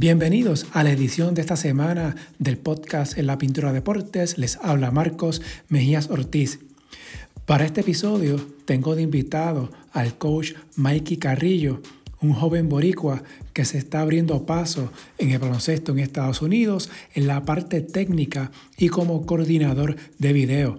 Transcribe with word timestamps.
Bienvenidos 0.00 0.66
a 0.72 0.82
la 0.82 0.92
edición 0.92 1.34
de 1.34 1.42
esta 1.42 1.56
semana 1.56 2.16
del 2.38 2.56
podcast 2.56 3.18
En 3.18 3.26
la 3.26 3.36
Pintura 3.36 3.70
Deportes. 3.74 4.38
Les 4.38 4.56
habla 4.62 4.90
Marcos 4.90 5.42
Mejías 5.68 6.08
Ortiz. 6.08 6.58
Para 7.44 7.66
este 7.66 7.82
episodio 7.82 8.36
tengo 8.64 8.96
de 8.96 9.02
invitado 9.02 9.70
al 9.92 10.16
coach 10.16 10.54
Mikey 10.76 11.18
Carrillo, 11.18 11.82
un 12.22 12.32
joven 12.32 12.70
boricua 12.70 13.22
que 13.52 13.66
se 13.66 13.76
está 13.76 14.00
abriendo 14.00 14.46
paso 14.46 14.90
en 15.18 15.32
el 15.32 15.38
baloncesto 15.38 15.92
en 15.92 15.98
Estados 15.98 16.40
Unidos 16.40 16.88
en 17.12 17.26
la 17.26 17.44
parte 17.44 17.82
técnica 17.82 18.52
y 18.78 18.88
como 18.88 19.26
coordinador 19.26 19.96
de 20.18 20.32
video. 20.32 20.78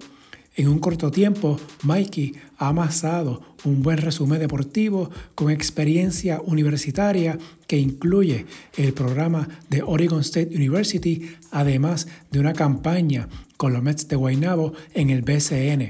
En 0.56 0.68
un 0.68 0.80
corto 0.80 1.12
tiempo, 1.12 1.58
Mikey 1.84 2.34
ha 2.58 2.70
amasado 2.70 3.42
un 3.64 3.82
buen 3.82 3.98
resumen 3.98 4.40
deportivo 4.40 5.10
con 5.34 5.50
experiencia 5.50 6.42
universitaria 6.44 7.38
que 7.68 7.78
incluye 7.78 8.46
el 8.76 8.94
programa 8.94 9.48
de 9.70 9.82
Oregon 9.82 10.20
State 10.20 10.54
University, 10.54 11.36
además 11.52 12.08
de 12.32 12.40
una 12.40 12.52
campaña 12.52 13.30
con 13.56 13.72
los 13.72 13.82
Mets 13.82 14.10
de 14.10 14.18
Guaynabo 14.18 14.74
en 14.94 15.10
el 15.10 15.22
BCN. 15.22 15.90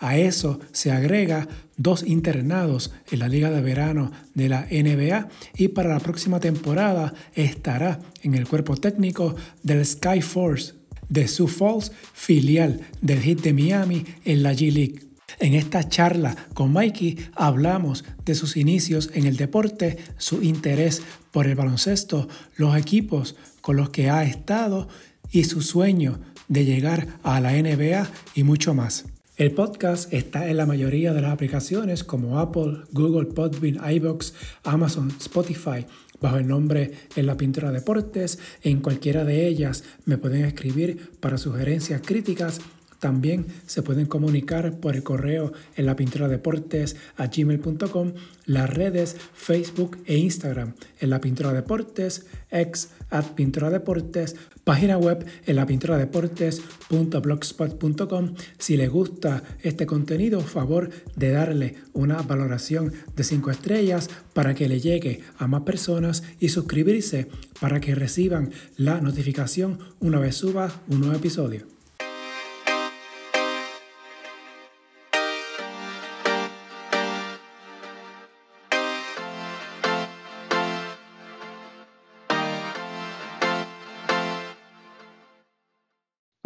A 0.00 0.18
eso 0.18 0.60
se 0.72 0.92
agrega 0.92 1.48
dos 1.76 2.04
internados 2.04 2.92
en 3.10 3.20
la 3.20 3.28
Liga 3.28 3.50
de 3.50 3.62
Verano 3.62 4.12
de 4.34 4.48
la 4.48 4.66
NBA 4.70 5.28
y 5.56 5.68
para 5.68 5.88
la 5.88 6.00
próxima 6.00 6.40
temporada 6.40 7.14
estará 7.34 8.00
en 8.22 8.34
el 8.34 8.46
cuerpo 8.46 8.76
técnico 8.76 9.34
del 9.62 9.84
Sky 9.84 10.20
Force 10.20 10.77
de 11.08 11.28
Sioux 11.28 11.48
Falls, 11.48 11.92
filial 12.12 12.80
del 13.00 13.20
Heat 13.20 13.40
de 13.40 13.52
Miami 13.52 14.04
en 14.24 14.42
la 14.42 14.52
G 14.52 14.72
League. 14.72 15.00
En 15.40 15.54
esta 15.54 15.88
charla 15.88 16.36
con 16.54 16.72
Mikey 16.72 17.16
hablamos 17.34 18.04
de 18.24 18.34
sus 18.34 18.56
inicios 18.56 19.10
en 19.14 19.26
el 19.26 19.36
deporte, 19.36 19.98
su 20.16 20.42
interés 20.42 21.02
por 21.30 21.46
el 21.46 21.54
baloncesto, 21.54 22.28
los 22.56 22.76
equipos 22.76 23.36
con 23.60 23.76
los 23.76 23.90
que 23.90 24.10
ha 24.10 24.24
estado 24.24 24.88
y 25.30 25.44
su 25.44 25.62
sueño 25.62 26.18
de 26.48 26.64
llegar 26.64 27.06
a 27.22 27.40
la 27.40 27.52
NBA 27.52 28.08
y 28.34 28.42
mucho 28.42 28.74
más. 28.74 29.04
El 29.36 29.52
podcast 29.52 30.12
está 30.12 30.48
en 30.48 30.56
la 30.56 30.66
mayoría 30.66 31.12
de 31.12 31.22
las 31.22 31.30
aplicaciones 31.30 32.02
como 32.02 32.40
Apple, 32.40 32.78
Google, 32.90 33.26
Podbean, 33.26 33.78
iBox, 33.92 34.34
Amazon, 34.64 35.12
Spotify 35.20 35.86
bajo 36.20 36.38
el 36.38 36.46
nombre 36.46 36.92
En 37.16 37.26
la 37.26 37.36
Pintura 37.36 37.72
Deportes. 37.72 38.38
En 38.62 38.80
cualquiera 38.80 39.24
de 39.24 39.46
ellas 39.46 39.84
me 40.04 40.18
pueden 40.18 40.44
escribir 40.44 41.10
para 41.20 41.38
sugerencias 41.38 42.02
críticas 42.04 42.60
también 42.98 43.46
se 43.66 43.82
pueden 43.82 44.06
comunicar 44.06 44.80
por 44.80 44.96
el 44.96 45.02
correo 45.02 45.52
en 45.76 45.84
la 45.86 45.96
pintura 45.96 46.28
deportes 46.28 46.96
a 47.16 47.28
gmail.com, 47.28 48.12
las 48.46 48.70
redes 48.70 49.16
Facebook 49.34 49.98
e 50.06 50.16
Instagram 50.18 50.74
en 51.00 51.10
la 51.10 51.20
pintura 51.20 51.52
deportes, 51.52 52.26
ex 52.50 52.90
at 53.10 53.34
pintura 53.34 53.68
deportes, 53.70 54.36
página 54.64 54.98
web 54.98 55.24
en 55.46 55.56
la 55.56 55.66
pintura 55.66 55.96
deportes.blogspot.com. 55.96 58.34
Si 58.58 58.76
les 58.76 58.90
gusta 58.90 59.42
este 59.62 59.86
contenido, 59.86 60.40
favor 60.40 60.90
de 61.16 61.30
darle 61.30 61.76
una 61.92 62.20
valoración 62.22 62.92
de 63.14 63.24
5 63.24 63.50
estrellas 63.50 64.10
para 64.32 64.54
que 64.54 64.68
le 64.68 64.80
llegue 64.80 65.20
a 65.38 65.46
más 65.46 65.62
personas 65.62 66.22
y 66.40 66.50
suscribirse 66.50 67.28
para 67.60 67.80
que 67.80 67.94
reciban 67.94 68.50
la 68.76 69.00
notificación 69.00 69.78
una 70.00 70.18
vez 70.18 70.36
suba 70.36 70.82
un 70.88 71.00
nuevo 71.00 71.16
episodio. 71.16 71.77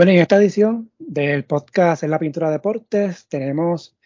Bueno, 0.02 0.14
en 0.14 0.18
esta 0.18 0.34
edición 0.34 0.90
del 0.98 1.44
podcast 1.44 2.02
En 2.02 2.10
la 2.10 2.18
Pintura 2.18 2.48
de 2.48 2.54
Deportes 2.54 3.28
tenemos 3.28 3.96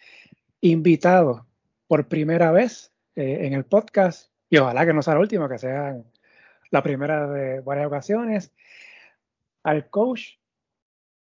invitados 0.61 1.41
por 1.87 2.07
primera 2.07 2.51
vez 2.51 2.93
eh, 3.15 3.47
en 3.47 3.53
el 3.53 3.65
podcast 3.65 4.29
y 4.47 4.57
ojalá 4.57 4.85
que 4.85 4.93
no 4.93 5.01
sea 5.01 5.15
la 5.15 5.21
última, 5.21 5.49
que 5.49 5.57
sea 5.57 5.99
la 6.69 6.83
primera 6.83 7.27
de 7.27 7.61
varias 7.61 7.87
ocasiones, 7.87 8.53
al 9.63 9.89
coach 9.89 10.33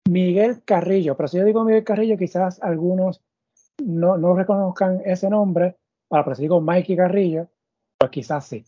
Miguel 0.07 0.61
Carrillo. 0.63 1.17
Pero 1.17 1.29
si 1.29 1.37
yo 1.39 1.45
digo 1.45 1.63
Miguel 1.63 1.83
Carrillo, 1.83 2.15
quizás 2.15 2.61
algunos 2.61 3.23
no, 3.83 4.19
no 4.19 4.35
reconozcan 4.35 5.01
ese 5.03 5.31
nombre, 5.31 5.77
para 6.07 6.23
pero 6.23 6.35
si 6.35 6.43
digo 6.43 6.61
Mikey 6.61 6.95
Carrillo, 6.95 7.47
pues 7.97 8.11
quizás 8.11 8.45
sí. 8.45 8.63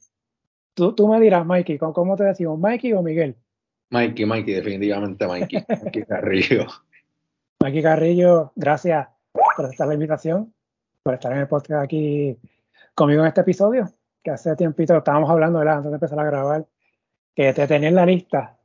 Tú, 0.73 0.95
tú 0.95 1.07
me 1.07 1.19
dirás, 1.19 1.45
Mikey, 1.45 1.77
¿cómo, 1.77 1.93
cómo 1.93 2.15
te 2.15 2.23
decimos, 2.23 2.57
Mikey 2.57 2.91
o 2.93 3.03
Miguel? 3.03 3.35
Mikey, 3.91 4.25
Mikey, 4.25 4.53
definitivamente 4.53 5.27
Mikey. 5.27 5.65
Mikey 5.83 6.05
Carrillo. 6.05 6.65
Mikey 7.61 7.83
Carrillo, 7.83 8.53
gracias 8.55 9.07
por 9.33 9.65
aceptar 9.65 9.87
la 9.87 9.93
invitación, 9.93 10.53
por 11.03 11.13
estar 11.13 11.31
en 11.33 11.39
el 11.39 11.47
podcast 11.47 11.83
aquí 11.83 12.37
conmigo 12.95 13.21
en 13.21 13.27
este 13.27 13.41
episodio, 13.41 13.91
que 14.23 14.31
hace 14.31 14.55
tiempito 14.55 14.97
estábamos 14.97 15.29
hablando 15.29 15.59
de 15.59 15.69
antes 15.69 15.91
de 15.91 15.95
empezar 15.95 16.19
a 16.19 16.23
grabar, 16.23 16.65
que 17.35 17.53
te 17.53 17.67
tenía 17.67 17.89
en 17.89 17.95
la 17.95 18.05
lista 18.05 18.57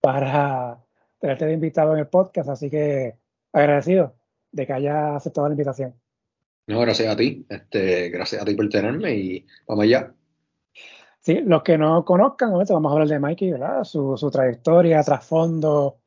para 0.00 0.78
tenerte 1.18 1.44
de 1.44 1.52
invitado 1.52 1.92
en 1.92 2.00
el 2.00 2.06
podcast, 2.06 2.48
así 2.48 2.70
que 2.70 3.16
agradecido 3.52 4.14
de 4.50 4.66
que 4.66 4.72
haya 4.72 5.14
aceptado 5.14 5.46
la 5.46 5.54
invitación. 5.54 5.94
No, 6.66 6.80
gracias 6.80 7.12
a 7.12 7.16
ti, 7.16 7.44
este, 7.48 8.08
gracias 8.08 8.40
a 8.40 8.44
ti 8.46 8.54
por 8.54 8.68
tenerme 8.70 9.14
y 9.14 9.46
vamos 9.66 9.84
allá. 9.84 10.14
Sí, 11.20 11.42
los 11.42 11.62
que 11.62 11.76
no 11.76 12.02
conozcan, 12.04 12.50
vamos 12.50 12.90
a 12.90 12.92
hablar 12.92 13.08
de 13.08 13.18
Mikey, 13.18 13.52
¿verdad? 13.52 13.84
Su, 13.84 14.16
su 14.16 14.30
trayectoria, 14.30 15.02
trasfondo 15.02 15.98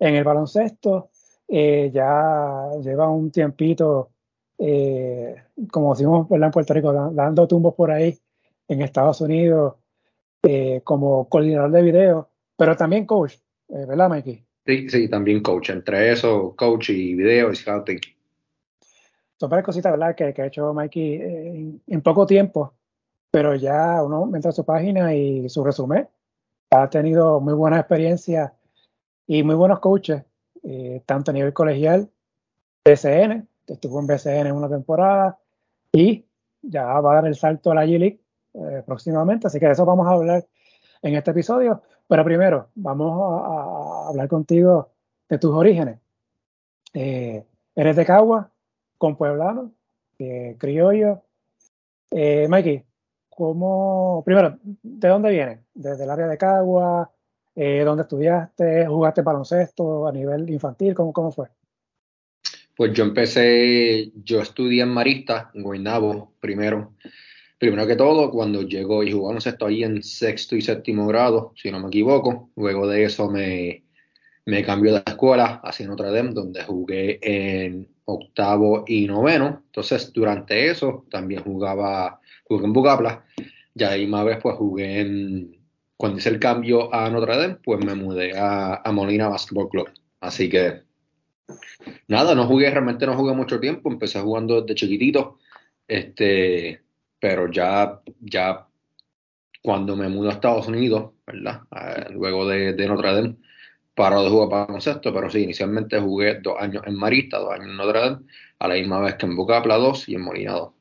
en 0.00 0.16
el 0.16 0.24
baloncesto. 0.24 1.10
Eh, 1.46 1.90
ya 1.94 2.68
lleva 2.82 3.08
un 3.08 3.30
tiempito, 3.30 4.10
eh, 4.58 5.36
como 5.70 5.94
decimos 5.94 6.26
en 6.30 6.50
Puerto 6.50 6.74
Rico, 6.74 6.92
dando 6.92 7.46
tumbos 7.46 7.74
por 7.74 7.92
ahí 7.92 8.18
en 8.66 8.82
Estados 8.82 9.20
Unidos 9.20 9.76
eh, 10.42 10.80
como 10.82 11.28
coordinador 11.28 11.70
de 11.70 11.82
video, 11.82 12.28
pero 12.56 12.76
también 12.76 13.06
coach, 13.06 13.34
¿verdad, 13.68 14.08
Mikey? 14.08 14.44
Sí, 14.66 14.88
sí, 14.90 15.08
también 15.08 15.40
coach. 15.40 15.70
Entre 15.70 16.10
eso, 16.10 16.54
coach 16.56 16.90
y 16.90 17.14
video 17.14 17.52
y 17.52 17.56
scouting. 17.56 18.00
Son 19.36 19.48
varias 19.48 19.66
cositas, 19.66 19.92
¿verdad? 19.92 20.16
Que, 20.16 20.34
que 20.34 20.42
ha 20.42 20.46
hecho 20.46 20.74
Mikey 20.74 21.80
en 21.86 22.02
poco 22.02 22.26
tiempo 22.26 22.74
pero 23.30 23.54
ya 23.54 24.02
uno 24.02 24.30
entra 24.34 24.50
a 24.50 24.52
su 24.52 24.64
página 24.64 25.14
y 25.14 25.48
su 25.48 25.64
resumen. 25.64 26.08
Ha 26.70 26.88
tenido 26.90 27.40
muy 27.40 27.54
buena 27.54 27.78
experiencia 27.78 28.54
y 29.26 29.42
muy 29.42 29.54
buenos 29.54 29.80
coaches, 29.80 30.22
eh, 30.62 31.02
tanto 31.06 31.30
a 31.30 31.34
nivel 31.34 31.52
colegial, 31.52 32.10
BCN, 32.84 33.46
estuvo 33.66 34.00
en 34.00 34.06
BCN 34.06 34.52
una 34.52 34.68
temporada 34.68 35.38
y 35.92 36.24
ya 36.62 36.84
va 36.84 37.12
a 37.12 37.14
dar 37.16 37.26
el 37.26 37.36
salto 37.36 37.70
a 37.70 37.74
la 37.74 37.84
G-League 37.84 38.20
eh, 38.54 38.82
próximamente, 38.86 39.46
así 39.46 39.60
que 39.60 39.66
de 39.66 39.72
eso 39.72 39.84
vamos 39.84 40.06
a 40.06 40.12
hablar 40.12 40.46
en 41.02 41.14
este 41.14 41.30
episodio. 41.30 41.82
Pero 42.08 42.24
primero, 42.24 42.70
vamos 42.74 43.42
a, 43.44 44.08
hablar 44.08 44.28
contigo 44.28 44.90
de 45.28 45.38
tus 45.38 45.54
orígenes. 45.54 45.98
Eh, 46.94 47.44
eres 47.76 47.96
de 47.96 48.06
Cagua, 48.06 48.50
con 48.96 49.16
pueblano, 49.16 49.72
criollo. 50.58 51.22
Mikey, 52.10 52.87
¿Cómo, 53.38 54.20
primero, 54.26 54.58
¿de 54.64 55.08
dónde 55.08 55.30
vienes? 55.30 55.60
¿Desde 55.72 56.02
el 56.02 56.10
área 56.10 56.26
de 56.26 56.36
Cagua? 56.36 57.08
Eh, 57.54 57.82
¿Dónde 57.84 58.02
estudiaste? 58.02 58.84
¿Jugaste 58.84 59.22
baloncesto 59.22 60.08
a 60.08 60.12
nivel 60.12 60.50
infantil? 60.50 60.92
¿Cómo, 60.92 61.12
cómo 61.12 61.30
fue? 61.30 61.46
Pues 62.76 62.92
yo 62.94 63.04
empecé, 63.04 64.10
yo 64.24 64.40
estudié 64.40 64.82
en 64.82 64.88
Marista, 64.88 65.52
en 65.54 65.62
Guaynabo, 65.62 66.32
primero. 66.40 66.94
Primero 67.58 67.86
que 67.86 67.94
todo, 67.94 68.32
cuando 68.32 68.62
llegó 68.62 69.04
y 69.04 69.12
jugó 69.12 69.28
baloncesto 69.28 69.66
ahí 69.66 69.84
en 69.84 70.02
sexto 70.02 70.56
y 70.56 70.60
séptimo 70.60 71.06
grado, 71.06 71.52
si 71.54 71.70
no 71.70 71.78
me 71.78 71.86
equivoco. 71.86 72.50
Luego 72.56 72.88
de 72.88 73.04
eso 73.04 73.30
me, 73.30 73.84
me 74.46 74.64
cambió 74.64 74.94
de 74.94 75.02
escuela 75.06 75.60
hacia 75.62 75.86
Notre 75.86 76.10
Dame, 76.10 76.32
donde 76.32 76.64
jugué 76.64 77.20
en 77.22 77.86
octavo 78.04 78.82
y 78.84 79.06
noveno. 79.06 79.62
Entonces, 79.66 80.12
durante 80.12 80.68
eso 80.68 81.06
también 81.08 81.44
jugaba 81.44 82.20
jugué 82.48 82.64
en 82.64 82.72
Bugapla, 82.72 83.24
ya 83.74 83.90
ahí 83.90 84.06
más 84.06 84.24
vez 84.24 84.38
pues 84.42 84.56
jugué 84.56 85.00
en, 85.00 85.58
cuando 85.96 86.18
hice 86.18 86.30
el 86.30 86.38
cambio 86.38 86.94
a 86.94 87.10
Notre 87.10 87.36
Dame, 87.36 87.56
pues 87.56 87.84
me 87.84 87.94
mudé 87.94 88.32
a, 88.36 88.82
Molina 88.92 89.28
Basketball 89.28 89.68
Club. 89.68 89.88
Así 90.20 90.48
que 90.48 90.82
nada, 92.06 92.34
no 92.34 92.46
jugué, 92.46 92.70
realmente 92.70 93.06
no 93.06 93.16
jugué 93.16 93.34
mucho 93.34 93.60
tiempo, 93.60 93.90
empecé 93.90 94.20
jugando 94.20 94.62
desde 94.62 94.74
chiquitito, 94.74 95.38
este, 95.86 96.82
pero 97.18 97.50
ya, 97.50 98.00
ya 98.20 98.66
cuando 99.62 99.96
me 99.96 100.08
mudé 100.08 100.30
a 100.30 100.32
Estados 100.34 100.68
Unidos, 100.68 101.12
¿verdad? 101.26 101.62
Eh, 101.74 102.12
luego 102.12 102.46
de, 102.46 102.74
de, 102.74 102.86
Notre 102.86 103.12
Dame, 103.12 103.36
paró 103.94 104.22
de 104.22 104.30
jugar 104.30 104.48
para 104.48 104.66
concepto, 104.66 105.12
pero 105.12 105.28
sí, 105.28 105.42
inicialmente 105.42 105.98
jugué 106.00 106.40
dos 106.40 106.56
años 106.60 106.84
en 106.86 106.94
Marista, 106.96 107.38
dos 107.38 107.52
años 107.52 107.66
en 107.66 107.76
Notre 107.76 108.00
Dame, 108.00 108.18
a 108.60 108.68
la 108.68 108.74
misma 108.74 109.00
vez 109.00 109.16
que 109.16 109.26
en 109.26 109.36
Bucapla 109.36 109.76
2 109.76 110.08
y 110.08 110.14
en 110.14 110.22
Molina 110.22 110.52
2. 110.52 110.77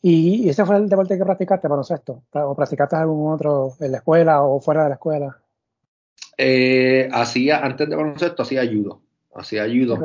¿Y 0.00 0.48
ese 0.48 0.64
fue 0.64 0.76
el 0.76 0.88
deporte 0.88 1.18
que 1.18 1.24
practicaste, 1.24 1.68
baloncesto? 1.68 2.22
¿O 2.32 2.54
practicaste 2.54 2.96
algún 2.96 3.32
otro 3.32 3.74
en 3.80 3.92
la 3.92 3.98
escuela 3.98 4.42
o 4.42 4.60
fuera 4.60 4.84
de 4.84 4.88
la 4.90 4.94
escuela? 4.94 5.38
Eh, 6.36 7.08
hacía, 7.12 7.64
antes 7.64 7.88
de 7.88 7.96
baloncesto, 7.96 8.42
hacía 8.42 8.64
judo. 8.64 9.02
Hacía 9.34 9.66
judo 9.66 9.98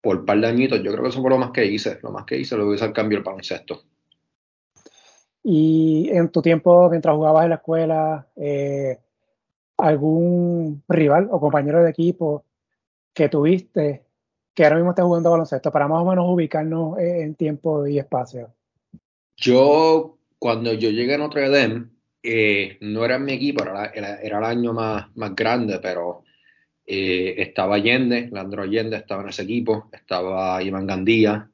por 0.00 0.18
un 0.18 0.26
par 0.26 0.40
de 0.40 0.46
añitos. 0.46 0.82
Yo 0.82 0.92
creo 0.92 1.02
que 1.02 1.08
eso 1.10 1.20
fue 1.20 1.30
lo 1.30 1.38
más 1.38 1.50
que 1.50 1.66
hice. 1.66 1.98
Lo 2.02 2.10
más 2.10 2.24
que 2.24 2.38
hice 2.38 2.56
lo 2.56 2.72
hice 2.72 2.84
al 2.84 2.92
cambio 2.92 3.18
el 3.18 3.24
baloncesto. 3.24 3.82
Y 5.42 6.08
en 6.12 6.28
tu 6.30 6.42
tiempo, 6.42 6.88
mientras 6.90 7.14
jugabas 7.14 7.44
en 7.44 7.50
la 7.50 7.56
escuela, 7.56 8.26
eh, 8.36 8.98
algún 9.78 10.82
rival 10.88 11.28
o 11.30 11.40
compañero 11.40 11.82
de 11.82 11.90
equipo 11.90 12.44
que 13.12 13.28
tuviste 13.28 14.04
que 14.58 14.64
ahora 14.64 14.74
mismo 14.74 14.90
esté 14.90 15.02
jugando 15.02 15.30
baloncesto, 15.30 15.70
para 15.70 15.86
más 15.86 16.02
o 16.02 16.04
menos 16.04 16.24
ubicarnos 16.26 16.98
en 16.98 17.36
tiempo 17.36 17.86
y 17.86 18.00
espacio? 18.00 18.52
Yo, 19.36 20.18
cuando 20.36 20.72
yo 20.72 20.90
llegué 20.90 21.14
a 21.14 21.18
Notre 21.18 21.48
Dame, 21.48 21.84
eh, 22.24 22.76
no 22.80 23.04
era 23.04 23.20
mi 23.20 23.34
equipo, 23.34 23.62
era, 23.62 23.84
era, 23.94 24.38
el 24.38 24.44
año 24.44 24.72
más, 24.72 25.16
más 25.16 25.36
grande, 25.36 25.78
pero 25.80 26.24
eh, 26.84 27.36
estaba 27.38 27.76
Allende, 27.76 28.30
Landro 28.32 28.64
Allende 28.64 28.96
estaba 28.96 29.22
en 29.22 29.28
ese 29.28 29.42
equipo, 29.44 29.88
estaba 29.92 30.60
Iván 30.60 30.88
Gandía, 30.88 31.48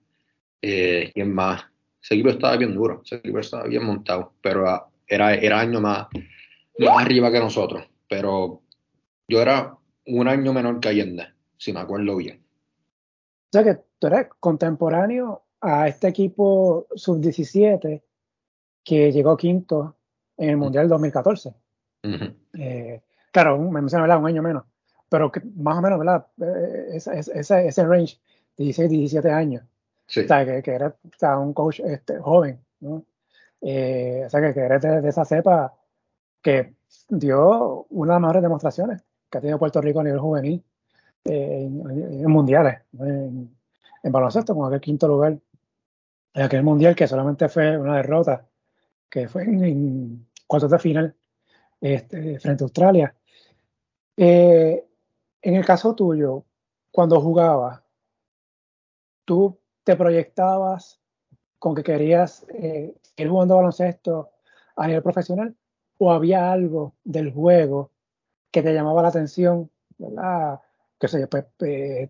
eh, 0.63 1.11
¿quién 1.13 1.35
más? 1.35 1.63
Ese 2.03 2.15
equipo 2.15 2.31
estaba 2.31 2.57
bien 2.57 2.75
duro, 2.75 3.03
ese 3.05 3.17
equipo 3.17 3.39
estaba 3.39 3.65
bien 3.65 3.85
montado, 3.85 4.33
pero 4.41 4.65
era, 5.07 5.35
era 5.35 5.61
año 5.61 5.79
más, 5.79 6.07
más 6.79 7.03
arriba 7.05 7.31
que 7.31 7.39
nosotros, 7.39 7.85
pero 8.09 8.63
yo 9.29 9.43
era 9.43 9.77
un 10.07 10.27
año 10.27 10.55
menor 10.55 10.81
que 10.81 10.89
Allende, 10.89 11.27
si 11.59 11.71
me 11.71 11.81
acuerdo 11.81 12.17
bien. 12.17 12.44
O 13.55 13.57
sea 13.57 13.63
que 13.63 13.81
tú 14.01 14.09
eres 14.09 14.27
contemporáneo 14.41 15.45
a 15.61 15.87
este 15.87 16.09
equipo 16.09 16.89
sub-17 16.93 18.03
que 18.83 19.13
llegó 19.13 19.37
quinto 19.37 19.95
en 20.37 20.51
el 20.51 20.57
Mundial 20.57 20.89
2014. 20.89 21.55
Eh, 22.59 23.01
claro, 23.31 23.57
me 23.59 23.81
menciona. 23.81 24.19
Un 24.19 24.27
año 24.27 24.43
menos, 24.43 24.65
pero 25.09 25.31
que, 25.31 25.41
más 25.55 25.79
o 25.79 25.83
menos, 25.83 26.01
¿verdad? 26.01 26.27
Eh, 26.41 26.97
ese, 26.97 27.21
ese, 27.69 27.85
range, 27.85 28.19
16, 28.57 28.91
17 28.91 29.31
años. 29.31 29.63
Sí. 30.09 30.25
O 30.25 30.27
sea, 30.27 30.45
que, 30.45 30.61
que 30.61 30.73
eres 30.73 30.93
un 31.39 31.55
coach 31.55 31.79
este, 31.79 32.19
joven, 32.19 32.59
¿no? 32.81 33.05
Eh, 33.61 34.25
o 34.27 34.31
sea, 34.31 34.41
que, 34.41 34.53
que 34.53 34.61
eres 34.63 34.83
de, 34.83 35.09
esa 35.09 35.25
cepa 35.25 35.73
que 36.43 36.75
dio 37.09 37.87
una 37.91 38.15
de 38.15 38.15
las 38.17 38.21
mejores 38.21 38.43
demostraciones 38.43 39.05
que 39.31 39.39
ha 39.39 39.41
tenido 39.41 39.61
Puerto 39.61 39.81
Rico 39.81 40.01
a 40.01 40.03
nivel 40.03 40.19
juvenil 40.19 40.65
en, 41.25 42.31
mundiales, 42.31 42.81
en, 42.99 43.51
baloncesto, 44.05 44.55
con 44.55 44.67
aquel 44.67 44.81
quinto 44.81 45.09
lugar 45.09 45.39
en 46.35 46.43
aquel 46.43 46.63
mundial 46.63 46.95
que 46.95 47.07
solamente 47.07 47.49
fue 47.49 47.79
una 47.79 47.97
derrota, 47.97 48.47
que 49.09 49.29
fue 49.29 49.45
en, 49.45 50.27
cuartos 50.47 50.71
de 50.71 50.79
final 50.79 51.15
este, 51.81 52.39
frente 52.41 52.65
a 52.65 52.67
Australia. 52.67 53.15
Eh, 54.17 54.85
en 55.43 55.55
el 55.55 55.65
caso 55.65 55.95
tuyo, 55.95 56.45
cuando 56.91 57.21
jugabas, 57.21 57.83
¿tú 59.25 59.59
te 59.85 59.97
proyectabas 59.97 61.01
con 61.59 61.75
que 61.75 61.83
querías 61.83 62.45
eh, 62.49 62.95
ir 63.17 63.29
jugando 63.29 63.57
baloncesto 63.57 64.31
a 64.77 64.87
nivel 64.87 65.03
profesional? 65.03 65.55
¿O 65.99 66.13
había 66.13 66.51
algo 66.51 66.95
del 67.05 67.33
juego 67.33 67.93
que 68.51 68.63
te 68.63 68.75
llamaba 68.75 69.03
la 69.03 69.09
atención? 69.09 69.71
¿verdad? 69.99 70.61
Qué 71.05 71.09
sé 71.09 71.21
yo, 71.21 71.29
pues, 71.29 71.45
eh, 71.61 72.09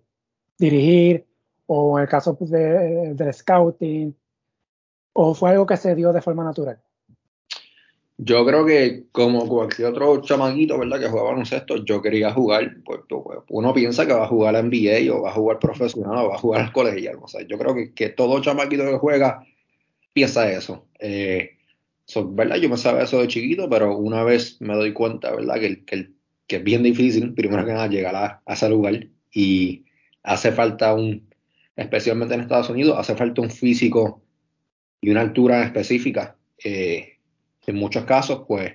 dirigir, 0.57 1.27
o 1.67 1.99
en 1.99 2.03
el 2.03 2.09
caso 2.09 2.39
pues, 2.39 2.51
de, 2.51 3.13
del 3.15 3.35
scouting, 3.35 4.15
o 5.15 5.35
fue 5.35 5.51
algo 5.51 5.67
que 5.67 5.77
se 5.77 5.97
dio 5.97 6.13
de 6.13 6.23
forma 6.23 6.45
natural? 6.45 6.79
Yo 8.17 8.47
creo 8.47 8.65
que 8.65 9.07
como 9.11 9.49
cualquier 9.49 9.89
otro 9.89 10.21
chamaquito, 10.23 10.79
¿verdad? 10.79 11.01
Que 11.01 11.09
jugaba 11.09 11.31
baloncesto, 11.31 11.85
yo 11.85 12.01
quería 12.01 12.33
jugar, 12.33 12.77
pues, 12.85 13.01
pues, 13.09 13.39
uno 13.49 13.75
piensa 13.75 14.07
que 14.07 14.13
va 14.13 14.25
a 14.25 14.29
jugar 14.29 14.55
a 14.55 14.63
NBA 14.63 15.13
o 15.13 15.23
va 15.23 15.31
a 15.31 15.35
jugar 15.35 15.59
profesional 15.59 16.25
o 16.25 16.29
va 16.29 16.37
a 16.37 16.39
jugar 16.39 16.61
al 16.61 16.73
colegial. 16.73 17.19
Yo 17.49 17.59
creo 17.59 17.75
que, 17.75 17.93
que 17.93 18.11
todo 18.11 18.41
chamaquito 18.41 18.85
que 18.85 18.99
juega 18.99 19.45
piensa 20.13 20.49
eso. 20.49 20.87
Eh, 21.01 21.51
¿verdad? 22.27 22.57
Yo 22.57 22.69
me 22.69 22.77
sabía 22.77 23.03
eso 23.03 23.21
de 23.21 23.27
chiquito, 23.27 23.69
pero 23.69 23.97
una 23.97 24.23
vez 24.23 24.61
me 24.61 24.75
doy 24.75 24.93
cuenta, 24.93 25.35
¿verdad? 25.35 25.57
Que, 25.59 25.85
que 25.85 25.95
el 25.97 26.15
que 26.47 26.57
es 26.57 26.65
bien 26.65 26.83
difícil, 26.83 27.35
primero 27.35 27.65
que 27.65 27.73
nada, 27.73 27.87
llegar 27.87 28.17
a, 28.17 28.43
ese 28.47 28.69
lugar 28.69 29.07
y 29.33 29.85
hace 30.23 30.53
falta 30.53 30.95
un, 30.95 31.29
especialmente 31.77 32.35
en 32.35 32.41
Estados 32.41 32.71
Unidos, 32.71 32.97
hace 32.99 33.17
falta 33.17 33.41
un 33.41 33.51
físico 33.51 34.23
y 35.01 35.11
una 35.11 35.23
altura 35.23 35.65
específica. 35.65 36.37
Eh, 36.63 37.19
en 37.67 37.77
muchos 37.77 38.05
casos, 38.05 38.45
pues, 38.47 38.75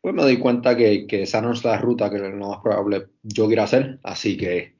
pues 0.00 0.14
me 0.14 0.22
doy 0.22 0.38
cuenta 0.38 0.76
que, 0.76 1.06
que, 1.06 1.22
esa 1.22 1.40
no 1.40 1.52
es 1.52 1.64
la 1.64 1.78
ruta 1.78 2.10
que 2.10 2.18
lo 2.18 2.48
más 2.48 2.60
probable 2.62 3.08
yo 3.22 3.46
quiera 3.46 3.64
hacer. 3.64 3.98
Así 4.02 4.36
que 4.36 4.74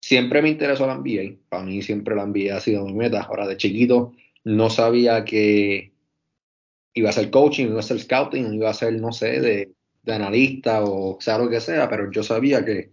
siempre 0.00 0.42
me 0.42 0.50
interesó 0.50 0.86
la 0.86 0.96
NBA. 0.96 1.36
Para 1.48 1.64
mí 1.64 1.82
siempre 1.82 2.14
la 2.14 2.26
NBA 2.26 2.56
ha 2.56 2.60
sido 2.60 2.84
mi 2.84 2.92
meta. 2.94 3.22
Ahora, 3.22 3.46
de 3.46 3.56
chiquito, 3.56 4.12
no 4.44 4.70
sabía 4.70 5.24
que 5.24 5.92
iba 6.94 7.10
a 7.10 7.12
ser 7.12 7.30
coaching, 7.30 7.66
iba 7.66 7.80
a 7.80 7.82
ser 7.82 8.00
scouting, 8.00 8.54
iba 8.54 8.70
a 8.70 8.74
ser, 8.74 8.94
no 9.00 9.12
sé, 9.12 9.40
de 9.40 9.75
de 10.06 10.14
analista 10.14 10.82
o 10.84 11.18
sea 11.20 11.36
lo 11.36 11.50
que 11.50 11.60
sea, 11.60 11.90
pero 11.90 12.10
yo 12.10 12.22
sabía 12.22 12.64
que 12.64 12.92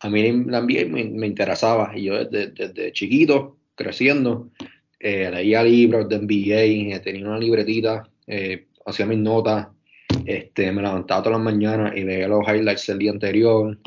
a 0.00 0.10
mí 0.10 0.44
la 0.46 0.60
NBA 0.60 0.86
me, 0.88 1.26
interesaba 1.26 1.92
y 1.96 2.04
yo 2.04 2.24
desde, 2.24 2.92
chiquito, 2.92 3.58
creciendo, 3.74 4.50
eh, 4.98 5.30
leía 5.30 5.62
libros 5.62 6.08
de 6.08 6.18
NBA, 6.18 6.96
eh, 6.96 7.00
tenía 7.00 7.26
una 7.26 7.38
libretita, 7.38 8.08
eh, 8.26 8.66
hacía 8.84 9.06
mis 9.06 9.18
notas, 9.18 9.68
este, 10.26 10.72
me 10.72 10.82
levantaba 10.82 11.22
todas 11.22 11.38
las 11.38 11.44
mañanas 11.44 11.96
y 11.96 12.02
leía 12.02 12.28
los 12.28 12.46
highlights 12.46 12.86
del 12.88 12.98
día 12.98 13.10
anterior, 13.12 13.78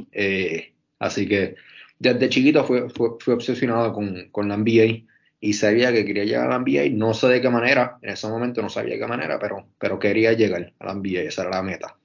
así 0.99 1.27
que 1.27 1.55
desde 1.99 2.29
chiquito 2.29 2.63
fui, 2.63 2.81
fui, 2.89 3.33
obsesionado 3.33 3.93
con, 3.93 4.29
con, 4.31 4.47
la 4.47 4.57
NBA 4.57 5.03
y 5.39 5.53
sabía 5.53 5.91
que 5.91 6.05
quería 6.05 6.23
llegar 6.23 6.47
a 6.47 6.57
la 6.57 6.59
NBA, 6.59 6.89
no 6.93 7.13
sé 7.13 7.27
de 7.27 7.41
qué 7.41 7.49
manera, 7.49 7.97
en 8.01 8.11
ese 8.11 8.27
momento 8.27 8.61
no 8.61 8.69
sabía 8.69 8.93
de 8.93 8.99
qué 8.99 9.07
manera, 9.07 9.39
pero, 9.39 9.67
pero 9.77 9.99
quería 9.99 10.33
llegar 10.33 10.73
a 10.79 10.85
la 10.85 10.93
NBA, 10.95 11.21
esa 11.21 11.43
era 11.43 11.51
la 11.51 11.63
meta. 11.63 11.97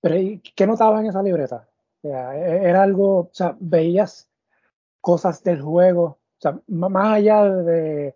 Pero 0.00 0.40
¿qué 0.54 0.66
notaba 0.66 1.00
en 1.00 1.06
esa 1.06 1.22
libreta? 1.22 1.68
E, 2.02 2.08
era 2.08 2.82
algo, 2.82 3.18
o 3.18 3.30
sea, 3.32 3.56
veías 3.58 4.28
cosas 5.00 5.42
del 5.42 5.62
juego, 5.62 6.04
o 6.04 6.40
sea, 6.40 6.58
más 6.68 7.14
allá 7.14 7.44
de 7.44 8.14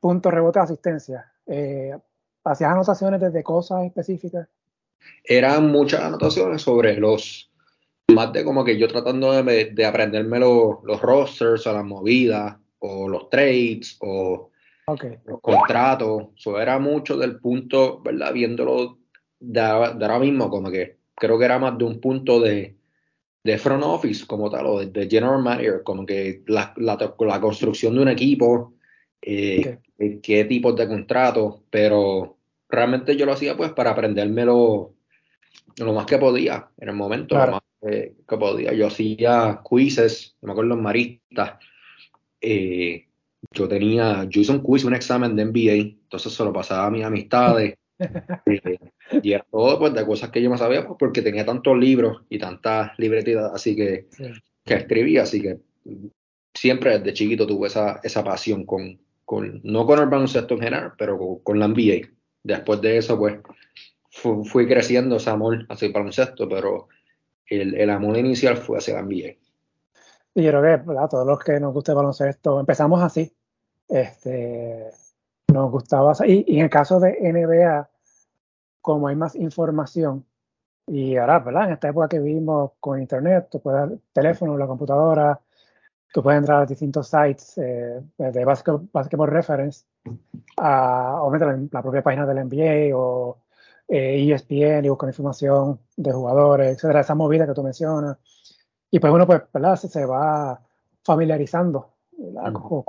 punto 0.00 0.30
rebote, 0.30 0.58
asistencia, 0.58 1.32
eh, 1.46 1.96
hacías 2.44 2.70
anotaciones 2.70 3.20
desde 3.20 3.42
cosas 3.42 3.84
específicas. 3.84 4.48
Eran 5.24 5.70
muchas 5.70 6.02
anotaciones 6.02 6.62
sobre 6.62 6.96
los, 6.96 7.50
más 8.12 8.32
de 8.32 8.44
como 8.44 8.64
que 8.64 8.78
yo 8.78 8.88
tratando 8.88 9.32
de, 9.42 9.86
aprenderme 9.86 10.38
los, 10.38 10.82
los 10.84 11.00
rosters 11.00 11.66
o 11.66 11.72
las 11.72 11.84
movidas 11.84 12.56
o 12.78 13.08
los 13.08 13.28
trades 13.30 13.96
o 14.00 14.50
los 15.24 15.40
contratos. 15.40 16.28
Eso 16.36 16.60
era 16.60 16.78
mucho 16.78 17.16
del 17.16 17.38
punto, 17.40 18.00
¿verdad? 18.02 18.32
Viéndolo 18.32 18.98
de 19.40 19.60
ahora 19.60 20.18
mismo, 20.18 20.48
como 20.48 20.70
que 20.70 20.95
creo 21.16 21.38
que 21.38 21.44
era 21.44 21.58
más 21.58 21.76
de 21.76 21.84
un 21.84 22.00
punto 22.00 22.40
de, 22.40 22.76
de 23.42 23.58
front 23.58 23.84
office 23.84 24.26
como 24.26 24.50
tal, 24.50 24.66
o 24.66 24.84
de, 24.84 25.08
general 25.08 25.42
manager, 25.42 25.82
como 25.82 26.04
que 26.04 26.42
la, 26.46 26.74
la, 26.76 27.40
construcción 27.40 27.94
de 27.94 28.02
un 28.02 28.08
equipo, 28.08 28.74
eh, 29.22 29.78
eh, 29.98 30.20
qué 30.22 30.44
tipos 30.44 30.76
de 30.76 30.88
contratos, 30.88 31.62
pero 31.70 32.36
realmente 32.68 33.16
yo 33.16 33.24
lo 33.24 33.32
hacía 33.32 33.56
pues 33.56 33.72
para 33.72 33.90
aprenderme 33.90 34.44
lo, 34.44 34.94
más 35.78 36.06
que 36.06 36.18
podía 36.18 36.68
en 36.78 36.88
el 36.88 36.96
momento, 36.96 37.36
lo 37.36 37.52
más 37.52 37.60
que, 37.80 38.36
podía. 38.36 38.72
Yo 38.72 38.88
hacía 38.88 39.60
quizzes, 39.68 40.36
me 40.42 40.52
acuerdo 40.52 40.74
en 40.74 40.82
Maristas, 40.82 41.54
eh, 42.40 43.06
yo 43.52 43.68
tenía, 43.68 44.24
yo 44.24 44.40
hice 44.40 44.52
un 44.52 44.60
quiz, 44.60 44.84
un 44.84 44.94
examen 44.94 45.36
de 45.36 45.44
MBA, 45.44 45.72
entonces 45.72 46.32
se 46.32 46.44
lo 46.44 46.52
pasaba 46.52 46.86
a 46.86 46.90
mis 46.90 47.04
amistades. 47.04 47.74
y 49.22 49.32
era 49.32 49.46
todo 49.50 49.78
pues, 49.78 49.94
de 49.94 50.06
cosas 50.06 50.30
que 50.30 50.42
yo 50.42 50.50
no 50.50 50.58
sabía 50.58 50.86
pues, 50.86 50.96
porque 50.98 51.22
tenía 51.22 51.44
tantos 51.44 51.76
libros 51.76 52.22
y 52.28 52.38
tantas 52.38 52.92
libretitas 52.98 53.52
así 53.52 53.76
que, 53.76 54.06
que 54.64 54.74
escribía, 54.74 55.22
así 55.22 55.40
que 55.40 55.58
siempre 56.54 56.98
desde 56.98 57.12
chiquito 57.12 57.46
tuve 57.46 57.68
esa, 57.68 58.00
esa 58.02 58.24
pasión 58.24 58.64
con, 58.64 58.98
con, 59.24 59.60
no 59.62 59.86
con 59.86 59.98
el 60.00 60.06
baloncesto 60.06 60.54
en 60.54 60.60
general, 60.60 60.92
pero 60.98 61.40
con, 61.42 61.58
la 61.58 61.68
NBA. 61.68 62.08
Después 62.42 62.80
de 62.80 62.96
eso, 62.96 63.18
pues, 63.18 63.38
fui 64.10 64.66
creciendo 64.66 65.16
ese 65.16 65.30
amor 65.30 65.66
hacia 65.68 65.86
el 65.86 65.92
baloncesto, 65.92 66.48
pero 66.48 66.88
el, 67.46 67.74
el 67.74 67.90
amor 67.90 68.16
inicial 68.16 68.56
fue 68.56 68.78
hacia 68.78 68.94
la 68.94 69.02
NBA. 69.02 69.36
Y 70.34 70.42
yo 70.42 70.50
creo 70.50 70.62
que 70.62 70.98
a 70.98 71.08
todos 71.08 71.26
los 71.26 71.38
que 71.38 71.58
nos 71.60 71.72
gusta 71.72 71.92
el 71.92 71.96
baloncesto, 71.96 72.60
empezamos 72.60 73.02
así. 73.02 73.32
Este, 73.88 74.90
nos 75.52 75.70
gustaba. 75.70 76.12
Y, 76.26 76.44
y 76.46 76.58
en 76.58 76.64
el 76.64 76.70
caso 76.70 77.00
de 77.00 77.16
NBA, 77.20 77.88
como 78.86 79.08
hay 79.08 79.16
más 79.16 79.34
información, 79.34 80.24
y 80.86 81.16
ahora, 81.16 81.40
¿verdad? 81.40 81.64
En 81.64 81.72
esta 81.72 81.88
época 81.88 82.08
que 82.08 82.20
vivimos 82.20 82.70
con 82.78 83.00
internet, 83.00 83.48
tú 83.50 83.60
puedes, 83.60 83.90
el 83.90 84.00
teléfono, 84.12 84.56
la 84.56 84.68
computadora, 84.68 85.40
tú 86.12 86.22
puedes 86.22 86.38
entrar 86.38 86.62
a 86.62 86.66
distintos 86.66 87.08
sites 87.08 87.58
eh, 87.58 88.00
de 88.16 88.44
basketball, 88.44 88.88
basketball, 88.92 89.28
reference 89.28 89.84
a, 90.58 91.20
obviamente, 91.20 91.68
la, 91.74 91.82
propia 91.82 92.02
página 92.02 92.26
del 92.26 92.46
NBA 92.46 92.96
o 92.96 93.38
eh, 93.88 94.32
ESPN 94.32 94.84
y 94.84 94.88
buscar 94.88 95.08
información 95.08 95.80
de 95.96 96.12
jugadores, 96.12 96.76
etcétera, 96.76 97.00
esa 97.00 97.16
movida 97.16 97.44
que 97.44 97.54
tú 97.54 97.64
mencionas. 97.64 98.18
Y 98.88 99.00
pues 99.00 99.12
uno, 99.12 99.26
pues, 99.26 99.42
¿verdad? 99.52 99.74
Se, 99.74 100.06
va 100.06 100.60
familiarizando 101.02 101.94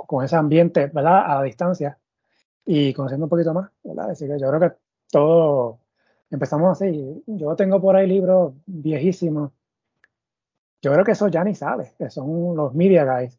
con, 0.06 0.24
ese 0.24 0.36
ambiente, 0.36 0.86
¿verdad? 0.86 1.24
A 1.26 1.34
la 1.36 1.42
distancia 1.42 1.98
y 2.64 2.94
conociendo 2.94 3.26
un 3.26 3.30
poquito 3.30 3.52
más, 3.52 3.70
¿verdad? 3.82 4.10
Así 4.10 4.28
que 4.28 4.38
yo 4.38 4.48
creo 4.48 4.60
que 4.60 4.76
todo 5.10 5.80
empezamos 6.30 6.70
así. 6.72 7.22
Yo 7.26 7.56
tengo 7.56 7.80
por 7.80 7.96
ahí 7.96 8.06
libros 8.06 8.54
viejísimos. 8.66 9.52
Yo 10.80 10.92
creo 10.92 11.04
que 11.04 11.12
eso 11.12 11.28
ya 11.28 11.42
ni 11.44 11.54
sale, 11.54 11.92
que 11.98 12.10
son 12.10 12.56
los 12.56 12.74
media 12.74 13.04
guys, 13.04 13.38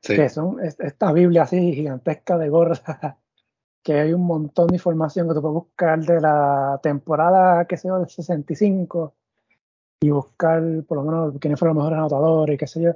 que 0.00 0.28
son 0.28 0.60
esta 0.62 1.12
Biblia 1.12 1.42
así 1.42 1.72
gigantesca 1.74 2.38
de 2.38 2.48
gorda, 2.48 3.18
que 3.82 3.94
hay 3.94 4.12
un 4.12 4.24
montón 4.24 4.68
de 4.68 4.76
información 4.76 5.28
que 5.28 5.34
tú 5.34 5.42
puedes 5.42 5.54
buscar 5.54 6.00
de 6.04 6.20
la 6.20 6.78
temporada, 6.82 7.64
que 7.64 7.76
sea 7.76 7.94
del 7.94 8.08
65, 8.08 9.14
y 10.00 10.10
buscar 10.10 10.62
por 10.86 10.98
lo 10.98 11.04
menos 11.04 11.34
quiénes 11.40 11.58
fueron 11.58 11.76
los 11.76 11.84
mejores 11.84 11.98
anotadores 11.98 12.54
y 12.54 12.58
qué 12.58 12.66
sé 12.66 12.82
yo. 12.82 12.92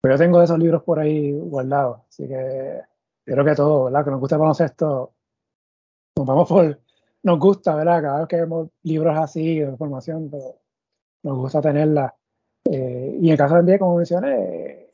Pero 0.00 0.14
yo 0.14 0.18
tengo 0.18 0.42
esos 0.42 0.58
libros 0.58 0.82
por 0.82 0.98
ahí 0.98 1.32
guardados, 1.32 2.00
así 2.08 2.26
que 2.26 2.80
creo 3.24 3.44
que 3.44 3.54
todo, 3.54 3.84
¿verdad? 3.84 4.04
Que 4.04 4.10
nos 4.10 4.20
gusta 4.20 4.36
el 4.36 4.40
baloncesto, 4.40 5.12
nos 6.16 6.26
vamos 6.26 6.48
por, 6.48 6.80
nos 7.22 7.38
gusta, 7.38 7.74
¿verdad? 7.74 8.02
Cada 8.02 8.18
vez 8.20 8.28
que 8.28 8.36
vemos 8.36 8.68
libros 8.82 9.16
así 9.16 9.60
de 9.60 9.70
información, 9.70 10.28
pero 10.30 10.56
nos 11.22 11.38
gusta 11.38 11.60
tenerla. 11.60 12.14
Eh, 12.64 13.18
y 13.20 13.26
en 13.26 13.32
el 13.32 13.38
caso 13.38 13.54
de 13.54 13.62
NBA, 13.62 13.78
como 13.78 13.96
mencioné, 13.96 14.88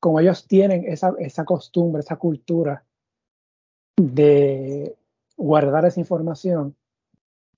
como 0.00 0.20
ellos 0.20 0.46
tienen 0.46 0.84
esa, 0.86 1.14
esa 1.18 1.44
costumbre, 1.44 2.00
esa 2.00 2.16
cultura 2.16 2.84
de 3.96 4.96
guardar 5.36 5.84
esa 5.86 6.00
información 6.00 6.74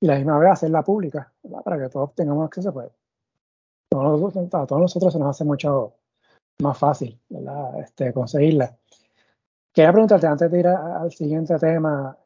y 0.01 0.07
la 0.07 0.17
misma 0.17 0.39
vez 0.39 0.53
hacerla 0.53 0.83
pública, 0.83 1.33
¿verdad? 1.43 1.63
para 1.63 1.79
que 1.79 1.89
todos 1.89 2.15
tengamos 2.15 2.47
acceso, 2.47 2.73
pues 2.73 2.91
a 3.91 4.67
todos 4.67 4.81
nosotros 4.81 5.13
se 5.13 5.19
nos 5.19 5.31
hace 5.31 5.45
mucho 5.45 5.95
más 6.61 6.77
fácil 6.79 7.19
¿verdad? 7.29 7.81
Este, 7.81 8.13
conseguirla. 8.13 8.77
Quería 9.73 9.93
preguntarte 9.93 10.27
antes 10.27 10.51
de 10.51 10.59
ir 10.59 10.67
al 10.67 11.11
siguiente 11.13 11.57
tema, 11.59 12.17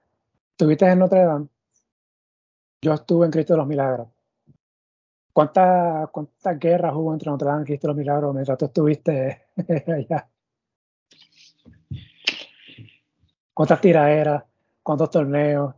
¿tuviste 0.57 0.87
en 0.87 0.99
Notre 0.99 1.25
Dame? 1.25 1.51
Yo 2.85 2.95
estuve 2.95 3.27
en 3.27 3.31
Cristo 3.31 3.53
de 3.53 3.59
los 3.59 3.69
Milagros. 3.69 4.09
¿Cuántas 5.33 6.11
cuánta 6.11 6.55
guerras 6.55 6.93
hubo 6.95 7.12
entre 7.12 7.31
Notre 7.31 7.47
Dame 7.47 7.62
y 7.62 7.67
Cristo 7.67 7.87
de 7.87 7.93
los 7.93 7.97
Milagros 7.97 8.35
mientras 8.35 8.59
tú 8.59 8.65
estuviste 8.65 9.47
allá? 9.87 10.29
¿Cuántas 13.55 13.81
tiraderas? 13.81 14.43
¿Cuántos 14.83 15.11
torneos? 15.11 15.77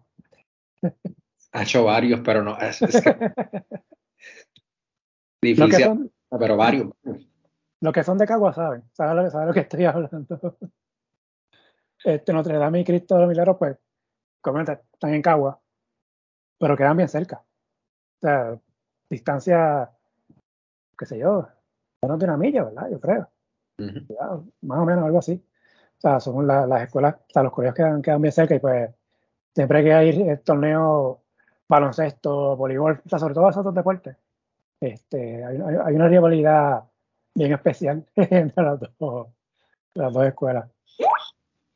Ha 1.53 1.63
hecho 1.63 1.85
varios, 1.85 2.21
pero 2.25 2.43
no. 2.43 2.59
Es, 2.59 2.81
difícil. 5.43 6.11
pero 6.31 6.57
varios. 6.57 6.89
Los 7.81 7.93
que 7.93 8.03
son 8.03 8.17
de 8.17 8.27
Cagua 8.27 8.55
saben, 8.55 8.83
saben 8.95 9.17
lo, 9.17 9.45
lo 9.45 9.53
que 9.53 9.61
estoy 9.61 9.85
hablando. 9.85 10.57
Este, 12.03 12.33
Notre 12.33 12.57
Dame 12.57 12.81
y 12.81 12.85
Cristo 12.85 13.17
de 13.17 13.21
los 13.21 13.29
Milagros, 13.29 13.59
pues, 13.59 13.77
comenta, 14.41 14.73
están 14.73 15.13
en 15.13 15.21
Cagua 15.21 15.61
pero 16.59 16.77
quedan 16.77 16.97
bien 16.97 17.09
cerca. 17.09 17.43
O 18.19 18.21
sea, 18.21 18.59
distancia, 19.11 19.91
qué 20.99 21.07
sé 21.07 21.19
yo, 21.19 21.49
menos 22.03 22.19
de 22.19 22.25
una 22.25 22.37
milla, 22.37 22.65
¿verdad? 22.65 22.91
Yo 22.91 23.01
creo. 23.01 23.29
más 24.63 24.79
o 24.79 24.85
menos 24.85 25.05
algo 25.05 25.19
así. 25.19 25.43
O 25.99 26.01
sea, 26.01 26.21
son 26.21 26.47
las 26.47 26.83
escuelas, 26.83 27.15
o 27.15 27.33
sea, 27.33 27.43
los 27.43 27.53
colegios 27.53 27.77
quedan, 27.77 28.03
quedan 28.03 28.21
bien 28.21 28.33
cerca 28.33 28.55
y 28.55 28.59
pues 28.59 28.91
siempre 29.55 29.79
hay 29.79 29.85
que 29.85 30.19
ir 30.19 30.29
el 30.29 30.41
torneo 30.41 31.23
baloncesto, 31.69 32.57
voleibol, 32.57 33.01
o 33.05 33.09
sea, 33.09 33.19
sobre 33.19 33.35
todo 33.35 33.49
esos 33.49 33.65
dos 33.65 33.75
deportes. 33.75 34.17
Este, 34.81 35.43
hay, 35.45 35.57
hay, 35.57 35.95
una 35.95 36.09
rivalidad 36.09 36.85
bien 37.35 37.53
especial 37.53 38.05
entre 38.17 38.63
las 38.63 38.81
dos, 38.99 39.29
las 39.95 40.13
dos 40.13 40.27
escuelas. 40.27 40.69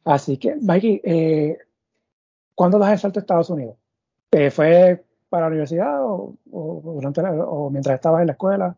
Así 0.04 0.36
que, 0.36 0.56
Mikey, 0.56 1.00
eh, 1.04 1.58
¿cuándo 2.54 2.78
das 2.78 2.92
el 2.92 2.98
salto 2.98 3.18
a 3.18 3.22
Estados 3.22 3.50
Unidos? 3.50 3.77
Eh, 4.32 4.50
¿Fue 4.50 5.04
para 5.28 5.42
la 5.42 5.48
universidad 5.48 6.02
o, 6.02 6.36
durante 6.44 7.20
o 7.20 7.70
mientras 7.70 7.96
estabas 7.96 8.20
en 8.20 8.26
la 8.26 8.32
escuela? 8.32 8.76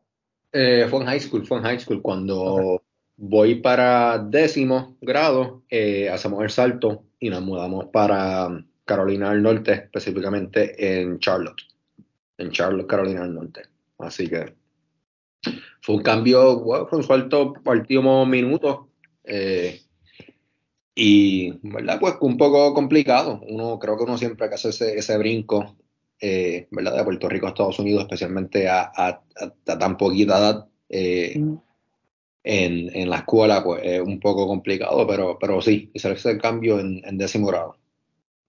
Eh, 0.53 0.87
fue 0.89 1.01
en 1.01 1.07
high 1.07 1.21
school, 1.21 1.47
fue 1.47 1.59
en 1.59 1.65
high 1.65 1.79
school. 1.79 2.03
Cuando 2.03 2.83
voy 3.17 3.57
para 3.57 4.19
décimo 4.19 4.97
grado, 5.01 5.63
eh, 5.69 6.09
hacemos 6.09 6.43
el 6.43 6.51
salto 6.51 7.05
y 7.19 7.31
nos 7.31 7.43
mudamos 7.43 7.87
para 7.87 8.49
Carolina 8.85 9.31
del 9.31 9.43
Norte, 9.43 9.73
específicamente 9.73 11.01
en 11.01 11.19
Charlotte. 11.19 11.63
En 12.39 12.51
Charlotte, 12.51 12.87
Carolina 12.87 13.23
del 13.23 13.35
Norte. 13.35 13.63
Así 13.99 14.29
que 14.29 14.55
fue 15.83 15.97
un 15.97 16.03
cambio, 16.03 16.65
fue 16.89 16.99
un 16.99 17.05
salto 17.05 17.55
último 17.65 18.27
minutos. 18.27 18.87
Eh, 19.25 19.81
y, 20.95 21.53
¿verdad? 21.63 21.99
Pues 22.01 22.15
un 22.21 22.37
poco 22.37 22.75
complicado. 22.75 23.41
Uno, 23.49 23.79
creo 23.79 23.97
que 23.97 24.05
uno 24.05 24.19
siempre 24.19 24.49
que 24.49 24.55
hace 24.55 24.71
ese, 24.71 24.99
ese 24.99 25.17
brinco, 25.19 25.77
eh, 26.21 26.69
¿verdad? 26.71 26.97
De 26.97 27.05
Puerto 27.05 27.29
Rico 27.29 27.47
a 27.47 27.51
Estados 27.51 27.79
Unidos, 27.79 28.03
especialmente 28.03 28.69
a, 28.69 28.91
a, 28.95 29.23
tan 29.65 29.97
poquita 29.97 30.39
edad 30.39 30.69
eh, 30.89 31.39
mm. 31.39 31.55
en, 32.45 32.97
en, 32.97 33.11
la 33.11 33.19
escuela, 33.19 33.63
pues 33.63 33.81
es 33.85 34.01
un 34.01 34.21
poco 34.21 34.47
complicado, 34.47 35.07
pero, 35.07 35.39
pero 35.39 35.61
sí, 35.63 35.91
hice 35.95 36.13
ese 36.13 36.39
cambio 36.39 36.79
en, 36.79 37.03
en 37.05 37.17
décimo 37.17 37.47
grado. 37.47 37.77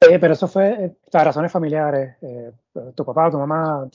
Eh, 0.02 0.18
pero 0.20 0.34
eso 0.34 0.48
fue 0.48 0.96
las 1.14 1.24
razones 1.24 1.52
familiares, 1.52 2.16
tu 2.96 3.06
papá, 3.06 3.30
tu 3.30 3.38
mamá, 3.38 3.88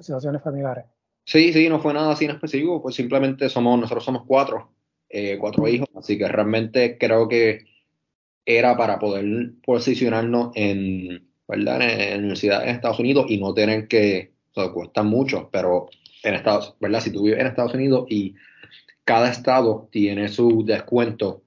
situaciones 0.00 0.42
familiares. 0.42 0.84
Sí, 1.24 1.52
sí, 1.52 1.68
no 1.68 1.80
fue 1.80 1.94
nada 1.94 2.12
así 2.12 2.26
en 2.26 2.32
específico, 2.32 2.82
pues 2.82 2.94
simplemente 2.94 3.48
somos, 3.48 3.80
nosotros 3.80 4.04
somos 4.04 4.24
cuatro, 4.26 4.70
cuatro 5.38 5.64
mm. 5.64 5.68
hijos, 5.68 5.88
así 5.96 6.18
que 6.18 6.28
realmente 6.28 6.98
creo 6.98 7.28
que 7.28 7.64
era 8.44 8.76
para 8.76 8.98
poder 8.98 9.52
posicionarnos 9.64 10.52
en, 10.54 11.28
¿verdad? 11.46 11.80
en, 11.82 12.20
universidades 12.20 12.68
en 12.68 12.74
Estados 12.74 13.00
Unidos 13.00 13.26
y 13.28 13.38
no 13.38 13.54
tener 13.54 13.88
que, 13.88 14.32
o 14.54 14.60
sea, 14.60 14.72
cuesta 14.72 15.02
mucho, 15.02 15.48
pero 15.52 15.88
en 16.22 16.34
Estados, 16.34 16.74
¿verdad? 16.80 17.00
Si 17.00 17.12
tú 17.12 17.24
vives 17.24 17.40
en 17.40 17.46
Estados 17.46 17.74
Unidos 17.74 18.06
y 18.08 18.34
cada 19.04 19.30
estado 19.30 19.88
tiene 19.90 20.28
su 20.28 20.64
descuento 20.64 21.42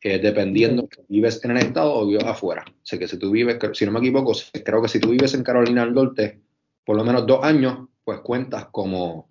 eh, 0.00 0.20
dependiendo 0.20 0.88
si 0.90 1.02
vives 1.08 1.44
en 1.44 1.52
el 1.52 1.56
estado 1.58 1.92
o 1.94 2.06
vives 2.06 2.24
afuera. 2.24 2.64
O 2.68 2.86
sea 2.86 2.98
que 2.98 3.08
si 3.08 3.18
tú 3.18 3.32
vives, 3.32 3.58
si 3.72 3.84
no 3.84 3.92
me 3.92 3.98
equivoco, 3.98 4.32
creo 4.64 4.80
que 4.80 4.88
si 4.88 5.00
tú 5.00 5.10
vives 5.10 5.34
en 5.34 5.42
Carolina 5.42 5.84
del 5.84 5.94
Norte 5.94 6.40
por 6.84 6.96
lo 6.96 7.04
menos 7.04 7.26
dos 7.26 7.44
años, 7.44 7.88
pues 8.04 8.20
cuentas 8.20 8.66
como, 8.70 9.26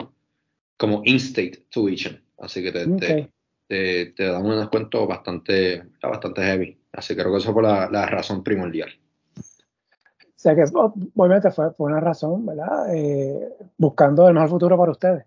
como 0.78 1.02
in-state 1.06 1.66
tuition. 1.72 2.22
Así 2.38 2.62
que 2.62 2.72
te, 2.72 2.86
te, 2.86 3.32
te, 3.68 4.14
dan 4.18 4.46
un 4.46 4.60
descuento 4.60 5.06
bastante, 5.06 5.84
bastante 6.02 6.42
heavy. 6.42 6.80
Así 6.94 7.16
que 7.16 7.22
creo 7.22 7.34
que 7.34 7.40
eso 7.40 7.54
fue 7.54 7.64
la, 7.64 7.90
la 7.90 8.06
razón 8.06 8.44
primordial. 8.44 8.90
O 10.38 10.40
sea 10.40 10.56
que 10.56 10.64
obviamente 10.72 11.52
fue, 11.52 11.72
fue 11.72 11.92
una 11.92 12.00
razón, 12.00 12.46
¿verdad? 12.46 12.96
Eh, 12.96 13.56
buscando 13.78 14.28
el 14.28 14.34
mejor 14.36 14.50
futuro 14.50 14.78
para 14.78 14.92
ustedes. 14.92 15.26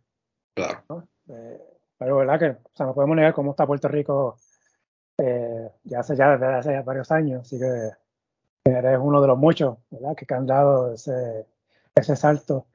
Claro. 0.54 1.06
Eh, 1.28 1.60
pero 1.98 2.16
verdad 2.16 2.38
que 2.38 2.50
o 2.50 2.70
sea, 2.74 2.86
no 2.86 2.94
podemos 2.94 3.16
negar 3.16 3.34
cómo 3.34 3.50
está 3.50 3.66
Puerto 3.66 3.88
Rico 3.88 4.36
eh, 5.18 5.68
ya 5.84 6.00
hace 6.00 6.16
ya 6.16 6.36
desde 6.36 6.54
hace 6.54 6.80
varios 6.82 7.10
años, 7.10 7.42
así 7.42 7.58
que 7.58 7.90
eres 8.64 8.98
uno 9.00 9.20
de 9.20 9.26
los 9.26 9.36
muchos, 9.36 9.78
¿verdad? 9.90 10.14
Que 10.16 10.32
han 10.32 10.46
dado 10.46 10.94
ese, 10.94 11.46
ese 11.94 12.16
salto. 12.16 12.66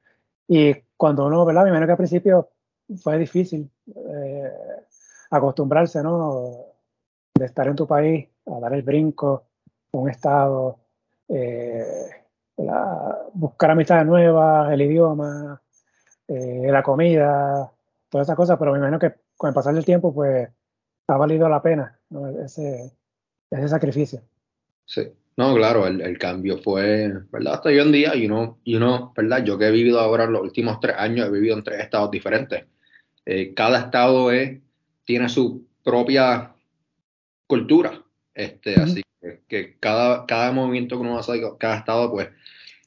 Y 0.48 0.76
cuando 0.98 1.26
uno, 1.26 1.46
¿verdad? 1.46 1.64
Me 1.64 1.70
imagino 1.70 1.88
que 1.88 1.94
al 1.94 1.98
principio 1.98 2.50
fue 3.02 3.18
difícil 3.18 3.72
acostumbrarse, 5.38 6.02
¿no? 6.04 6.52
De 7.34 7.46
estar 7.46 7.68
en 7.68 7.76
tu 7.76 7.88
país, 7.88 8.28
a 8.46 8.60
dar 8.60 8.74
el 8.74 8.84
brinco, 8.84 9.46
un 9.92 10.10
estado, 10.10 10.80
eh, 11.30 11.84
buscar 13.34 13.72
amistades 13.72 14.06
nuevas, 14.06 14.72
el 14.72 14.82
idioma, 14.82 15.62
eh, 16.28 16.68
la 16.72 16.84
comida, 16.84 17.72
todas 18.10 18.28
esas 18.28 18.36
cosas, 18.36 18.58
pero 18.58 18.72
me 18.72 18.78
imagino 18.78 19.00
que 19.00 19.14
con 19.36 19.50
el 19.50 19.54
pasar 19.54 19.74
del 19.74 19.86
tiempo, 19.86 20.14
pues 20.14 20.50
ha 21.08 21.18
valido 21.18 21.48
la 21.50 21.62
pena 21.62 22.00
ese, 22.44 22.92
ese 23.52 23.68
sacrificio. 23.68 24.22
Sí, 24.86 25.12
no, 25.38 25.54
claro, 25.54 25.86
el, 25.86 26.18
cambio 26.18 26.58
fue, 26.60 27.12
¿verdad? 27.30 27.56
Hasta 27.56 27.70
hoy 27.70 27.80
en 27.80 27.92
día, 27.92 28.16
y 28.16 28.26
uno, 28.26 28.60
y 28.64 28.76
uno, 28.76 29.14
¿verdad? 29.16 29.44
Yo 29.44 29.58
que 29.58 29.68
he 29.68 29.72
vivido 29.72 30.00
ahora 30.00 30.28
los 30.28 30.42
últimos 30.42 30.80
tres 30.80 30.96
años, 30.98 31.28
he 31.28 31.32
vivido 31.32 31.58
en 31.58 31.64
tres 31.64 31.82
estados 31.82 32.10
diferentes. 32.10 32.66
Eh, 33.26 33.54
cada 33.54 33.80
estado 33.80 34.32
es 34.32 34.62
tiene 35.06 35.30
su 35.30 35.66
propia 35.84 36.54
cultura. 37.48 38.04
Este, 38.34 38.76
Así 38.76 39.02
que, 39.48 39.78
cada, 39.80 40.26
cada 40.26 40.52
movimiento 40.52 40.96
que 40.96 41.02
uno 41.02 41.18
hace, 41.18 41.42
cada 41.58 41.78
estado, 41.78 42.12
pues 42.12 42.30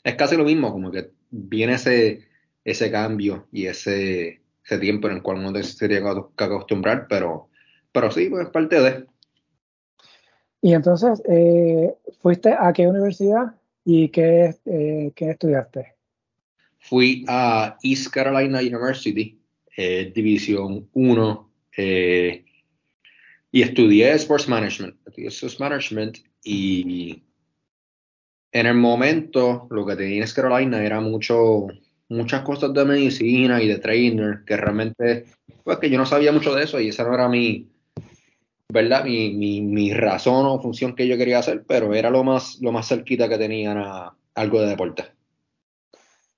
es 0.04 0.14
casi 0.14 0.36
lo 0.36 0.44
mismo, 0.44 0.72
como 0.72 0.90
que 0.90 1.10
viene 1.30 1.74
ese, 1.74 2.28
ese 2.64 2.90
cambio 2.90 3.46
y 3.52 3.66
ese, 3.66 4.42
ese 4.64 4.78
tiempo 4.78 5.08
en 5.08 5.16
el 5.16 5.22
cual 5.22 5.38
uno 5.38 5.62
se 5.62 5.88
que 5.88 6.44
acostumbrar, 6.44 7.06
pero, 7.08 7.48
pero 7.92 8.10
sí, 8.10 8.28
pues 8.28 8.46
es 8.46 8.50
parte 8.50 8.80
de. 8.80 9.06
Y 10.60 10.74
entonces, 10.74 11.22
eh, 11.28 11.94
¿fuiste 12.20 12.52
a 12.58 12.72
qué 12.72 12.86
universidad 12.86 13.54
y 13.84 14.08
qué, 14.08 14.54
eh, 14.66 15.12
qué 15.14 15.30
estudiaste? 15.30 15.94
Fui 16.78 17.24
a 17.28 17.76
East 17.82 18.08
Carolina 18.08 18.60
University, 18.60 19.40
eh, 19.76 20.12
División 20.14 20.88
1, 20.92 21.47
y 21.78 23.62
estudié 23.62 24.12
Sports 24.12 24.48
Management. 24.48 24.96
Estudié 25.06 25.28
Sports 25.28 25.60
Management 25.60 26.18
y 26.42 27.22
en 28.52 28.66
el 28.66 28.74
momento 28.74 29.66
lo 29.70 29.86
que 29.86 29.96
tenía 29.96 30.24
en 30.24 30.30
Carolina 30.30 30.84
era 30.84 31.00
mucho, 31.00 31.66
muchas 32.08 32.42
cosas 32.42 32.72
de 32.72 32.84
medicina 32.84 33.62
y 33.62 33.68
de 33.68 33.78
trainer, 33.78 34.44
que 34.46 34.56
realmente, 34.56 35.26
pues 35.64 35.78
que 35.78 35.90
yo 35.90 35.98
no 35.98 36.06
sabía 36.06 36.32
mucho 36.32 36.54
de 36.54 36.64
eso 36.64 36.80
y 36.80 36.88
esa 36.88 37.04
no 37.04 37.14
era 37.14 37.28
mi, 37.28 37.68
¿verdad? 38.68 39.04
Mi, 39.04 39.34
mi, 39.34 39.60
mi, 39.60 39.92
razón 39.92 40.46
o 40.46 40.60
función 40.60 40.94
que 40.94 41.06
yo 41.06 41.16
quería 41.16 41.38
hacer, 41.38 41.64
pero 41.66 41.94
era 41.94 42.10
lo 42.10 42.24
más, 42.24 42.58
lo 42.60 42.72
más 42.72 42.88
cerquita 42.88 43.28
que 43.28 43.38
tenían 43.38 43.78
a 43.78 44.16
algo 44.34 44.60
de 44.60 44.68
deporte. 44.68 45.04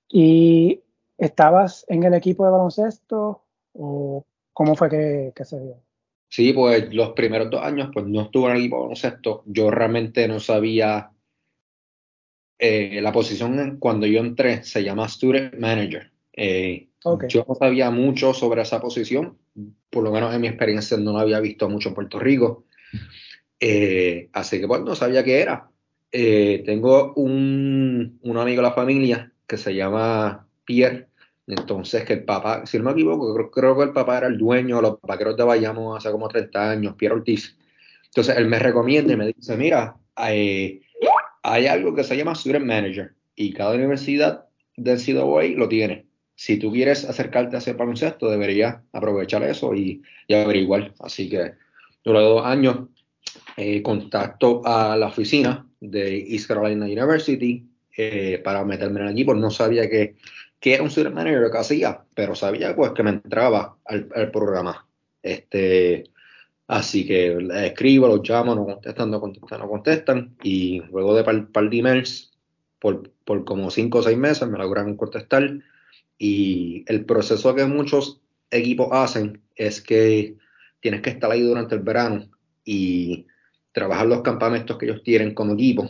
¿Y 0.09 0.81
estabas 1.17 1.85
en 1.87 2.03
el 2.03 2.13
equipo 2.13 2.43
de 2.43 2.51
baloncesto 2.51 3.43
o 3.73 4.25
cómo 4.53 4.75
fue 4.75 4.89
que, 4.89 5.33
que, 5.35 5.45
se 5.45 5.59
dio? 5.59 5.75
Sí, 6.29 6.53
pues 6.53 6.93
los 6.93 7.11
primeros 7.11 7.49
dos 7.49 7.61
años 7.61 7.89
pues 7.93 8.05
no 8.05 8.21
estuve 8.21 8.49
en 8.49 8.55
el 8.55 8.61
equipo 8.61 8.81
baloncesto. 8.81 9.43
Yo 9.45 9.69
realmente 9.69 10.27
no 10.27 10.39
sabía 10.39 11.11
eh, 12.57 13.01
la 13.01 13.11
posición 13.11 13.77
cuando 13.79 14.05
yo 14.05 14.19
entré 14.19 14.63
se 14.63 14.83
llama 14.83 15.09
Student 15.09 15.55
Manager. 15.55 16.11
Eh, 16.33 16.89
yo 17.27 17.45
no 17.47 17.55
sabía 17.55 17.89
mucho 17.89 18.33
sobre 18.33 18.61
esa 18.61 18.79
posición, 18.79 19.37
por 19.89 20.03
lo 20.03 20.11
menos 20.11 20.33
en 20.33 20.41
mi 20.41 20.47
experiencia 20.47 20.95
no 20.97 21.13
la 21.13 21.21
había 21.21 21.39
visto 21.39 21.67
mucho 21.67 21.89
en 21.89 21.95
Puerto 21.95 22.19
Rico. 22.19 22.65
Eh, 23.59 24.29
así 24.33 24.59
que 24.59 24.67
pues 24.67 24.81
no 24.81 24.95
sabía 24.95 25.23
qué 25.23 25.41
era. 25.41 25.71
Eh, 26.11 26.61
tengo 26.65 27.13
un, 27.13 28.19
un, 28.21 28.37
amigo 28.37 28.61
de 28.61 28.67
la 28.67 28.73
familia 28.73 29.31
que 29.47 29.57
se 29.57 29.73
llama 29.73 30.47
Pierre. 30.65 31.07
Entonces, 31.51 32.03
que 32.05 32.13
el 32.13 32.23
papá, 32.23 32.65
si 32.65 32.77
no 32.77 32.85
me 32.85 32.91
equivoco, 32.91 33.51
creo, 33.51 33.77
que 33.77 33.83
el 33.83 33.93
papá 33.93 34.19
era 34.19 34.27
el 34.27 34.37
dueño 34.37 34.77
de 34.77 34.81
los 34.83 35.01
vaqueros 35.01 35.37
de 35.37 35.43
Bayamo 35.43 35.95
hace 35.95 36.11
como 36.11 36.27
30 36.27 36.71
años, 36.71 36.95
Pierre 36.95 37.15
Ortiz. 37.15 37.57
Entonces, 38.05 38.37
él 38.37 38.47
me 38.47 38.59
recomienda 38.59 39.13
y 39.13 39.17
me 39.17 39.27
dice, 39.27 39.57
mira, 39.57 39.95
hay, 40.15 40.81
hay 41.43 41.67
algo 41.67 41.93
que 41.95 42.03
se 42.03 42.17
llama 42.17 42.35
Student 42.35 42.65
Manager 42.65 43.13
y 43.35 43.53
cada 43.53 43.75
universidad 43.75 44.45
del 44.77 44.99
CWA 44.99 45.43
lo 45.55 45.67
tiene 45.67 46.11
si 46.41 46.57
tú 46.57 46.71
quieres 46.71 47.05
acercarte 47.05 47.55
a 47.55 47.59
ese 47.59 47.73
baloncesto, 47.73 48.27
deberías 48.27 48.77
aprovechar 48.93 49.43
eso 49.43 49.75
y, 49.75 50.01
averiguar. 50.27 50.91
Así 50.99 51.29
que 51.29 51.51
durante 52.03 52.29
dos 52.29 52.43
años 52.43 52.87
eh, 53.57 53.83
contacto 53.83 54.63
a 54.65 54.97
la 54.97 55.05
oficina 55.05 55.67
de 55.79 56.17
East 56.33 56.47
Carolina 56.47 56.85
University 56.87 57.69
eh, 57.97 58.41
para 58.43 58.63
meterme 58.63 59.01
en 59.01 59.07
el 59.07 59.11
equipo. 59.13 59.33
No 59.33 59.51
sabía 59.51 59.89
que, 59.89 60.15
que 60.59 60.73
era 60.73 60.83
un 60.83 60.89
student 60.89 61.15
manager 61.15 61.51
que 61.51 61.57
hacía, 61.57 62.03
pero 62.15 62.35
sabía 62.35 62.75
pues 62.75 62.91
que 62.91 63.03
me 63.03 63.11
entraba 63.11 63.77
al, 63.85 64.31
programa. 64.31 64.87
Este, 65.23 66.05
así 66.67 67.05
que 67.05 67.35
les 67.35 67.71
escribo, 67.71 68.07
los 68.07 68.27
llamo, 68.27 68.55
no 68.55 68.65
contestan, 68.65 69.11
no 69.11 69.19
contestan, 69.19 69.59
no 69.59 69.69
contestan. 69.69 70.35
Y 70.43 70.81
luego 70.91 71.15
de 71.15 71.23
par, 71.23 71.47
par 71.47 71.69
de 71.69 71.77
emails, 71.77 72.31
por, 72.79 73.11
por 73.25 73.45
como 73.45 73.69
cinco 73.71 73.99
o 73.99 74.03
seis 74.03 74.17
meses, 74.17 74.47
me 74.47 74.57
lograron 74.57 74.97
contestar 74.97 75.61
y 76.23 76.83
el 76.85 77.03
proceso 77.05 77.55
que 77.55 77.65
muchos 77.65 78.21
equipos 78.51 78.89
hacen 78.91 79.41
es 79.55 79.81
que 79.81 80.37
tienes 80.79 81.01
que 81.01 81.09
estar 81.09 81.31
ahí 81.31 81.41
durante 81.41 81.73
el 81.73 81.81
verano 81.81 82.29
y 82.63 83.25
trabajar 83.71 84.05
los 84.05 84.21
campamentos 84.21 84.77
que 84.77 84.85
ellos 84.85 85.01
tienen 85.01 85.33
como 85.33 85.53
equipo. 85.53 85.89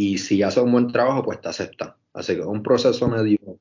Y 0.00 0.16
si 0.18 0.44
haces 0.44 0.62
un 0.62 0.70
buen 0.70 0.92
trabajo, 0.92 1.24
pues 1.24 1.40
te 1.40 1.48
aceptan. 1.48 1.92
Así 2.12 2.34
que 2.34 2.42
es 2.42 2.46
un 2.46 2.62
proceso 2.62 3.08
medio, 3.08 3.58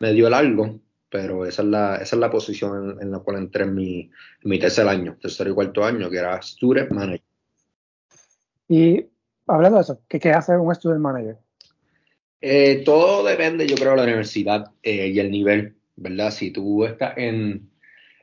medio 0.00 0.28
largo, 0.28 0.80
pero 1.08 1.46
esa 1.46 1.62
es 1.62 1.68
la, 1.68 1.94
esa 1.98 2.16
es 2.16 2.20
la 2.20 2.32
posición 2.32 2.98
en, 3.00 3.12
la 3.12 3.20
cual 3.20 3.36
entré 3.36 3.62
en 3.62 3.76
mi, 3.76 4.10
mi 4.42 4.58
tercer 4.58 4.88
año, 4.88 5.16
tercer 5.22 5.46
y 5.46 5.52
cuarto 5.52 5.84
año, 5.84 6.10
que 6.10 6.16
era 6.16 6.42
Student 6.42 6.90
Manager. 6.90 7.22
Y 8.66 9.06
hablando 9.46 9.76
de 9.76 9.82
eso, 9.82 10.00
¿qué, 10.08 10.18
qué 10.18 10.32
hace 10.32 10.56
un 10.56 10.74
Student 10.74 11.00
Manager? 11.00 11.36
Eh, 12.40 12.82
todo 12.84 13.24
depende, 13.24 13.64
yo 13.68 13.76
creo, 13.76 13.92
de 13.92 13.98
la 13.98 14.02
universidad 14.02 14.72
eh, 14.82 15.12
y 15.14 15.20
el 15.20 15.30
nivel, 15.30 15.76
¿verdad? 15.94 16.32
Si 16.32 16.50
tú 16.50 16.86
estás 16.86 17.16
en, 17.18 17.70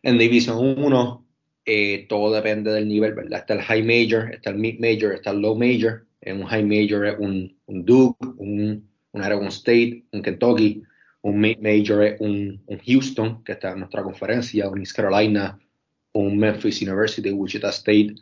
en 0.04 0.18
División 0.18 0.58
1, 0.60 1.26
eh, 1.64 2.06
todo 2.10 2.36
depende 2.36 2.74
del 2.74 2.90
nivel, 2.90 3.14
¿verdad? 3.14 3.40
Está 3.40 3.54
el 3.54 3.62
High 3.62 3.84
Major, 3.84 4.34
está 4.34 4.50
el 4.50 4.58
Mid 4.58 4.78
Major, 4.82 5.14
está 5.14 5.30
el 5.30 5.40
Low 5.40 5.56
Major. 5.56 6.06
En 6.26 6.42
un 6.42 6.48
High 6.48 6.66
Major 6.66 7.06
es 7.06 7.16
un, 7.20 7.56
un 7.68 7.86
Duke, 7.86 8.26
un, 8.38 8.90
un 9.12 9.22
Aragon 9.22 9.48
State, 9.48 10.04
un 10.12 10.22
Kentucky. 10.22 10.84
Un 11.22 11.40
Mid 11.40 11.58
Major 11.58 12.04
es 12.04 12.22
un, 12.22 12.62
un, 12.68 12.80
Houston, 12.86 13.44
que 13.44 13.54
está 13.54 13.72
en 13.72 13.80
nuestra 13.80 14.04
conferencia, 14.04 14.70
un 14.70 14.80
East 14.80 14.96
Carolina, 14.96 15.58
un 16.12 16.38
Memphis 16.38 16.84
University, 16.84 17.32
Wichita 17.32 17.70
State. 17.70 18.14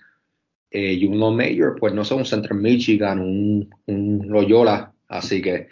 y 0.71 1.05
un 1.05 1.19
Low 1.19 1.33
Major, 1.33 1.75
pues 1.77 1.93
no 1.93 2.05
sé, 2.05 2.13
un 2.13 2.25
Central 2.25 2.59
Michigan, 2.59 3.19
un, 3.19 3.69
un 3.87 4.27
Loyola 4.29 4.93
Así 5.13 5.41
que 5.41 5.67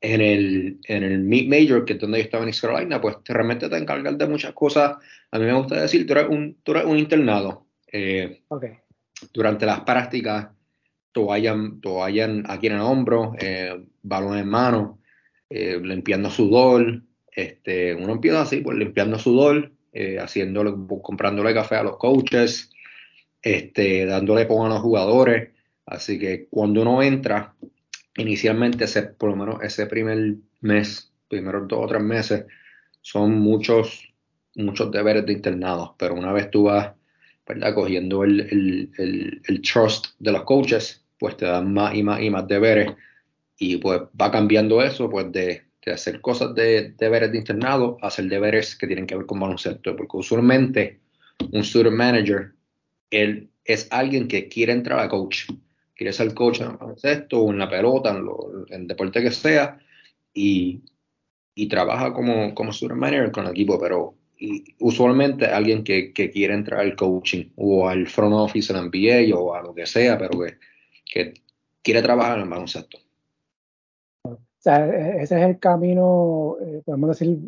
en 0.00 0.20
el, 0.20 0.80
en 0.88 1.04
el 1.04 1.20
Mid 1.20 1.48
Major, 1.48 1.84
que 1.84 1.92
es 1.92 1.98
donde 2.00 2.18
yo 2.18 2.24
estaba 2.24 2.42
en 2.42 2.48
East 2.48 2.62
Carolina, 2.62 3.00
pues 3.00 3.16
realmente 3.24 3.68
te 3.68 3.76
encargas 3.76 4.18
de 4.18 4.26
muchas 4.26 4.52
cosas. 4.52 4.96
A 5.30 5.38
mí 5.38 5.44
me 5.44 5.54
gusta 5.54 5.80
decir, 5.80 6.06
tú 6.06 6.14
eres 6.14 6.28
un, 6.28 6.56
tú 6.62 6.72
eres 6.72 6.84
un 6.84 6.98
internado. 6.98 7.66
Eh, 7.92 8.42
durante 9.32 9.66
las 9.66 9.80
prácticas, 9.80 10.48
vayan 11.14 11.80
vayan 11.80 12.44
aquí 12.48 12.68
en 12.68 12.74
el 12.74 12.80
hombro, 12.80 13.32
eh, 13.38 13.84
balón 14.02 14.38
en 14.38 14.48
mano, 14.48 15.00
eh, 15.48 15.78
limpiando 15.82 16.30
sudor. 16.30 17.02
Este, 17.32 17.94
uno 17.94 18.12
empieza 18.12 18.42
así, 18.42 18.60
pues 18.60 18.76
limpiando 18.78 19.18
sudor, 19.18 19.72
eh, 19.92 20.18
haciéndole, 20.18 20.72
comprándole 21.02 21.54
café 21.54 21.76
a 21.76 21.82
los 21.82 21.96
coaches, 21.96 22.70
este, 23.42 24.06
dándole 24.06 24.46
pon 24.46 24.66
a 24.66 24.74
los 24.74 24.80
jugadores. 24.80 25.50
Así 25.86 26.18
que 26.18 26.46
cuando 26.50 26.82
uno 26.82 27.02
entra, 27.02 27.54
inicialmente, 28.16 28.84
ese, 28.84 29.02
por 29.02 29.30
lo 29.30 29.36
menos 29.36 29.62
ese 29.62 29.86
primer 29.86 30.36
mes, 30.60 31.12
primeros 31.28 31.66
dos 31.68 31.80
o 31.82 31.86
tres 31.86 32.02
meses, 32.02 32.44
son 33.00 33.38
muchos, 33.40 34.12
muchos 34.56 34.90
deberes 34.90 35.26
de 35.26 35.32
internados, 35.32 35.92
pero 35.98 36.14
una 36.14 36.32
vez 36.32 36.50
tú 36.50 36.64
vas 36.64 36.92
¿verdad? 37.54 37.74
cogiendo 37.74 38.24
el, 38.24 38.90
el, 38.96 39.62
trust 39.62 40.08
de 40.18 40.32
los 40.32 40.44
coaches, 40.44 41.04
pues 41.18 41.36
te 41.36 41.46
dan 41.46 41.72
más 41.72 41.94
y 41.94 42.02
más 42.02 42.20
y 42.20 42.30
más 42.30 42.46
deberes. 42.46 42.92
Y 43.58 43.76
pues 43.76 44.02
va 44.20 44.30
cambiando 44.30 44.82
eso, 44.82 45.10
pues 45.10 45.30
de, 45.32 45.62
de 45.84 45.92
hacer 45.92 46.20
cosas 46.20 46.54
de, 46.54 46.94
deberes 46.96 47.32
de 47.32 47.38
internado 47.38 47.98
a 48.02 48.08
hacer 48.08 48.26
deberes 48.26 48.76
que 48.76 48.86
tienen 48.86 49.06
que 49.06 49.16
ver 49.16 49.26
con 49.26 49.40
baloncesto, 49.40 49.96
porque 49.96 50.16
usualmente 50.16 51.00
un 51.52 51.64
student 51.64 51.96
manager, 51.96 52.52
él 53.10 53.50
es 53.64 53.88
alguien 53.90 54.28
que 54.28 54.48
quiere 54.48 54.72
entrar 54.72 55.00
a 55.00 55.08
coach, 55.08 55.46
quiere 55.94 56.12
ser 56.12 56.32
coach 56.34 56.60
en 56.60 56.76
baloncesto 56.78 57.40
o 57.40 57.50
en 57.50 57.58
la 57.58 57.68
pelota, 57.68 58.18
en, 58.68 58.86
deporte 58.86 59.22
que 59.22 59.30
sea, 59.30 59.78
y, 60.32 60.82
trabaja 61.68 62.14
como, 62.14 62.54
como 62.54 62.72
student 62.72 62.98
manager 62.98 63.30
con 63.30 63.44
el 63.44 63.50
equipo, 63.50 63.78
pero 63.78 64.14
usualmente 64.78 65.46
alguien 65.46 65.84
que, 65.84 66.12
quiere 66.12 66.54
entrar 66.54 66.80
al 66.80 66.96
coaching 66.96 67.50
o 67.56 67.88
al 67.88 68.06
front 68.06 68.34
office 68.34 68.72
en 68.72 68.86
NBA 68.86 69.36
o 69.36 69.54
a 69.54 69.62
lo 69.62 69.74
que 69.74 69.86
sea, 69.86 70.18
pero 70.18 70.40
que, 71.04 71.34
quiere 71.82 72.02
trabajar 72.02 72.38
en 72.38 72.44
el 72.44 72.50
baloncesto. 72.50 72.98
O 74.24 74.38
sea, 74.58 74.86
e-, 74.86 75.22
ese 75.22 75.38
es 75.38 75.48
el 75.48 75.58
camino, 75.58 76.56
eh, 76.60 76.82
podemos 76.84 77.18
decir, 77.18 77.38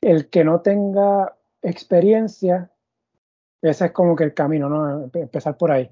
el 0.00 0.28
que 0.28 0.44
no 0.44 0.60
tenga 0.60 1.36
experiencia, 1.62 2.70
ese 3.62 3.86
es 3.86 3.92
como 3.92 4.14
que 4.14 4.24
el 4.24 4.34
camino, 4.34 4.68
¿no? 4.68 5.10
Empezar 5.12 5.56
por 5.56 5.72
ahí. 5.72 5.90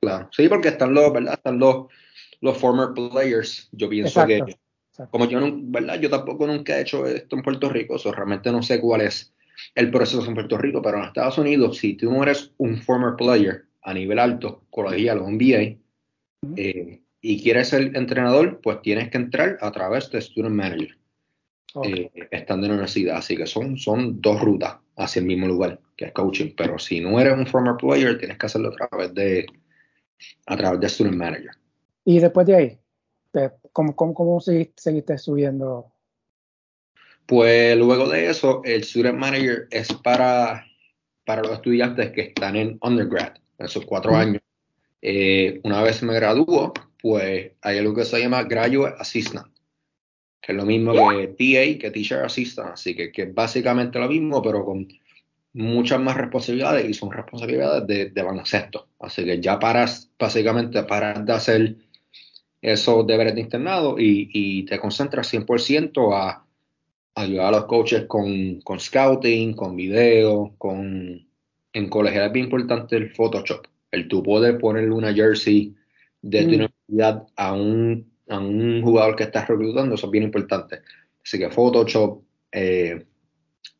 Claro, 0.00 0.28
sí, 0.32 0.48
porque 0.48 0.68
están 0.68 0.94
los, 0.94 1.12
¿verdad? 1.12 1.34
Están 1.34 1.58
los, 1.58 1.86
los 2.40 2.56
former 2.56 2.94
players. 2.94 3.68
Yo 3.72 3.88
pienso 3.88 4.26
que, 4.26 4.42
como 5.10 5.26
yo 5.26 5.40
no, 5.40 5.52
¿verdad? 5.62 6.00
Yo 6.00 6.10
tampoco 6.10 6.46
nunca 6.46 6.78
he 6.78 6.82
hecho 6.82 7.06
esto 7.06 7.36
en 7.36 7.42
Puerto 7.42 7.68
Rico, 7.68 7.98
so 7.98 8.12
realmente 8.12 8.50
no 8.50 8.62
sé 8.62 8.80
cuál 8.80 9.02
es 9.02 9.32
el 9.74 9.90
proceso 9.90 10.24
en 10.26 10.34
Puerto 10.34 10.58
Rico, 10.58 10.82
pero 10.82 10.98
en 10.98 11.04
Estados 11.04 11.38
Unidos, 11.38 11.78
si 11.78 11.94
tú 11.94 12.10
no 12.10 12.22
eres 12.22 12.52
un 12.58 12.78
former 12.78 13.14
player 13.16 13.64
a 13.82 13.94
nivel 13.94 14.18
alto, 14.18 14.64
colegial 14.70 15.18
o 15.18 15.30
NBA, 15.30 15.76
eh, 16.56 17.02
y 17.20 17.42
quieres 17.42 17.68
ser 17.68 17.96
entrenador, 17.96 18.60
pues 18.62 18.80
tienes 18.82 19.10
que 19.10 19.18
entrar 19.18 19.58
a 19.60 19.70
través 19.70 20.10
de 20.10 20.20
Student 20.20 20.54
Manager, 20.54 20.96
eh, 21.84 22.10
estando 22.30 22.66
en 22.66 22.72
la 22.72 22.74
universidad. 22.76 23.18
Así 23.18 23.36
que 23.36 23.46
son, 23.46 23.76
son 23.76 24.20
dos 24.20 24.40
rutas 24.40 24.76
hacia 24.96 25.20
el 25.20 25.26
mismo 25.26 25.46
lugar, 25.46 25.80
que 25.96 26.06
es 26.06 26.12
coaching. 26.12 26.52
Pero 26.56 26.78
si 26.78 27.00
no 27.00 27.20
eres 27.20 27.34
un 27.34 27.46
former 27.46 27.76
player, 27.76 28.18
tienes 28.18 28.38
que 28.38 28.46
hacerlo 28.46 28.68
a 28.68 28.88
través 28.88 29.14
de, 29.14 29.46
a 30.46 30.56
través 30.56 30.80
de 30.80 30.88
Student 30.88 31.16
Manager. 31.16 31.50
Y 32.04 32.18
después 32.18 32.46
de 32.46 32.56
ahí, 32.56 32.78
¿cómo, 33.72 33.94
cómo, 33.94 34.14
cómo 34.14 34.40
seguiste, 34.40 35.18
subiendo? 35.18 35.92
Pues 37.26 37.76
luego 37.76 38.08
de 38.08 38.28
eso, 38.28 38.62
el 38.64 38.82
Student 38.82 39.18
Manager 39.18 39.68
es 39.70 39.92
para, 39.92 40.66
para 41.24 41.42
los 41.42 41.52
estudiantes 41.52 42.10
que 42.10 42.22
están 42.22 42.56
en 42.56 42.78
undergrad, 42.82 43.34
esos 43.58 43.84
cuatro 43.86 44.16
años. 44.16 44.42
Eh, 45.00 45.60
una 45.64 45.82
vez 45.82 46.02
me 46.02 46.14
graduó, 46.14 46.72
pues 47.00 47.52
hay 47.62 47.78
algo 47.78 47.94
que 47.94 48.04
se 48.04 48.20
llama 48.20 48.42
Graduate 48.42 48.96
Assistant, 48.98 49.46
que 50.40 50.52
es 50.52 50.58
lo 50.58 50.66
mismo 50.66 50.92
que 50.92 51.28
TA, 51.28 51.78
que 51.78 51.90
Teacher 51.92 52.24
Assistant, 52.24 52.72
así 52.72 52.94
que, 52.96 53.12
que 53.12 53.22
es 53.22 53.34
básicamente 53.34 53.98
lo 53.98 54.08
mismo, 54.08 54.42
pero 54.42 54.64
con 54.64 54.88
muchas 55.52 56.00
más 56.00 56.16
responsabilidades 56.16 56.88
y 56.88 56.94
son 56.94 57.10
responsabilidades 57.10 57.86
de, 57.86 58.10
de 58.10 58.22
baloncesto. 58.22 58.88
Así 58.98 59.24
que 59.24 59.40
ya 59.40 59.58
paras, 59.58 60.10
básicamente, 60.18 60.82
paras 60.82 61.24
de 61.24 61.32
hacer 61.32 61.76
esos 62.62 63.06
deberes 63.06 63.34
de 63.34 63.40
internado 63.40 63.98
y, 63.98 64.28
y 64.32 64.64
te 64.64 64.78
concentras 64.78 65.32
100% 65.32 66.14
a 66.14 66.44
ayudar 67.14 67.46
a 67.46 67.58
los 67.58 67.64
coaches 67.66 68.04
con, 68.06 68.60
con 68.60 68.80
scouting, 68.80 69.54
con 69.54 69.76
video, 69.76 70.54
con... 70.58 71.26
En 71.72 71.88
colegial 71.88 72.26
es 72.26 72.32
bien 72.32 72.46
importante 72.46 72.96
el 72.96 73.10
Photoshop. 73.10 73.64
El 73.92 74.08
tú 74.08 74.22
poder 74.22 74.58
ponerle 74.58 74.90
una 74.90 75.14
jersey 75.14 75.74
de 76.20 76.42
tu 76.42 76.48
mm. 76.48 76.54
universidad 76.54 77.26
a 77.36 77.52
un, 77.52 78.10
a 78.28 78.38
un 78.38 78.82
jugador 78.82 79.14
que 79.14 79.24
estás 79.24 79.46
reclutando, 79.48 79.94
eso 79.94 80.06
es 80.06 80.10
bien 80.10 80.24
importante. 80.24 80.80
Así 81.22 81.38
que 81.38 81.48
Photoshop, 81.50 82.22
eh, 82.50 83.04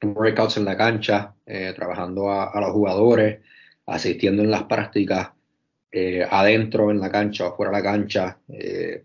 workouts 0.03 0.57
en 0.57 0.65
la 0.65 0.77
cancha, 0.77 1.35
eh, 1.45 1.73
trabajando 1.75 2.31
a, 2.31 2.61
los 2.61 2.71
jugadores, 2.71 3.41
asistiendo 3.87 4.43
en 4.43 4.51
las 4.51 4.65
prácticas, 4.65 5.31
eh, 5.93 6.27
adentro 6.29 6.91
en 6.91 7.01
la 7.01 7.11
cancha 7.11 7.49
o 7.49 7.57
fuera 7.57 7.73
de 7.73 7.79
la 7.79 7.83
cancha, 7.83 8.39
eh, 8.49 9.05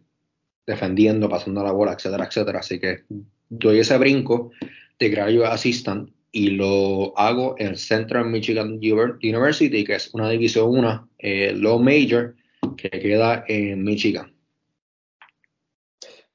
defendiendo, 0.65 1.29
pasando 1.29 1.63
la 1.63 1.71
bola, 1.71 1.93
etcétera, 1.93 2.25
etcétera. 2.25 2.59
Así 2.59 2.79
que 2.79 3.03
doy 3.49 3.79
ese 3.79 3.97
brinco 3.97 4.51
de 4.99 5.09
graduate 5.09 5.53
assistant 5.53 6.09
y 6.31 6.51
lo 6.51 7.17
hago 7.17 7.55
en 7.57 7.77
Central 7.77 8.25
Michigan 8.25 8.73
University, 8.73 9.83
que 9.83 9.95
es 9.95 10.13
una 10.13 10.29
división 10.29 10.69
1, 10.69 11.09
low 11.55 11.79
major, 11.79 12.35
que 12.75 12.89
queda 12.89 13.45
en 13.47 13.83
Michigan. 13.83 14.33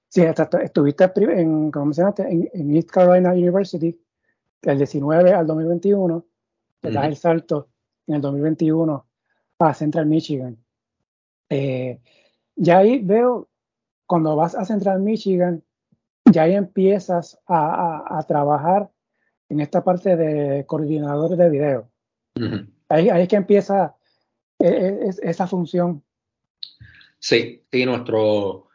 Sí, 0.09 0.23
estuviste 0.23 1.05
en, 1.17 1.71
¿cómo 1.71 1.93
se 1.93 2.03
en 2.03 2.75
East 2.75 2.91
Carolina 2.91 3.33
University 3.33 3.97
del 4.63 4.79
19 4.79 5.33
al 5.33 5.47
2021, 5.47 6.27
te 6.81 6.91
das 6.91 7.07
el 7.07 7.17
salto 7.17 7.69
en 8.07 8.17
el 8.17 8.21
2021 8.21 9.07
a 9.68 9.75
Central 9.75 10.07
Michigan. 10.07 10.57
Eh, 11.49 12.01
ya 12.57 12.79
ahí 12.79 13.01
veo, 13.03 13.49
cuando 14.07 14.37
vas 14.37 14.55
a 14.55 14.64
Central 14.64 15.01
Michigan, 15.01 15.62
ya 16.31 16.42
ahí 16.42 16.55
empiezas 16.55 17.38
a, 17.46 18.25
trabajar 18.27 18.90
en 19.49 19.61
esta 19.61 19.83
parte 19.83 20.16
de 20.16 20.64
coordinador 20.66 21.37
de 21.37 21.51
video. 21.51 21.90
ahí, 22.88 23.09
es 23.09 23.29
que 23.29 23.37
empieza 23.37 23.96
e, 24.59 24.68
e, 24.68 25.11
esa 25.23 25.46
función. 25.46 26.03
Sí, 27.18 27.64
sí, 27.70 27.85
nuestro, 27.85 28.68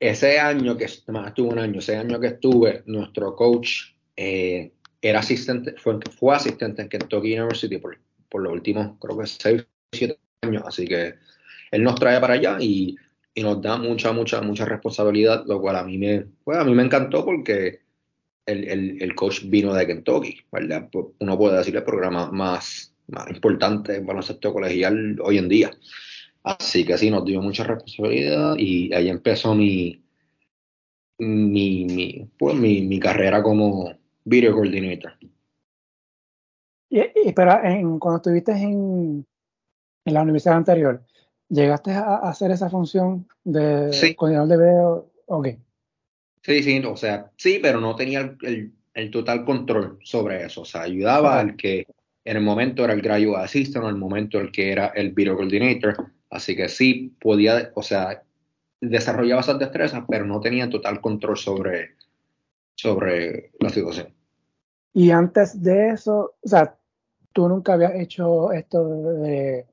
ese 0.00 0.38
año 0.38 0.76
que 0.76 0.86
más 1.08 1.28
estuve 1.28 1.52
un 1.52 1.58
año, 1.58 1.78
ese 1.80 1.96
año 1.96 2.18
que 2.18 2.28
estuve, 2.28 2.82
nuestro 2.86 3.36
coach 3.36 3.94
eh, 4.16 4.72
era 5.00 5.20
asistente, 5.20 5.74
fue, 5.76 5.98
fue 6.18 6.34
asistente 6.34 6.82
en 6.82 6.88
Kentucky 6.88 7.38
University 7.38 7.78
por, 7.78 7.98
por 8.28 8.42
los 8.42 8.52
últimos, 8.52 8.96
creo 8.98 9.18
que 9.18 9.26
6 9.26 9.66
7 9.92 10.18
años, 10.42 10.62
así 10.66 10.86
que 10.86 11.14
él 11.70 11.82
nos 11.82 11.94
trae 11.96 12.20
para 12.20 12.34
allá 12.34 12.56
y, 12.60 12.96
y, 13.34 13.42
nos 13.42 13.60
da 13.62 13.76
mucha, 13.76 14.12
mucha, 14.12 14.40
mucha 14.40 14.64
responsabilidad, 14.64 15.44
lo 15.46 15.60
cual 15.60 15.76
a 15.76 15.84
mí 15.84 15.98
me, 15.98 16.26
pues 16.44 16.58
a 16.58 16.64
mí 16.64 16.74
me 16.74 16.82
encantó 16.82 17.24
porque 17.24 17.80
el, 18.46 18.64
el, 18.64 19.02
el 19.02 19.14
coach 19.14 19.42
vino 19.44 19.72
de 19.74 19.86
Kentucky, 19.86 20.40
¿verdad? 20.50 20.88
Pues, 20.90 21.06
uno 21.20 21.38
puede 21.38 21.58
decir 21.58 21.76
el 21.76 21.84
programa 21.84 22.30
más, 22.30 22.94
más 23.08 23.28
importante 23.30 23.96
en 23.96 24.06
baloncesto 24.06 24.52
colegial 24.52 25.18
hoy 25.22 25.38
en 25.38 25.48
día. 25.48 25.70
Así 26.42 26.84
que 26.84 26.98
sí, 26.98 27.10
nos 27.10 27.24
dio 27.24 27.40
mucha 27.40 27.64
responsabilidad 27.64 28.56
y 28.58 28.92
ahí 28.92 29.08
empezó 29.08 29.54
mi, 29.54 30.02
mi, 31.18 31.84
mi, 31.84 32.28
pues, 32.38 32.56
mi, 32.56 32.82
mi 32.82 32.98
carrera 32.98 33.42
como, 33.42 33.92
Video 34.24 34.52
Coordinator. 34.54 35.12
Y, 36.90 37.32
pero 37.32 37.58
cuando 37.98 38.16
estuviste 38.16 38.52
en, 38.52 39.24
en, 40.04 40.14
la 40.14 40.22
universidad 40.22 40.56
anterior, 40.56 41.02
¿llegaste 41.48 41.92
a, 41.92 42.16
hacer 42.16 42.50
esa 42.50 42.70
función 42.70 43.28
de 43.44 44.14
coordinador 44.16 44.48
de 44.48 44.56
video? 44.56 45.10
Ok. 45.26 45.48
Sí, 46.42 46.62
sí, 46.62 46.82
o 46.84 46.96
sea, 46.96 47.30
sí, 47.36 47.60
pero 47.62 47.80
no 47.80 47.94
tenía 47.94 48.36
el, 48.42 48.72
el, 48.94 49.10
total 49.10 49.44
control 49.44 49.98
sobre 50.02 50.44
eso. 50.44 50.62
O 50.62 50.64
sea, 50.64 50.82
ayudaba 50.82 51.38
al 51.38 51.56
que 51.56 51.86
en 52.24 52.36
el 52.36 52.42
momento 52.42 52.84
era 52.84 52.94
el 52.94 53.02
graduate 53.02 53.44
assistant, 53.44 53.84
en 53.84 53.90
el 53.90 53.96
momento 53.96 54.40
el 54.40 54.50
que 54.50 54.72
era 54.72 54.88
el 54.88 55.12
video 55.12 55.36
coordinator. 55.36 56.12
Así 56.30 56.56
que 56.56 56.68
sí 56.68 57.14
podía, 57.20 57.70
o 57.74 57.82
sea, 57.82 58.22
desarrollaba 58.80 59.40
esas 59.40 59.58
destrezas, 59.58 60.04
pero 60.08 60.26
no 60.26 60.40
tenía 60.40 60.68
total 60.68 61.00
control 61.00 61.36
sobre, 61.36 61.92
sobre 62.74 63.52
la 63.60 63.70
situación. 63.70 64.08
Y 64.92 65.10
antes 65.10 65.62
de 65.62 65.90
eso, 65.90 66.34
o 66.40 66.48
sea, 66.48 66.76
tú 67.32 67.48
nunca 67.48 67.74
habías 67.74 67.94
hecho 67.94 68.52
esto 68.52 68.84
de 69.22 69.66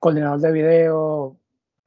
coordinador 0.00 0.40
de 0.40 0.52
video, 0.52 1.36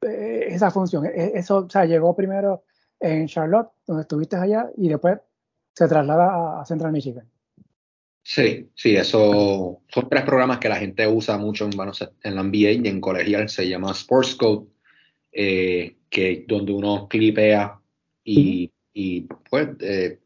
eh, 0.00 0.46
esa 0.48 0.70
función. 0.70 1.04
E, 1.04 1.32
eso, 1.34 1.58
o 1.58 1.70
sea, 1.70 1.84
llegó 1.84 2.16
primero 2.16 2.64
en 3.00 3.26
Charlotte, 3.26 3.70
donde 3.86 4.02
estuviste 4.02 4.36
allá, 4.36 4.70
y 4.76 4.88
después 4.88 5.18
se 5.74 5.88
traslada 5.88 6.60
a 6.60 6.64
Central 6.64 6.92
Michigan. 6.92 7.28
Sí, 8.22 8.70
sí, 8.74 8.96
eso 8.96 9.82
son 9.88 10.08
tres 10.08 10.22
programas 10.22 10.58
que 10.58 10.70
la 10.70 10.76
gente 10.76 11.06
usa 11.06 11.36
mucho 11.36 11.66
en, 11.66 11.72
en 12.22 12.34
la 12.34 12.42
NBA 12.42 12.70
y 12.70 12.88
en 12.88 13.00
colegial, 13.00 13.50
se 13.50 13.68
llama 13.68 13.92
Sports 13.92 14.36
Code, 14.36 14.66
eh, 15.30 15.96
que 16.08 16.46
donde 16.48 16.72
uno 16.72 17.06
clipea 17.06 17.78
y, 18.24 18.72
y 18.94 19.22
pues 19.50 19.68
eh, 19.80 20.20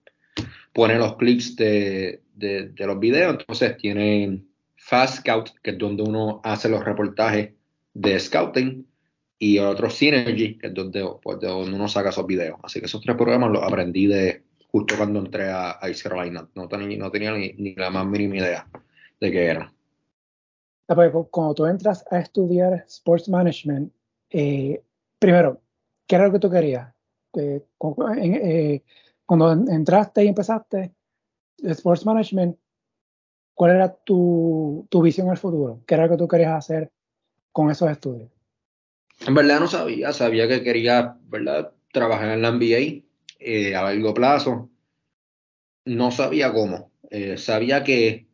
pone 0.73 0.97
los 0.97 1.17
clips 1.17 1.57
de, 1.57 2.23
de, 2.35 2.87
los 2.87 3.01
videos. 3.01 3.33
Entonces 3.41 3.77
tiene 3.79 4.45
Fast 4.77 5.19
Scout, 5.19 5.51
que 5.61 5.71
es 5.73 5.79
donde 5.79 6.05
uno 6.05 6.41
hace 6.45 6.69
los 6.69 6.85
reportajes 6.85 7.55
de 7.99 8.21
scouting, 8.21 8.87
y 9.41 9.59
otro 9.59 9.91
Synergy, 9.91 10.59
que 10.59 10.69
es 10.69 10.75
donde, 10.75 11.09
pues, 11.23 11.39
donde 11.41 11.75
uno 11.75 11.89
saca 11.89 12.11
esos 12.11 12.27
videos. 12.27 12.59
Así 12.63 12.81
que 12.81 12.87
esos 12.87 13.01
tres 13.01 13.17
programas 13.17 13.51
los 13.51 13.63
aprendí 13.63 14.07
de 14.07 14.43
justo 14.71 14.97
cuando 14.97 15.21
entré 15.21 15.51
a, 15.51 15.71
a. 15.71 15.89
No, 16.55 16.69
tenía, 16.69 17.33
ni, 17.33 17.75
la 17.75 17.91
más 17.91 18.07
mínima 18.07 18.37
idea 18.37 18.69
de 19.21 19.31
qué 19.31 19.47
era. 19.47 19.73
Ah, 20.89 20.95
pues, 20.95 21.13
cuando 21.31 21.55
tú 21.55 21.67
entras 21.67 22.05
a 22.11 22.19
estudiar 22.19 22.85
Sports 22.87 23.29
Management, 23.29 23.93
eh, 24.31 24.83
primero, 25.19 25.61
¿qué 26.07 26.17
era 26.17 26.27
lo 26.27 26.33
que 26.33 26.39
tú 26.39 26.51
querías? 26.51 26.93
Eh, 27.37 27.63
cuando 29.27 29.53
entraste 29.53 30.25
y 30.25 30.29
empezaste 30.29 30.95
Sports 31.59 32.07
Management, 32.07 32.57
¿cuál 33.55 33.73
era 33.73 33.95
tu, 33.95 34.87
tu 34.89 35.03
visión 35.03 35.29
al 35.31 35.37
futuro? 35.37 35.83
¿Qué 35.87 35.95
era 35.95 36.05
lo 36.05 36.11
que 36.11 36.17
tú 36.17 36.27
querías 36.27 36.55
hacer 36.55 36.91
esos 37.67 37.91
estudios? 37.91 38.31
En 39.27 39.35
verdad 39.35 39.61
no 39.61 39.67
sabía, 39.67 40.13
sabía 40.13 40.47
que 40.47 40.63
quería, 40.63 41.17
¿verdad? 41.29 41.73
Trabajar 41.93 42.31
en 42.31 42.43
la 42.43 42.53
NBA 42.53 43.03
eh, 43.41 43.75
a 43.75 43.83
largo 43.83 44.15
plazo. 44.15 44.71
No 45.85 46.11
sabía 46.11 46.53
cómo. 46.53 46.93
Eh, 47.11 47.37
sabía 47.37 47.83
que, 47.83 48.29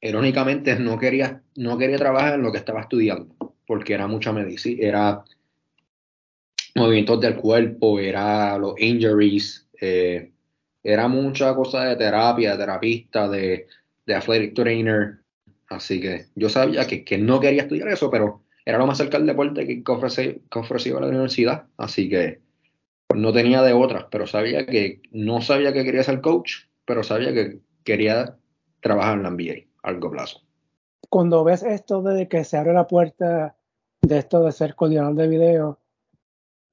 irónicamente, 0.00 0.78
no 0.78 0.98
quería, 0.98 1.42
no 1.56 1.78
quería 1.78 1.96
trabajar 1.96 2.34
en 2.34 2.42
lo 2.42 2.52
que 2.52 2.58
estaba 2.58 2.82
estudiando, 2.82 3.34
porque 3.66 3.94
era 3.94 4.06
mucha 4.06 4.32
medicina, 4.32 4.86
era 4.86 5.24
movimientos 6.74 7.20
del 7.20 7.36
cuerpo, 7.36 7.98
era 7.98 8.58
los 8.58 8.78
injuries, 8.78 9.68
eh, 9.80 10.32
era 10.82 11.08
mucha 11.08 11.54
cosa 11.54 11.84
de 11.84 11.96
terapia, 11.96 12.56
terapista, 12.56 13.28
de 13.28 13.66
athletic 14.06 14.54
trainer. 14.54 15.25
Así 15.68 16.00
que 16.00 16.26
yo 16.34 16.48
sabía 16.48 16.86
que, 16.86 17.04
que, 17.04 17.18
no 17.18 17.40
quería 17.40 17.62
estudiar 17.62 17.88
eso, 17.88 18.10
pero 18.10 18.42
era 18.64 18.78
lo 18.78 18.86
más 18.86 18.98
cerca 18.98 19.18
del 19.18 19.26
deporte 19.26 19.66
que, 19.66 19.82
que, 19.82 20.58
ofrecía 20.58 21.00
la 21.00 21.08
universidad. 21.08 21.66
Así 21.76 22.08
que 22.08 22.40
no 23.14 23.32
tenía 23.32 23.62
de 23.62 23.72
otras, 23.72 24.06
pero 24.10 24.26
sabía 24.26 24.66
que 24.66 25.00
no 25.10 25.40
sabía 25.40 25.72
que 25.72 25.84
quería 25.84 26.02
ser 26.02 26.20
coach, 26.20 26.66
pero 26.84 27.02
sabía 27.02 27.32
que 27.32 27.60
quería 27.84 28.36
trabajar 28.80 29.16
en 29.16 29.22
la 29.24 29.30
NBA 29.30 29.66
a 29.82 29.92
largo 29.92 30.10
plazo. 30.10 30.42
Cuando 31.08 31.44
ves 31.44 31.62
esto 31.62 32.02
de 32.02 32.28
que 32.28 32.44
se 32.44 32.56
abre 32.56 32.72
la 32.72 32.86
puerta 32.86 33.56
de 34.02 34.18
esto 34.18 34.42
de 34.44 34.52
ser 34.52 34.74
coordinador 34.74 35.14
de 35.14 35.28
video, 35.28 35.78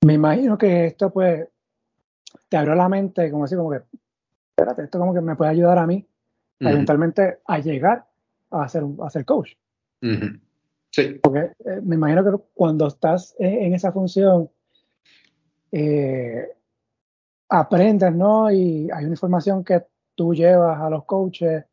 me 0.05 0.13
imagino 0.13 0.57
que 0.57 0.85
esto 0.85 1.11
pues 1.11 1.47
te 2.49 2.57
abrió 2.57 2.75
la 2.75 2.89
mente, 2.89 3.31
como 3.31 3.45
así, 3.45 3.55
como 3.55 3.71
que, 3.71 3.81
espérate, 4.49 4.83
esto 4.83 4.99
como 4.99 5.13
que 5.13 5.21
me 5.21 5.35
puede 5.35 5.51
ayudar 5.51 5.77
a 5.77 5.87
mí 5.87 6.05
eventualmente 6.59 7.39
a 7.45 7.59
llegar 7.59 8.05
a 8.53 8.67
ser, 8.67 8.83
a 9.01 9.09
ser 9.09 9.25
coach. 9.25 9.53
Sí. 10.91 11.19
Porque 11.23 11.51
eh, 11.65 11.81
me 11.83 11.95
imagino 11.95 12.23
que 12.23 12.43
cuando 12.53 12.87
estás 12.87 13.35
en, 13.39 13.73
esa 13.73 13.91
función, 13.91 14.49
eh, 15.71 16.49
aprendes, 17.49 18.13
¿no? 18.13 18.51
Y 18.51 18.89
hay 18.91 19.05
una 19.05 19.13
información 19.13 19.63
que 19.63 19.83
tú 20.15 20.33
llevas 20.33 20.79
a 20.79 20.89
los 20.89 21.05
coaches, 21.05 21.65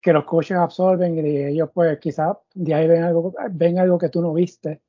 que 0.00 0.12
los 0.12 0.24
coaches 0.24 0.56
absorben 0.56 1.16
y 1.16 1.36
ellos 1.46 1.70
pues 1.72 1.98
quizás 1.98 2.36
de 2.54 2.74
ahí 2.74 2.86
ven 2.86 3.02
algo, 3.02 3.34
ven 3.50 3.78
algo 3.78 3.98
que 3.98 4.10
tú 4.10 4.20
no 4.20 4.34
viste 4.34 4.82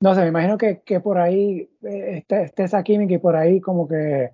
No 0.00 0.14
sé, 0.14 0.22
me 0.22 0.28
imagino 0.28 0.58
que, 0.58 0.82
que 0.82 0.98
por 0.98 1.18
ahí 1.18 1.70
eh, 1.82 2.18
esté, 2.18 2.42
esté 2.42 2.64
esa 2.64 2.82
química 2.82 3.14
y 3.14 3.18
por 3.18 3.36
ahí 3.36 3.60
como 3.60 3.86
que 3.86 4.32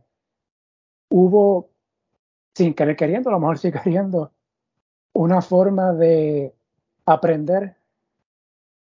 hubo, 1.11 1.71
sin 2.55 2.75
querer 2.75 2.97
queriendo, 2.97 3.31
a 3.31 3.33
lo 3.33 3.41
mejor 3.41 3.59
sí 3.59 3.71
queriendo, 3.73 4.33
una 5.17 5.41
forma 5.41 5.95
de 5.95 6.55
aprender 7.07 7.77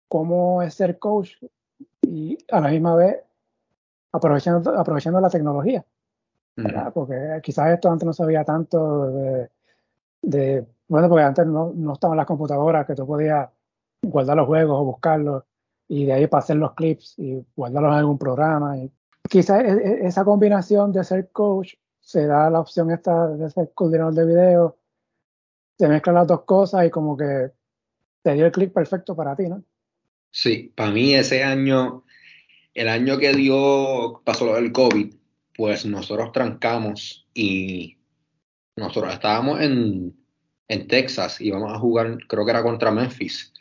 cómo 0.09 0.63
es 0.63 0.75
ser 0.75 0.99
coach 0.99 1.33
y 2.01 2.39
a 2.51 2.61
la 2.61 2.69
misma 2.69 2.97
vez 2.97 3.19
aprovechando, 4.11 4.79
aprovechando 4.79 5.21
la 5.21 5.29
tecnología. 5.29 5.85
Porque 6.95 7.41
quizás 7.43 7.75
esto 7.75 7.91
antes 7.91 8.07
no 8.07 8.13
sabía 8.13 8.45
tanto 8.45 9.11
de, 10.23 10.67
bueno, 10.89 11.09
porque 11.09 11.25
antes 11.25 11.47
no, 11.47 11.73
no 11.75 11.93
estaban 11.93 12.17
las 12.17 12.27
computadoras 12.27 12.87
que 12.87 12.95
tú 12.95 13.07
podías 13.07 13.51
guardar 14.01 14.37
los 14.37 14.47
juegos 14.47 14.81
o 14.81 14.85
buscarlos 14.85 15.43
y 15.89 16.07
de 16.07 16.13
ahí 16.15 16.27
para 16.27 16.43
hacer 16.43 16.57
los 16.57 16.73
clips 16.75 17.19
y 17.19 17.45
guardarlos 17.55 17.93
en 17.93 17.99
algún 17.99 18.19
programa. 18.19 18.79
Y 18.79 18.91
quizás 19.29 19.63
e, 19.63 19.73
e, 19.73 20.07
esa 20.07 20.25
combinación 20.25 20.93
de 20.93 21.05
ser 21.05 21.31
coach 21.33 21.75
se 22.01 22.27
da 22.27 22.49
la 22.49 22.61
opción 22.61 22.91
esta 22.91 23.29
de 23.29 23.51
ser 23.51 23.73
coordinador 23.75 24.15
de 24.15 24.27
video, 24.27 24.77
se 25.79 25.89
mezclan 25.89 26.17
las 26.17 26.27
dos 26.27 26.45
cosas 26.45 26.87
y 26.87 26.91
como 26.91 27.17
que 27.17 27.51
te 28.23 28.35
dio 28.35 28.47
el 28.47 28.53
clip 28.53 28.73
perfecto 28.73 29.15
para 29.15 29.37
ti, 29.37 29.49
¿no? 29.49 29.63
Sí, 30.31 30.73
para 30.75 30.91
mí 30.91 31.15
ese 31.15 31.45
año, 31.45 32.05
el 32.75 32.89
año 32.89 33.19
que 33.19 33.33
dio, 33.33 34.23
pasó 34.25 34.55
del 34.55 34.73
COVID, 34.73 35.15
pues 35.57 35.87
nosotros 35.87 36.33
trancamos 36.33 37.29
y 37.35 37.99
nosotros 38.77 39.13
estábamos 39.13 39.61
en, 39.61 40.17
en 40.69 40.89
Texas 40.89 41.41
y 41.41 41.49
íbamos 41.49 41.73
a 41.73 41.79
jugar, 41.79 42.19
creo 42.27 42.45
que 42.45 42.51
era 42.51 42.63
contra 42.63 42.91
Memphis 42.91 43.53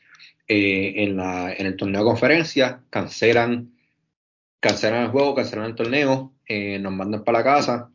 eh, 0.48 1.04
en, 1.04 1.18
la, 1.18 1.54
en 1.54 1.68
el 1.68 1.78
torneo 1.78 2.02
de 2.02 2.08
conferencia, 2.08 2.84
cancelan, 2.90 3.74
cancelan 4.60 5.04
el 5.04 5.12
juego, 5.12 5.36
cancelan 5.36 5.66
el 5.66 5.76
torneo, 5.76 6.34
eh, 6.48 6.80
nos 6.80 6.94
mandan 6.94 7.24
para 7.24 7.40
la 7.40 7.44
casa. 7.44 7.93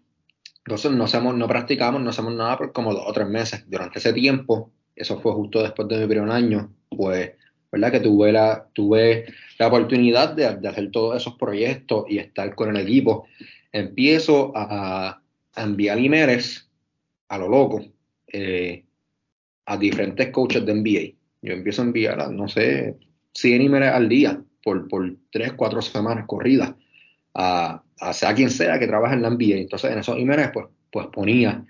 Entonces 0.68 0.92
no, 0.92 1.04
hacemos, 1.04 1.34
no 1.34 1.48
practicamos, 1.48 2.02
no 2.02 2.10
hacemos 2.10 2.34
nada 2.34 2.58
por 2.58 2.74
como 2.74 2.92
dos 2.92 3.04
o 3.06 3.12
tres 3.14 3.26
meses. 3.26 3.64
Durante 3.66 4.00
ese 4.00 4.12
tiempo, 4.12 4.70
eso 4.94 5.18
fue 5.18 5.32
justo 5.32 5.62
después 5.62 5.88
de 5.88 5.96
mi 5.96 6.06
primer 6.06 6.28
año, 6.28 6.70
pues, 6.90 7.32
¿verdad? 7.72 7.90
Que 7.90 8.00
tuve 8.00 8.32
la, 8.32 8.68
tuve 8.74 9.24
la 9.58 9.68
oportunidad 9.68 10.34
de, 10.34 10.44
hacer 10.44 10.90
todos 10.90 11.16
esos 11.16 11.36
proyectos 11.36 12.04
y 12.10 12.18
estar 12.18 12.54
con 12.54 12.76
el 12.76 12.82
equipo. 12.82 13.26
Empiezo 13.72 14.52
a, 14.54 15.22
a 15.54 15.62
enviar 15.62 15.96
emails 15.96 16.70
a 17.28 17.38
lo 17.38 17.48
loco 17.48 17.82
eh, 18.26 18.84
a 19.64 19.76
diferentes 19.78 20.28
coaches 20.28 20.66
de 20.66 20.74
NBA 20.74 21.18
yo 21.40 21.52
empiezo 21.52 21.82
a 21.82 21.84
enviar, 21.86 22.30
no 22.32 22.48
sé, 22.48 22.96
100 23.32 23.62
emails 23.62 23.94
al 23.94 24.08
día 24.08 24.42
por, 24.62 24.88
por 24.88 25.16
3, 25.30 25.52
4 25.52 25.82
semanas 25.82 26.24
corridas 26.26 26.74
a, 27.34 27.82
a 28.00 28.12
sea 28.12 28.34
quien 28.34 28.50
sea 28.50 28.78
que 28.78 28.86
trabaje 28.86 29.14
en 29.14 29.22
la 29.22 29.30
NBA. 29.30 29.56
Entonces 29.56 29.90
en 29.90 29.98
esos 29.98 30.18
emails 30.18 30.50
pues, 30.52 30.66
pues 30.90 31.06
ponía, 31.08 31.64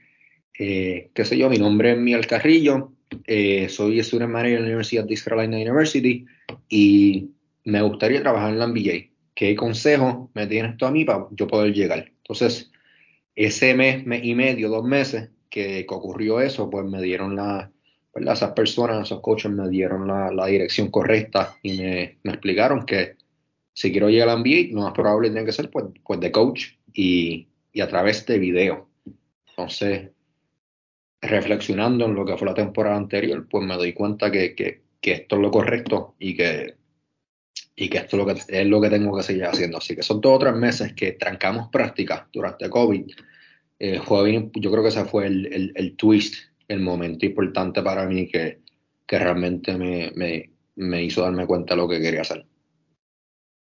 eh, 0.58 1.10
qué 1.14 1.24
sé 1.24 1.38
yo, 1.38 1.48
mi 1.48 1.58
nombre 1.58 1.92
es 1.92 1.98
Miguel 1.98 2.26
Carrillo, 2.26 2.92
eh, 3.26 3.68
soy 3.68 4.02
student 4.02 4.30
manager 4.30 4.56
en 4.56 4.62
la 4.62 4.68
Universidad 4.68 5.04
de 5.04 5.14
East 5.14 5.24
Carolina 5.24 5.56
University 5.56 6.26
y 6.68 7.30
me 7.64 7.82
gustaría 7.82 8.22
trabajar 8.22 8.52
en 8.52 8.58
la 8.58 8.66
NBA. 8.66 9.10
¿Qué 9.34 9.54
consejo 9.54 10.30
me 10.34 10.46
tienes 10.46 10.76
tú 10.76 10.86
a 10.86 10.90
mí 10.90 11.04
para 11.04 11.26
yo 11.30 11.46
poder 11.46 11.72
llegar? 11.72 12.10
Entonces, 12.18 12.70
ese 13.36 13.74
mes, 13.74 14.04
y 14.22 14.34
medio, 14.34 14.68
dos 14.68 14.84
meses 14.84 15.30
que, 15.48 15.86
que 15.86 15.94
ocurrió 15.94 16.40
eso, 16.40 16.68
pues 16.68 16.84
me 16.84 17.00
dieron 17.00 17.36
la, 17.36 17.70
esas 18.26 18.52
personas, 18.52 19.06
esos 19.06 19.20
coaches 19.20 19.50
me 19.50 19.68
dieron 19.68 20.06
la, 20.06 20.46
dirección 20.46 20.90
correcta 20.90 21.56
y 21.62 21.78
me, 21.78 22.02
explicaron 22.24 22.84
que 22.84 23.16
si 23.78 23.92
quiero 23.92 24.10
llegar 24.10 24.28
al 24.28 24.40
NBA, 24.40 24.74
lo 24.74 24.82
más 24.82 24.92
probable 24.92 25.30
tiene 25.30 25.46
que 25.46 25.52
ser 25.52 25.70
pues, 25.70 25.84
pues 26.04 26.18
de 26.18 26.32
coach 26.32 26.72
y, 26.92 27.46
a 27.80 27.86
través 27.86 28.26
de 28.26 28.40
video. 28.40 28.88
Entonces, 29.50 30.10
reflexionando 31.20 32.06
en 32.06 32.16
lo 32.16 32.26
que 32.26 32.36
fue 32.36 32.48
la 32.48 32.54
temporada 32.54 32.96
anterior, 32.96 33.46
pues 33.48 33.64
me 33.64 33.76
doy 33.76 33.92
cuenta 33.92 34.32
que, 34.32 34.82
esto 35.00 35.36
es 35.36 35.40
lo 35.40 35.52
correcto 35.52 36.16
y 36.18 36.36
que, 36.36 36.74
y 37.76 37.88
que 37.88 37.98
esto 37.98 38.16
es 38.16 38.24
lo 38.24 38.26
que, 38.26 38.40
es 38.48 38.66
lo 38.66 38.80
que 38.80 38.90
tengo 38.90 39.16
que 39.16 39.22
seguir 39.22 39.44
haciendo. 39.44 39.78
Así 39.78 39.94
que 39.94 40.02
son 40.02 40.20
todos 40.20 40.40
tres 40.40 40.54
meses 40.54 40.92
que 40.94 41.12
trancamos 41.12 41.68
práctica 41.70 42.28
durante 42.32 42.68
COVID. 42.68 43.06
Eh, 43.78 44.00
yo 44.54 44.70
creo 44.72 44.82
que 44.82 44.88
ese 44.88 45.04
fue 45.04 45.28
el, 45.28 45.72
el 45.76 45.94
twist 45.94 46.34
el 46.66 46.80
momento 46.80 47.26
importante 47.26 47.80
para 47.80 48.06
mí 48.08 48.26
que, 48.26 48.58
realmente 49.06 49.76
me, 49.76 51.02
hizo 51.04 51.22
darme 51.22 51.46
cuenta 51.46 51.74
de 51.74 51.80
lo 51.80 51.88
que 51.88 52.00
quería 52.00 52.22
hacer. 52.22 52.44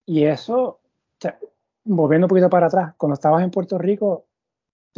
Y 0.10 0.24
eso, 0.26 0.80
volviendo 1.84 2.26
un 2.26 2.30
poquito 2.30 2.50
para 2.50 2.66
atrás, 2.66 2.96
cuando 2.98 3.14
estabas 3.14 3.44
en 3.44 3.52
Puerto 3.52 3.78
Rico, 3.78 4.26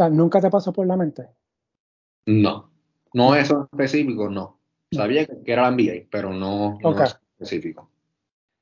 ¿nunca 0.09 0.39
te 0.39 0.49
pasó 0.49 0.71
por 0.71 0.87
la 0.87 0.95
mente? 0.95 1.27
No, 2.27 2.71
no 3.13 3.35
eso 3.35 3.67
específico, 3.73 4.29
no. 4.29 4.61
Sabía 4.89 5.25
que 5.25 5.51
era 5.51 5.63
la 5.63 5.71
NBA, 5.75 6.07
pero 6.09 6.31
no, 6.31 6.77
específico. 7.37 7.89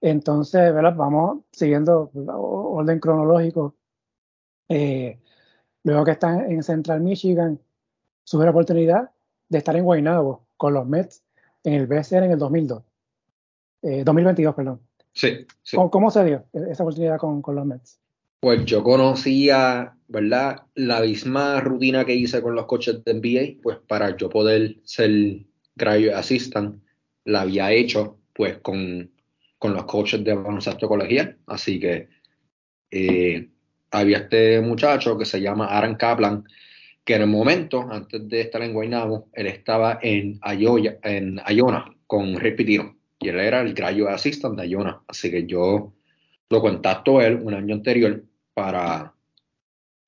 Entonces, 0.02 0.74
¿verdad? 0.74 0.96
vamos 0.96 1.44
siguiendo 1.52 2.10
orden 2.16 3.00
cronológico. 3.00 3.76
Eh, 4.70 5.20
luego 5.84 6.04
que 6.04 6.12
estás 6.12 6.50
en 6.50 6.64
Central 6.64 7.02
Michigan, 7.02 7.60
surge 8.24 8.46
la 8.46 8.52
oportunidad 8.52 9.12
de 9.50 9.60
estar 9.60 9.76
en 9.76 9.84
Guaynabo 9.84 10.48
con 10.58 10.74
los 10.74 10.88
Mets 10.88 11.24
en 11.64 11.74
el 11.76 11.86
BCR 11.86 12.24
en 12.24 12.32
el 12.32 12.40
2002. 12.40 12.84
2022, 14.04 14.52
eh, 14.52 14.56
perdón. 14.56 14.89
Sí, 15.14 15.46
sí. 15.64 15.78
¿Cómo, 15.92 16.12
se 16.12 16.24
dio 16.24 16.46
esa 16.54 16.84
oportunidad 16.84 17.18
con, 17.18 17.42
los 17.48 17.66
Mets? 17.66 18.00
Pues 18.40 18.64
yo 18.66 18.84
conocía, 18.84 19.96
¿verdad? 20.08 20.64
La 20.76 21.02
misma 21.02 21.60
rutina 21.60 22.06
que 22.06 22.16
hice 22.16 22.42
con 22.42 22.56
los 22.56 22.66
coches 22.66 23.04
de 23.04 23.14
NBA, 23.14 23.62
pues 23.62 23.78
para 23.88 24.16
yo 24.16 24.30
poder 24.30 24.78
ser 24.84 25.46
graduate 25.76 26.14
assistant, 26.14 26.82
la 27.26 27.42
había 27.42 27.72
hecho 27.72 28.18
pues 28.34 28.58
con, 28.60 29.12
los 29.62 29.84
coaches 29.86 30.24
de 30.24 30.34
baloncesto 30.34 30.88
colegial. 30.88 31.38
Así 31.48 31.80
que 31.80 32.08
eh, 32.92 33.50
había 33.92 34.20
este 34.20 34.62
muchacho 34.62 35.18
que 35.18 35.26
se 35.26 35.42
llama 35.42 35.66
Aaron 35.66 35.96
Kaplan, 35.96 36.46
que 37.04 37.16
en 37.16 37.24
el 37.24 37.28
momento, 37.28 37.88
antes 37.92 38.30
de 38.30 38.42
estar 38.42 38.62
en 38.62 38.74
Guaynabo, 38.74 39.28
él 39.34 39.48
estaba 39.48 40.00
en, 40.02 40.40
Ayoya, 40.42 40.98
en 41.04 41.42
Ayona 41.44 41.86
con 42.08 42.36
Repitino 42.36 42.99
y 43.20 43.30
él 43.30 43.40
era 43.40 43.62
el 43.62 43.74
graduate 43.74 44.14
assistant 44.14 44.56
de 44.56 44.64
Ayona. 44.64 45.02
Así 45.08 45.30
que 45.30 45.46
yo 45.46 45.94
lo 46.50 46.62
contacto 46.62 47.22
él 47.22 47.40
un 47.42 47.54
año 47.54 47.76
anterior 47.76 48.24
para, 48.54 49.14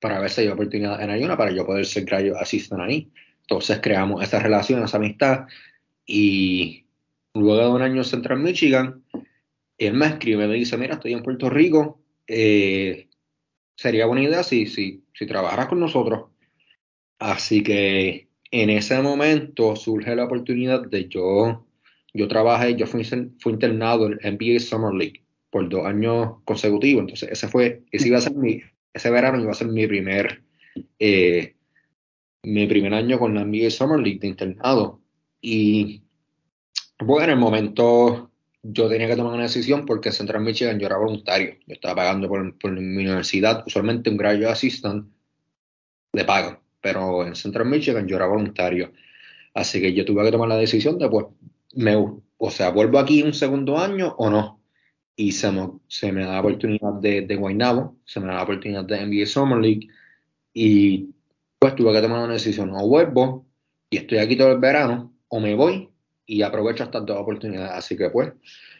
para 0.00 0.20
ver 0.20 0.30
si 0.30 0.42
hay 0.42 0.48
oportunidad 0.48 1.00
en 1.02 1.10
Ayona 1.10 1.36
para 1.36 1.52
yo 1.52 1.66
poder 1.66 1.86
ser 1.86 2.04
graduate 2.04 2.40
assistant 2.40 2.82
ahí. 2.82 3.10
Entonces 3.42 3.80
creamos 3.82 4.22
esa 4.22 4.38
relación, 4.38 4.82
esa 4.82 4.96
amistad 4.96 5.46
y 6.06 6.86
luego 7.34 7.60
de 7.60 7.70
un 7.70 7.82
año 7.82 7.98
en 7.98 8.04
Central 8.04 8.40
Michigan, 8.40 9.04
él 9.78 9.94
me 9.94 10.06
escribe, 10.06 10.46
me 10.46 10.54
dice, 10.54 10.76
mira, 10.76 10.94
estoy 10.94 11.12
en 11.12 11.22
Puerto 11.22 11.50
Rico, 11.50 12.00
eh, 12.26 13.08
sería 13.76 14.06
buena 14.06 14.22
idea 14.22 14.42
si, 14.42 14.66
si, 14.66 15.04
si 15.12 15.26
trabajaras 15.26 15.66
con 15.66 15.80
nosotros 15.80 16.32
Así 17.22 17.62
que 17.62 18.26
en 18.50 18.68
ese 18.68 19.00
momento 19.00 19.76
surge 19.76 20.16
la 20.16 20.24
oportunidad 20.24 20.84
de 20.84 21.08
yo, 21.08 21.64
yo 22.14 22.28
trabajé, 22.28 22.76
yo 22.76 22.86
fui, 22.86 23.04
fui 23.04 23.52
internado 23.52 24.06
en 24.06 24.18
NBA 24.36 24.60
Summer 24.60 24.92
League 24.94 25.24
por 25.50 25.68
dos 25.68 25.86
años 25.86 26.36
consecutivos. 26.44 27.02
Entonces, 27.02 27.30
ese 27.30 27.48
fue, 27.48 27.82
ese 27.90 28.08
iba 28.08 28.18
a 28.18 28.22
ser 28.22 28.34
mi, 28.34 28.62
ese 28.92 29.10
verano 29.10 29.40
iba 29.40 29.50
a 29.50 29.54
ser 29.54 29.68
mi 29.68 29.86
primer, 29.86 30.42
eh, 30.98 31.54
mi 32.42 32.66
primer 32.66 32.94
año 32.94 33.18
con 33.18 33.34
la 33.34 33.44
NBA 33.44 33.70
Summer 33.70 34.00
League 34.00 34.18
de 34.20 34.28
internado. 34.28 35.00
Y 35.40 36.02
bueno, 36.98 37.24
en 37.24 37.30
el 37.30 37.38
momento 37.38 38.30
yo 38.62 38.88
tenía 38.88 39.08
que 39.08 39.16
tomar 39.16 39.34
una 39.34 39.42
decisión 39.44 39.86
porque 39.86 40.10
en 40.10 40.14
Central 40.14 40.42
Michigan 40.42 40.78
yo 40.78 40.86
era 40.86 40.98
voluntario. 40.98 41.56
Yo 41.66 41.74
estaba 41.74 41.96
pagando 41.96 42.28
por, 42.28 42.58
por 42.58 42.72
mi 42.72 43.04
universidad, 43.04 43.64
usualmente 43.66 44.10
un 44.10 44.16
graduate 44.16 44.52
assistant 44.52 45.08
de 46.12 46.24
pago 46.24 46.62
pero 46.82 47.26
en 47.26 47.34
Central 47.34 47.66
Michigan 47.66 48.06
yo 48.06 48.16
era 48.16 48.26
voluntario. 48.26 48.92
Así 49.54 49.80
que 49.80 49.94
yo 49.94 50.04
tuve 50.04 50.24
que 50.24 50.32
tomar 50.32 50.48
la 50.48 50.56
decisión 50.56 50.98
de, 50.98 51.08
pues, 51.08 51.26
me, 51.74 51.96
o 51.96 52.50
sea, 52.50 52.70
vuelvo 52.70 52.98
aquí 52.98 53.22
un 53.22 53.34
segundo 53.34 53.78
año 53.78 54.14
o 54.18 54.30
no. 54.30 54.60
Y 55.16 55.32
se 55.32 55.52
me, 55.52 55.70
se 55.88 56.10
me 56.12 56.24
da 56.24 56.34
la 56.34 56.40
oportunidad 56.40 56.94
de, 56.94 57.22
de 57.22 57.36
Guaynabo, 57.36 57.96
se 58.04 58.20
me 58.20 58.26
da 58.28 58.34
la 58.34 58.42
oportunidad 58.44 58.84
de 58.84 59.06
NBA 59.06 59.26
Summer 59.26 59.58
League. 59.58 59.88
Y 60.54 61.10
pues 61.58 61.76
tuve 61.76 61.92
que 61.92 62.02
tomar 62.02 62.24
una 62.24 62.32
decisión, 62.32 62.70
o 62.74 62.88
vuelvo 62.88 63.46
y 63.90 63.98
estoy 63.98 64.18
aquí 64.18 64.36
todo 64.36 64.52
el 64.52 64.58
verano, 64.58 65.14
o 65.28 65.38
me 65.38 65.54
voy 65.54 65.90
y 66.26 66.42
aprovecho 66.42 66.84
estas 66.84 67.04
dos 67.06 67.18
oportunidades. 67.18 67.72
Así 67.72 67.96
que 67.96 68.10
pues, 68.10 68.32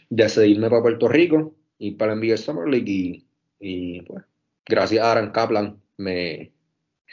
decidí 0.09 0.53
irme 0.53 0.71
para 0.71 0.83
Puerto 0.83 1.09
Rico 1.09 1.55
y 1.79 1.93
para 1.93 2.15
NBA 2.15 2.37
Summer 2.39 2.69
League 2.69 2.91
y, 2.91 3.27
y 3.61 4.03
pues, 4.03 4.25
gracias 4.67 5.05
a 5.05 5.13
Aaron 5.13 5.31
Kaplan 5.31 5.81
me, 5.99 6.53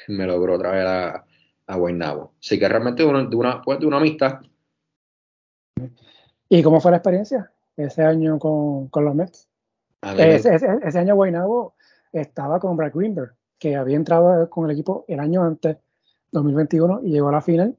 me 0.08 0.26
logró 0.26 0.58
traer 0.58 0.88
a, 0.88 1.26
a 1.68 1.76
Guaynabo. 1.76 2.34
Así 2.40 2.58
que 2.58 2.68
realmente 2.68 3.04
una, 3.04 3.26
de 3.26 3.36
una, 3.36 3.62
pues 3.62 3.80
de 3.80 3.86
una 3.86 3.98
amistad. 3.98 4.40
¿Y 6.50 6.64
cómo 6.64 6.82
fue 6.82 6.92
la 6.92 6.98
experiencia 6.98 7.52
ese 7.78 8.04
año 8.04 8.40
con, 8.40 8.88
con 8.90 9.06
los 9.06 9.16
Mets? 9.16 9.48
Ese, 10.18 10.56
ese, 10.56 11.00
año 11.00 11.16
Guaynabo 11.16 11.74
estaba 12.14 12.60
con 12.60 12.78
Brad 12.78 12.94
Greenberg, 12.94 13.34
que 13.58 13.76
había 13.76 13.98
entrado 13.98 14.50
con 14.50 14.66
el 14.66 14.72
equipo 14.72 15.06
el 15.08 15.20
año 15.20 15.44
antes, 15.44 15.78
2021, 16.32 17.02
y 17.04 17.12
llegó 17.12 17.30
a 17.30 17.34
la 17.34 17.42
final. 17.42 17.76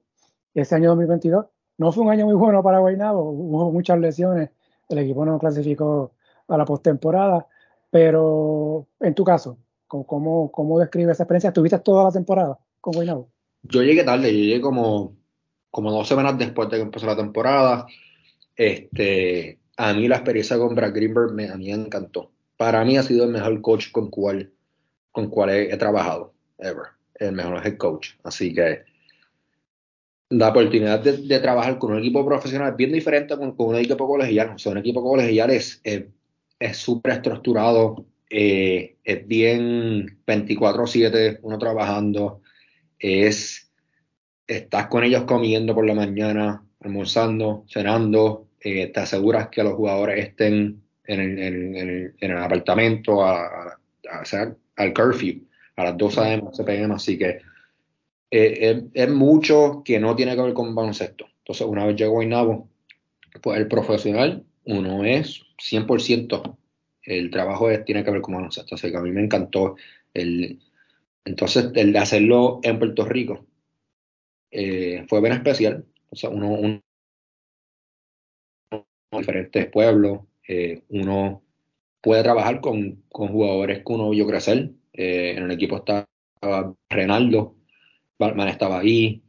Ese 0.55 0.75
año 0.75 0.91
2022 0.91 1.47
no 1.79 1.93
fue 1.93 2.05
un 2.05 2.11
año 2.11 2.27
muy 2.27 2.35
bueno 2.35 2.63
para 2.63 2.79
Guaynabo, 2.79 3.31
hubo 3.31 3.73
muchas 3.73 3.99
lesiones, 3.99 4.51
el 4.89 4.99
equipo 4.99 5.25
no 5.25 5.39
clasificó 5.39 6.13
a 6.47 6.59
la 6.59 6.67
postemporada, 6.67 7.47
pero 7.91 8.87
en 9.01 9.15
tu 9.15 9.25
caso, 9.25 9.57
¿cómo, 9.87 10.53
cómo 10.53 10.79
describes 10.79 11.17
esa 11.17 11.23
experiencia? 11.23 11.53
¿Tuviste 11.53 11.79
toda 11.79 12.05
la 12.05 12.11
temporada 12.11 12.59
con 12.81 12.93
Guaynabo? 12.93 13.31
Yo 13.63 13.83
llegué 13.83 14.05
tarde, 14.05 14.31
yo 14.31 14.39
llegué 14.39 14.61
como, 14.61 15.15
como 15.71 15.93
dos 15.93 16.09
semanas 16.09 16.39
después 16.39 16.69
de 16.69 16.77
que 16.77 16.83
empezó 16.83 17.07
la 17.07 17.17
temporada. 17.17 17.87
Este, 18.57 19.59
a 19.77 19.93
mí 19.95 20.09
la 20.09 20.17
experiencia 20.17 20.59
con 20.59 20.75
Brad 20.75 20.95
Greenberg 20.95 21.33
me, 21.33 21.49
a 21.49 21.57
mí 21.57 21.67
me 21.67 21.85
encantó. 21.85 22.31
Para 22.57 22.85
mí 22.85 22.97
ha 22.97 23.03
sido 23.03 23.25
el 23.25 23.31
mejor 23.31 23.61
coach 23.63 23.91
con 23.91 24.11
cual, 24.11 24.53
con 25.13 25.29
cual 25.29 25.51
he, 25.51 25.77
trabajado, 25.77 26.35
ever. 26.59 26.89
El 27.15 27.33
mejor 27.33 27.67
head 27.67 27.77
coach. 27.77 28.11
Así 28.23 28.55
que 28.55 28.83
la 30.31 30.49
oportunidad 30.49 31.01
de, 31.01 31.41
trabajar 31.41 31.79
con 31.79 31.93
un 31.93 31.99
equipo 31.99 32.25
profesional 32.25 32.71
es 32.71 32.77
bien 32.77 32.93
diferente 32.93 33.37
con, 33.37 33.57
con 33.57 33.69
un 33.69 33.77
equipo 33.77 34.07
colegial. 34.07 34.51
O 34.55 34.59
sea, 34.59 34.73
un 34.73 34.79
equipo 34.79 35.03
colegial 35.03 35.51
es 35.51 35.81
súper 36.73 37.13
estructurado, 37.13 38.05
eh, 38.31 38.97
es 39.03 39.27
bien 39.27 40.21
24/7, 40.25 41.41
uno 41.43 41.59
trabajando, 41.59 42.43
es, 42.97 43.70
estás 44.57 44.89
con 44.89 45.05
ellos 45.05 45.23
comiendo 45.25 45.75
por 45.75 45.87
la 45.87 45.95
mañana, 45.95 46.65
almorzando, 46.81 47.65
cenando, 47.69 48.49
eh, 48.61 48.89
te 48.89 49.01
aseguras 49.01 49.49
que 49.49 49.63
los 49.63 49.75
jugadores 49.75 50.27
estén 50.27 50.83
en 51.05 51.21
el, 51.21 52.13
en 52.19 52.31
el, 52.31 52.37
apartamento 52.37 53.25
a, 53.25 53.79
al 54.77 54.95
curfew, 54.95 55.43
a 55.77 55.85
las 55.85 55.97
2 55.97 56.19
a.m., 56.19 56.43
pm, 56.67 56.95
así 56.95 57.17
que 57.17 57.39
eh, 58.31 58.85
es, 58.93 59.11
mucho 59.11 59.83
que 59.85 59.99
no 60.01 60.17
tiene 60.17 60.35
que 60.35 60.43
ver 60.43 60.53
con 60.53 60.75
baloncesto. 60.75 61.27
Entonces, 61.39 61.67
una 61.67 61.87
vez 61.87 61.97
llego 61.97 62.21
a 62.21 62.25
Inabo, 62.25 62.69
pues 63.43 63.59
el 63.59 63.69
profesional, 63.69 64.45
uno 64.65 65.05
es 65.05 65.43
100%, 65.59 66.57
el 67.05 67.31
trabajo 67.31 67.69
tiene 67.85 68.05
que 68.05 68.11
ver 68.11 68.21
con 68.21 68.35
baloncesto, 68.35 68.75
así 68.75 68.91
que 68.91 68.97
a 68.97 69.03
mí 69.03 69.13
me 69.13 69.23
encantó 69.23 69.77
el... 70.13 70.59
Entonces, 71.25 71.71
el 71.75 71.93
de 71.93 71.99
hacerlo 71.99 72.61
en 72.63 72.79
Puerto 72.79 73.05
Rico 73.05 73.47
eh, 74.51 75.05
fue 75.09 75.21
bien 75.21 75.33
especial. 75.33 75.85
O 76.11 76.17
sea, 76.17 76.31
uno, 76.31 76.51
uno 76.51 76.83
diferentes 79.13 79.67
pueblos, 79.67 80.21
eh, 80.47 80.83
uno 80.89 81.43
puede 82.01 82.23
trabajar 82.23 82.61
con, 82.61 83.03
con, 83.09 83.29
jugadores 83.29 83.79
que 83.79 83.93
uno 83.93 84.11
vio 84.11 84.27
crecer. 84.27 84.71
Eh, 84.93 85.35
en 85.37 85.45
el 85.45 85.51
equipo 85.53 85.77
estaba 85.77 86.07
Renaldo, 86.89 87.57
Batman 88.19 88.49
estaba 88.49 88.81
ahí, 88.81 89.23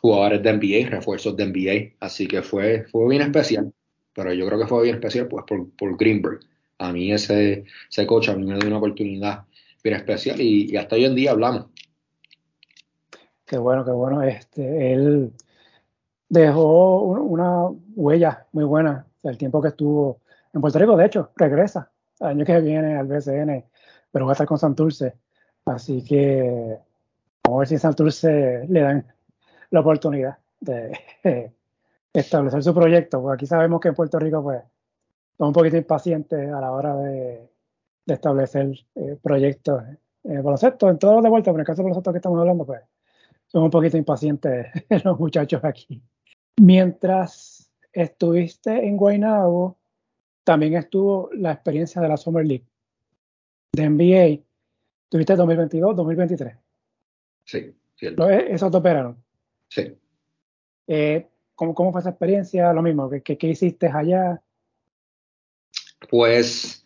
jugadores 0.00 0.42
de 0.42 0.52
NBA, 0.52 0.90
refuerzos 0.90 1.36
de 1.36 1.46
NBA, 1.46 1.96
así 2.00 2.26
que 2.26 2.42
fue, 2.42 2.84
fue 2.90 3.08
bien 3.08 3.22
especial, 3.22 3.72
pero 4.12 4.32
yo 4.32 4.46
creo 4.46 4.58
que 4.58 4.66
fue 4.66 4.84
bien 4.84 4.96
especial 4.96 5.28
pues 5.28 5.44
por, 5.46 5.70
por 5.76 5.96
Greenberg. 5.96 6.40
A 6.78 6.92
mí 6.92 7.12
ese, 7.12 7.64
ese 7.90 8.06
coach 8.06 8.30
me 8.30 8.58
dio 8.58 8.68
una 8.68 8.78
oportunidad 8.78 9.44
bien 9.82 9.96
especial 9.96 10.40
y 10.40 10.76
hasta 10.76 10.96
hoy 10.96 11.04
en 11.04 11.14
día 11.14 11.32
hablamos. 11.32 11.66
Qué 13.48 13.56
bueno, 13.56 13.82
qué 13.82 13.92
bueno. 13.92 14.22
Este, 14.22 14.92
él 14.92 15.32
dejó 16.28 17.02
una 17.02 17.68
huella 17.96 18.46
muy 18.52 18.64
buena 18.64 19.06
del 19.22 19.38
tiempo 19.38 19.62
que 19.62 19.68
estuvo 19.68 20.20
en 20.52 20.60
Puerto 20.60 20.78
Rico. 20.78 20.96
De 20.98 21.06
hecho, 21.06 21.30
regresa 21.34 21.90
el 22.20 22.26
año 22.26 22.44
que 22.44 22.60
viene 22.60 22.96
al 22.96 23.06
BCN, 23.06 23.64
pero 24.12 24.26
va 24.26 24.32
a 24.32 24.34
estar 24.34 24.46
con 24.46 24.58
Santurce. 24.58 25.14
Así 25.64 26.04
que 26.04 26.78
vamos 27.42 27.56
a 27.56 27.60
ver 27.60 27.68
si 27.68 27.78
Santurce 27.78 28.66
le 28.68 28.80
dan 28.82 29.06
la 29.70 29.80
oportunidad 29.80 30.36
de 30.60 30.92
establecer 32.12 32.62
su 32.62 32.74
proyecto. 32.74 33.22
Porque 33.22 33.34
aquí 33.34 33.46
sabemos 33.46 33.80
que 33.80 33.88
en 33.88 33.94
Puerto 33.94 34.18
Rico, 34.18 34.42
pues, 34.42 34.62
son 35.38 35.48
un 35.48 35.52
poquito 35.54 35.78
impacientes 35.78 36.52
a 36.52 36.60
la 36.60 36.70
hora 36.72 36.96
de, 36.96 37.48
establecer 38.06 38.72
eh, 38.94 39.18
proyectos 39.22 39.84
el 40.24 40.42
baloncesto, 40.42 40.90
en 40.90 40.98
todos 40.98 41.14
los 41.14 41.22
deportes, 41.22 41.44
pero 41.44 41.56
en 41.56 41.60
el 41.60 41.66
caso 41.66 41.76
de 41.78 41.84
baloncesto 41.84 42.12
que 42.12 42.18
estamos 42.18 42.40
hablando, 42.40 42.66
pues, 42.66 42.82
son 43.48 43.64
un 43.64 43.70
poquito 43.70 43.96
impacientes 43.96 44.66
los 45.04 45.18
muchachos 45.18 45.64
aquí. 45.64 46.02
Mientras 46.60 47.70
estuviste 47.92 48.86
en 48.86 48.96
Guaynabo, 48.96 49.78
también 50.44 50.74
estuvo 50.74 51.30
la 51.32 51.52
experiencia 51.52 52.00
de 52.00 52.08
la 52.08 52.16
Summer 52.16 52.46
League 52.46 52.66
de 53.72 53.88
NBA. 53.88 54.44
¿Tuviste 55.08 55.36
2022, 55.36 55.96
2023? 55.96 56.56
Sí, 57.44 57.74
cierto. 57.96 58.28
¿Esos 58.28 58.70
dos 58.70 58.82
veranos? 58.82 59.16
Sí. 59.68 59.96
Eh, 60.86 61.26
¿cómo, 61.54 61.74
¿cómo, 61.74 61.92
fue 61.92 62.00
esa 62.00 62.10
experiencia? 62.10 62.72
Lo 62.72 62.82
mismo, 62.82 63.08
¿qué, 63.08 63.22
qué, 63.22 63.38
qué 63.38 63.48
hiciste 63.48 63.88
allá? 63.88 64.42
Pues 66.10 66.84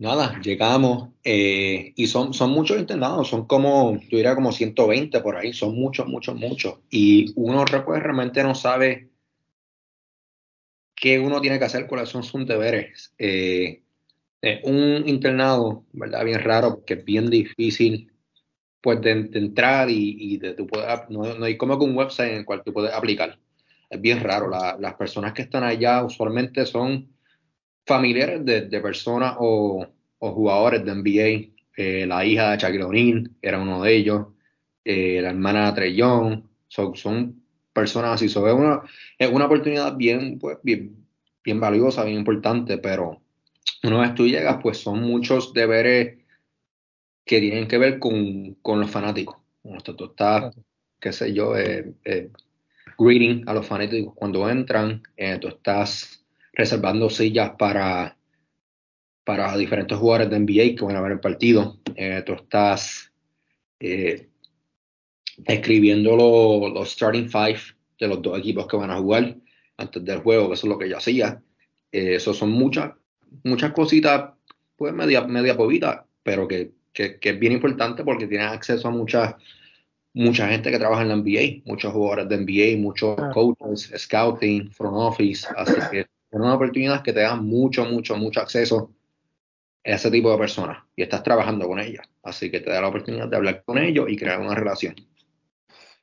nada, 0.00 0.40
llegamos 0.40 1.10
eh, 1.22 1.92
y 1.94 2.06
son, 2.06 2.32
son 2.32 2.50
muchos 2.50 2.78
internados, 2.78 3.28
son 3.28 3.46
como, 3.46 4.00
yo 4.08 4.16
diría 4.16 4.34
como 4.34 4.50
120 4.50 5.20
por 5.20 5.36
ahí, 5.36 5.52
son 5.52 5.74
muchos, 5.74 6.06
muchos, 6.08 6.34
muchos. 6.36 6.78
Y 6.90 7.32
uno 7.36 7.64
pues, 7.84 8.02
realmente 8.02 8.42
no 8.42 8.54
sabe 8.54 9.10
qué 10.96 11.20
uno 11.20 11.40
tiene 11.40 11.58
que 11.58 11.66
hacer, 11.66 11.86
cuáles 11.86 12.08
son 12.08 12.22
sus 12.22 12.46
deberes. 12.46 13.12
Eh, 13.18 13.82
un 14.64 15.06
internado, 15.06 15.84
¿verdad? 15.92 16.24
Bien 16.24 16.40
raro, 16.40 16.76
porque 16.76 16.94
es 16.94 17.04
bien 17.04 17.28
difícil 17.28 18.10
pues 18.80 19.02
de, 19.02 19.10
entrar 19.10 19.90
y, 19.90 20.38
de, 20.38 20.56
no, 21.10 21.44
hay 21.44 21.58
como 21.58 21.78
que 21.78 21.84
un 21.84 21.94
website 21.94 22.30
en 22.30 22.38
el 22.38 22.44
cual 22.46 22.62
tú 22.64 22.72
puedes 22.72 22.94
aplicar. 22.94 23.38
Es 23.90 24.00
bien 24.00 24.20
raro. 24.20 24.48
las 24.48 24.94
personas 24.94 25.34
que 25.34 25.42
están 25.42 25.62
allá 25.62 26.02
usualmente 26.02 26.64
son 26.64 27.06
familiares 27.86 28.44
de, 28.44 28.62
de 28.62 28.80
personas 28.80 29.36
o, 29.38 29.86
o, 30.18 30.32
jugadores 30.32 30.84
de 30.84 30.94
NBA. 30.94 31.54
Eh, 31.76 32.06
la 32.06 32.24
hija 32.24 32.52
de 32.52 32.58
Shaquille 32.58 32.84
O'Neal 32.84 33.30
era 33.40 33.60
uno 33.60 33.82
de 33.82 33.96
ellos, 33.96 34.26
eh, 34.84 35.20
la 35.22 35.30
hermana 35.30 35.66
de 35.66 35.72
Trey 35.72 35.94
Young, 35.94 36.42
son 36.68 37.42
personas 37.72 38.12
así. 38.12 38.28
So, 38.28 38.46
es, 38.46 38.54
una, 38.54 38.82
es 39.18 39.30
una 39.30 39.46
oportunidad 39.46 39.96
bien, 39.96 40.38
pues, 40.38 40.58
bien, 40.62 41.06
bien 41.44 41.60
valiosa, 41.60 42.04
bien 42.04 42.18
importante, 42.18 42.78
pero 42.78 43.20
una 43.82 44.00
vez 44.00 44.14
tú 44.14 44.26
llegas, 44.26 44.58
pues 44.62 44.78
son 44.78 45.00
muchos 45.02 45.52
deberes 45.52 46.18
que 47.24 47.40
tienen 47.40 47.68
que 47.68 47.78
ver 47.78 47.98
con, 47.98 48.54
con 48.62 48.80
los 48.80 48.90
fanáticos. 48.90 49.36
Tú 49.84 50.04
estás, 50.04 50.54
qué 50.98 51.12
sé 51.12 51.32
yo, 51.32 51.56
eh, 51.56 51.94
eh, 52.04 52.30
greeting 52.98 53.44
a 53.46 53.54
los 53.54 53.66
fanáticos 53.66 54.14
cuando 54.14 54.48
entran, 54.48 55.02
eh, 55.16 55.38
tú 55.40 55.48
estás 55.48 56.19
reservando 56.60 57.08
sillas 57.08 57.52
para, 57.58 58.18
para 59.24 59.56
diferentes 59.56 59.96
jugadores 59.96 60.28
de 60.28 60.38
NBA 60.38 60.76
que 60.76 60.84
van 60.84 60.96
a 60.96 61.00
ver 61.00 61.12
el 61.12 61.20
partido. 61.20 61.80
Eh, 61.96 62.22
tú 62.24 62.34
estás 62.34 63.10
eh, 63.80 64.28
escribiendo 65.46 66.16
los 66.16 66.90
starting 66.90 67.30
five 67.30 67.60
de 67.98 68.08
los 68.08 68.20
dos 68.20 68.38
equipos 68.38 68.66
que 68.66 68.76
van 68.76 68.90
a 68.90 68.98
jugar 68.98 69.36
antes 69.78 70.04
del 70.04 70.18
juego, 70.18 70.48
que 70.48 70.54
eso 70.54 70.66
es 70.66 70.70
lo 70.70 70.78
que 70.78 70.88
yo 70.90 70.98
hacía. 70.98 71.42
Eh, 71.90 72.16
eso 72.16 72.34
son 72.34 72.50
muchas, 72.50 72.92
muchas 73.42 73.72
cositas, 73.72 74.32
pues 74.76 74.92
media, 74.92 75.22
media 75.26 75.56
povita, 75.56 76.06
pero 76.22 76.46
que, 76.46 76.72
que, 76.92 77.18
es 77.22 77.38
bien 77.38 77.54
importante 77.54 78.04
porque 78.04 78.26
tienes 78.26 78.48
acceso 78.48 78.88
a 78.88 78.90
mucha, 78.90 79.38
mucha 80.12 80.46
gente 80.48 80.70
que 80.70 80.78
trabaja 80.78 81.02
en 81.02 81.08
la 81.08 81.16
NBA, 81.16 81.62
muchos 81.64 81.90
jugadores 81.90 82.28
de 82.28 82.36
NBA, 82.36 82.78
muchos 82.82 83.16
coaches, 83.32 83.90
scouting, 83.96 84.70
front 84.70 84.96
office, 84.96 85.48
así 85.56 85.74
que 85.90 86.19
es 86.30 86.38
una 86.38 86.54
oportunidad 86.54 87.02
que 87.02 87.12
te 87.12 87.20
da 87.20 87.34
mucho, 87.34 87.84
mucho, 87.84 88.16
mucho 88.16 88.40
acceso 88.40 88.92
a 89.84 89.90
ese 89.90 90.10
tipo 90.10 90.30
de 90.30 90.38
personas 90.38 90.78
y 90.94 91.02
estás 91.02 91.22
trabajando 91.22 91.66
con 91.66 91.80
ellas. 91.80 92.08
Así 92.22 92.50
que 92.50 92.60
te 92.60 92.70
da 92.70 92.80
la 92.80 92.88
oportunidad 92.88 93.28
de 93.28 93.36
hablar 93.36 93.62
con 93.64 93.78
ellos 93.78 94.08
y 94.08 94.16
crear 94.16 94.40
una 94.40 94.54
relación. 94.54 94.94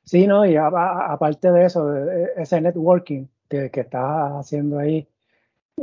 Sí, 0.04 0.26
no, 0.26 0.44
y 0.46 0.56
aparte 0.56 1.50
de 1.50 1.66
eso, 1.66 1.94
ese 2.36 2.60
networking 2.60 3.26
que, 3.48 3.70
estás 3.72 4.32
haciendo 4.32 4.78
ahí, 4.78 5.06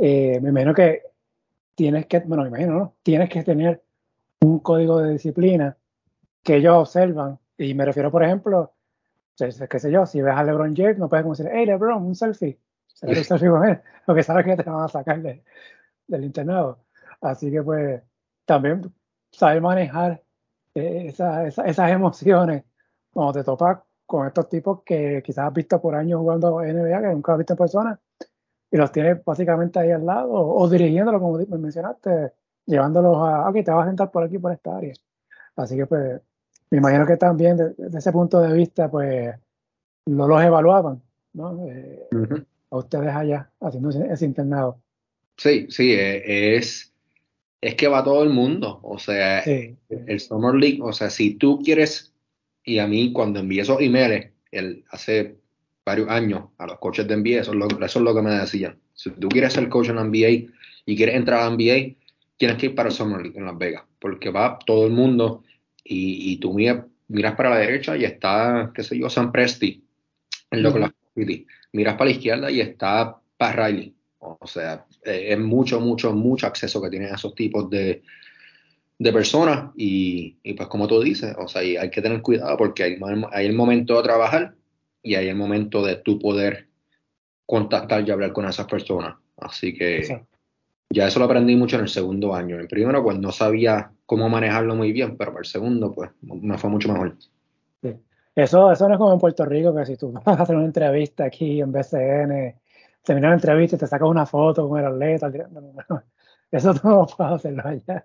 eh, 0.00 0.38
me 0.40 0.50
imagino 0.50 0.74
que 0.74 1.02
tienes 1.74 2.06
que, 2.06 2.20
bueno, 2.20 2.46
imagino, 2.46 2.72
¿no? 2.72 2.94
Tienes 3.02 3.28
que 3.28 3.42
tener 3.42 3.82
un 4.40 4.60
código 4.60 5.00
de 5.00 5.12
disciplina 5.12 5.76
que 6.42 6.56
ellos 6.56 6.74
observan. 6.76 7.38
Y 7.58 7.74
me 7.74 7.84
refiero, 7.84 8.10
por 8.10 8.22
ejemplo, 8.24 8.72
qué 9.36 9.78
sé 9.78 9.90
yo, 9.90 10.06
si 10.06 10.20
ves 10.22 10.34
a 10.34 10.44
LeBron 10.44 10.74
James, 10.76 10.98
no 10.98 11.08
puedes 11.08 11.26
decir, 11.26 11.50
hey, 11.52 11.66
LeBron, 11.66 12.02
un 12.02 12.14
selfie 12.14 12.58
porque 14.06 14.22
sabes 14.22 14.44
que 14.44 14.56
te 14.56 14.70
van 14.70 14.84
a 14.84 14.88
sacar 14.88 15.20
del 15.20 16.24
internado. 16.24 16.78
Así 17.20 17.50
que 17.50 17.62
pues 17.62 18.02
también 18.44 18.92
saber 19.30 19.60
manejar 19.60 20.22
eh, 20.74 21.06
esas 21.08 21.90
emociones 21.90 22.64
cuando 23.12 23.32
te 23.32 23.44
topas 23.44 23.78
con 24.04 24.26
estos 24.26 24.48
tipos 24.48 24.82
que 24.82 25.22
quizás 25.24 25.46
has 25.46 25.52
visto 25.52 25.80
por 25.80 25.94
años 25.94 26.20
jugando 26.20 26.60
NBA, 26.60 27.00
que 27.00 27.08
nunca 27.08 27.32
has 27.32 27.38
visto 27.38 27.54
en 27.54 27.58
persona, 27.58 28.00
y 28.70 28.76
los 28.76 28.92
tiene 28.92 29.14
básicamente 29.14 29.78
ahí 29.78 29.90
al 29.90 30.06
lado 30.06 30.32
o, 30.32 30.68
dirigiéndolos, 30.68 31.20
como 31.20 31.38
me 31.38 31.58
mencionaste, 31.58 32.32
llevándolos 32.66 33.16
a, 33.16 33.48
ok, 33.48 33.64
te 33.64 33.70
vas 33.70 33.84
a 33.84 33.88
sentar 33.88 34.10
por 34.10 34.22
aquí, 34.22 34.38
por 34.38 34.52
esta 34.52 34.76
área. 34.76 34.94
Así 35.56 35.76
que 35.76 35.86
pues 35.86 36.20
me 36.70 36.78
imagino 36.78 37.06
que 37.06 37.16
también 37.16 37.56
desde 37.56 37.98
ese 37.98 38.12
punto 38.12 38.40
de 38.40 38.52
vista 38.52 38.90
pues 38.90 39.34
no 40.06 40.28
los 40.28 40.42
evaluaban, 40.42 41.02
¿no? 41.32 41.66
Eh, 41.66 42.08
a 42.76 42.80
ustedes 42.80 43.14
allá 43.14 43.50
haciendo 43.60 43.90
ese, 43.90 44.24
internado. 44.24 44.80
Sí, 45.36 45.66
sí, 45.70 45.92
e, 45.92 46.56
es, 46.56 46.92
es 47.60 47.74
que 47.74 47.88
va 47.88 48.04
todo 48.04 48.22
el 48.22 48.30
mundo, 48.30 48.80
o 48.82 48.98
sea, 48.98 49.40
el 49.40 50.20
Summer 50.20 50.54
League, 50.54 50.78
o 50.82 50.92
sea, 50.92 51.10
si 51.10 51.34
tú 51.34 51.60
quieres, 51.62 52.14
y 52.64 52.78
a 52.78 52.86
mí 52.86 53.12
cuando 53.12 53.40
envié 53.40 53.62
esos 53.62 53.80
emails, 53.80 54.26
el, 54.50 54.84
hace 54.90 55.36
varios 55.84 56.08
años 56.08 56.44
a 56.58 56.66
los 56.66 56.78
coaches 56.78 57.06
de 57.06 57.16
NBA, 57.16 57.40
eso 57.40 57.52
es, 57.52 57.56
lo, 57.56 57.66
eso 57.66 57.98
es 57.98 58.04
lo 58.04 58.14
que 58.14 58.22
me 58.22 58.30
decían. 58.30 58.78
Si 58.94 59.10
tú 59.10 59.28
quieres 59.28 59.52
ser 59.52 59.68
coach 59.68 59.88
en 59.88 59.96
la 59.96 60.04
NBA 60.04 60.48
y 60.86 60.96
quieres 60.96 61.14
entrar 61.14 61.40
a 61.40 61.50
la 61.50 61.56
NBA, 61.56 61.96
tienes 62.36 62.56
que 62.58 62.66
ir 62.66 62.74
para 62.74 62.88
el 62.88 62.94
Summer 62.94 63.22
League 63.22 63.38
en 63.38 63.46
Las 63.46 63.58
Vegas, 63.58 63.84
porque 63.98 64.30
va 64.30 64.58
todo 64.64 64.86
el 64.86 64.92
mundo 64.92 65.44
y, 65.84 66.32
y 66.32 66.36
tú 66.38 66.54
miras, 66.54 66.84
miras, 67.08 67.34
para 67.34 67.50
la 67.50 67.58
derecha 67.58 67.96
y 67.96 68.04
está, 68.04 68.72
qué 68.74 68.82
sé 68.82 68.98
yo, 68.98 69.08
San 69.08 69.32
Presti, 69.32 69.84
en 70.50 70.62
lo 70.62 70.72
que 70.72 70.80
la 70.80 70.94
Miras 71.72 71.94
para 71.94 72.10
la 72.10 72.16
izquierda 72.16 72.50
y 72.50 72.60
está 72.60 73.18
Pat 73.36 73.54
Riley. 73.54 73.94
O 74.18 74.46
sea, 74.46 74.86
eh, 75.04 75.26
es 75.30 75.38
mucho, 75.38 75.80
mucho, 75.80 76.12
mucho 76.12 76.46
acceso 76.46 76.80
que 76.80 76.90
tienen 76.90 77.14
esos 77.14 77.34
tipos 77.34 77.68
de, 77.70 78.02
de 78.98 79.12
personas 79.12 79.70
y, 79.76 80.36
y, 80.42 80.54
pues 80.54 80.68
como 80.68 80.86
tú 80.86 81.00
dices, 81.00 81.34
o 81.38 81.46
sea, 81.46 81.60
hay 81.60 81.90
que 81.90 82.02
tener 82.02 82.22
cuidado 82.22 82.56
porque 82.56 82.82
hay, 82.82 82.98
hay 83.32 83.46
el 83.46 83.54
momento 83.54 83.96
de 83.96 84.02
trabajar 84.02 84.54
y 85.02 85.14
hay 85.14 85.28
el 85.28 85.36
momento 85.36 85.84
de 85.84 85.96
tú 85.96 86.18
poder 86.18 86.66
contactar 87.44 88.06
y 88.06 88.10
hablar 88.10 88.32
con 88.32 88.46
esas 88.46 88.66
personas. 88.66 89.16
Así 89.36 89.74
que 89.74 90.24
ya 90.90 91.06
eso 91.06 91.18
lo 91.18 91.26
aprendí 91.26 91.54
mucho 91.56 91.76
en 91.76 91.82
el 91.82 91.88
segundo 91.88 92.34
año. 92.34 92.56
En 92.56 92.62
el 92.62 92.68
primero, 92.68 93.02
pues 93.02 93.18
no 93.18 93.32
sabía 93.32 93.92
cómo 94.06 94.28
manejarlo 94.28 94.74
muy 94.74 94.92
bien, 94.92 95.16
pero 95.16 95.32
para 95.32 95.42
el 95.42 95.46
segundo, 95.46 95.92
pues 95.92 96.10
me 96.22 96.58
fue 96.58 96.70
mucho 96.70 96.92
mejor. 96.92 97.16
Eso, 98.36 98.70
eso 98.70 98.86
no 98.86 98.94
es 98.94 98.98
como 98.98 99.14
en 99.14 99.18
Puerto 99.18 99.46
Rico, 99.46 99.74
que 99.74 99.86
si 99.86 99.96
tú 99.96 100.12
vas 100.24 100.38
a 100.38 100.42
hacer 100.42 100.56
una 100.56 100.66
entrevista 100.66 101.24
aquí 101.24 101.60
en 101.60 101.72
BCN, 101.72 102.54
terminas 103.02 103.30
la 103.30 103.34
entrevista 103.34 103.76
y 103.76 103.78
te 103.78 103.86
sacas 103.86 104.08
una 104.08 104.26
foto 104.26 104.68
con 104.68 104.78
el 104.78 104.86
atleta. 104.86 105.32
Eso 106.50 106.74
tú 106.74 106.88
no 106.88 107.06
puedes 107.16 107.32
hacerlo 107.32 107.62
allá. 107.64 108.04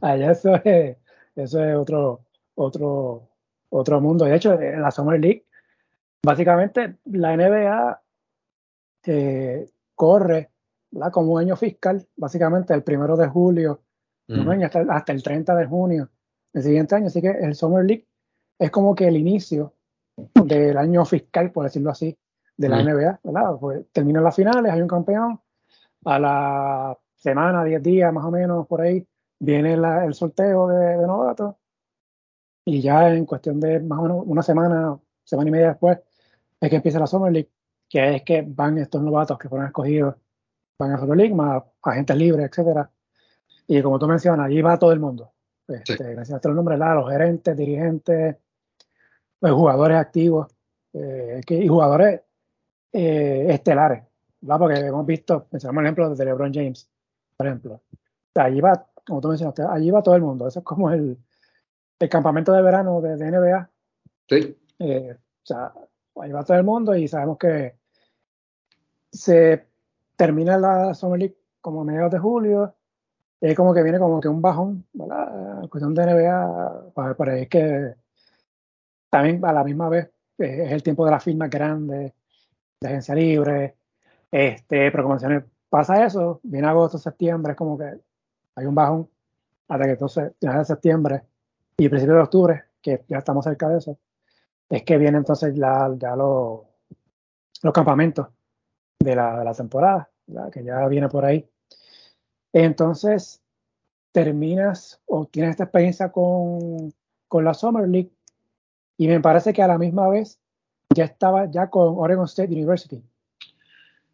allá 0.00 0.30
eso 0.30 0.54
es, 0.62 0.96
eso 1.34 1.64
es 1.64 1.74
otro, 1.74 2.20
otro, 2.54 3.28
otro 3.70 4.00
mundo. 4.00 4.24
De 4.24 4.36
hecho, 4.36 4.52
en 4.60 4.80
la 4.80 4.92
Summer 4.92 5.18
League, 5.18 5.44
básicamente 6.22 6.98
la 7.06 7.36
NBA 7.36 8.00
eh, 9.06 9.66
corre 9.96 10.50
como 11.10 11.32
un 11.32 11.40
año 11.40 11.56
fiscal, 11.56 12.06
básicamente 12.16 12.74
el 12.74 12.84
primero 12.84 13.16
de 13.16 13.26
julio, 13.26 13.80
hasta, 14.88 15.12
el 15.12 15.22
30 15.22 15.54
de 15.56 15.66
junio 15.66 16.10
del 16.54 16.62
siguiente 16.62 16.94
año. 16.94 17.08
Así 17.08 17.20
que 17.20 17.28
el 17.28 17.54
Summer 17.54 17.84
League 17.84 18.06
es 18.58 18.70
como 18.70 18.94
que 18.94 19.06
el 19.06 19.16
inicio 19.16 19.74
del 20.16 20.78
año 20.78 21.04
fiscal, 21.04 21.52
por 21.52 21.64
decirlo 21.64 21.90
así, 21.90 22.16
de 22.56 22.68
la 22.68 22.82
NBA. 22.82 23.20
¿verdad? 23.22 23.56
Pues 23.60 23.84
terminan 23.92 24.24
las 24.24 24.34
finales, 24.34 24.72
hay 24.72 24.80
un 24.80 24.88
campeón, 24.88 25.40
a 26.06 26.18
la 26.18 26.98
semana, 27.16 27.64
10 27.64 27.82
días 27.82 28.12
más 28.12 28.24
o 28.24 28.30
menos 28.30 28.66
por 28.66 28.80
ahí, 28.80 29.06
viene 29.38 29.74
el 29.74 30.14
sorteo 30.14 30.68
de, 30.68 30.98
de 30.98 31.06
novatos 31.06 31.56
y 32.64 32.80
ya 32.80 33.12
en 33.14 33.26
cuestión 33.26 33.60
de 33.60 33.80
más 33.80 33.98
o 33.98 34.02
menos 34.02 34.22
una 34.26 34.42
semana, 34.42 34.98
semana 35.22 35.48
y 35.48 35.52
media 35.52 35.68
después, 35.68 35.98
es 36.60 36.70
que 36.70 36.76
empieza 36.76 36.98
la 36.98 37.06
Summer 37.06 37.32
League, 37.32 37.50
que 37.88 38.16
es 38.16 38.22
que 38.22 38.42
van 38.46 38.78
estos 38.78 39.02
novatos 39.02 39.38
que 39.38 39.48
fueron 39.48 39.66
escogidos, 39.66 40.16
van 40.78 40.92
a 40.92 40.98
Summer 40.98 41.16
League, 41.16 41.34
más 41.34 41.62
agentes 41.82 42.16
libres, 42.16 42.48
etcétera. 42.50 42.90
Y 43.66 43.82
como 43.82 43.98
tú 43.98 44.06
mencionas, 44.06 44.46
allí 44.46 44.62
va 44.62 44.78
todo 44.78 44.92
el 44.92 45.00
mundo. 45.00 45.33
Este, 45.68 46.14
Mencionaste 46.14 46.48
los 46.48 46.56
nombres, 46.56 46.78
los 46.78 47.10
gerentes, 47.10 47.56
dirigentes, 47.56 48.36
los 49.40 49.52
jugadores 49.52 49.96
activos 49.96 50.48
eh, 50.92 51.40
y 51.48 51.68
jugadores 51.68 52.20
eh, 52.92 53.46
estelares, 53.48 54.04
¿verdad? 54.40 54.58
Porque 54.58 54.80
hemos 54.80 55.06
visto, 55.06 55.46
mencionamos 55.50 55.80
el 55.80 55.86
ejemplo 55.86 56.14
de 56.14 56.24
LeBron 56.24 56.52
James, 56.52 56.88
por 57.36 57.46
ejemplo. 57.46 57.80
allí 58.34 58.60
va, 58.60 58.86
como 59.06 59.20
tú 59.20 59.28
mencionaste, 59.28 59.62
allí 59.68 59.90
va 59.90 60.02
todo 60.02 60.14
el 60.14 60.22
mundo. 60.22 60.46
Eso 60.46 60.60
es 60.60 60.64
como 60.64 60.90
el, 60.90 61.18
el 61.98 62.08
campamento 62.08 62.52
de 62.52 62.62
verano 62.62 63.00
de, 63.00 63.16
NBA. 63.16 63.70
Sí. 64.28 64.56
Eh, 64.78 65.16
o 65.16 65.46
sea, 65.46 65.72
ahí 66.20 66.32
va 66.32 66.44
todo 66.44 66.56
el 66.56 66.64
mundo 66.64 66.94
y 66.94 67.08
sabemos 67.08 67.38
que 67.38 67.74
se 69.10 69.66
termina 70.16 70.58
la 70.58 70.94
Summer 70.94 71.18
League 71.18 71.36
como 71.60 71.80
a 71.80 71.84
mediados 71.84 72.12
de 72.12 72.18
julio. 72.18 72.74
Es 73.40 73.54
como 73.54 73.74
que 73.74 73.82
viene 73.82 73.98
como 73.98 74.20
que 74.20 74.28
un 74.28 74.40
bajón, 74.40 74.86
¿verdad? 74.92 75.62
En 75.62 75.68
cuestión 75.68 75.94
de 75.94 76.04
NBA, 76.04 76.92
para, 76.94 77.14
para 77.14 77.38
es 77.38 77.48
que 77.48 77.94
también 79.10 79.44
a 79.44 79.52
la 79.52 79.64
misma 79.64 79.88
vez 79.88 80.10
es 80.38 80.72
el 80.72 80.82
tiempo 80.82 81.04
de 81.04 81.10
las 81.10 81.22
firmas 81.22 81.50
grandes, 81.50 82.12
de 82.80 82.88
agencia 82.88 83.14
libre, 83.14 83.76
este, 84.30 84.90
pero 84.90 85.04
como 85.04 85.14
mencioné, 85.14 85.44
pasa 85.68 86.04
eso, 86.04 86.40
viene 86.42 86.66
agosto, 86.66 86.98
septiembre, 86.98 87.52
es 87.52 87.56
como 87.56 87.78
que 87.78 87.92
hay 88.56 88.66
un 88.66 88.74
bajón, 88.74 89.08
hasta 89.68 89.84
que 89.84 89.90
entonces, 89.90 90.32
final 90.40 90.58
de 90.58 90.64
septiembre, 90.64 91.22
y 91.76 91.88
principio 91.88 92.16
de 92.16 92.22
octubre, 92.22 92.64
que 92.80 93.04
ya 93.08 93.18
estamos 93.18 93.44
cerca 93.44 93.68
de 93.68 93.78
eso, 93.78 93.98
es 94.68 94.82
que 94.82 94.98
vienen 94.98 95.20
entonces 95.20 95.54
ya, 95.54 95.90
ya 95.96 96.16
los, 96.16 96.60
los 97.62 97.72
campamentos 97.72 98.28
la, 98.98 99.38
de 99.38 99.44
la 99.44 99.54
temporada, 99.54 100.08
que 100.52 100.64
ya 100.64 100.86
viene 100.88 101.08
por 101.08 101.24
ahí. 101.24 101.48
Entonces, 102.54 103.42
terminas 104.12 105.00
o 105.06 105.26
tienes 105.26 105.50
esta 105.50 105.64
experiencia 105.64 106.12
con, 106.12 106.94
con 107.26 107.44
la 107.44 107.52
Summer 107.52 107.88
League 107.88 108.12
y 108.96 109.08
me 109.08 109.20
parece 109.20 109.52
que 109.52 109.60
a 109.60 109.66
la 109.66 109.76
misma 109.76 110.08
vez 110.08 110.38
ya 110.94 111.04
estaba 111.04 111.50
ya 111.50 111.68
con 111.68 111.94
Oregon 111.96 112.26
State 112.26 112.52
University. 112.52 113.02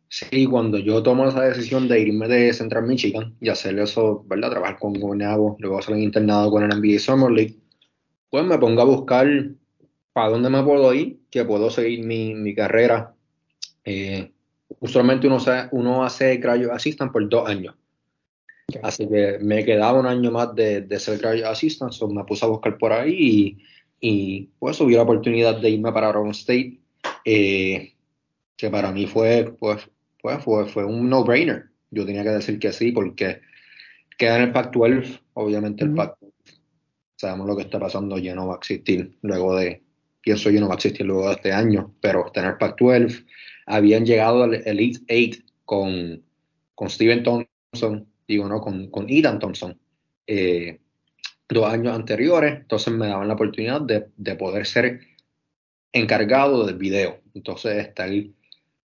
Sí, 0.09 0.47
cuando 0.47 0.79
yo 0.79 1.03
tomo 1.03 1.29
esa 1.29 1.43
decisión 1.43 1.87
de 1.87 2.01
irme 2.01 2.29
de 2.29 2.53
Central 2.55 2.87
Michigan 2.87 3.37
y 3.43 3.51
hacer 3.51 3.79
eso, 3.79 4.25
¿verdad? 4.27 4.51
Trabajar 4.51 4.79
con 4.79 4.95
Guaynabo, 4.95 5.57
luego 5.61 5.79
hacer 5.79 5.95
un 5.95 6.01
internado 6.01 6.51
con 6.51 6.63
el 6.63 6.71
NBA 6.71 6.99
Summer 6.99 7.31
League, 7.31 7.59
pues 8.31 8.45
me 8.47 8.57
pongo 8.57 8.81
a 8.81 8.87
buscar 8.87 9.29
para 10.15 10.31
dónde 10.31 10.49
me 10.49 10.63
puedo 10.63 10.93
ir, 10.95 11.21
que 11.31 11.45
puedo 11.45 11.69
seguir 11.69 12.07
mi, 12.07 12.35
mi 12.35 12.55
carrera. 12.55 13.15
Eh, 13.85 14.33
usualmente 14.81 15.27
uno, 15.27 15.39
uno 15.73 16.05
hace 16.05 16.39
graduate 16.39 16.75
assistant 16.75 17.13
por 17.13 17.29
dos 17.29 17.47
años. 17.47 17.75
Así 18.83 19.09
que 19.09 19.39
me 19.41 19.65
quedaba 19.65 19.99
un 19.99 20.07
año 20.07 20.31
más 20.31 20.55
de, 20.55 20.83
de 20.83 20.99
ser 20.99 21.19
graduate 21.19 21.47
assistant, 21.47 21.93
so 21.93 22.09
me 22.09 22.25
puse 22.25 22.45
a 22.45 22.49
buscar 22.49 22.79
por 22.79 22.93
ahí 22.93 23.15
y, 23.19 23.59
y 24.01 24.49
pues 24.59 24.77
subí 24.77 24.95
la 24.95 25.03
oportunidad 25.03 25.61
de 25.61 25.71
irme 25.71 25.93
para 25.93 26.09
Oregon 26.09 26.31
State, 26.31 26.79
eh, 27.25 27.95
que 28.57 28.71
para 28.71 28.93
mí 28.93 29.07
fue 29.07 29.55
pues 29.59 29.89
pues 30.23 30.43
fue, 30.43 30.67
fue 30.67 30.85
un 30.85 31.09
no-brainer. 31.09 31.71
Yo 31.91 32.07
tenía 32.07 32.23
que 32.23 32.31
decir 32.31 32.59
que 32.59 32.73
sí, 32.73 32.93
porque 32.93 33.41
queda 34.19 34.37
en 34.37 34.43
el 34.43 34.53
Pac-12, 34.53 35.21
obviamente 35.35 35.85
el 35.85 35.95
Pac-12, 35.95 36.61
sabemos 37.17 37.47
lo 37.47 37.57
que 37.57 37.63
está 37.63 37.79
pasando, 37.79 38.19
ya 38.19 38.35
no 38.35 38.47
va 38.47 38.55
a 38.55 38.59
existir 38.59 39.17
luego 39.23 39.57
de, 39.57 39.83
pienso 40.21 40.51
yo 40.51 40.61
no 40.61 40.69
va 40.69 40.75
a 40.75 40.77
existir 40.77 41.07
luego 41.07 41.29
de 41.29 41.35
este 41.35 41.53
año, 41.53 41.95
pero 42.01 42.31
tener 42.33 42.59
Pac-12, 42.59 43.25
habían 43.67 44.05
llegado 44.05 44.45
al 44.45 44.55
Elite 44.55 45.01
8 45.09 45.43
con, 45.65 46.23
con 46.75 46.91
Steven 46.91 47.23
Thompson, 47.23 48.07
digo, 48.33 48.49
no, 48.49 48.61
con, 48.61 48.91
con 48.91 49.07
Ethan 49.09 49.39
Thompson, 49.39 49.79
eh, 50.27 50.81
dos 51.49 51.67
años 51.67 51.95
anteriores, 51.95 52.61
entonces 52.61 52.93
me 52.93 53.09
daban 53.09 53.29
la 53.29 53.35
oportunidad 53.35 53.81
de, 53.81 54.09
de 54.17 54.35
poder 54.37 54.67
ser 54.67 55.01
encargado 55.93 56.67
del 56.67 56.77
video, 56.77 57.21
entonces 57.35 57.77
estar 57.77 58.09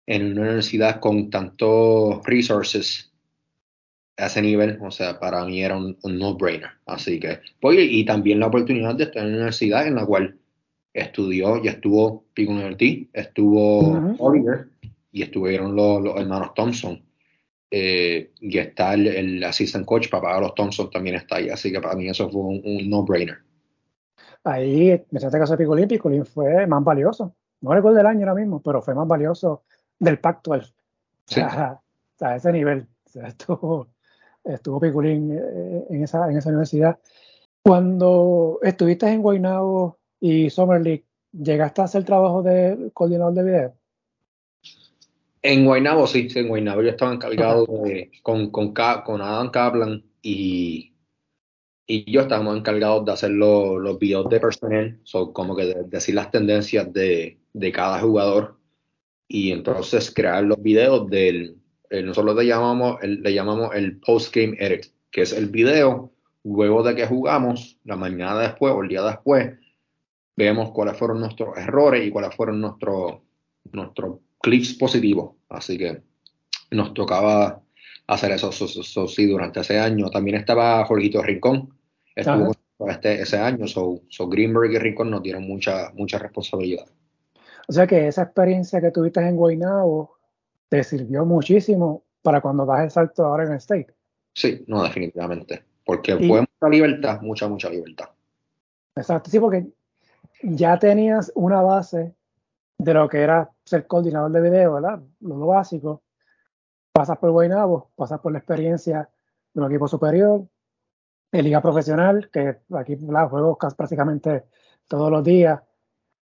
en 0.08 0.32
una 0.32 0.42
universidad 0.42 1.00
con 1.00 1.30
tantos 1.30 2.26
resources 2.26 3.12
a 4.18 4.28
ese 4.28 4.42
nivel, 4.42 4.78
o 4.82 4.92
sea, 4.92 5.20
para 5.20 5.46
mí 5.46 5.62
era 5.62 5.78
un, 5.78 5.98
no-brainer. 6.04 6.70
Así 6.86 7.20
que, 7.20 7.40
pues, 7.60 7.78
y 7.80 8.06
también 8.06 8.40
la 8.40 8.48
oportunidad 8.48 8.96
de 8.96 9.06
estar 9.06 9.24
en 9.24 9.30
una 9.30 9.38
universidad 9.38 9.88
en 9.88 9.96
la 9.96 10.06
cual 10.06 10.38
estudió 10.94 11.62
y 11.64 11.68
estuvo 11.68 12.24
Pico 12.34 12.54
University, 12.54 13.10
estuvo 13.12 14.16
Oliver 14.20 14.70
y 15.12 15.24
estuvieron 15.24 15.76
los, 15.76 16.16
hermanos 16.18 16.54
Thompson. 16.56 17.02
Eh, 17.78 18.32
y 18.40 18.58
está 18.58 18.94
el, 18.94 19.44
assistant 19.44 19.86
coach, 19.86 20.10
papá 20.10 20.36
de 20.36 20.42
los 20.44 20.56
Thompson 20.56 20.90
también 20.90 21.18
está 21.18 21.36
ahí, 21.36 21.50
así 21.50 21.74
que 21.74 21.82
para 21.82 21.94
mí 21.94 22.08
eso 22.08 22.30
fue 22.30 22.42
un, 22.42 22.90
no-brainer. 22.90 23.40
Ahí, 24.46 25.06
me 25.12 25.20
este 25.20 25.38
caso 25.38 25.58
de 25.58 25.58
Pico 25.58 25.76
Picolín 25.76 26.26
fue 26.26 26.66
más 26.68 26.82
valioso. 26.86 27.36
No 27.60 27.74
recuerdo 27.74 28.00
el 28.00 28.06
año 28.06 28.22
ahora 28.22 28.40
mismo, 28.40 28.62
pero 28.62 28.82
fue 28.82 28.96
más 28.96 29.06
valioso 29.06 29.64
del 30.00 30.20
Pacto 30.20 30.52
12 30.52 31.42
a 31.42 32.36
ese 32.38 32.54
nivel. 32.54 32.88
estuvo, 33.14 33.90
estuvo 34.46 34.80
Piculín 34.80 35.38
eh, 35.38 35.86
en 35.90 36.02
esa, 36.02 36.32
en 36.32 36.38
esa 36.38 36.48
universidad. 36.48 36.98
Cuando 37.62 38.60
estuviste 38.62 39.10
en 39.10 39.22
Guaynabo 39.22 40.00
y 40.22 40.50
Summer 40.50 40.82
League, 40.82 41.04
¿llegaste 41.34 41.82
a 41.82 41.86
hacer 41.86 42.06
trabajo 42.06 42.42
de 42.42 42.90
coordinador 42.94 43.34
de 43.34 43.44
video? 43.44 43.74
En 45.48 45.64
Guaynabo, 45.64 46.08
sí, 46.08 46.28
sí, 46.28 46.40
en 46.40 46.48
Guaynabo. 46.48 46.82
Yo 46.82 46.90
estaba 46.90 47.14
encargado 47.14 47.68
con, 48.24 48.50
con, 48.50 48.74
con 48.74 49.22
Adam 49.22 49.52
Kaplan 49.52 50.04
y, 50.24 50.96
y 51.86 52.12
yo 52.12 52.22
estábamos 52.22 52.58
encargados 52.58 53.06
de 53.06 53.12
hacer 53.12 53.30
los 53.30 54.00
videos 54.00 54.28
de 54.28 54.40
personal, 54.40 55.00
son 55.04 55.34
como 55.34 55.56
que 55.56 55.76
decir 55.86 56.16
las 56.16 56.32
tendencias 56.32 56.92
de, 56.92 57.38
de, 57.54 57.72
cada 57.72 58.00
jugador. 58.00 58.58
Y 59.28 59.52
entonces 59.52 60.12
crear 60.12 60.44
los 60.44 60.60
videos 60.64 61.08
del, 61.12 61.58
eh, 61.92 62.02
nosotros 62.02 62.36
le 62.38 62.48
llamamos, 62.48 62.98
el, 63.04 63.22
le 63.22 63.32
llamamos 63.32 63.76
el 63.76 64.00
post-game 64.00 64.58
edit, 64.60 64.88
que 65.12 65.22
es 65.22 65.32
el 65.32 65.50
video 65.50 66.12
luego 66.44 66.82
de 66.82 66.96
que 66.96 67.06
jugamos, 67.06 67.78
la 67.84 67.96
mañana 67.96 68.40
después 68.40 68.74
o 68.74 68.82
el 68.82 68.90
día 68.90 69.04
después, 69.04 69.54
vemos 70.36 70.72
cuáles 70.72 70.98
fueron 70.98 71.20
nuestros 71.20 71.56
errores 71.56 72.04
y 72.04 72.10
cuáles 72.10 72.34
fueron 72.34 72.60
nuestros 72.62 73.18
nuestros 73.72 74.22
clips 74.46 74.74
positivos. 74.76 75.35
Así 75.56 75.78
que 75.78 76.02
nos 76.72 76.94
tocaba 76.94 77.62
hacer 78.08 78.32
eso, 78.32 78.52
sí 78.52 79.26
durante 79.26 79.62
ese 79.62 79.80
año. 79.80 80.10
También 80.10 80.38
estaba 80.38 80.86
Jorgito 80.86 81.22
Rincón, 81.22 81.70
estuvo 82.16 82.54
este, 82.88 83.22
ese 83.22 83.38
año, 83.38 83.68
so, 83.68 84.02
Greenberg 84.30 84.74
y 84.74 84.80
Rincón 84.80 85.10
nos 85.10 85.24
dieron 85.24 85.48
mucha, 85.48 85.92
mucha 85.94 86.20
responsabilidad. 86.20 86.86
O 87.68 87.74
sea 87.74 87.88
que 87.88 88.08
esa 88.08 88.24
experiencia 88.24 88.80
que 88.82 88.92
tuviste 88.92 89.22
en 89.22 89.36
Guaynabo 89.36 90.18
te 90.70 90.84
sirvió 90.84 91.26
muchísimo 91.26 92.04
para 92.22 92.42
cuando 92.42 92.66
das 92.66 92.84
el 92.84 92.92
salto 92.92 93.26
ahora 93.26 93.46
en 93.46 93.52
el 93.52 93.58
State. 93.58 93.88
Sí, 94.34 94.64
no, 94.68 94.84
definitivamente. 94.84 95.64
Porque 95.86 96.16
fue 96.16 96.42
mucha 96.42 96.70
libertad, 96.70 97.22
mucha, 97.22 97.48
mucha 97.48 97.70
libertad. 97.70 98.10
Exacto, 98.96 99.30
sí, 99.30 99.40
porque 99.40 99.68
ya 100.42 100.78
tenías 100.78 101.32
una 101.36 101.62
base 101.62 102.14
de 102.78 102.94
lo 102.94 103.08
que 103.08 103.20
era 103.20 103.52
ser 103.66 103.88
coordinador 103.88 104.32
de 104.32 104.42
video, 104.42 104.74
¿verdad? 104.74 105.02
Lo, 105.22 105.48
básico. 105.48 106.04
Pasas 106.92 107.18
por 107.18 107.32
Guaynabo, 107.32 107.92
pasas 107.96 108.20
por 108.22 108.32
la 108.32 108.38
experiencia 108.38 109.10
de 109.54 109.62
un 109.62 109.70
equipo 109.70 109.88
superior, 109.88 110.48
de 111.32 111.44
liga 111.44 111.62
profesional, 111.62 112.30
que 112.32 112.62
aquí 112.74 112.96
la 112.96 113.28
juego 113.28 113.58
prácticamente 113.58 114.46
todos 114.88 115.12
los 115.12 115.24
días. 115.24 115.62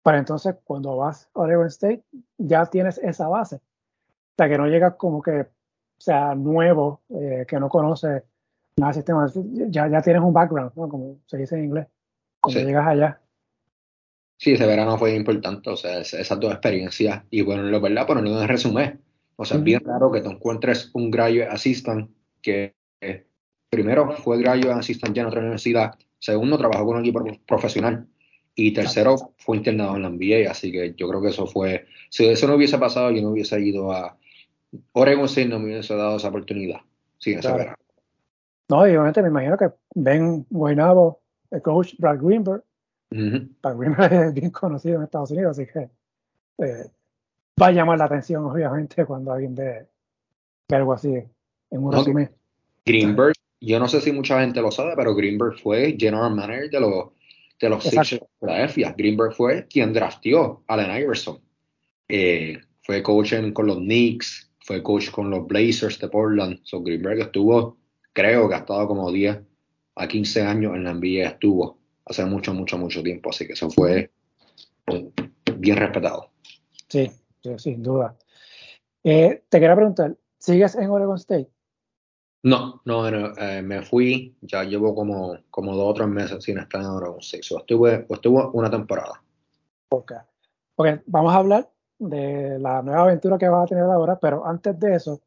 Para 0.02 0.18
entonces, 0.18 0.56
cuando 0.64 0.98
vas 0.98 1.30
a 1.34 1.40
Oregon 1.40 1.68
State, 1.68 2.04
ya 2.38 2.66
tienes 2.66 2.98
esa 2.98 3.28
base. 3.28 3.58
O 3.58 3.62
sea, 4.38 4.50
que 4.50 4.58
no 4.58 4.68
llegas 4.68 4.96
como 4.96 5.22
que 5.22 5.48
sea 5.98 6.34
nuevo, 6.36 7.02
eh, 7.10 7.46
que 7.48 7.60
no 7.60 7.70
conoce 7.70 8.24
nada 8.78 8.92
del 8.92 8.96
sistema. 8.96 9.28
Ya, 9.70 9.88
ya 9.88 10.02
tienes 10.02 10.22
un 10.22 10.34
background, 10.34 10.72
¿no? 10.76 10.90
como 10.90 11.20
se 11.26 11.38
dice 11.38 11.56
en 11.56 11.66
inglés, 11.66 11.88
cuando 12.42 12.62
llegas 12.62 12.88
allá. 12.88 13.22
Sí, 14.40 14.54
ese 14.54 14.66
verano 14.66 14.98
fue 14.98 15.14
importante, 15.16 15.70
o 15.70 15.76
sea, 15.76 16.00
esas 16.00 16.40
dos 16.40 16.54
experiencias. 16.54 17.24
Y 17.30 17.42
bueno, 17.42 17.64
lo 17.64 17.82
verdad, 17.82 18.06
pero 18.08 18.22
no 18.22 18.42
en 18.42 18.48
resumen. 18.48 19.02
O 19.36 19.44
sea, 19.44 19.58
es 19.58 19.64
bien 19.64 19.82
raro 19.84 20.10
que 20.10 20.22
te 20.22 20.30
encuentres 20.30 20.92
un 20.94 21.12
graduate 21.12 21.52
assistant 21.52 22.10
que 22.42 22.74
eh, 23.02 23.26
primero 23.70 24.14
fue 24.14 24.40
graduate 24.40 24.80
assistant 24.80 25.14
ya 25.14 25.24
en 25.24 25.28
otra 25.28 25.42
universidad, 25.42 25.94
segundo 26.20 26.58
trabajó 26.58 26.86
con 26.86 26.96
un 26.96 27.02
equipo 27.02 27.22
profesional 27.46 28.08
y 28.56 28.74
tercero 28.74 29.34
fue 29.38 29.58
internado 29.58 29.98
en 29.98 30.04
la 30.04 30.10
NBA, 30.10 30.50
así 30.50 30.72
que 30.72 30.94
yo 30.96 31.10
creo 31.10 31.22
que 31.22 31.30
eso 31.30 31.46
fue, 31.46 31.86
si 32.10 32.26
eso 32.26 32.48
no 32.48 32.56
hubiese 32.56 32.78
pasado, 32.78 33.12
yo 33.12 33.22
no 33.22 33.32
hubiese 33.32 33.60
ido 33.60 33.92
a 33.92 34.18
Oregon 34.94 35.26
State, 35.26 35.50
no 35.50 35.60
me 35.60 35.66
hubiese 35.66 35.96
dado 35.96 36.16
esa 36.16 36.30
oportunidad. 36.30 36.80
Sí, 37.18 37.34
ese 37.34 37.52
verano. 37.52 37.76
No, 38.70 38.88
y 38.88 38.92
obviamente 38.92 39.22
me 39.22 39.30
imagino 39.30 39.58
que 39.58 39.70
Ben 39.96 40.46
Guaynabo, 40.50 41.20
el 41.52 41.62
coach 41.62 41.96
Brad 41.98 42.20
Greenberg, 42.22 42.64
es 43.12 44.34
bien 44.34 44.52
conocido 44.52 44.98
en 44.98 45.04
Estados 45.04 45.32
Unidos, 45.32 45.58
así 45.58 45.72
que 45.72 45.90
eh, 46.64 46.90
va 47.62 47.68
a 47.68 47.72
llamar 47.72 47.98
la 47.98 48.06
atención, 48.06 48.46
obviamente, 48.46 49.06
cuando 49.06 49.32
alguien 49.32 49.56
ve, 49.56 49.88
algo 50.70 50.94
así 50.94 51.10
en 51.10 51.84
un 51.84 51.92
resumen. 51.92 52.30
Greenberg, 52.86 53.34
yo 53.62 53.80
no 53.80 53.88
sé 53.88 54.02
si 54.02 54.12
mucha 54.12 54.40
gente 54.42 54.62
lo 54.62 54.72
sabe, 54.72 54.94
pero 54.96 55.16
Greenberg 55.16 55.60
fue 55.60 55.96
general 55.98 56.36
manager 56.36 56.70
de 56.70 56.80
los, 56.80 57.06
de 57.60 57.70
los 57.70 57.84
Sixers 57.84 58.22
de 58.22 58.28
Philadelphia. 58.40 58.96
Greenberg 58.98 59.34
fue 59.34 59.68
quien 59.68 59.94
draftió 59.94 60.64
a 60.68 60.74
Allen 60.74 61.02
Iverson. 61.02 61.40
Eh, 62.08 62.60
fue 62.84 63.04
coach 63.04 63.34
con 63.54 63.68
los 63.68 63.78
Knicks, 63.78 64.52
fue 64.62 64.82
coach 64.84 65.10
con 65.12 65.30
los 65.30 65.48
Blazers 65.48 66.00
de 66.00 66.08
Portland. 66.08 66.60
So 66.64 66.82
Greenberg 66.82 67.20
estuvo, 67.20 67.78
creo 68.14 68.48
que 68.48 68.56
ha 68.56 68.60
estado 68.60 68.88
como 68.88 69.12
10 69.12 69.40
a 69.96 70.08
15 70.08 70.42
años 70.44 70.76
en 70.76 70.84
la 70.84 70.94
NBA, 70.94 71.28
estuvo 71.28 71.79
hace 72.10 72.26
mucho, 72.26 72.54
mucho, 72.54 72.78
mucho 72.78 73.04
tiempo. 73.04 73.30
Así 73.30 73.46
que 73.48 73.54
eso 73.54 73.70
fue 73.70 74.12
bien 75.58 75.78
respetado. 75.78 76.32
Sí, 76.88 77.12
sin 77.58 77.84
duda. 77.84 78.18
Eh, 79.04 79.44
te 79.48 79.60
quería 79.60 79.76
preguntar, 79.76 80.18
¿sigues 80.40 80.76
en 80.76 80.90
Oregon 80.90 81.16
State? 81.16 81.50
No, 82.42 82.82
no, 82.86 83.08
eh, 83.08 83.62
me 83.62 83.82
fui, 83.84 84.36
ya 84.42 84.64
llevo 84.64 84.96
como, 84.96 85.38
como 85.52 85.76
dos 85.76 85.92
o 85.92 85.94
tres 85.94 86.08
meses 86.08 86.44
sin 86.44 86.58
estar 86.58 86.82
en 86.82 86.88
Oregon 86.88 87.20
State. 87.20 87.44
estuve, 87.56 88.08
estuve 88.10 88.50
una 88.54 88.70
temporada. 88.70 89.22
Ok. 89.90 90.14
Ok, 90.76 90.88
vamos 91.08 91.34
a 91.34 91.38
hablar 91.38 91.70
de 91.98 92.58
la 92.60 92.82
nueva 92.82 93.04
aventura 93.04 93.38
que 93.38 93.50
vas 93.50 93.64
a 93.64 93.68
tener 93.68 93.84
ahora, 93.84 94.18
pero 94.18 94.46
antes 94.46 94.80
de 94.80 94.96
eso, 94.96 95.22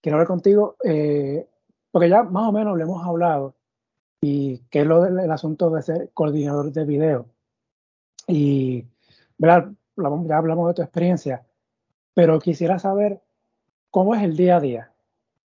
quiero 0.00 0.16
hablar 0.16 0.28
contigo, 0.28 0.76
eh, 0.84 1.48
porque 1.90 2.08
ya 2.08 2.22
más 2.22 2.48
o 2.48 2.52
menos 2.52 2.76
le 2.76 2.84
hemos 2.84 3.04
hablado 3.04 3.55
y 4.26 4.58
qué 4.70 4.80
es 4.80 4.86
lo 4.86 5.02
del 5.02 5.30
asunto 5.30 5.70
de 5.70 5.82
ser 5.82 6.10
coordinador 6.12 6.72
de 6.72 6.84
video. 6.84 7.28
Y 8.26 8.84
ya 9.46 9.72
hablamos 9.96 10.68
de 10.68 10.74
tu 10.74 10.82
experiencia, 10.82 11.46
pero 12.12 12.40
quisiera 12.40 12.80
saber 12.80 13.20
cómo 13.90 14.16
es 14.16 14.22
el 14.24 14.36
día 14.36 14.56
a 14.56 14.60
día, 14.60 14.92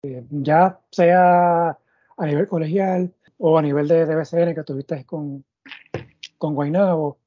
eh, 0.03 0.23
ya 0.29 0.79
sea 0.91 1.69
a 1.69 2.25
nivel 2.25 2.47
colegial 2.47 3.11
o 3.39 3.57
a 3.57 3.63
nivel 3.63 3.87
de, 3.87 4.05
BCN 4.05 4.53
que 4.53 4.63
tuviste 4.63 5.05
con, 5.05 5.43
con 6.37 6.53
Guaynabo. 6.53 7.17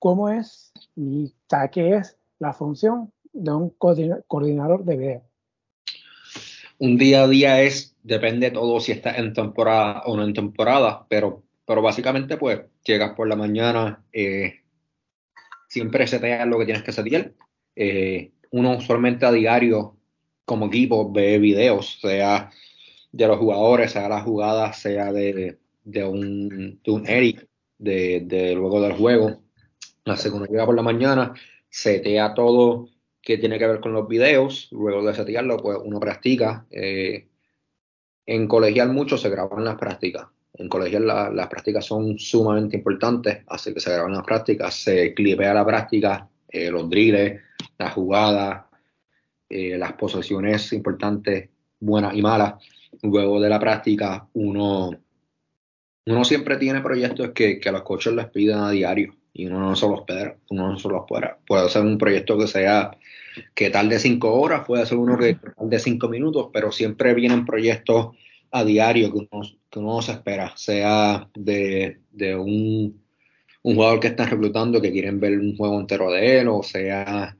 ¿Cómo 0.00 0.28
es 0.28 0.72
y 0.96 1.32
qué 1.70 1.96
es 1.96 2.18
la 2.40 2.52
función 2.52 3.12
de 3.32 3.52
un 3.52 3.70
coordinador 3.70 4.84
de 4.84 4.96
video? 4.96 5.22
Un 6.78 6.98
día 6.98 7.22
a 7.22 7.28
día 7.28 7.62
es 7.62 7.95
depende 8.06 8.52
todo 8.52 8.78
si 8.78 8.92
estás 8.92 9.18
en 9.18 9.32
temporada 9.32 10.02
o 10.06 10.16
no 10.16 10.22
en 10.22 10.32
temporada, 10.32 11.04
pero, 11.08 11.42
pero 11.66 11.82
básicamente 11.82 12.36
pues 12.36 12.60
llegas 12.84 13.14
por 13.14 13.26
la 13.26 13.34
mañana, 13.34 14.04
eh, 14.12 14.60
siempre 15.68 16.06
seteas 16.06 16.46
lo 16.46 16.56
que 16.58 16.66
tienes 16.66 16.84
que 16.84 16.92
setear. 16.92 17.32
Eh, 17.74 18.30
uno 18.52 18.76
usualmente 18.76 19.26
a 19.26 19.32
diario 19.32 19.96
como 20.44 20.66
equipo 20.66 21.10
ve 21.10 21.40
videos, 21.40 21.98
sea 22.00 22.50
de 23.10 23.26
los 23.26 23.38
jugadores, 23.38 23.90
sea 23.90 24.08
las 24.08 24.22
jugadas, 24.22 24.78
sea 24.78 25.12
de, 25.12 25.58
de, 25.82 26.04
un, 26.04 26.80
de 26.84 26.90
un 26.92 27.08
Eric, 27.08 27.48
de, 27.76 28.20
de 28.24 28.54
luego 28.54 28.80
del 28.80 28.92
juego. 28.92 29.42
Que 30.04 30.28
uno 30.28 30.46
llega 30.46 30.64
por 30.64 30.76
la 30.76 30.82
mañana, 30.82 31.34
setea 31.68 32.34
todo 32.34 32.88
que 33.20 33.38
tiene 33.38 33.58
que 33.58 33.66
ver 33.66 33.80
con 33.80 33.92
los 33.92 34.06
videos, 34.06 34.68
luego 34.70 35.04
de 35.04 35.12
setearlo, 35.12 35.56
pues 35.56 35.78
uno 35.84 35.98
practica. 35.98 36.64
Eh, 36.70 37.26
en 38.26 38.48
colegial 38.48 38.92
mucho 38.92 39.16
se 39.16 39.30
graban 39.30 39.64
las 39.64 39.76
prácticas. 39.76 40.26
En 40.54 40.68
colegial 40.68 41.06
las 41.06 41.48
prácticas 41.48 41.84
son 41.84 42.18
sumamente 42.18 42.76
importantes, 42.76 43.44
así 43.46 43.72
que 43.72 43.80
se 43.80 43.92
graban 43.92 44.12
las 44.12 44.24
prácticas, 44.24 44.74
se 44.74 45.14
clipea 45.14 45.54
la 45.54 45.66
práctica, 45.66 46.28
eh, 46.48 46.70
los 46.70 46.88
drills, 46.88 47.40
las 47.78 47.92
jugadas, 47.92 48.64
eh, 49.48 49.76
las 49.76 49.92
posesiones 49.92 50.72
importantes, 50.72 51.50
buenas 51.78 52.14
y 52.14 52.22
malas. 52.22 52.54
Luego 53.02 53.40
de 53.40 53.50
la 53.50 53.60
práctica, 53.60 54.26
uno, 54.32 54.90
uno 56.06 56.24
siempre 56.24 56.56
tiene 56.56 56.80
proyectos 56.80 57.30
que, 57.32 57.60
que 57.60 57.68
a 57.68 57.72
los 57.72 57.82
coaches 57.82 58.14
les 58.14 58.26
piden 58.30 58.58
a 58.58 58.70
diario 58.70 59.14
y 59.38 59.46
uno 59.46 59.60
no 59.60 59.76
se 59.76 59.86
los 59.86 60.02
puede, 60.06 60.36
uno 60.48 60.72
no 60.72 60.78
se 60.78 60.88
los 60.88 61.04
puede. 61.06 61.28
Puede 61.46 61.68
ser 61.68 61.82
un 61.82 61.98
proyecto 61.98 62.38
que 62.38 62.46
sea 62.46 62.96
que 63.54 63.68
tarde 63.68 63.98
cinco 63.98 64.32
horas, 64.32 64.64
puede 64.66 64.86
ser 64.86 64.96
uno 64.96 65.18
que 65.18 65.34
tarde 65.34 65.78
cinco 65.78 66.08
minutos, 66.08 66.48
pero 66.52 66.72
siempre 66.72 67.12
vienen 67.12 67.44
proyectos 67.44 68.16
a 68.50 68.64
diario 68.64 69.12
que 69.12 69.18
uno, 69.30 69.42
que 69.70 69.78
uno 69.78 70.00
se 70.00 70.12
espera, 70.12 70.56
sea 70.56 71.28
de, 71.34 71.98
un, 72.34 73.02
jugador 73.62 74.00
que 74.00 74.06
están 74.06 74.30
reclutando 74.30 74.80
que 74.80 74.92
quieren 74.92 75.20
ver 75.20 75.38
un 75.38 75.54
juego 75.54 75.78
entero 75.78 76.10
de 76.10 76.40
él, 76.40 76.48
o 76.48 76.62
sea 76.62 77.36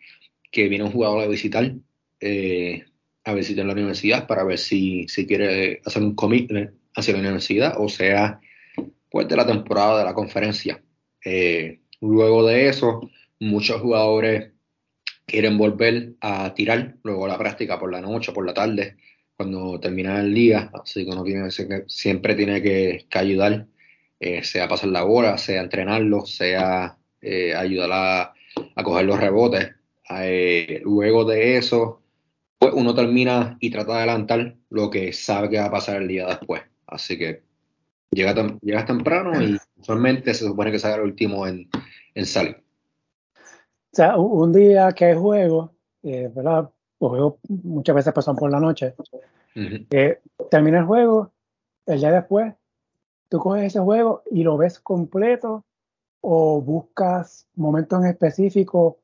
que 0.52 0.68
viene 0.68 0.84
un 0.84 0.92
jugador 0.92 1.22
a 1.22 1.28
visitar, 1.28 1.72
eh, 2.20 2.84
a 3.24 3.32
visitar 3.32 3.64
la 3.64 3.72
universidad 3.72 4.26
para 4.26 4.44
ver 4.44 4.58
si, 4.58 5.06
si 5.08 5.26
quiere 5.26 5.80
hacer 5.86 6.02
un 6.02 6.14
commitment 6.14 6.72
hacia 6.94 7.14
la 7.14 7.20
universidad, 7.20 7.74
o 7.78 7.88
sea, 7.88 8.38
pues 9.10 9.28
de 9.28 9.36
la 9.36 9.46
temporada 9.46 10.00
de 10.00 10.04
la 10.04 10.14
conferencia. 10.14 10.82
Eh, 11.24 11.80
luego 12.00 12.46
de 12.46 12.68
eso, 12.68 13.10
muchos 13.40 13.80
jugadores 13.80 14.52
quieren 15.26 15.58
volver 15.58 16.14
a 16.20 16.54
tirar 16.54 16.96
luego 17.02 17.26
la 17.26 17.38
práctica 17.38 17.78
por 17.78 17.92
la 17.92 18.00
noche, 18.00 18.32
por 18.32 18.46
la 18.46 18.54
tarde, 18.54 18.96
cuando 19.36 19.78
termina 19.80 20.20
el 20.20 20.34
día, 20.34 20.70
así 20.72 21.04
que 21.04 21.10
uno 21.10 21.24
tiene, 21.24 21.50
siempre 21.86 22.34
tiene 22.34 22.62
que, 22.62 23.06
ayudar, 23.12 23.66
eh, 24.20 24.42
sea 24.44 24.68
pasar 24.68 24.88
la 24.90 25.02
bola, 25.02 25.36
sea 25.36 25.60
entrenarlo, 25.62 26.24
sea 26.24 26.96
eh, 27.20 27.54
ayudar 27.54 27.90
a, 27.92 28.82
coger 28.82 29.04
los 29.06 29.20
rebotes. 29.20 29.74
Eh, 30.10 30.80
luego 30.84 31.24
de 31.24 31.58
eso, 31.58 32.02
pues 32.58 32.72
uno 32.74 32.94
termina 32.94 33.58
y 33.60 33.70
trata 33.70 33.92
de 33.92 33.98
adelantar 33.98 34.56
lo 34.70 34.90
que 34.90 35.12
sabe 35.12 35.50
que 35.50 35.58
va 35.58 35.66
a 35.66 35.70
pasar 35.70 36.00
el 36.00 36.08
día 36.08 36.26
después. 36.26 36.62
Así 36.86 37.18
que 37.18 37.42
llega 38.10 38.34
llegas 38.62 38.86
temprano 38.86 39.40
y 39.40 39.58
usualmente 39.78 40.34
se 40.34 40.44
supone 40.46 40.70
que 40.70 40.78
será 40.78 40.96
el 40.96 41.02
último 41.02 41.46
en, 41.46 41.68
salir. 42.24 42.56
O 43.36 43.96
sea, 43.96 44.16
un 44.16 44.52
día 44.52 44.92
que 44.92 45.06
hay 45.06 45.16
juego, 45.16 45.72
eh, 46.02 46.30
¿verdad? 46.34 46.70
Los 47.00 47.10
juegos 47.10 47.34
muchas 47.48 47.96
veces 47.96 48.12
pasan 48.12 48.36
por 48.36 48.50
la 48.50 48.60
noche. 48.60 48.94
Eh, 49.54 50.20
termina 50.50 50.80
el 50.80 50.84
juego, 50.84 51.32
el 51.86 51.98
día 51.98 52.12
después, 52.12 52.54
tú 53.28 53.38
coges 53.38 53.64
ese 53.64 53.80
juego 53.80 54.22
y 54.30 54.42
lo 54.42 54.56
ves 54.56 54.80
completo 54.80 55.64
o 56.20 56.60
buscas 56.60 57.46
momentos 57.54 58.02
en 58.02 58.10
específico 58.10 58.98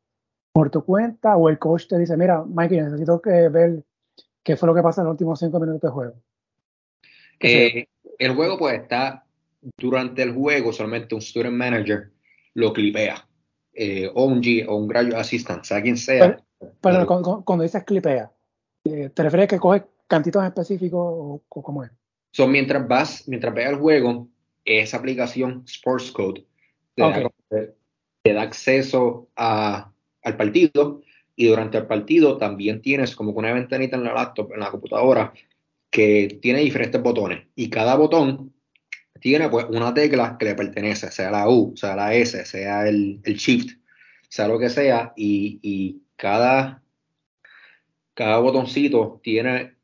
por 0.52 0.70
tu 0.70 0.84
cuenta 0.84 1.36
o 1.36 1.48
el 1.48 1.58
coach 1.58 1.86
te 1.86 1.98
dice, 1.98 2.16
mira, 2.16 2.44
Mikey, 2.44 2.80
necesito 2.80 3.20
que 3.20 3.48
ver 3.48 3.82
qué 4.42 4.56
fue 4.56 4.66
lo 4.66 4.74
que 4.74 4.82
pasa 4.82 5.00
en 5.00 5.06
los 5.06 5.12
últimos 5.12 5.38
cinco 5.38 5.58
minutos 5.58 5.82
de 5.82 5.88
juego. 5.88 6.14
Eh, 7.40 7.86
el 8.24 8.34
juego 8.34 8.58
pues 8.58 8.80
está 8.80 9.24
durante 9.76 10.22
el 10.22 10.32
juego, 10.32 10.72
solamente 10.72 11.14
un 11.14 11.22
student 11.22 11.54
manager 11.54 12.10
lo 12.54 12.72
clipea. 12.72 13.26
Eh, 13.74 14.10
o 14.14 14.24
un 14.26 14.42
G 14.42 14.66
o 14.68 14.76
un 14.76 14.86
graduate 14.86 15.16
assistant, 15.16 15.64
sea 15.64 15.80
quien 15.80 15.96
sea. 15.96 16.38
Pero, 16.80 17.06
cuando, 17.06 17.62
dices 17.62 17.82
clipea, 17.84 18.30
eh, 18.84 19.10
¿te 19.12 19.22
refieres 19.22 19.44
a 19.44 19.48
que 19.48 19.58
coge 19.58 19.84
cantitos 20.06 20.44
específicos 20.44 21.00
o, 21.00 21.42
cómo 21.48 21.82
es? 21.82 21.90
So, 22.32 22.46
mientras 22.46 22.86
vas, 22.86 23.26
mientras 23.26 23.54
veas 23.54 23.72
el 23.72 23.78
juego, 23.78 24.28
esa 24.64 24.98
aplicación 24.98 25.64
Sports 25.66 26.12
Code 26.12 26.44
te, 26.94 28.32
da, 28.32 28.42
acceso 28.42 29.28
a, 29.36 29.90
al 30.22 30.36
partido 30.36 31.00
y 31.34 31.46
durante 31.46 31.78
el 31.78 31.86
partido 31.86 32.36
también 32.36 32.82
tienes 32.82 33.16
como 33.16 33.32
una 33.32 33.52
ventanita 33.52 33.96
en 33.96 34.04
la 34.04 34.14
laptop, 34.14 34.52
en 34.52 34.60
la 34.60 34.70
computadora, 34.70 35.32
que 35.92 36.38
tiene 36.40 36.60
diferentes 36.60 37.00
botones 37.00 37.46
y 37.54 37.68
cada 37.68 37.94
botón 37.94 38.54
tiene 39.20 39.48
pues 39.50 39.66
una 39.68 39.94
tecla 39.94 40.36
que 40.38 40.46
le 40.46 40.54
pertenece, 40.56 41.12
sea 41.12 41.30
la 41.30 41.48
U, 41.48 41.74
sea 41.76 41.94
la 41.94 42.14
S, 42.14 42.44
sea 42.46 42.88
el, 42.88 43.20
el 43.22 43.34
Shift, 43.36 43.76
sea 44.28 44.48
lo 44.48 44.58
que 44.58 44.70
sea, 44.70 45.12
y, 45.14 45.60
y 45.62 46.02
cada, 46.16 46.82
cada 48.14 48.38
botoncito 48.38 49.20
tiene 49.22 49.76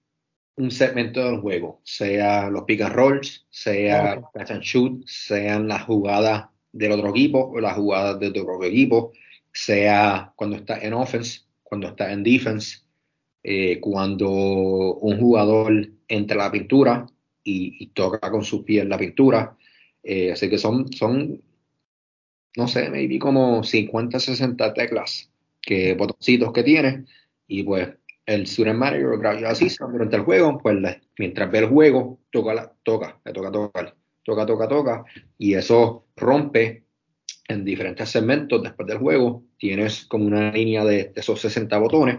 un 0.56 0.70
segmento 0.70 1.24
del 1.24 1.40
juego, 1.40 1.80
sea 1.84 2.48
los 2.48 2.64
pick 2.64 2.80
and 2.80 2.94
rolls, 2.94 3.46
sea 3.50 4.20
catch 4.32 4.50
and 4.50 4.62
shoot, 4.62 5.06
sean 5.06 5.68
las 5.68 5.82
jugadas 5.82 6.46
del 6.72 6.92
otro 6.92 7.11
equipo 7.11 7.50
o 7.50 7.61
las 7.61 7.74
jugadas 7.74 8.18
de 8.18 8.28
otro 8.28 8.64
equipo, 8.64 9.12
sea 9.52 10.32
cuando 10.36 10.56
está 10.56 10.78
en 10.78 10.94
offense, 10.94 11.42
cuando 11.62 11.88
está 11.88 12.11
en 12.11 12.24
defense, 12.24 12.78
eh, 13.51 13.80
cuando 13.80 14.28
un 14.28 15.18
jugador 15.18 15.88
entra 16.07 16.36
a 16.36 16.44
la 16.44 16.53
pintura 16.53 17.07
y, 17.42 17.86
toca 17.94 18.30
con 18.30 18.44
sus 18.44 18.62
pies 18.62 18.86
la 18.86 18.99
pintura. 18.99 19.57
Eh, 20.03 20.32
así 20.32 20.51
que 20.51 20.59
son, 20.59 20.92
son, 20.92 21.40
no 22.57 22.68
sé, 22.68 22.90
maybe 22.90 23.18
como 23.18 23.64
50, 23.64 24.20
60 24.20 24.74
teclas, 24.74 25.30
que 25.62 25.94
botoncitos 25.94 26.53
que 26.53 26.62
tiene. 26.62 27.07
Y 27.46 27.62
pues 27.62 27.88
el 28.26 28.46
Student 28.46 28.78
Manager 28.78 29.46
así 29.46 29.68
durante 29.80 30.16
el 30.16 30.24
juego, 30.24 30.59
pues 30.59 30.76
mientras 31.16 31.51
ve 31.51 31.61
el 31.61 31.68
juego, 31.68 32.20
toca, 32.30 32.53
la, 32.53 32.70
toca, 32.82 33.18
le 33.24 33.32
toca 33.32 33.51
tocar, 33.51 33.96
toca, 34.24 34.44
toca, 34.44 34.68
toca, 34.68 35.05
y 35.38 35.55
eso 35.55 36.05
rompe 36.16 36.84
en 37.49 37.64
diferentes 37.64 38.11
segmentos 38.11 38.62
después 38.62 38.86
del 38.86 38.99
juego. 38.99 39.42
Tienes 39.57 40.05
como 40.05 40.26
una 40.26 40.53
línea 40.53 40.84
de, 40.84 41.12
esos 41.16 41.40
60 41.40 41.78
botones, 41.78 42.18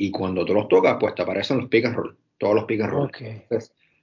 y 0.00 0.10
cuando 0.10 0.46
tú 0.46 0.54
los 0.54 0.66
tocas, 0.66 0.96
pues 0.98 1.14
te 1.14 1.20
aparecen 1.20 1.58
los 1.58 1.68
pick 1.68 1.84
and 1.84 1.94
roll, 1.94 2.16
todos 2.38 2.54
los 2.54 2.64
pick 2.64 2.80
and 2.80 2.90
roll. 2.90 3.10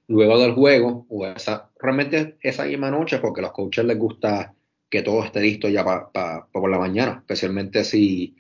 luego 0.07 0.39
del 0.39 0.53
juego, 0.53 1.07
o 1.09 1.25
esa, 1.25 1.71
realmente 1.79 2.37
esa 2.41 2.65
misma 2.65 2.91
noche, 2.91 3.17
porque 3.17 3.41
a 3.41 3.45
los 3.45 3.51
coaches 3.51 3.83
les 3.83 3.97
gusta 3.97 4.53
que 4.89 5.01
todo 5.01 5.23
esté 5.23 5.41
listo 5.41 5.67
ya 5.67 5.83
para 5.83 6.45
por 6.51 6.69
la 6.69 6.77
mañana, 6.77 7.17
especialmente 7.17 7.83
si 7.83 8.35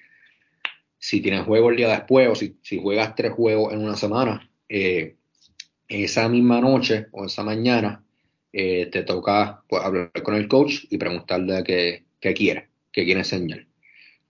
si 0.99 1.19
tienes 1.21 1.45
juego 1.45 1.71
el 1.71 1.77
día 1.77 1.89
después 1.89 2.29
o 2.29 2.35
si, 2.35 2.57
si 2.61 2.79
juegas 2.79 3.15
tres 3.15 3.33
juegos 3.33 3.73
en 3.73 3.83
una 3.83 3.95
semana, 3.95 4.49
eh, 4.69 5.15
esa 5.87 6.29
misma 6.29 6.61
noche 6.61 7.07
o 7.11 7.25
esa 7.25 7.43
mañana 7.43 8.03
eh, 8.53 8.87
te 8.91 9.01
toca 9.01 9.63
pues, 9.67 9.83
hablar 9.83 10.11
con 10.23 10.35
el 10.35 10.47
coach 10.47 10.85
y 10.89 10.97
preguntarle 10.97 11.63
qué, 11.63 12.05
qué 12.19 12.33
quiere, 12.33 12.69
qué 12.91 13.03
quiere 13.03 13.21
enseñar. 13.21 13.66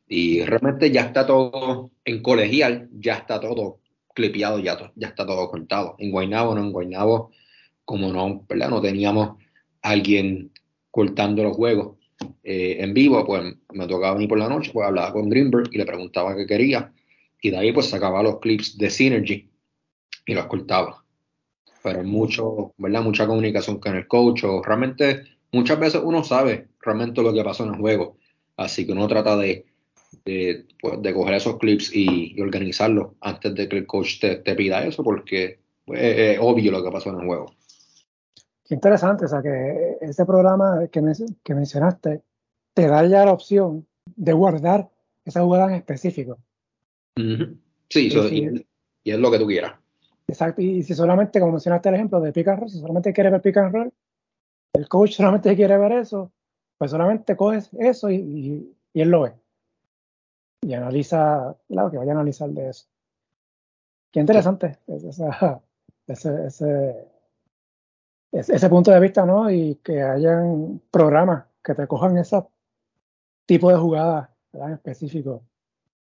Y 0.07 0.43
realmente 0.43 0.91
ya 0.91 1.01
está 1.01 1.25
todo 1.25 1.91
en 2.05 2.21
colegial, 2.21 2.89
ya 2.93 3.15
está 3.15 3.39
todo 3.39 3.79
clipeado, 4.13 4.59
ya, 4.59 4.91
ya 4.95 5.07
está 5.09 5.25
todo 5.25 5.49
contado. 5.49 5.95
En 5.99 6.11
Guaynabo, 6.11 6.55
no, 6.55 6.61
en 6.61 6.71
Guaynabo, 6.71 7.31
como 7.85 8.11
no, 8.11 8.45
¿verdad? 8.47 8.69
no 8.69 8.81
teníamos 8.81 9.37
alguien 9.81 10.51
cortando 10.91 11.43
los 11.43 11.55
juegos, 11.55 11.97
eh, 12.43 12.77
en 12.79 12.93
vivo, 12.93 13.23
pues 13.25 13.55
me 13.73 13.87
tocaba 13.87 14.13
venir 14.13 14.29
por 14.29 14.39
la 14.39 14.49
noche, 14.49 14.71
pues 14.73 14.87
hablaba 14.87 15.13
con 15.13 15.29
Greenberg 15.29 15.69
y 15.71 15.77
le 15.77 15.85
preguntaba 15.85 16.35
qué 16.35 16.45
quería. 16.45 16.91
Y 17.41 17.51
de 17.51 17.57
ahí 17.57 17.71
pues 17.71 17.87
sacaba 17.87 18.23
los 18.23 18.39
clips 18.39 18.77
de 18.77 18.89
Synergy 18.89 19.49
y 20.25 20.33
los 20.33 20.47
cortaba. 20.47 21.03
Pero 21.83 22.03
mucho, 22.03 22.73
¿verdad? 22.77 23.03
Mucha 23.03 23.27
comunicación 23.27 23.79
con 23.79 23.95
el 23.95 24.07
coach 24.07 24.43
o 24.43 24.63
realmente 24.63 25.23
muchas 25.51 25.79
veces 25.79 26.01
uno 26.03 26.23
sabe 26.23 26.67
realmente 26.81 27.21
lo 27.21 27.33
que 27.33 27.43
pasó 27.43 27.63
en 27.63 27.75
el 27.75 27.79
juego. 27.79 28.17
Así 28.55 28.85
que 28.85 28.93
uno 28.93 29.07
trata 29.07 29.37
de, 29.37 29.66
de, 30.25 30.65
pues, 30.81 30.99
coger 31.13 31.33
esos 31.35 31.57
clips 31.57 31.91
y, 31.93 32.39
organizarlos 32.41 33.13
antes 33.21 33.55
de 33.55 33.67
que 33.67 33.77
el 33.77 33.87
coach 33.87 34.19
te, 34.19 34.55
pida 34.55 34.83
eso 34.85 35.03
porque 35.03 35.59
pues, 35.85 35.99
es 36.01 36.39
obvio 36.41 36.71
lo 36.71 36.83
que 36.83 36.91
pasó 36.91 37.09
en 37.09 37.21
el 37.21 37.25
juego. 37.25 37.53
Qué 38.65 38.75
interesante, 38.75 39.25
o 39.25 39.27
sea 39.27 39.41
que 39.41 39.97
ese 40.01 40.25
programa 40.25 40.87
que, 40.91 41.01
que 41.43 41.55
mencionaste 41.55 42.21
te 42.73 42.87
da 42.87 43.05
ya 43.05 43.25
la 43.25 43.31
opción 43.31 43.87
de 44.15 44.33
guardar 44.33 44.89
esa 45.25 45.41
jugada 45.41 45.67
en 45.67 45.75
específico. 45.75 46.37
Sí, 47.89 48.09
y, 48.09 49.11
es 49.11 49.19
lo 49.19 49.31
que 49.31 49.39
tú 49.39 49.47
quieras. 49.47 49.73
Exacto, 50.27 50.61
y 50.61 50.83
si 50.83 50.93
solamente, 50.93 51.39
como 51.39 51.53
mencionaste 51.53 51.89
el 51.89 51.95
ejemplo 51.95 52.19
de 52.19 52.33
pick 52.33 52.47
and 52.49 52.59
roll, 52.59 52.69
si 52.69 52.79
solamente 52.79 53.13
quieres 53.13 53.31
ver 53.31 53.41
pick 53.41 53.57
and 53.57 53.73
roll, 53.73 53.93
el 54.73 54.89
coach 54.89 55.13
solamente 55.13 55.55
quiere 55.55 55.77
ver 55.77 55.93
eso, 55.93 56.31
pues 56.77 56.91
solamente 56.91 57.35
coges 57.35 57.69
eso 57.79 58.11
y, 58.11 58.75
él 58.93 59.09
lo 59.09 59.21
ve. 59.21 59.33
Y 60.61 60.73
analiza, 60.73 61.55
claro, 61.67 61.91
que 61.91 61.97
vaya 61.97 62.11
a 62.11 62.15
analizar 62.15 62.49
de 62.49 62.69
eso. 62.69 62.87
Qué 64.11 64.19
interesante 64.19 64.79
ese, 66.07 66.47
ese 66.47 67.07
ese 68.31 68.69
punto 68.69 68.91
de 68.91 68.99
vista, 68.99 69.25
¿no? 69.25 69.49
Y 69.49 69.75
que 69.75 70.01
hayan 70.01 70.81
programas 70.91 71.45
que 71.63 71.73
te 71.73 71.87
cojan 71.87 72.17
ese 72.17 72.43
tipo 73.45 73.69
de 73.69 73.77
jugadas 73.77 74.29
en 74.53 74.73
específico 74.73 75.43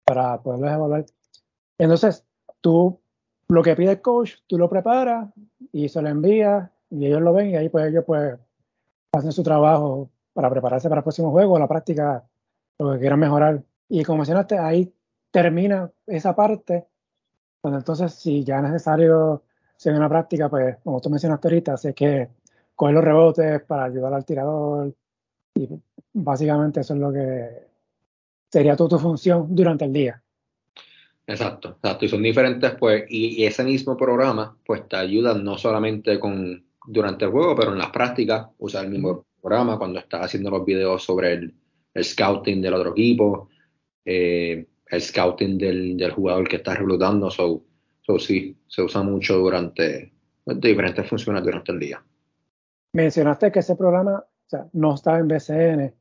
para 0.05 0.41
poderlos 0.43 0.73
evaluar. 0.73 1.07
Entonces, 1.79 2.25
tú 2.61 2.99
lo 3.49 3.63
que 3.63 3.77
pide 3.77 3.93
el 3.93 4.01
coach, 4.01 4.35
tú 4.47 4.59
lo 4.59 4.69
preparas 4.69 5.29
y 5.73 5.89
se 5.89 6.03
lo 6.03 6.09
envías 6.09 6.71
y 6.91 7.07
ellos 7.07 7.23
lo 7.23 7.33
ven 7.33 7.51
y 7.51 7.57
ahí 7.57 7.69
pues 7.69 7.87
ellos 7.87 8.05
pues 8.07 8.39
hacen 9.13 9.33
su 9.33 9.43
trabajo 9.43 10.11
para 10.33 10.51
prepararse 10.51 10.89
para 10.89 11.01
el 11.01 11.05
próximo 11.05 11.31
juego, 11.31 11.59
la 11.59 11.69
práctica, 11.69 12.25
lo 12.79 12.93
que 12.93 12.99
quieran 12.99 13.21
mejorar. 13.21 13.63
Y 13.89 14.05
como 14.05 14.19
mencionaste, 14.19 14.59
ahí 14.59 14.93
termina 15.31 15.91
esa 16.07 16.35
parte, 16.35 16.87
cuando 17.61 17.79
entonces 17.79 18.15
si 18.15 18.45
ya 18.45 18.57
es 18.57 18.63
necesario 18.63 19.43
en 19.85 19.97
una 19.97 20.09
práctica, 20.09 20.49
pues, 20.49 20.77
como 20.83 21.01
tú 21.01 21.11
mencionaste 21.11 21.49
ahorita, 21.49 21.77
sé 21.77 21.95
que 21.95 22.29
coger 22.75 22.95
los 22.95 23.05
rebotes 23.05 23.63
para 23.63 23.85
ayudar 23.85 24.13
al 24.15 24.25
tirador. 24.25 24.95
Y 25.55 25.69
básicamente 26.13 26.81
eso 26.81 26.95
es 26.95 27.01
lo 27.01 27.13
que 27.13 27.69
sería 28.51 28.77
tu, 28.77 28.89
tu 28.89 28.99
función 28.99 29.47
durante 29.55 29.85
el 29.85 29.93
día. 29.93 30.23
Exacto, 31.27 31.71
exacto. 31.71 32.07
Y 32.07 32.09
son 32.09 32.23
diferentes, 32.23 32.73
pues, 32.77 33.05
y, 33.09 33.45
ese 33.45 33.63
mismo 33.63 33.97
programa, 33.97 34.57
pues, 34.65 34.89
te 34.89 34.97
ayuda 34.97 35.35
no 35.35 35.59
solamente 35.59 36.19
con 36.19 36.65
durante 36.87 37.27
el 37.27 37.31
juego, 37.31 37.55
pero 37.55 37.73
en 37.73 37.79
las 37.79 37.91
prácticas, 37.91 38.49
usar 38.59 38.87
el 38.87 38.91
mismo 38.91 39.27
programa 39.43 39.79
cuando 39.79 39.99
estás 39.99 40.25
haciendo 40.25 40.51
los 40.51 40.65
videos 40.65 41.05
sobre 41.05 41.35
el, 41.35 41.55
scouting 42.01 42.63
del 42.63 42.75
otro 42.75 42.93
equipo, 42.93 43.49
eh, 44.11 44.67
el 44.87 45.03
scouting 45.03 45.59
del, 45.59 45.99
del, 45.99 46.13
jugador 46.13 46.49
que 46.49 46.57
estás 46.57 46.79
reclutando. 46.79 47.31
So, 47.31 47.63
sí, 48.19 48.57
se 48.67 48.81
usa 48.81 49.03
mucho 49.03 49.37
durante 49.37 50.11
diferentes 50.47 51.07
funciones 51.07 51.45
durante 51.45 51.73
el 51.73 51.79
día. 51.79 52.03
Mencionaste 52.95 53.53
que 53.53 53.59
ese 53.59 53.77
programa 53.77 54.25
no 54.73 54.95
está 54.95 55.19
en 55.19 55.29
BCN. 55.29 55.95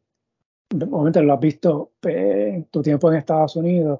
Obviamente 0.90 1.22
lo 1.22 1.34
has 1.34 1.40
visto 1.42 1.92
en 2.04 2.64
tu 2.66 2.82
tiempo 2.82 3.12
en 3.12 3.18
Estados 3.18 3.58
Unidos. 3.58 4.00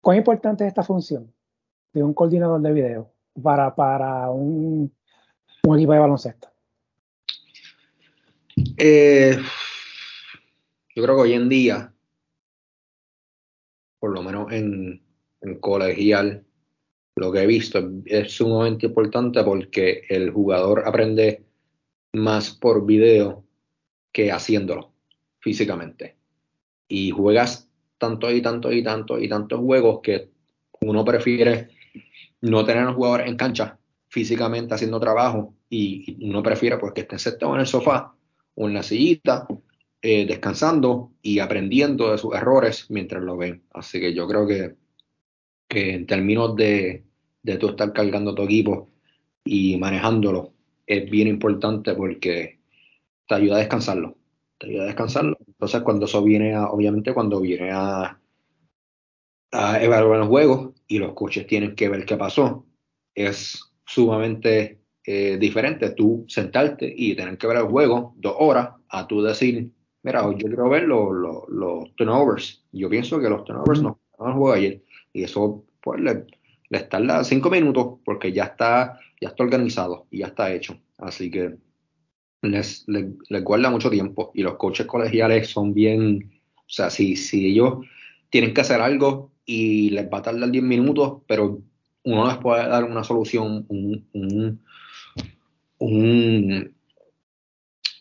¿Cuán 0.00 0.16
importante 0.16 0.64
es 0.64 0.68
esta 0.68 0.82
función 0.82 1.30
de 1.92 2.02
un 2.02 2.14
coordinador 2.14 2.62
de 2.62 2.72
video 2.72 3.12
para, 3.42 3.74
para 3.74 4.30
un, 4.30 4.90
equipo 5.74 5.92
de 5.92 5.98
baloncesto? 5.98 6.48
Eh, 8.78 9.36
yo 10.96 11.02
creo 11.02 11.16
que 11.16 11.22
hoy 11.22 11.32
en 11.34 11.48
día 11.50 11.93
por 14.04 14.12
lo 14.12 14.22
menos 14.22 14.52
en, 14.52 15.00
colegial, 15.60 16.44
lo 17.16 17.32
que 17.32 17.40
he 17.40 17.46
visto 17.46 17.90
es 18.04 18.32
sumamente 18.32 18.84
importante 18.84 19.42
porque 19.42 20.02
el 20.10 20.28
jugador 20.28 20.82
aprende 20.86 21.46
más 22.12 22.50
por 22.50 22.84
video 22.84 23.46
que 24.12 24.30
haciéndolo 24.30 24.92
físicamente. 25.40 26.18
Y 26.86 27.12
juegas 27.12 27.70
tanto 27.96 28.30
y 28.30 28.42
tanto 28.42 28.70
y 28.70 28.82
tanto 28.82 29.18
y 29.18 29.26
tantos 29.26 29.60
juegos 29.60 30.00
que 30.02 30.28
uno 30.82 31.02
prefiere 31.02 31.70
no 32.42 32.62
tener 32.66 32.82
a 32.82 32.86
los 32.88 32.96
jugadores 32.96 33.26
en 33.26 33.38
cancha 33.38 33.78
físicamente 34.08 34.74
haciendo 34.74 35.00
trabajo 35.00 35.54
y, 35.70 36.28
uno 36.28 36.42
prefiere 36.42 36.76
pues 36.76 36.92
que 36.92 37.00
estén 37.00 37.18
sentados 37.18 37.54
en 37.54 37.60
el 37.60 37.66
sofá 37.66 38.14
o 38.54 38.68
en 38.68 38.74
la 38.74 38.82
sillita 38.82 39.46
eh, 40.06 40.26
descansando 40.26 41.12
y 41.22 41.38
aprendiendo 41.38 42.12
de 42.12 42.18
sus 42.18 42.34
errores 42.34 42.90
mientras 42.90 43.22
lo 43.22 43.38
ven. 43.38 43.62
Así 43.70 43.98
que 44.00 44.12
yo 44.12 44.28
creo 44.28 44.46
que, 44.46 44.74
que 45.66 45.94
en 45.94 46.06
términos 46.06 46.54
de, 46.56 47.04
de 47.42 47.56
tú 47.56 47.70
estar 47.70 47.90
cargando 47.94 48.34
tu 48.34 48.42
equipo 48.42 48.90
y 49.46 49.78
manejándolo 49.78 50.52
es 50.86 51.10
bien 51.10 51.26
importante 51.26 51.94
porque 51.94 52.60
te 53.26 53.34
ayuda 53.34 53.56
a 53.56 53.60
descansarlo. 53.60 54.18
Te 54.58 54.66
ayuda 54.66 54.82
a 54.82 54.86
descansarlo. 54.88 55.38
Entonces, 55.46 55.80
cuando 55.80 56.04
eso 56.04 56.22
viene 56.22 56.52
a, 56.52 56.66
obviamente, 56.68 57.14
cuando 57.14 57.40
viene 57.40 57.70
a, 57.72 58.20
a 59.52 59.82
evaluar 59.82 60.18
los 60.18 60.28
juegos 60.28 60.74
y 60.86 60.98
los 60.98 61.14
coches 61.14 61.46
tienen 61.46 61.74
que 61.74 61.88
ver 61.88 62.04
qué 62.04 62.18
pasó, 62.18 62.66
es 63.14 63.58
sumamente 63.86 64.82
eh, 65.02 65.38
diferente 65.38 65.92
tú 65.92 66.26
sentarte 66.28 66.92
y 66.94 67.14
tener 67.14 67.38
que 67.38 67.46
ver 67.46 67.56
el 67.56 67.68
juego 67.68 68.12
dos 68.18 68.36
horas 68.38 68.74
a 68.90 69.06
tú 69.06 69.22
decir, 69.22 69.70
mira, 70.04 70.22
yo 70.22 70.36
quiero 70.36 70.68
ver 70.68 70.84
los, 70.84 71.48
los, 71.48 71.96
turnovers. 71.96 72.62
Yo 72.70 72.88
pienso 72.88 73.18
que 73.18 73.28
los 73.28 73.44
turnovers 73.44 73.82
no 73.82 73.98
no 74.18 74.28
el 74.28 74.32
juego 74.34 74.52
ayer. 74.52 74.82
Y 75.12 75.24
eso, 75.24 75.64
pues, 75.82 76.00
le, 76.00 76.26
le 76.68 76.80
tarda 76.80 77.24
cinco 77.24 77.50
minutos 77.50 77.98
porque 78.04 78.32
ya 78.32 78.44
está, 78.44 78.98
ya 79.20 79.28
está 79.28 79.42
organizado 79.42 80.06
y 80.10 80.18
ya 80.18 80.26
está 80.26 80.52
hecho. 80.52 80.78
Así 80.98 81.30
que 81.30 81.56
les, 82.42 82.84
les, 82.86 83.44
guarda 83.44 83.70
mucho 83.70 83.90
tiempo. 83.90 84.30
Y 84.34 84.42
los 84.42 84.56
coaches 84.56 84.86
colegiales 84.86 85.48
son 85.48 85.74
bien, 85.74 86.40
o 86.56 86.68
sea, 86.68 86.90
si, 86.90 87.16
si 87.16 87.46
ellos 87.46 87.86
tienen 88.30 88.54
que 88.54 88.60
hacer 88.60 88.80
algo 88.80 89.32
y 89.44 89.90
les 89.90 90.06
va 90.10 90.18
a 90.18 90.22
tardar 90.22 90.50
10 90.50 90.64
minutos, 90.64 91.22
pero 91.26 91.60
uno 92.04 92.26
les 92.26 92.36
puede 92.38 92.68
dar 92.68 92.84
una 92.84 93.04
solución, 93.04 93.66
un, 93.68 94.60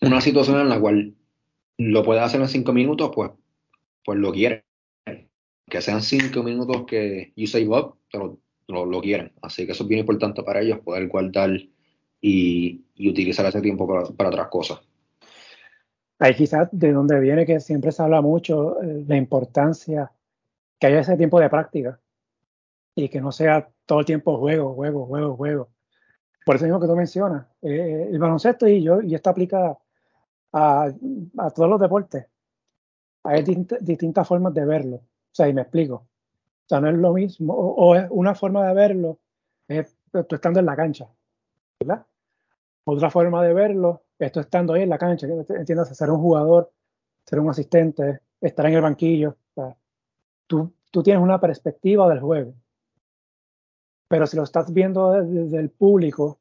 una 0.01 0.21
situación 0.21 0.59
en 0.59 0.69
la 0.69 0.79
cual 0.79 1.13
lo 1.77 2.03
puede 2.03 2.19
hacer 2.19 2.41
en 2.41 2.47
5 2.47 2.73
minutos, 2.73 3.11
pues, 3.13 3.31
pues 4.03 4.19
lo 4.19 4.31
quieren. 4.31 4.63
Que 5.69 5.81
sean 5.81 6.01
5 6.01 6.43
minutos 6.43 6.85
que 6.85 7.33
you 7.35 7.47
save 7.47 7.67
up, 7.69 7.95
pero 8.11 8.39
lo, 8.67 9.01
quieren. 9.01 9.31
Así 9.41 9.65
que 9.65 9.71
eso 9.71 9.83
es 9.83 9.89
bien 9.89 10.01
importante 10.01 10.43
para 10.43 10.61
ellos, 10.61 10.79
poder 10.79 11.07
guardar 11.07 11.51
y, 12.21 12.85
utilizar 12.97 13.45
ese 13.45 13.61
tiempo 13.61 13.87
para, 13.87 14.29
otras 14.29 14.47
cosas. 14.47 14.81
Ahí 16.19 16.35
quizás 16.35 16.69
de 16.71 16.91
donde 16.91 17.19
viene 17.19 17.45
que 17.45 17.59
siempre 17.59 17.91
se 17.91 18.01
habla 18.01 18.21
mucho 18.21 18.81
eh, 18.81 19.03
la 19.07 19.17
importancia 19.17 20.11
que 20.79 20.87
haya 20.87 20.99
ese 20.99 21.17
tiempo 21.17 21.39
de 21.39 21.49
práctica 21.49 21.99
y 22.95 23.09
que 23.09 23.19
no 23.19 23.31
sea 23.31 23.67
todo 23.85 23.99
el 23.99 24.05
tiempo 24.05 24.37
juego, 24.37 24.73
juego, 24.73 25.05
juego, 25.05 25.35
juego. 25.35 25.69
Por 26.45 26.55
eso 26.55 26.65
mismo 26.65 26.79
que 26.79 26.87
tú 26.87 26.95
mencionas, 26.95 27.47
eh, 27.61 28.09
el 28.11 28.19
baloncesto 28.19 28.67
y 28.67 28.83
yo, 28.83 29.01
y 29.01 29.15
esto 29.15 29.29
aplica 29.29 29.77
a, 30.53 30.91
a 31.37 31.49
todos 31.51 31.69
los 31.69 31.79
deportes. 31.79 32.27
Hay 33.23 33.43
distintas 33.43 34.27
formas 34.27 34.53
de 34.53 34.65
verlo. 34.65 34.97
O 34.97 35.35
sea, 35.35 35.47
y 35.47 35.53
me 35.53 35.61
explico. 35.61 35.95
O 35.95 36.67
sea, 36.67 36.79
no 36.79 36.89
es 36.89 36.95
lo 36.95 37.13
mismo, 37.13 37.53
o, 37.53 37.95
es 37.95 38.07
una 38.09 38.35
forma 38.35 38.65
de 38.67 38.73
verlo 38.73 39.19
es 39.67 39.97
estando 40.13 40.59
en 40.59 40.65
la 40.65 40.75
cancha. 40.75 41.09
Otra 42.85 43.09
forma 43.09 43.43
de 43.43 43.53
verlo 43.53 44.03
es 44.19 44.35
estando 44.35 44.73
ahí 44.73 44.83
en 44.83 44.89
la 44.89 44.97
cancha, 44.97 45.27
entiendes, 45.27 45.97
ser 45.97 46.09
un 46.11 46.21
jugador, 46.21 46.71
ser 47.25 47.39
un 47.39 47.49
asistente, 47.49 48.21
estar 48.39 48.65
en 48.67 48.73
el 48.73 48.81
banquillo. 48.81 49.35
Tú, 50.47 50.73
tú 50.91 51.03
tienes 51.03 51.21
una 51.21 51.39
perspectiva 51.39 52.07
del 52.09 52.19
juego. 52.19 52.53
Pero 54.07 54.27
si 54.27 54.37
lo 54.37 54.43
estás 54.43 54.71
viendo 54.71 55.11
desde 55.11 55.59
el 55.59 55.69
público, 55.69 56.39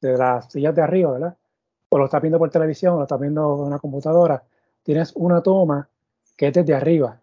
de 0.00 0.16
las 0.16 0.52
sillas 0.52 0.74
de 0.74 0.82
arriba, 0.82 1.12
¿verdad? 1.12 1.36
O 1.96 1.98
lo 1.98 2.04
estás 2.04 2.20
viendo 2.20 2.38
por 2.38 2.50
televisión, 2.50 2.92
o 2.92 2.96
lo 2.98 3.02
estás 3.04 3.18
viendo 3.18 3.54
en 3.54 3.68
una 3.68 3.78
computadora, 3.78 4.42
tienes 4.82 5.14
una 5.16 5.40
toma 5.40 5.88
que 6.36 6.48
es 6.48 6.52
desde 6.52 6.74
arriba, 6.74 7.22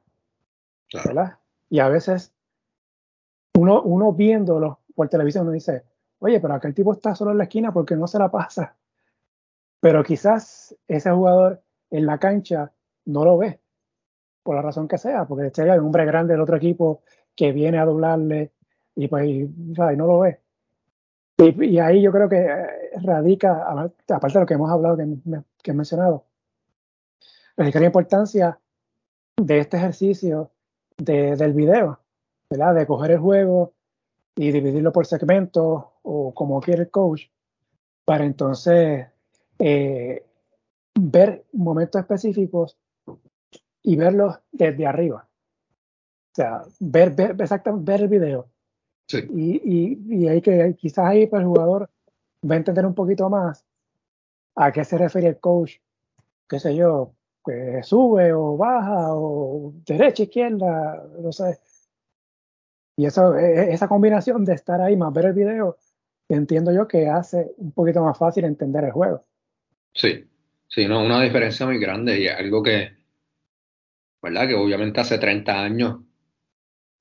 ¿verdad? 1.05 1.37
Y 1.69 1.77
a 1.77 1.89
veces 1.89 2.33
uno, 3.53 3.83
uno 3.83 4.13
viéndolo 4.13 4.79
por 4.95 5.09
televisión 5.09 5.43
uno 5.43 5.51
dice, 5.51 5.83
oye, 6.17 6.39
pero 6.39 6.55
aquel 6.55 6.73
tipo 6.73 6.91
está 6.91 7.13
solo 7.13 7.29
en 7.29 7.37
la 7.37 7.43
esquina 7.43 7.71
porque 7.71 7.95
no 7.95 8.07
se 8.07 8.17
la 8.17 8.31
pasa. 8.31 8.75
Pero 9.79 10.03
quizás 10.03 10.75
ese 10.87 11.11
jugador 11.11 11.61
en 11.91 12.07
la 12.07 12.17
cancha 12.17 12.71
no 13.05 13.25
lo 13.25 13.37
ve, 13.37 13.59
por 14.41 14.55
la 14.55 14.63
razón 14.63 14.87
que 14.87 14.97
sea, 14.97 15.25
porque 15.25 15.51
hay 15.61 15.77
un 15.77 15.85
hombre 15.85 16.07
grande 16.07 16.33
del 16.33 16.41
otro 16.41 16.57
equipo 16.57 17.03
que 17.35 17.51
viene 17.51 17.77
a 17.77 17.85
doblarle 17.85 18.53
y 18.95 19.07
pues 19.07 19.29
no 19.95 20.07
lo 20.07 20.19
ve. 20.21 20.39
Y, 21.37 21.77
ahí 21.77 22.01
yo 22.01 22.11
creo 22.11 22.27
que 22.27 22.37
eh, 22.37 22.67
radica, 23.01 23.65
aparte 24.09 24.33
de 24.33 24.39
lo 24.39 24.45
que 24.45 24.53
hemos 24.53 24.71
hablado, 24.71 24.97
que, 24.97 25.07
que 25.61 25.71
he 25.71 25.73
mencionado, 25.73 26.25
radica 27.57 27.79
la 27.79 27.87
importancia 27.87 28.59
de 29.37 29.59
este 29.59 29.77
ejercicio 29.77 30.51
de, 30.97 31.35
del 31.35 31.53
video, 31.53 31.99
¿verdad? 32.49 32.75
De 32.75 32.85
coger 32.85 33.11
el 33.11 33.19
juego 33.19 33.73
y 34.35 34.51
dividirlo 34.51 34.91
por 34.91 35.05
segmentos 35.05 35.83
o 36.01 36.33
como 36.33 36.59
quiere 36.61 36.83
el 36.83 36.91
coach, 36.91 37.23
para 38.05 38.25
entonces 38.25 39.07
eh, 39.59 40.25
ver 40.95 41.45
momentos 41.53 42.01
específicos 42.01 42.77
y 43.81 43.95
verlos 43.95 44.39
desde 44.51 44.85
arriba. 44.85 45.27
O 46.31 46.35
sea, 46.35 46.63
ver, 46.79 47.11
ver 47.11 47.35
exactamente 47.39 47.91
ver 47.91 48.01
el 48.01 48.07
video 48.07 48.53
y, 49.11 49.99
y, 50.09 50.27
hay 50.27 50.41
que, 50.41 50.75
quizás 50.77 51.05
ahí 51.05 51.27
pues, 51.27 51.41
el 51.41 51.47
jugador 51.47 51.89
va 52.49 52.55
a 52.55 52.57
entender 52.57 52.85
un 52.85 52.93
poquito 52.93 53.29
más 53.29 53.65
a 54.55 54.71
qué 54.71 54.83
se 54.83 54.97
refiere 54.97 55.27
el 55.27 55.39
coach, 55.39 55.77
qué 56.47 56.59
sé 56.59 56.75
yo, 56.75 57.13
que 57.45 57.81
sube 57.83 58.33
o 58.33 58.57
baja 58.57 59.13
o 59.13 59.73
derecha, 59.85 60.23
izquierda, 60.23 61.03
no 61.19 61.31
sé. 61.31 61.59
Y 62.95 63.05
eso, 63.05 63.35
e, 63.35 63.69
e, 63.69 63.73
esa 63.73 63.87
combinación 63.87 64.45
de 64.45 64.53
estar 64.53 64.79
ahí 64.81 64.95
más 64.95 65.13
ver 65.13 65.25
el 65.25 65.33
video, 65.33 65.77
entiendo 66.29 66.71
yo 66.71 66.87
que 66.87 67.07
hace 67.07 67.51
un 67.57 67.71
poquito 67.71 68.03
más 68.03 68.17
fácil 68.17 68.45
entender 68.45 68.83
el 68.83 68.91
juego. 68.91 69.25
Sí, 69.93 70.25
sí, 70.67 70.87
no, 70.87 71.03
una 71.03 71.21
diferencia 71.21 71.65
muy 71.65 71.79
grande 71.79 72.19
y 72.19 72.27
algo 72.27 72.61
que, 72.61 72.93
¿verdad? 74.21 74.47
Que 74.47 74.55
obviamente 74.55 75.01
hace 75.01 75.17
30 75.17 75.63
años 75.63 75.99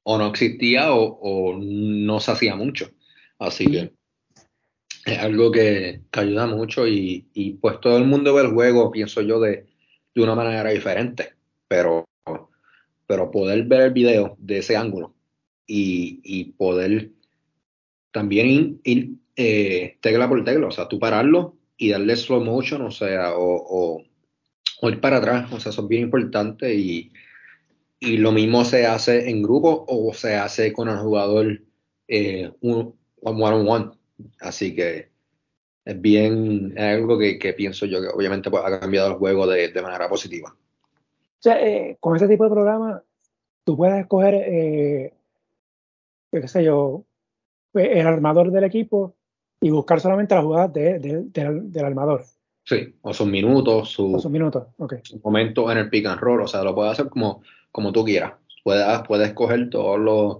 o 0.04 0.18
no 0.18 0.28
existía 0.28 0.92
o, 0.92 1.56
no 1.58 2.20
se 2.20 2.32
hacía 2.32 2.56
mucho. 2.56 2.90
Así 3.38 3.70
que 3.70 3.92
es 5.04 5.18
algo 5.18 5.50
que, 5.50 6.02
ayuda 6.12 6.46
mucho 6.46 6.86
y, 6.86 7.58
pues 7.60 7.80
todo 7.80 7.98
el 7.98 8.04
mundo 8.04 8.34
ve 8.34 8.42
el 8.42 8.52
juego, 8.52 8.90
pienso 8.90 9.20
yo, 9.22 9.40
de, 9.40 9.66
de 10.14 10.22
una 10.22 10.34
manera 10.34 10.70
diferente, 10.70 11.34
pero, 11.68 12.08
pero 13.06 13.30
poder 13.30 13.64
ver 13.64 13.82
el 13.82 13.92
video 13.92 14.36
de 14.38 14.58
ese 14.58 14.76
ángulo 14.76 15.14
y, 15.66 16.52
poder 16.56 17.10
también 18.12 18.80
ir, 18.84 19.12
eh, 19.36 19.96
tecla 20.00 20.28
por 20.28 20.44
tecla, 20.44 20.66
o 20.66 20.70
sea, 20.70 20.88
tú 20.88 20.98
pararlo 20.98 21.56
y 21.76 21.90
darle 21.90 22.16
slow 22.16 22.44
motion, 22.44 22.82
o 22.82 22.90
sea, 22.90 23.34
o, 23.34 24.02
o 24.80 24.88
ir 24.90 25.00
para 25.00 25.18
atrás, 25.18 25.52
o 25.52 25.60
sea, 25.60 25.70
es 25.70 25.88
bien 25.88 26.02
importante 26.02 26.74
y 26.74 27.12
y 28.02 28.16
lo 28.16 28.32
mismo 28.32 28.64
se 28.64 28.84
hace 28.84 29.30
en 29.30 29.42
grupo 29.42 29.84
o 29.86 30.12
se 30.12 30.34
hace 30.34 30.72
con 30.72 30.88
el 30.88 30.98
jugador 30.98 31.62
eh, 32.08 32.50
un, 32.60 32.96
one 33.20 33.56
on 33.56 33.68
one. 33.68 33.90
Así 34.40 34.74
que 34.74 35.08
es 35.84 36.00
bien, 36.00 36.72
es 36.76 36.82
algo 36.82 37.18
que, 37.18 37.54
pienso 37.56 37.86
yo 37.86 38.00
que 38.00 38.08
obviamente 38.08 38.50
pues, 38.50 38.62
ha 38.64 38.80
cambiado 38.80 39.08
el 39.08 39.14
juego 39.14 39.46
de, 39.46 39.72
manera 39.82 40.08
positiva. 40.08 40.54
O 40.54 41.42
sea, 41.42 41.60
eh, 41.60 41.96
con 42.00 42.14
este 42.14 42.28
tipo 42.28 42.44
de 42.44 42.50
programa, 42.50 43.02
tú 43.64 43.76
puedes 43.76 44.00
escoger, 44.00 44.34
eh, 44.34 45.12
qué 46.30 46.48
sé 46.48 46.64
yo, 46.64 47.04
el 47.74 48.06
armador 48.06 48.50
del 48.52 48.64
equipo 48.64 49.14
y 49.60 49.70
buscar 49.70 50.00
solamente 50.00 50.34
las 50.34 50.44
jugadas 50.44 50.72
del 50.72 51.84
armador. 51.84 52.24
Sí, 52.64 52.94
o 53.02 53.12
sus 53.12 53.26
minutos, 53.26 53.90
su, 53.90 54.14
o 54.14 54.20
sus 54.20 54.30
minutos, 54.30 54.68
okay. 54.78 55.00
su 55.02 55.18
momento 55.18 55.70
en 55.72 55.78
el 55.78 55.90
pick 55.90 56.06
and 56.06 56.20
roll, 56.20 56.42
o 56.42 56.46
sea, 56.46 56.62
lo 56.62 56.74
puedes 56.76 56.92
hacer 56.92 57.08
como 57.08 57.42
como 57.72 57.90
tú 57.90 58.04
quieras. 58.04 58.34
Puedes, 58.62 58.86
puedes 59.08 59.32
coger 59.32 59.70
todos 59.70 59.98
los, 59.98 60.36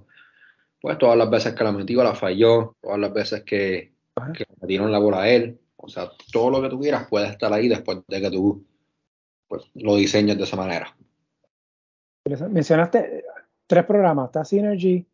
pues 0.83 0.99
todas 0.99 1.17
las 1.17 1.31
veces 1.31 1.55
que 1.55 1.65
la 1.65 1.71
metió, 1.71 2.03
la 2.03 2.15
falló, 2.15 2.77
todas 2.83 2.99
las 2.99 3.13
veces 3.13 3.45
que, 3.45 3.95
que 4.35 4.45
le 4.49 4.57
metieron 4.61 4.91
la 4.91 4.99
bola 4.99 5.23
a 5.23 5.31
él. 5.31 5.61
O 5.77 5.89
sea, 5.89 6.11
todo 6.33 6.51
lo 6.51 6.61
que 6.61 6.69
tú 6.69 6.81
quieras 6.81 7.07
puede 7.09 7.29
estar 7.29 7.53
ahí 7.53 7.69
después 7.69 8.01
de 8.07 8.21
que 8.21 8.31
tú 8.31 8.67
pues, 9.47 9.63
lo 9.75 9.95
diseñes 9.95 10.37
de 10.37 10.43
esa 10.43 10.57
manera. 10.57 10.95
Mencionaste 12.51 13.25
tres 13.67 13.85
programas, 13.85 14.27
está 14.27 14.45
Synergy 14.45 15.07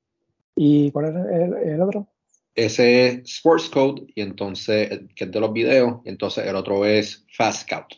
y 0.56 0.90
¿cuál 0.90 1.06
es 1.06 1.66
el, 1.66 1.82
otro? 1.82 2.08
Ese 2.54 3.06
es 3.06 3.18
Sports 3.24 3.68
Code 3.68 4.06
y 4.14 4.22
entonces, 4.22 5.00
que 5.14 5.24
es 5.24 5.30
de 5.30 5.40
los 5.40 5.52
videos, 5.52 6.00
y 6.04 6.08
entonces 6.08 6.46
el 6.46 6.56
otro 6.56 6.84
es 6.86 7.26
Fast 7.36 7.68
Scout. 7.68 7.94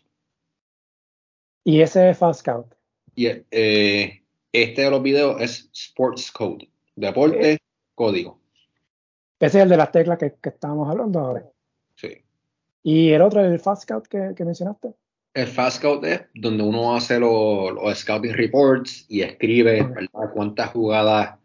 ¿Y 1.64 1.80
ese 1.80 2.10
es 2.10 2.18
Fast 2.18 2.40
Scout? 2.40 2.74
Y 3.14 3.26
eh, 3.50 4.22
este 4.52 4.82
de 4.82 4.90
los 4.90 5.02
videos 5.02 5.40
es 5.40 5.70
Sports 5.72 6.32
Code, 6.32 6.68
deporte, 7.00 7.58
código. 7.94 8.38
Ese 9.38 9.58
es 9.58 9.62
el 9.64 9.68
de 9.70 9.76
las 9.76 9.90
teclas 9.90 10.18
que, 10.18 10.34
que 10.40 10.50
estábamos 10.50 10.88
hablando 10.88 11.18
ahora. 11.18 11.44
Sí. 11.94 12.22
¿Y 12.82 13.10
el 13.10 13.22
otro, 13.22 13.44
el 13.44 13.58
Fast 13.58 13.82
Scout 13.82 14.06
que, 14.06 14.34
que 14.36 14.44
mencionaste? 14.44 14.94
El 15.32 15.46
Fast 15.46 15.78
Scout 15.78 16.04
es 16.04 16.22
donde 16.34 16.62
uno 16.62 16.94
hace 16.94 17.18
los, 17.18 17.98
scouting 17.98 18.34
reports 18.34 19.06
y 19.08 19.22
escribe 19.22 19.88
cuántas 20.34 20.70
jugadas, 20.70 21.38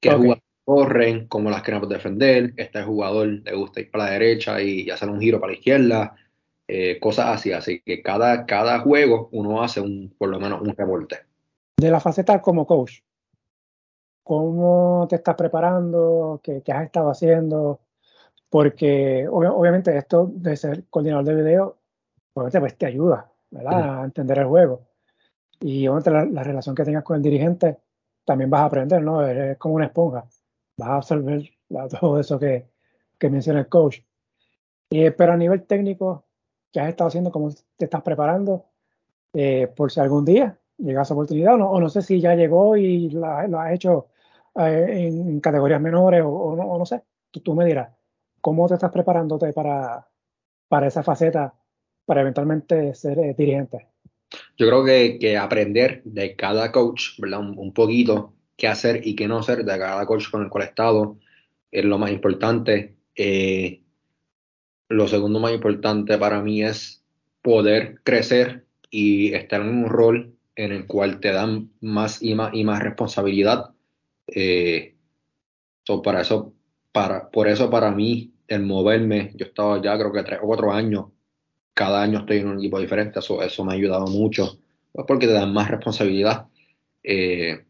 qué 0.00 0.10
jugadores 0.10 0.42
corren, 0.64 1.26
cómo 1.28 1.50
las 1.50 1.62
queremos 1.62 1.88
defender, 1.88 2.52
este 2.56 2.82
jugador 2.82 3.28
le 3.28 3.54
gusta 3.54 3.80
ir 3.80 3.90
para 3.90 4.04
la 4.04 4.10
derecha 4.10 4.60
y, 4.60 4.90
hacer 4.90 5.08
un 5.08 5.20
giro 5.20 5.38
para 5.38 5.52
la 5.52 5.58
izquierda, 5.58 6.16
eh, 6.66 6.98
cosas 6.98 7.26
así. 7.28 7.52
Así 7.52 7.80
que 7.80 8.02
cada, 8.02 8.44
cada 8.44 8.80
juego 8.80 9.28
uno 9.32 9.62
hace 9.62 9.80
un, 9.80 10.14
por 10.18 10.28
lo 10.28 10.40
menos 10.40 10.60
un 10.60 10.74
reporte. 10.74 11.20
De 11.76 11.90
la 11.90 12.00
faceta 12.00 12.40
como 12.40 12.66
coach, 12.66 13.00
¿cómo 14.22 15.06
te 15.08 15.16
estás 15.16 15.34
preparando? 15.36 16.40
¿Qué, 16.42 16.62
has 16.68 16.84
estado 16.84 17.10
haciendo? 17.10 17.80
Porque 18.48 19.26
obviamente 19.28 19.96
esto 19.96 20.30
de 20.32 20.56
ser 20.56 20.84
coordinador 20.90 21.24
de 21.24 21.34
video 21.34 21.76
obviamente 22.34 22.60
pues 22.60 22.76
te 22.76 22.86
ayuda, 22.86 23.30
¿verdad? 23.50 24.00
A 24.00 24.04
entender 24.04 24.38
el 24.38 24.46
juego. 24.46 24.82
Y 25.60 25.86
obviamente 25.86 26.10
la, 26.10 26.42
relación 26.42 26.74
que 26.74 26.84
tengas 26.84 27.04
con 27.04 27.16
el 27.16 27.22
dirigente 27.22 27.78
también 28.24 28.50
vas 28.50 28.62
a 28.62 28.66
aprender, 28.66 29.02
¿no? 29.02 29.26
Es 29.26 29.56
como 29.58 29.74
una 29.74 29.86
esponja. 29.86 30.24
Vas 30.76 30.88
a 30.88 30.96
absorber 30.96 31.42
todo 32.00 32.18
eso 32.18 32.38
que, 32.38 32.66
que 33.18 33.30
menciona 33.30 33.60
el 33.60 33.68
coach. 33.68 34.00
Y, 34.90 35.10
pero 35.10 35.32
a 35.32 35.36
nivel 35.36 35.62
técnico, 35.64 36.24
¿qué 36.70 36.80
has 36.80 36.88
estado 36.88 37.08
haciendo? 37.08 37.30
¿Cómo 37.30 37.50
te 37.76 37.84
estás 37.84 38.02
preparando? 38.02 38.66
Eh, 39.34 39.66
por 39.74 39.90
si 39.90 40.00
algún 40.00 40.24
día 40.24 40.58
llega 40.82 41.02
esa 41.02 41.14
oportunidad, 41.14 41.54
o 41.54 41.58
no, 41.58 41.70
o 41.70 41.80
no 41.80 41.88
sé 41.88 42.02
si 42.02 42.20
ya 42.20 42.34
llegó 42.34 42.76
y 42.76 43.08
lo 43.10 43.26
has 43.26 43.72
hecho 43.72 44.08
eh, 44.58 45.08
en, 45.08 45.40
categorías 45.40 45.80
menores, 45.80 46.22
o, 46.24 46.56
no, 46.56 46.78
no, 46.78 46.86
sé. 46.86 47.02
Tú, 47.30 47.40
tú, 47.40 47.54
me 47.54 47.64
dirás, 47.64 47.90
¿cómo 48.40 48.68
te 48.68 48.74
estás 48.74 48.90
preparándote 48.90 49.52
para, 49.52 50.06
para 50.68 50.86
esa 50.86 51.02
faceta 51.02 51.54
para 52.04 52.20
eventualmente 52.22 52.94
ser 52.94 53.18
eh, 53.18 53.34
dirigente? 53.36 53.88
Yo 54.56 54.66
creo 54.66 54.84
que, 54.84 55.36
aprender 55.36 56.02
de 56.04 56.36
cada 56.36 56.72
coach, 56.72 57.18
¿verdad? 57.18 57.40
Un, 57.40 57.72
poquito 57.72 58.34
qué 58.56 58.68
hacer 58.68 59.06
y 59.06 59.14
qué 59.14 59.28
no 59.28 59.38
hacer 59.38 59.64
de 59.64 59.78
cada 59.78 60.06
coach 60.06 60.30
con 60.30 60.42
el 60.42 60.50
cual 60.50 60.64
he 60.64 60.68
estado 60.68 61.18
es 61.70 61.84
lo 61.84 61.98
más 61.98 62.10
importante. 62.10 62.96
Eh, 63.14 63.82
lo 64.88 65.08
segundo 65.08 65.40
más 65.40 65.52
importante 65.52 66.18
para 66.18 66.40
mí 66.42 66.62
es 66.62 67.04
poder 67.40 68.00
crecer 68.02 68.66
y 68.90 69.34
estar 69.34 69.60
en 69.60 69.68
un 69.68 69.88
rol 69.88 70.36
en 70.56 70.72
el 70.72 70.86
cual 70.86 71.20
te 71.20 71.32
dan 71.32 71.70
más 71.80 72.22
y 72.22 72.34
más 72.34 72.54
y 72.54 72.64
más 72.64 72.82
responsabilidad. 72.82 73.70
Eh, 74.26 74.96
para 76.04 76.20
eso, 76.20 76.54
para, 76.92 77.30
por 77.30 77.48
eso 77.48 77.70
para 77.70 77.90
mí 77.90 78.32
el 78.46 78.62
moverme, 78.62 79.32
yo 79.34 79.46
estaba 79.46 79.80
ya 79.82 79.98
creo 79.98 80.12
que 80.12 80.22
tres 80.22 80.38
o 80.42 80.46
cuatro 80.46 80.72
años 80.72 81.06
cada 81.74 82.02
año 82.02 82.20
estoy 82.20 82.38
en 82.38 82.48
un 82.48 82.58
equipo 82.58 82.78
diferente, 82.78 83.18
eso, 83.18 83.42
eso 83.42 83.64
me 83.64 83.72
ha 83.72 83.76
ayudado 83.76 84.06
mucho, 84.06 84.58
pues, 84.92 85.06
porque 85.06 85.26
te 85.26 85.32
dan 85.32 85.52
más 85.52 85.70
responsabilidad. 85.70 86.46
Eh, 87.02 87.64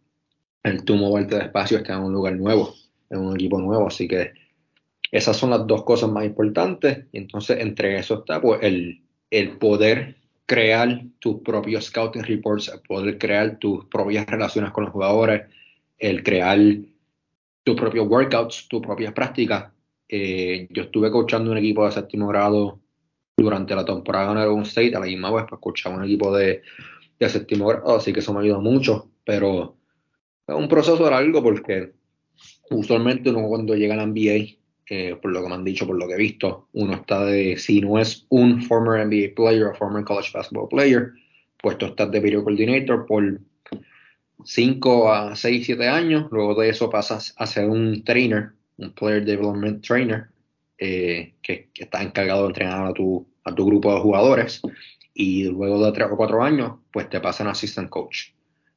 el 0.62 0.84
tú 0.84 0.96
moverte 0.96 1.36
despacio 1.36 1.78
estar 1.78 1.96
en 1.96 2.04
un 2.04 2.12
lugar 2.12 2.34
nuevo, 2.34 2.74
en 3.10 3.20
un 3.20 3.34
equipo 3.34 3.60
nuevo, 3.60 3.86
así 3.86 4.08
que 4.08 4.32
esas 5.10 5.36
son 5.36 5.50
las 5.50 5.66
dos 5.66 5.84
cosas 5.84 6.10
más 6.10 6.24
importantes. 6.24 7.06
Y 7.12 7.18
entonces, 7.18 7.60
entre 7.60 7.98
eso 7.98 8.20
está 8.20 8.40
pues, 8.40 8.60
el, 8.62 9.02
el 9.30 9.58
poder 9.58 10.16
crear 10.46 11.02
tus 11.18 11.40
propios 11.40 11.86
scouting 11.86 12.22
reports, 12.24 12.70
poder 12.86 13.18
crear 13.18 13.58
tus 13.58 13.84
propias 13.86 14.26
relaciones 14.26 14.70
con 14.72 14.84
los 14.84 14.92
jugadores, 14.92 15.42
el 15.98 16.22
crear 16.22 16.58
tus 17.64 17.76
propios 17.76 18.08
workouts, 18.08 18.68
tus 18.68 18.82
propias 18.82 19.12
prácticas. 19.12 19.72
Eh, 20.08 20.66
yo 20.70 20.82
estuve 20.82 21.10
coachando 21.10 21.50
un 21.50 21.58
equipo 21.58 21.86
de 21.86 21.92
séptimo 21.92 22.28
grado 22.28 22.80
durante 23.36 23.74
la 23.74 23.84
temporada 23.84 24.32
en 24.32 24.38
Oregon 24.38 24.62
State, 24.62 24.94
a 24.94 25.00
la 25.00 25.06
misma 25.06 25.30
vez, 25.30 25.44
pues 25.48 25.58
escuchaba 25.58 25.96
un 25.96 26.04
equipo 26.04 26.36
de, 26.36 26.62
de 27.18 27.28
séptimo 27.28 27.66
grado, 27.66 27.96
así 27.96 28.12
que 28.12 28.20
eso 28.20 28.34
me 28.34 28.40
ayudó 28.40 28.60
mucho, 28.60 29.10
pero 29.24 29.76
es 30.46 30.54
un 30.54 30.68
proceso 30.68 31.08
largo 31.08 31.42
porque 31.42 31.92
usualmente 32.70 33.30
uno 33.30 33.46
cuando 33.48 33.74
llega 33.74 33.94
a 33.94 33.98
la 33.98 34.06
NBA, 34.06 34.61
eh, 34.94 35.16
por 35.16 35.32
lo 35.32 35.42
que 35.42 35.48
me 35.48 35.54
han 35.54 35.64
dicho, 35.64 35.86
por 35.86 35.98
lo 35.98 36.06
que 36.06 36.12
he 36.12 36.18
visto, 36.18 36.68
uno 36.74 36.92
está 36.92 37.24
de, 37.24 37.56
si 37.56 37.80
no 37.80 37.98
es 37.98 38.26
un 38.28 38.60
former 38.60 39.06
NBA 39.06 39.34
player 39.34 39.64
o 39.68 39.74
former 39.74 40.04
college 40.04 40.32
basketball 40.34 40.68
player, 40.68 41.12
pues 41.62 41.78
tú 41.78 41.86
estás 41.86 42.10
de 42.10 42.20
video 42.20 42.44
coordinator 42.44 43.06
por 43.06 43.40
5 44.44 45.10
a 45.10 45.34
6, 45.34 45.64
7 45.64 45.88
años, 45.88 46.26
luego 46.30 46.60
de 46.60 46.68
eso 46.68 46.90
pasas 46.90 47.34
a 47.38 47.46
ser 47.46 47.70
un 47.70 48.04
trainer, 48.04 48.50
un 48.76 48.92
player 48.92 49.24
development 49.24 49.82
trainer, 49.82 50.26
eh, 50.76 51.36
que, 51.40 51.70
está 51.72 52.02
encargado 52.02 52.42
de 52.42 52.48
entrenar 52.48 52.86
a 52.88 52.92
tu, 52.92 53.26
a 53.44 53.54
tu 53.54 53.64
grupo 53.64 53.94
de 53.94 54.00
jugadores 54.02 54.60
y 55.14 55.44
luego 55.44 55.86
de 55.86 55.92
tres 55.92 56.08
o 56.10 56.18
cuatro 56.18 56.42
años, 56.42 56.80
pues 56.92 57.08
te 57.08 57.18
pasan 57.18 57.46
a 57.46 57.52
assistant 57.52 57.88
coach. 57.88 58.32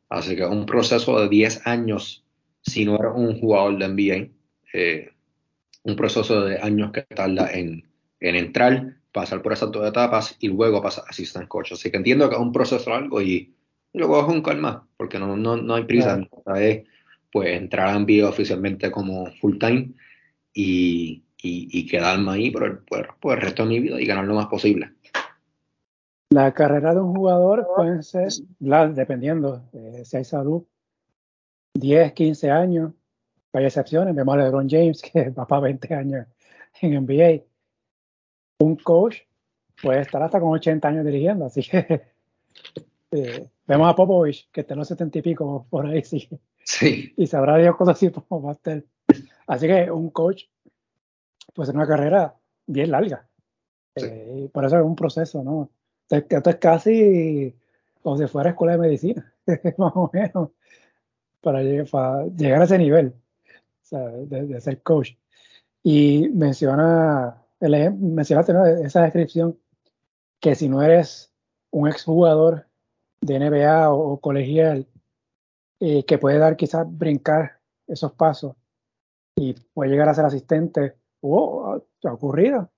Así 0.07 0.33
que 0.37 0.45
un 0.45 0.65
proceso 0.65 1.19
de 1.19 1.27
10 1.27 1.67
años, 1.67 2.23
si 2.61 2.85
no 2.85 2.95
eres 2.95 3.11
un 3.13 3.37
jugador 3.37 3.77
de 3.77 3.87
NBA, 3.89 4.29
eh, 4.71 5.09
un 5.85 5.95
proceso 5.95 6.41
de 6.41 6.59
años 6.59 6.91
que 6.91 7.03
tarda 7.03 7.51
en, 7.53 7.87
en, 8.19 8.35
entrar, 8.35 8.95
pasar 9.11 9.41
por 9.41 9.53
esas 9.53 9.71
dos 9.71 9.87
etapas 9.87 10.35
y 10.39 10.47
luego 10.47 10.81
pasar 10.81 11.05
a 11.05 11.09
assistant 11.09 11.47
coach. 11.47 11.73
Así 11.73 11.91
que 11.91 11.97
entiendo 11.97 12.27
que 12.27 12.35
es 12.35 12.41
un 12.41 12.51
proceso 12.51 12.89
largo 12.89 13.21
y, 13.21 13.53
luego 13.93 14.19
es 14.19 14.27
un 14.27 14.41
calma, 14.41 14.87
porque 14.97 15.19
no, 15.19 15.37
no, 15.37 15.55
no 15.55 15.75
hay 15.75 15.83
prisa. 15.83 16.19
pues 17.31 17.49
entrar 17.49 17.89
a 17.89 17.99
NBA 17.99 18.27
oficialmente 18.27 18.89
como 18.91 19.27
full 19.39 19.57
time 19.59 19.91
y, 20.53 21.23
y, 21.41 21.87
quedarme 21.87 22.31
ahí 22.31 22.51
por 22.51 22.63
el, 22.63 22.77
por, 22.79 23.35
el 23.35 23.41
resto 23.41 23.63
de 23.63 23.69
mi 23.69 23.79
vida 23.79 24.01
y 24.01 24.05
ganar 24.05 24.25
lo 24.25 24.33
más 24.33 24.47
posible. 24.47 24.91
La 26.31 26.51
carrera 26.53 26.95
de 26.95 27.01
un 27.01 27.15
jugador 27.15 27.67
puede 27.75 28.01
ser, 28.01 28.29
dependiendo 28.59 29.61
eh, 29.73 30.01
si 30.03 30.17
hay 30.17 30.25
salud, 30.25 30.63
10, 31.75 32.13
15 32.13 32.49
años. 32.49 32.93
Hay 33.55 33.63
excepciones, 33.65 34.13
vemos 34.13 34.35
a 34.35 34.37
LeBron 34.37 34.69
James, 34.69 35.01
que 35.13 35.29
va 35.29 35.47
para 35.47 35.61
20 35.61 35.93
años 35.93 36.27
en 36.81 37.05
NBA. 37.05 37.43
Un 38.59 38.75
coach 38.75 39.19
puede 39.81 40.01
estar 40.01 40.21
hasta 40.21 40.39
con 40.39 40.49
80 40.53 40.87
años 40.87 41.05
dirigiendo, 41.05 41.45
así 41.45 41.61
que 41.61 42.01
eh, 43.11 43.49
vemos 43.65 43.89
a 43.89 43.95
Popovich, 43.95 44.49
que 44.51 44.61
está 44.61 44.73
en 44.73 44.79
los 44.79 44.87
70 44.89 45.19
y 45.19 45.21
pico 45.21 45.67
por 45.69 45.85
ahí, 45.85 46.03
sí. 46.03 46.27
sí. 46.63 47.13
Y 47.15 47.27
sabrá 47.27 47.57
Dios 47.57 47.75
cómo 47.77 47.91
así 47.91 48.09
va 48.09 48.49
a 48.49 48.53
estar. 48.53 48.83
Así 49.47 49.67
que 49.67 49.89
un 49.89 50.09
coach 50.09 50.43
pues 51.53 51.69
es 51.69 51.75
una 51.75 51.87
carrera 51.87 52.35
bien 52.67 52.91
larga. 52.91 53.25
Eh, 53.95 54.49
por 54.51 54.65
eso 54.65 54.77
es 54.77 54.83
un 54.83 54.95
proceso, 54.95 55.43
¿no? 55.43 55.69
Esto 56.09 56.49
es 56.49 56.55
casi 56.57 57.55
como 58.01 58.17
si 58.17 58.27
fuera 58.27 58.49
escuela 58.49 58.73
de 58.73 58.79
medicina, 58.79 59.33
más 59.77 59.93
o 59.95 60.09
menos, 60.11 60.49
para, 61.41 61.63
llegar, 61.63 62.61
a 62.61 62.65
ese 62.65 62.77
nivel 62.77 63.13
de, 63.89 64.61
ser 64.61 64.81
coach. 64.81 65.11
Y 65.83 66.29
menciona, 66.29 67.43
el, 67.59 67.93
mencionaste 67.93 68.53
esa 68.83 69.03
descripción 69.03 69.57
que 70.39 70.55
si 70.55 70.69
no 70.69 70.81
eres 70.81 71.31
un 71.71 71.87
exjugador 71.87 72.67
de 73.21 73.39
NBA 73.39 73.91
o, 73.91 74.19
colegial, 74.19 74.87
eh, 75.79 76.05
que 76.05 76.17
puede 76.17 76.37
dar 76.37 76.55
quizás 76.55 76.85
brincar 76.89 77.59
esos 77.87 78.13
pasos 78.13 78.55
y 79.35 79.53
puede 79.73 79.91
llegar 79.91 80.09
a 80.09 80.13
ser 80.13 80.25
asistente 80.25 80.95
ha 82.03 82.13
ocurrido 82.13 82.69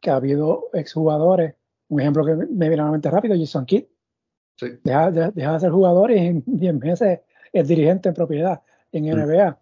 que 0.00 0.10
ha 0.10 0.16
habido 0.16 0.68
exjugadores, 0.72 1.54
un 1.88 2.00
ejemplo 2.00 2.24
que 2.24 2.34
me 2.34 2.68
viene 2.68 2.82
a 2.82 2.86
la 2.86 2.92
mente 2.92 3.10
rápido, 3.10 3.34
Jason 3.38 3.66
Kidd, 3.66 3.84
deja, 4.82 5.10
de 5.10 5.60
ser 5.60 5.70
jugador 5.70 6.10
y 6.10 6.18
en 6.18 6.44
10 6.46 6.74
meses 6.74 7.20
es 7.52 7.68
dirigente 7.68 8.10
en 8.10 8.14
propiedad 8.14 8.62
en. 8.92 9.04
NBA. 9.04 9.58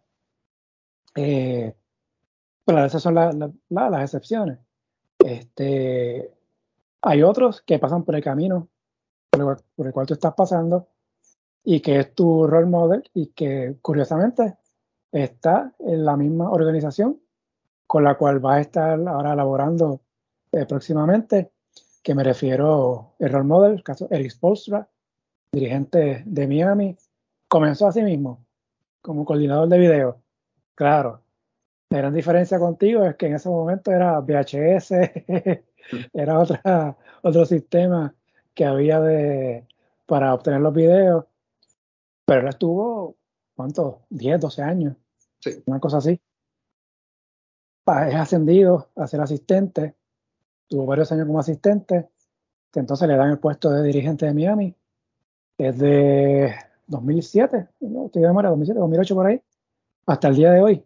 Eh, 1.14 1.74
esas 2.66 3.02
son 3.02 3.14
las 3.14 4.02
excepciones. 4.02 4.58
Este, 5.18 6.32
hay 7.00 7.22
otros 7.22 7.62
que 7.62 7.78
pasan 7.78 8.04
por 8.04 8.16
el 8.16 8.22
camino 8.22 8.68
por 9.30 9.86
el, 9.86 9.92
cual 9.92 10.06
tú 10.06 10.14
estás 10.14 10.34
pasando 10.34 10.88
y 11.64 11.80
que 11.80 12.00
es 12.00 12.14
tu 12.14 12.46
role 12.46 12.66
model 12.66 13.02
y 13.14 13.28
que 13.28 13.76
curiosamente 13.80 14.58
está 15.10 15.72
en 15.78 16.04
la 16.04 16.16
misma 16.16 16.50
organización 16.50 17.20
con 17.86 18.04
la 18.04 18.16
cual 18.16 18.44
va 18.44 18.56
a 18.56 18.60
estar 18.60 18.98
ahora 19.08 19.32
elaborando 19.32 20.00
eh, 20.52 20.66
próximamente, 20.66 21.52
que 22.02 22.14
me 22.14 22.24
refiero 22.24 23.14
el 23.18 23.30
role 23.30 23.44
model, 23.44 23.82
caso 23.82 24.06
Eric 24.10 24.30
Spolstra, 24.30 24.88
dirigente 25.52 26.22
de 26.26 26.46
Miami, 26.46 26.96
comenzó 27.48 27.86
así 27.86 28.02
mismo 28.02 28.44
como 29.00 29.24
coordinador 29.24 29.68
de 29.68 29.78
video. 29.78 30.21
Claro. 30.74 31.22
La 31.90 31.98
gran 31.98 32.14
diferencia 32.14 32.58
contigo 32.58 33.04
es 33.04 33.16
que 33.16 33.26
en 33.26 33.34
ese 33.34 33.48
momento 33.48 33.92
era 33.92 34.18
VHS, 34.20 34.92
era 36.14 36.38
otra, 36.38 36.96
otro 37.22 37.44
sistema 37.44 38.14
que 38.54 38.64
había 38.64 39.00
de, 39.00 39.66
para 40.06 40.32
obtener 40.34 40.60
los 40.60 40.72
videos. 40.72 41.26
Pero 42.24 42.40
él 42.40 42.48
estuvo, 42.48 43.16
¿cuánto? 43.54 44.02
10, 44.10 44.40
12 44.40 44.62
años. 44.62 44.96
Sí. 45.40 45.62
Una 45.66 45.80
cosa 45.80 45.98
así. 45.98 46.20
Es 48.08 48.14
ascendido 48.14 48.90
a 48.96 49.06
ser 49.06 49.20
asistente. 49.20 49.94
Tuvo 50.68 50.86
varios 50.86 51.12
años 51.12 51.26
como 51.26 51.40
asistente. 51.40 52.08
Entonces 52.74 53.06
le 53.08 53.16
dan 53.16 53.30
el 53.30 53.38
puesto 53.38 53.70
de 53.70 53.82
dirigente 53.82 54.24
de 54.26 54.34
Miami. 54.34 54.74
Es 55.58 55.78
de 55.78 56.54
2007, 56.86 57.68
no 57.80 58.06
estoy 58.06 58.22
de 58.22 58.28
memoria, 58.28 58.50
2007, 58.50 58.80
2008 58.80 59.14
por 59.14 59.26
ahí, 59.26 59.42
hasta 60.06 60.28
el 60.28 60.36
día 60.36 60.52
de 60.52 60.62
hoy. 60.62 60.84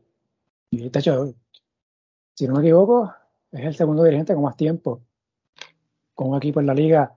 Y 0.71 0.89
de 0.89 0.99
hecho, 0.99 1.35
si 2.35 2.47
no 2.47 2.55
me 2.55 2.61
equivoco, 2.61 3.13
es 3.53 3.65
el 3.65 3.75
segundo 3.75 4.05
dirigente 4.05 4.35
con 4.35 4.43
más 4.43 4.57
tiempo 4.57 5.03
con 6.15 6.31
un 6.31 6.37
equipo 6.37 6.61
en 6.61 6.67
la 6.67 6.75
liga 6.75 7.15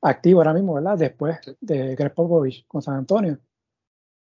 activo 0.00 0.40
ahora 0.40 0.54
mismo, 0.54 0.74
¿verdad? 0.74 0.98
Después 0.98 1.38
de 1.60 1.94
Greg 1.94 2.14
Popovich 2.14 2.66
con 2.66 2.82
San 2.82 2.96
Antonio. 2.96 3.38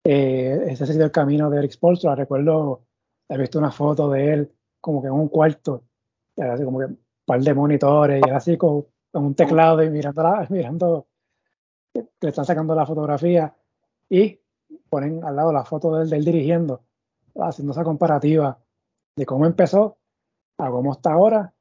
Eh, 0.05 0.67
ese 0.69 0.85
ha 0.85 0.87
sido 0.87 1.05
el 1.05 1.13
camino 1.13 1.49
de 1.49 1.59
Eric 1.59 1.73
Spolstra. 1.73 2.15
Recuerdo 2.15 2.83
he 3.31 3.39
visto 3.39 3.59
una 3.59 3.71
foto 3.71 4.11
de 4.11 4.33
él 4.33 4.53
como 4.81 5.01
que 5.01 5.09
en 5.09 5.15
un 5.15 5.29
cuarto, 5.29 5.85
así 6.37 6.65
como 6.65 6.81
que 6.81 6.87
un 6.87 6.99
par 7.25 7.41
de 7.41 7.55
monitores, 7.55 8.23
y 8.27 8.31
así 8.31 8.57
con, 8.57 8.87
un 9.13 9.35
teclado 9.35 9.83
y 9.83 9.91
mirando, 9.91 10.47
mirando, 10.51 11.07
le 11.95 12.29
están 12.29 12.45
sacando 12.45 12.75
la 12.75 12.87
fotografía 12.87 13.55
y 14.09 14.39
ponen 14.89 15.23
al 15.25 15.37
lado 15.37 15.53
la 15.53 15.65
foto 15.65 15.97
de 15.97 16.17
él, 16.17 16.25
dirigiendo, 16.25 16.83
haciendo 17.37 17.73
esa 17.73 17.85
comparativa 17.85 18.59
de 19.17 19.27
cómo 19.27 19.47
empezó 19.47 19.99
a 20.59 20.71
cómo 20.71 20.93
está 20.93 21.13
ahora, 21.13 21.53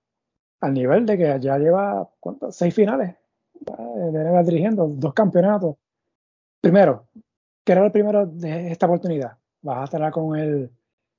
al 0.62 0.74
nivel 0.74 1.06
de 1.06 1.18
que 1.18 1.40
ya 1.40 1.58
lleva 1.58 2.10
seis 2.52 2.74
finales 2.74 3.16
de 3.54 4.44
dirigiendo, 4.44 4.88
dos 4.88 5.14
campeonatos. 5.14 5.76
Primero, 6.62 7.08
¿qué 7.64 7.74
era 7.74 7.86
el 7.86 7.92
primero 7.92 8.26
de 8.26 8.72
esta 8.72 8.86
oportunidad? 8.86 9.38
Vas 9.62 9.80
a 9.80 9.84
estar 9.86 10.12
con 10.12 10.38
el 10.38 10.72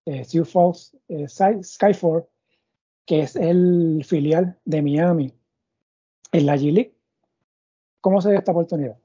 eh, 0.06 0.24
Sioux 0.24 0.50
Falls 0.50 0.96
eh, 1.08 1.26
que 3.06 3.20
es 3.20 3.36
el 3.36 4.04
filial 4.06 4.58
de 4.64 4.82
Miami 4.82 5.34
en 6.32 6.46
la 6.46 6.56
G 6.56 6.72
League. 6.72 6.94
¿Cómo 8.00 8.20
se 8.20 8.30
dio 8.30 8.38
esta 8.38 8.52
oportunidad? 8.52 8.96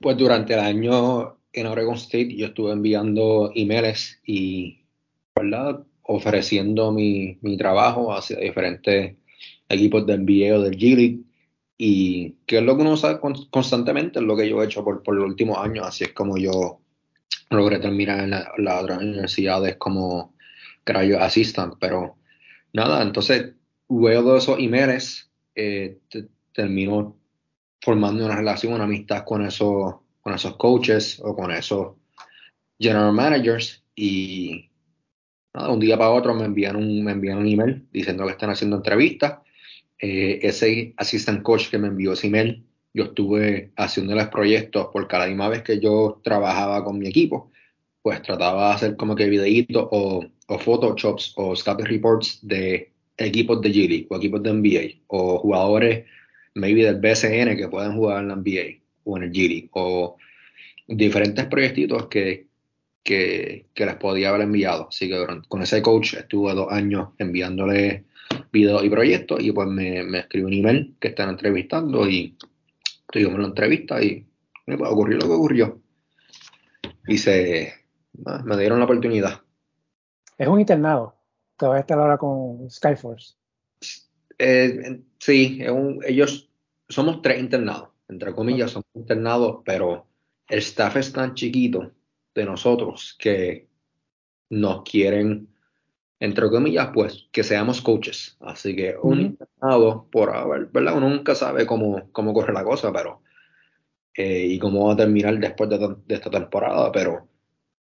Pues 0.00 0.16
durante 0.16 0.54
el 0.54 0.60
año 0.60 1.36
en 1.52 1.66
Oregon 1.66 1.94
State 1.94 2.34
yo 2.34 2.46
estuve 2.46 2.72
enviando 2.72 3.52
emails 3.54 4.20
y, 4.24 4.84
¿verdad? 5.34 5.84
Ofreciendo 6.02 6.92
mi, 6.92 7.38
mi 7.42 7.56
trabajo 7.56 8.12
hacia 8.14 8.38
diferentes 8.38 9.16
equipos 9.68 10.06
de 10.06 10.18
NBA 10.18 10.56
o 10.56 10.62
del 10.62 10.76
G 10.76 10.96
League. 10.96 11.20
Y 11.78 12.36
que 12.46 12.58
es 12.58 12.62
lo 12.62 12.76
que 12.76 12.82
uno 12.82 12.96
sabe 12.96 13.18
constantemente, 13.50 14.20
es 14.20 14.24
lo 14.24 14.36
que 14.36 14.48
yo 14.48 14.62
he 14.62 14.66
hecho 14.66 14.84
por, 14.84 15.02
por 15.02 15.14
los 15.16 15.24
últimos 15.24 15.58
años. 15.58 15.86
Así 15.86 16.04
es 16.04 16.12
como 16.12 16.36
yo 16.38 16.80
logré 17.50 17.78
terminar 17.78 18.20
en 18.20 18.30
las 18.30 18.46
la 18.58 18.80
otras 18.80 18.98
universidades 18.98 19.76
como 19.76 20.34
graduate 20.86 21.24
assistant. 21.24 21.74
Pero 21.80 22.16
nada, 22.72 23.02
entonces 23.02 23.54
luego 23.88 24.32
de 24.32 24.38
esos 24.38 24.58
emails 24.58 25.30
eh, 25.54 25.98
termino 26.52 27.16
formando 27.80 28.24
una 28.24 28.36
relación, 28.36 28.74
una 28.74 28.84
amistad 28.84 29.24
con 29.24 29.44
esos, 29.44 29.96
con 30.22 30.34
esos 30.34 30.56
coaches 30.56 31.20
o 31.22 31.34
con 31.36 31.50
esos 31.50 31.96
general 32.78 33.12
managers 33.12 33.84
y 33.94 34.70
nada, 35.52 35.70
un 35.70 35.80
día 35.80 35.98
para 35.98 36.10
otro 36.10 36.34
me 36.34 36.44
envían 36.44 36.76
un, 36.76 37.04
me 37.04 37.12
envían 37.12 37.38
un 37.38 37.48
email 37.48 37.86
diciendo 37.92 38.24
que 38.24 38.32
están 38.32 38.50
haciendo 38.50 38.76
entrevistas. 38.76 39.40
Eh, 39.98 40.40
ese 40.42 40.94
assistant 40.96 41.42
coach 41.42 41.68
que 41.68 41.78
me 41.78 41.88
envió 41.88 42.12
ese 42.12 42.28
email, 42.28 42.64
yo 42.94 43.04
estuve 43.04 43.72
haciéndoles 43.76 44.28
proyectos 44.28 44.88
por 44.92 45.06
cada 45.06 45.26
misma 45.26 45.48
vez 45.48 45.62
que 45.62 45.78
yo 45.78 46.20
trabajaba 46.24 46.84
con 46.84 46.98
mi 46.98 47.08
equipo, 47.08 47.50
pues 48.02 48.20
trataba 48.22 48.68
de 48.68 48.74
hacer 48.74 48.96
como 48.96 49.14
que 49.14 49.28
videitos 49.28 49.88
o, 49.90 50.24
o 50.48 50.58
photoshops 50.58 51.34
o 51.36 51.54
scouting 51.54 51.86
reports 51.86 52.40
de 52.42 52.92
equipos 53.16 53.60
de 53.60 53.70
G 53.70 53.88
League 53.88 54.06
o 54.10 54.16
equipos 54.16 54.42
de 54.42 54.52
NBA 54.52 55.02
o 55.06 55.38
jugadores 55.38 56.04
maybe 56.54 56.84
del 56.84 57.00
BCN 57.00 57.56
que 57.56 57.68
pueden 57.68 57.94
jugar 57.94 58.22
en 58.22 58.28
la 58.28 58.36
NBA 58.36 58.81
o 59.04 59.16
en 59.16 59.24
el 59.24 59.32
G 59.32 59.68
o 59.72 60.16
diferentes 60.86 61.46
proyectitos 61.46 62.06
que, 62.06 62.46
que, 63.02 63.66
les 63.74 63.94
podía 63.96 64.30
haber 64.30 64.42
enviado. 64.42 64.88
Así 64.88 65.08
que 65.08 65.26
con 65.48 65.62
ese 65.62 65.82
coach 65.82 66.14
estuve 66.14 66.54
dos 66.54 66.70
años 66.70 67.10
enviándole 67.18 68.04
videos 68.50 68.84
y 68.84 68.90
proyectos 68.90 69.42
y 69.42 69.52
pues 69.52 69.68
me, 69.68 70.02
me 70.04 70.20
escribió 70.20 70.46
un 70.46 70.54
email 70.54 70.94
que 71.00 71.08
están 71.08 71.30
entrevistando 71.30 72.08
y 72.08 72.36
tuvimos 73.10 73.38
la 73.38 73.46
entrevista 73.46 74.02
y 74.02 74.26
me 74.66 74.78
pues, 74.78 74.90
ocurrió 74.90 75.18
lo 75.18 75.26
que 75.26 75.32
ocurrió. 75.32 75.80
Y 77.06 77.18
se, 77.18 77.72
me 78.44 78.56
dieron 78.56 78.78
la 78.78 78.84
oportunidad. 78.84 79.40
Es 80.38 80.48
un 80.48 80.60
internado 80.60 81.16
que 81.58 81.66
va 81.66 81.76
a 81.76 81.80
estar 81.80 81.98
ahora 81.98 82.18
con 82.18 82.70
Skyforce. 82.70 83.34
Eh, 84.38 85.00
sí, 85.18 85.62
ellos 86.04 86.50
somos 86.88 87.22
tres 87.22 87.40
internados, 87.40 87.90
entre 88.12 88.34
comillas, 88.34 88.72
somos 88.72 88.86
internados, 88.94 89.62
pero 89.64 90.06
el 90.48 90.58
staff 90.58 90.96
es 90.96 91.12
tan 91.12 91.34
chiquito 91.34 91.90
de 92.34 92.44
nosotros 92.44 93.16
que 93.18 93.68
nos 94.50 94.82
quieren, 94.82 95.48
entre 96.20 96.48
comillas, 96.50 96.90
pues 96.92 97.28
que 97.32 97.42
seamos 97.42 97.80
coaches. 97.80 98.36
Así 98.40 98.76
que 98.76 98.94
un 99.02 99.20
internado, 99.20 100.06
por 100.10 100.34
haber, 100.34 100.66
¿verdad? 100.66 100.96
Uno 100.96 101.08
nunca 101.08 101.34
sabe 101.34 101.66
cómo, 101.66 102.10
cómo 102.12 102.32
corre 102.34 102.52
la 102.52 102.64
cosa, 102.64 102.92
pero 102.92 103.22
eh, 104.14 104.46
y 104.46 104.58
cómo 104.58 104.86
va 104.86 104.92
a 104.92 104.96
terminar 104.96 105.38
después 105.38 105.70
de, 105.70 105.96
esta 106.08 106.30
temporada, 106.30 106.92
pero 106.92 107.28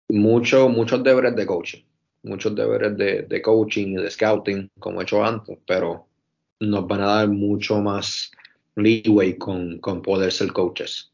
mucho, 0.10 0.70
muchos 0.70 1.04
deberes 1.04 1.36
de 1.36 1.46
coaching, 1.46 1.84
muchos 2.24 2.56
deberes 2.56 2.98
de, 2.98 3.24
de 3.24 3.42
coaching 3.42 3.88
y 3.88 4.02
de 4.02 4.10
scouting, 4.10 4.72
como 4.80 5.02
he 5.02 5.04
hecho 5.04 5.24
antes, 5.24 5.58
pero 5.68 6.08
nos 6.62 6.88
van 6.88 7.02
a 7.02 7.16
dar 7.16 7.28
mucho 7.28 7.82
más 7.82 8.32
leeway 8.76 9.38
con, 9.38 9.80
con 9.80 10.02
poder 10.02 10.32
ser 10.32 10.52
coaches. 10.54 11.12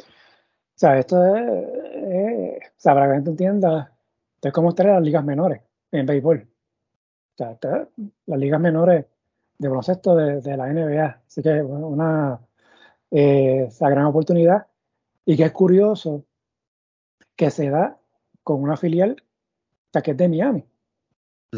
O 0.00 0.76
sea, 0.76 0.98
esto 0.98 1.24
es, 1.24 2.58
o 2.66 2.80
sea, 2.80 2.94
para 2.94 3.06
que 3.06 3.08
la 3.10 3.14
gente 3.14 3.30
entienda, 3.30 3.92
esto 4.34 4.48
es 4.48 4.54
como 4.54 4.70
estar 4.70 4.86
en 4.86 4.94
las 4.94 5.02
ligas 5.02 5.24
menores 5.24 5.62
en 5.92 6.06
béisbol. 6.06 6.48
O 7.34 7.36
sea, 7.36 7.58
las 8.26 8.38
ligas 8.38 8.60
menores 8.60 9.06
de 9.58 9.68
baloncesto 9.68 10.16
de, 10.16 10.40
de, 10.40 10.56
la 10.56 10.66
NBA. 10.66 11.22
Así 11.26 11.42
que 11.42 11.62
una 11.62 12.40
eh, 13.10 13.66
esa 13.68 13.88
gran 13.88 14.06
oportunidad 14.06 14.66
y 15.24 15.36
que 15.36 15.44
es 15.44 15.52
curioso 15.52 16.24
que 17.36 17.50
se 17.50 17.70
da 17.70 17.98
con 18.42 18.62
una 18.62 18.76
filial 18.76 19.16
que 20.02 20.10
es 20.10 20.16
de 20.16 20.28
Miami. 20.28 20.64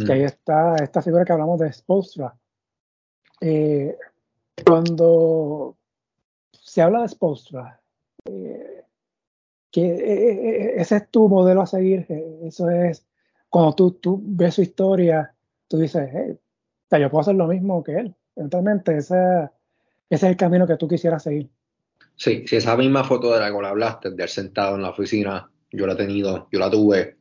Que 0.04 0.12
ahí 0.12 0.22
está 0.24 0.76
esta 0.76 1.00
figura 1.00 1.24
que 1.24 1.32
hablamos 1.32 1.58
de 1.58 1.72
Spolstra, 1.72 2.36
eh, 3.40 3.96
cuando 4.64 5.76
se 6.52 6.82
habla 6.82 7.02
de 7.02 7.08
Spolstra, 7.08 7.80
eh, 8.24 8.84
que 9.70 9.82
eh, 9.82 10.80
ese 10.80 10.96
es 10.96 11.10
tu 11.10 11.28
modelo 11.28 11.62
a 11.62 11.66
seguir, 11.66 12.06
eso 12.42 12.70
es, 12.70 13.06
cuando 13.50 13.74
tú, 13.74 13.90
tú 13.92 14.20
ves 14.22 14.54
su 14.54 14.62
historia, 14.62 15.34
tú 15.68 15.78
dices, 15.78 16.08
hey, 16.12 16.38
yo 16.90 17.10
puedo 17.10 17.20
hacer 17.20 17.34
lo 17.34 17.46
mismo 17.46 17.82
que 17.82 17.98
él. 17.98 18.14
Eventualmente, 18.34 18.96
ese, 18.96 19.14
ese 20.08 20.26
es 20.26 20.30
el 20.30 20.36
camino 20.36 20.66
que 20.66 20.76
tú 20.76 20.88
quisieras 20.88 21.22
seguir. 21.22 21.48
Sí, 22.16 22.44
si 22.46 22.56
esa 22.56 22.76
misma 22.76 23.04
foto 23.04 23.32
de 23.32 23.40
la 23.40 23.50
que 23.50 23.66
hablaste, 23.66 24.10
de 24.10 24.22
él 24.22 24.28
sentado 24.28 24.76
en 24.76 24.82
la 24.82 24.90
oficina, 24.90 25.50
yo 25.70 25.86
la 25.86 25.92
he 25.94 25.96
tenido, 25.96 26.48
yo 26.50 26.58
la 26.58 26.70
tuve 26.70 27.16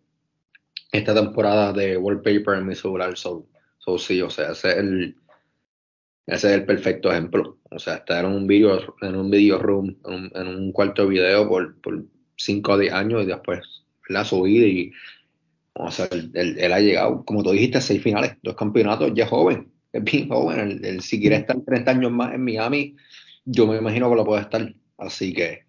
esta 0.91 1.13
temporada 1.13 1.73
de 1.73 1.97
wallpaper 1.97 2.55
en 2.55 2.67
mi 2.67 2.75
celular, 2.75 3.17
so, 3.17 3.45
so 3.79 3.97
sí, 3.97 4.21
o 4.21 4.29
sea, 4.29 4.51
ese 4.51 4.69
es 4.69 4.77
el, 4.77 5.15
ese 6.27 6.47
es 6.47 6.53
el 6.53 6.65
perfecto 6.65 7.11
ejemplo. 7.11 7.59
O 7.69 7.79
sea, 7.79 7.95
estar 7.95 8.25
en 8.25 8.31
un 8.31 8.47
video, 8.47 8.95
en 9.01 9.15
un 9.15 9.29
video 9.29 9.59
room, 9.59 9.97
en 10.05 10.47
un, 10.47 10.71
cuarto 10.71 11.03
de 11.03 11.09
video 11.09 11.47
por, 11.47 11.79
por 11.81 12.03
5 12.37 12.71
o 12.71 12.77
10 12.77 12.93
años 12.93 13.23
y 13.23 13.27
después 13.27 13.59
la 14.07 14.23
subir 14.23 14.67
y 14.67 14.91
o 15.77 15.91
sea, 15.91 16.07
él, 16.11 16.73
ha 16.73 16.79
llegado, 16.79 17.25
como 17.25 17.43
tú 17.43 17.51
dijiste, 17.51 17.79
a 17.79 17.81
seis 17.81 18.01
finales, 18.01 18.37
dos 18.41 18.55
campeonatos, 18.55 19.11
ya 19.13 19.27
joven, 19.27 19.67
es 19.91 20.03
bien 20.03 20.29
joven. 20.29 20.79
Él, 20.83 21.01
si 21.01 21.19
quiere 21.19 21.35
estar 21.35 21.57
30 21.59 21.91
años 21.91 22.11
más 22.11 22.33
en 22.33 22.45
Miami, 22.45 22.95
yo 23.43 23.67
me 23.67 23.77
imagino 23.77 24.09
que 24.09 24.15
lo 24.15 24.25
puede 24.25 24.41
estar. 24.41 24.73
Así 24.97 25.33
que 25.33 25.65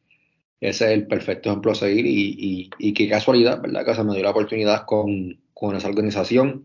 ese 0.61 0.85
es 0.87 0.91
el 0.93 1.09
perfecto 1.09 1.49
ejemplo 1.51 1.73
a 1.73 1.75
seguir 1.75 2.07
y, 2.07 2.71
y, 2.79 2.95
qué 2.95 3.09
casualidad, 3.09 3.61
¿verdad? 3.61 3.85
Que 3.85 3.95
se 3.97 4.05
me 4.05 4.15
dio 4.15 4.23
la 4.23 4.31
oportunidad 4.31 4.85
con, 4.87 5.41
con 5.53 5.75
esa 5.75 5.89
organización 5.89 6.65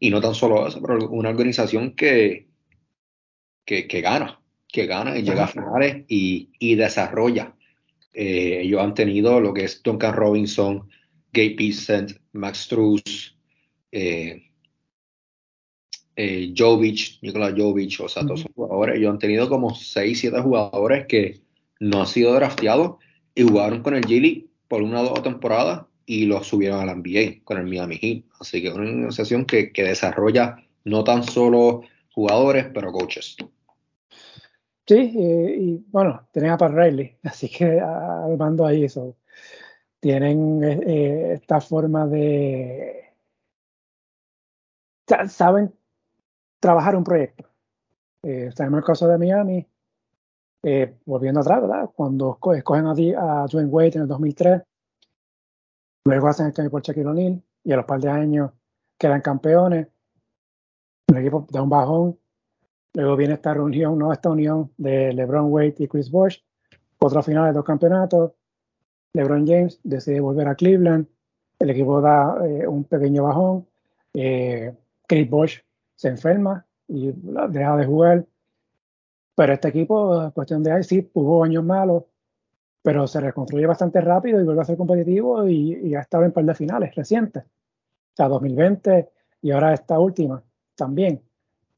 y 0.00 0.08
no 0.08 0.22
tan 0.22 0.34
solo 0.34 0.66
eso, 0.66 0.80
pero 0.80 1.10
una 1.10 1.28
organización 1.28 1.92
que, 1.94 2.47
que, 3.68 4.00
gana, 4.00 4.40
que 4.66 4.86
gana 4.86 5.18
y 5.18 5.22
llega 5.22 5.44
a 5.44 5.48
finales 5.48 6.04
y, 6.08 6.50
y 6.58 6.74
desarrolla. 6.74 7.54
Eh, 8.14 8.62
ellos 8.62 8.80
han 8.80 8.94
tenido 8.94 9.40
lo 9.40 9.52
que 9.52 9.64
es 9.64 9.82
Duncan 9.82 10.14
Robinson, 10.14 10.88
Gabe 11.32 11.54
Vincent, 11.54 12.12
Max 12.32 12.60
Struz, 12.60 13.36
eh, 13.92 14.42
eh, 16.16 16.54
Jovic, 16.56 17.18
Nikola 17.20 17.54
Jovic, 17.54 18.00
o 18.00 18.08
sea, 18.08 18.22
todos 18.22 18.40
esos 18.40 18.52
jugadores. 18.54 18.96
Ellos 18.96 19.12
han 19.12 19.18
tenido 19.18 19.48
como 19.50 19.74
6, 19.74 20.18
7 20.18 20.40
jugadores 20.40 21.06
que 21.06 21.42
no 21.78 22.00
han 22.00 22.06
sido 22.06 22.32
drafteados 22.32 22.96
y 23.34 23.42
jugaron 23.42 23.82
con 23.82 23.94
el 23.94 24.04
G 24.04 24.46
por 24.66 24.82
una 24.82 25.02
o 25.02 25.10
dos 25.10 25.22
temporadas 25.22 25.82
y 26.06 26.24
los 26.24 26.46
subieron 26.46 26.80
a 26.80 26.86
la 26.86 26.94
NBA 26.94 27.44
con 27.44 27.58
el 27.58 27.66
Miami 27.66 27.98
Heat. 27.98 28.24
Así 28.40 28.62
que 28.62 28.68
es 28.68 28.74
una 28.74 28.88
organización 28.88 29.44
que, 29.44 29.72
que 29.72 29.84
desarrolla 29.84 30.56
no 30.84 31.04
tan 31.04 31.22
solo 31.22 31.82
jugadores, 32.10 32.66
pero 32.72 32.90
coaches. 32.90 33.36
Sí, 34.88 34.94
y 35.14 35.84
bueno, 35.90 36.26
tienen 36.32 36.52
a 36.52 36.56
Pat 36.56 36.72
Riley, 36.72 37.18
así 37.24 37.50
que 37.50 37.78
al 37.78 38.38
mando 38.38 38.64
ahí 38.64 38.84
eso. 38.84 39.16
Tienen 40.00 40.62
eh, 40.64 41.34
esta 41.34 41.60
forma 41.60 42.06
de. 42.06 43.14
Saben 45.28 45.74
trabajar 46.60 46.96
un 46.96 47.04
proyecto. 47.04 47.44
Eh, 48.22 48.50
en 48.56 48.74
el 48.74 48.84
caso 48.84 49.08
de 49.08 49.18
Miami, 49.18 49.66
eh, 50.62 50.98
volviendo 51.04 51.40
atrás, 51.40 51.60
¿verdad? 51.62 51.90
Cuando 51.94 52.38
escogen 52.54 52.86
a, 52.86 52.92
a 52.92 53.46
Dwayne 53.46 53.70
Wade 53.70 53.92
en 53.96 54.02
el 54.02 54.08
2003, 54.08 54.62
luego 56.04 56.28
hacen 56.28 56.46
el 56.46 56.52
cambio 56.54 56.70
por 56.70 56.82
Shaquille 56.82 57.06
O'Neal 57.06 57.42
y 57.64 57.72
a 57.72 57.76
los 57.76 57.84
par 57.84 58.00
de 58.00 58.08
años 58.08 58.52
quedan 58.98 59.20
campeones. 59.20 59.88
El 61.08 61.18
equipo 61.18 61.46
da 61.50 61.62
un 61.62 61.70
bajón. 61.70 62.18
Luego 62.98 63.14
viene 63.14 63.34
esta 63.34 63.54
reunión, 63.54 63.96
no 63.96 64.12
esta 64.12 64.28
unión 64.28 64.72
de 64.76 65.12
LeBron 65.12 65.52
Wade 65.52 65.76
y 65.78 65.86
Chris 65.86 66.10
Bosh. 66.10 66.38
Cuatro 66.98 67.22
finales, 67.22 67.54
dos 67.54 67.64
campeonatos. 67.64 68.32
LeBron 69.12 69.46
James 69.46 69.78
decide 69.84 70.18
volver 70.18 70.48
a 70.48 70.56
Cleveland. 70.56 71.06
El 71.60 71.70
equipo 71.70 72.00
da 72.00 72.36
eh, 72.44 72.66
un 72.66 72.82
pequeño 72.82 73.22
bajón. 73.22 73.68
Eh, 74.14 74.74
Chris 75.06 75.30
Bosh 75.30 75.60
se 75.94 76.08
enferma 76.08 76.66
y 76.88 77.12
deja 77.50 77.76
de 77.76 77.86
jugar. 77.86 78.26
Pero 79.36 79.52
este 79.52 79.68
equipo, 79.68 80.32
cuestión 80.32 80.64
de 80.64 80.72
ahí, 80.72 80.82
sí, 80.82 81.08
hubo 81.14 81.44
años 81.44 81.62
malos, 81.62 82.02
pero 82.82 83.06
se 83.06 83.20
reconstruye 83.20 83.66
bastante 83.66 84.00
rápido 84.00 84.40
y 84.40 84.44
vuelve 84.44 84.62
a 84.62 84.64
ser 84.64 84.76
competitivo 84.76 85.46
y, 85.46 85.94
ha 85.94 86.00
estado 86.00 86.24
en 86.24 86.32
par 86.32 86.44
de 86.44 86.54
finales 86.56 86.92
recientes. 86.96 87.44
O 87.44 88.16
sea, 88.16 88.26
2020 88.26 89.08
y 89.42 89.52
ahora 89.52 89.72
esta 89.72 90.00
última 90.00 90.42
también. 90.74 91.27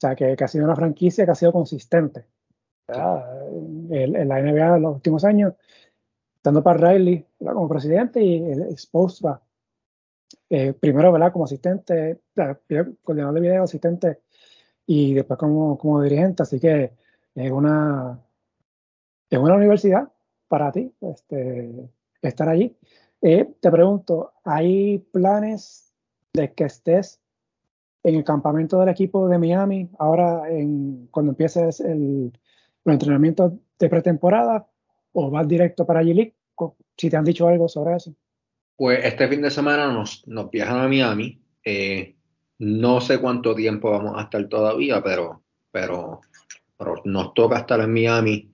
O 0.01 0.07
sea, 0.07 0.17
que, 0.17 0.35
ha 0.43 0.49
sido 0.49 0.65
una 0.65 0.75
franquicia 0.75 1.27
que 1.27 1.31
ha 1.31 1.35
sido 1.35 1.53
consistente. 1.53 2.25
En, 2.89 4.29
la 4.29 4.41
NBA 4.41 4.77
en 4.77 4.83
los 4.83 4.95
últimos 4.97 5.27
años, 5.27 5.53
estando 6.37 6.63
para 6.63 6.93
Riley 6.93 7.27
como 7.39 7.69
presidente 7.69 8.23
y 8.25 8.51
el 8.51 8.79
Spolstra, 8.79 9.43
eh, 10.49 10.73
primero 10.73 11.13
¿verdad? 11.13 11.33
como 11.33 11.45
asistente, 11.45 12.19
coordinador 13.05 13.35
de 13.35 13.41
video, 13.41 13.65
asistente 13.65 14.21
y 14.87 15.13
después 15.13 15.39
como, 15.39 15.77
como 15.77 16.01
dirigente. 16.01 16.45
Así 16.45 16.59
que 16.59 16.93
es 17.35 17.51
una, 17.51 18.19
es 19.29 19.39
una 19.39 19.55
universidad 19.55 20.11
para 20.49 20.73
ti 20.73 20.95
este, 21.03 21.91
estar 22.23 22.49
allí. 22.49 22.75
Eh, 23.21 23.55
te 23.61 23.71
pregunto, 23.71 24.33
¿hay 24.45 24.99
planes 25.13 25.93
de 26.33 26.55
que 26.55 26.65
estés 26.65 27.20
en 28.03 28.15
el 28.15 28.25
campamento 28.25 28.81
del 28.81 28.89
equipo 28.89 29.29
de 29.29 29.39
Miami 29.39 29.89
ahora 29.99 30.43
cuando 31.11 31.33
empieces 31.33 31.81
el, 31.81 32.33
entrenamiento 32.85 33.59
de 33.79 33.89
pretemporada 33.89 34.67
o 35.13 35.31
vas 35.31 35.47
directo 35.47 35.87
para 35.87 36.03
G-League? 36.03 36.35
Si 36.97 37.09
te 37.09 37.17
han 37.17 37.25
dicho 37.25 37.47
algo 37.47 37.69
sobre 37.69 37.97
eso. 37.97 38.15
Pues 38.77 39.05
este 39.05 39.29
fin 39.29 39.43
de 39.43 39.51
semana 39.51 39.93
nos, 39.93 40.27
nos 40.27 40.51
viajan 40.51 40.81
a 40.81 40.89
Miami. 40.89 41.41
Eh, 41.65 42.17
no 42.59 43.01
sé 43.01 43.19
cuánto 43.19 43.55
tiempo 43.55 43.91
vamos 43.91 44.19
a 44.19 44.23
estar 44.23 44.47
todavía, 44.49 45.03
pero, 45.03 45.43
pero 45.71 46.21
nos 47.05 47.35
toca 47.35 47.59
estar 47.59 47.81
en 47.81 47.93
Miami. 47.93 48.51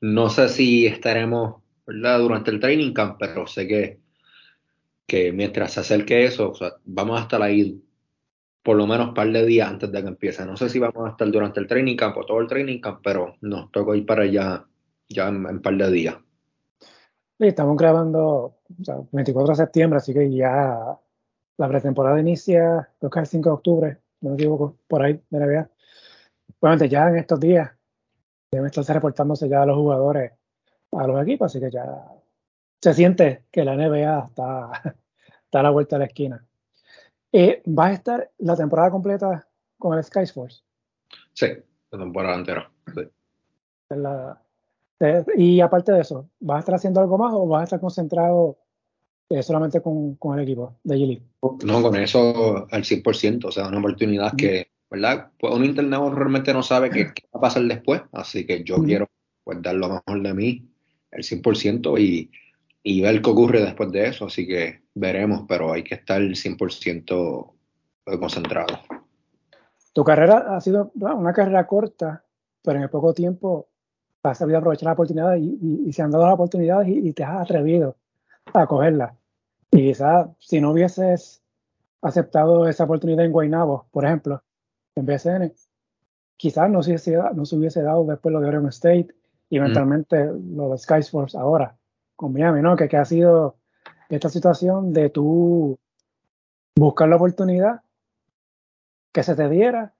No 0.00 0.30
sé 0.30 0.48
si 0.48 0.86
estaremos 0.86 1.62
durante 1.86 2.50
el 2.50 2.60
training 2.60 2.92
camp, 2.92 3.16
pero 3.18 3.46
sé 3.46 3.66
que, 3.66 4.00
que 5.06 5.32
mientras 5.32 5.72
se 5.72 5.80
acerque 5.80 6.24
eso, 6.24 6.52
vamos 6.84 7.18
a 7.18 7.22
estar 7.24 7.42
ahí 7.42 7.82
por 8.62 8.76
lo 8.76 8.86
menos 8.86 9.08
un 9.08 9.14
par 9.14 9.30
de 9.30 9.44
días 9.44 9.68
antes 9.68 9.90
de 9.90 10.02
que 10.02 10.08
empiece. 10.08 10.44
No 10.44 10.56
sé 10.56 10.68
si 10.68 10.78
vamos 10.78 11.06
a 11.06 11.10
estar 11.10 11.30
durante 11.30 11.60
el 11.60 11.66
training 11.66 11.96
camp 11.96 12.16
o 12.16 12.24
todo 12.24 12.40
el 12.40 12.46
training 12.46 12.80
camp, 12.80 13.00
pero 13.02 13.34
nos 13.40 13.70
toca 13.72 13.96
ir 13.96 14.06
para 14.06 14.22
allá 14.22 14.64
ya 15.08 15.28
en 15.28 15.46
un 15.46 15.62
par 15.62 15.76
de 15.76 15.90
días. 15.90 16.16
Sí, 17.38 17.48
estamos 17.48 17.76
grabando 17.76 18.58
24 19.10 19.52
de 19.52 19.56
septiembre, 19.56 19.96
así 19.96 20.14
que 20.14 20.30
ya 20.30 20.96
la 21.56 21.68
pretemporada 21.68 22.20
inicia, 22.20 22.88
creo 22.98 23.10
que 23.10 23.20
el 23.20 23.26
5 23.26 23.48
de 23.48 23.54
octubre, 23.54 23.98
no 24.20 24.30
me 24.30 24.34
equivoco, 24.36 24.76
por 24.86 25.02
ahí 25.02 25.20
de 25.28 25.38
Navidad. 25.38 25.70
Obviamente 26.60 26.88
ya 26.88 27.08
en 27.08 27.16
estos 27.16 27.40
días 27.40 27.70
deben 28.52 28.66
estarse 28.66 28.92
reportándose 28.92 29.48
ya 29.48 29.66
los 29.66 29.76
jugadores 29.76 30.32
a 30.92 31.06
los 31.06 31.20
equipos, 31.22 31.46
así 31.46 31.58
que 31.58 31.70
ya 31.70 31.84
se 32.80 32.94
siente 32.94 33.44
que 33.50 33.64
la 33.64 33.74
NBA 33.74 34.26
está, 34.28 34.70
está 35.44 35.60
a 35.60 35.62
la 35.64 35.70
vuelta 35.70 35.96
de 35.96 36.00
la 36.00 36.06
esquina. 36.06 36.46
Eh, 37.32 37.62
¿Va 37.66 37.86
a 37.86 37.92
estar 37.92 38.30
la 38.38 38.56
temporada 38.56 38.90
completa 38.90 39.48
con 39.78 39.96
el 39.96 40.04
Sky 40.04 40.26
Force? 40.26 40.62
Sí, 41.32 41.46
la 41.90 41.98
temporada 41.98 42.36
entera. 42.36 42.70
y 45.36 45.60
aparte 45.60 45.92
de 45.92 46.00
eso, 46.00 46.28
¿vas 46.40 46.56
a 46.56 46.60
estar 46.60 46.74
haciendo 46.74 47.00
algo 47.00 47.18
más 47.18 47.32
o 47.32 47.46
vas 47.46 47.62
a 47.62 47.64
estar 47.64 47.80
concentrado 47.80 48.58
eh, 49.30 49.42
solamente 49.42 49.80
con, 49.80 50.16
con, 50.16 50.38
el 50.38 50.44
equipo 50.44 50.76
de 50.84 50.96
G-League? 50.96 51.22
No, 51.64 51.82
con 51.82 51.96
eso 51.96 52.66
al 52.70 52.84
100%, 52.84 53.46
o 53.46 53.50
sea, 53.50 53.68
una 53.68 53.78
oportunidad 53.78 54.34
que 54.36 54.72
¿verdad? 54.92 55.30
Pues 55.38 55.54
un 55.54 55.64
internado 55.64 56.10
realmente 56.10 56.52
no 56.52 56.62
sabe 56.62 56.90
qué, 56.90 57.04
va 57.04 57.38
a 57.38 57.40
pasar 57.40 57.62
después, 57.62 58.02
así 58.12 58.44
que 58.44 58.62
yo 58.62 58.76
quiero 58.84 59.08
pues, 59.42 59.62
dar 59.62 59.74
lo 59.74 59.88
mejor 59.88 60.22
de 60.22 60.34
mí, 60.34 60.68
el 61.10 61.22
100%, 61.22 61.98
y, 61.98 62.30
y 62.82 63.00
ver 63.00 63.22
qué 63.22 63.30
ocurre 63.30 63.60
después 63.60 63.92
de 63.92 64.08
eso, 64.08 64.26
así 64.26 64.46
que 64.46 64.82
veremos, 64.94 65.44
pero 65.48 65.72
hay 65.72 65.84
que 65.84 65.94
estar 65.94 66.20
el 66.20 66.34
100% 66.34 67.52
concentrado. 68.18 68.78
Tu 69.92 70.02
carrera 70.04 70.56
ha 70.56 70.60
sido 70.60 70.90
una 70.94 71.32
carrera 71.32 71.66
corta, 71.66 72.24
pero 72.62 72.78
en 72.78 72.84
el 72.84 72.90
poco 72.90 73.14
tiempo 73.14 73.68
has 74.22 74.38
sabido 74.38 74.58
aprovechar 74.58 74.86
la 74.86 74.92
oportunidad 74.92 75.36
y, 75.36 75.92
se 75.92 76.02
han 76.02 76.10
dado 76.10 76.26
la 76.26 76.34
oportunidad 76.34 76.84
y, 76.86 77.08
y, 77.08 77.12
te 77.12 77.24
has 77.24 77.42
atrevido 77.42 77.96
a 78.52 78.66
cogerla. 78.66 79.14
Y 79.70 79.88
quizás 79.88 80.28
si 80.38 80.60
no 80.60 80.72
hubieses 80.72 81.42
aceptado 82.00 82.68
esa 82.68 82.84
oportunidad 82.84 83.24
en 83.24 83.32
Guaynabo, 83.32 83.86
por 83.90 84.04
ejemplo, 84.04 84.42
en 84.96 85.06
BCN, 85.06 85.52
quizás 86.36 86.70
no 86.70 86.82
se, 86.82 86.90
hubiese, 86.90 87.18
no 87.34 87.44
se 87.44 87.56
hubiese 87.56 87.82
dado 87.82 88.04
después 88.04 88.32
lo 88.32 88.40
de 88.40 88.48
Oregon 88.48 88.68
State 88.68 89.08
y 89.48 89.58
eventualmente 89.58 90.30
lo 90.54 90.70
de 90.70 90.78
Sky 90.78 91.02
Force 91.02 91.36
ahora 91.36 91.76
con 92.22 92.32
Miami, 92.32 92.62
¿no? 92.62 92.76
Que, 92.76 92.88
que 92.88 92.96
ha 92.96 93.04
sido 93.04 93.56
esta 94.08 94.28
situación 94.28 94.92
de 94.92 95.10
tú 95.10 95.76
buscar 96.76 97.08
la 97.08 97.16
oportunidad 97.16 97.82
que 99.12 99.24
se 99.24 99.34
te 99.34 99.48
diera, 99.48 99.92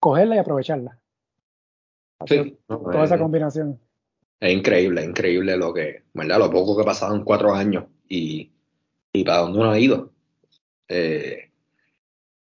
cogerla 0.00 0.34
y 0.34 0.38
aprovecharla. 0.38 0.98
Sí, 2.26 2.58
toda 2.66 3.04
esa 3.04 3.18
combinación. 3.18 3.78
Es 4.40 4.52
increíble, 4.52 5.02
es 5.02 5.06
increíble 5.06 5.56
lo 5.56 5.72
que, 5.72 6.02
¿verdad? 6.12 6.40
Lo 6.40 6.50
poco 6.50 6.76
que 6.76 6.82
ha 6.82 6.86
pasado 6.86 7.14
en 7.14 7.22
cuatro 7.22 7.54
años 7.54 7.84
y, 8.08 8.52
y 9.12 9.24
para 9.24 9.38
dónde 9.38 9.58
uno 9.60 9.70
ha 9.70 9.78
ido. 9.78 10.10
Eh, 10.88 11.52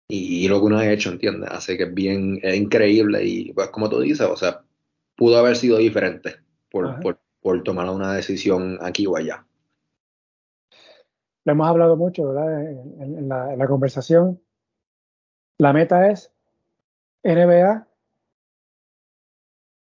y, 0.07 0.48
lo 0.48 0.60
que 0.60 0.65
uno 0.65 0.80
ha 0.80 0.91
hecho, 0.91 1.11
¿entiendes? 1.11 1.49
Así 1.52 1.77
que 1.77 1.84
es 1.84 1.94
bien, 1.94 2.40
es 2.41 2.56
increíble 2.56 3.23
y 3.23 3.53
pues 3.53 3.69
como 3.69 3.88
tú 3.88 3.99
dices, 3.99 4.27
o 4.27 4.36
sea, 4.36 4.64
pudo 5.15 5.38
haber 5.38 5.56
sido 5.56 5.77
diferente 5.77 6.38
por, 6.69 6.99
por, 6.99 7.19
por, 7.46 7.62
tomar 7.64 7.88
una 7.90 8.14
decisión 8.14 8.80
aquí 8.82 9.06
o 9.06 9.16
allá. 9.16 9.46
Lo 11.44 11.52
hemos 11.52 11.68
hablado 11.68 11.96
mucho, 11.96 12.30
¿verdad? 12.30 12.72
En, 12.72 13.30
la, 13.30 13.54
en 13.54 13.60
la, 13.60 13.68
conversación. 13.68 14.42
La 15.60 15.72
meta 15.72 16.10
es 16.10 16.32
NBA, 17.24 17.88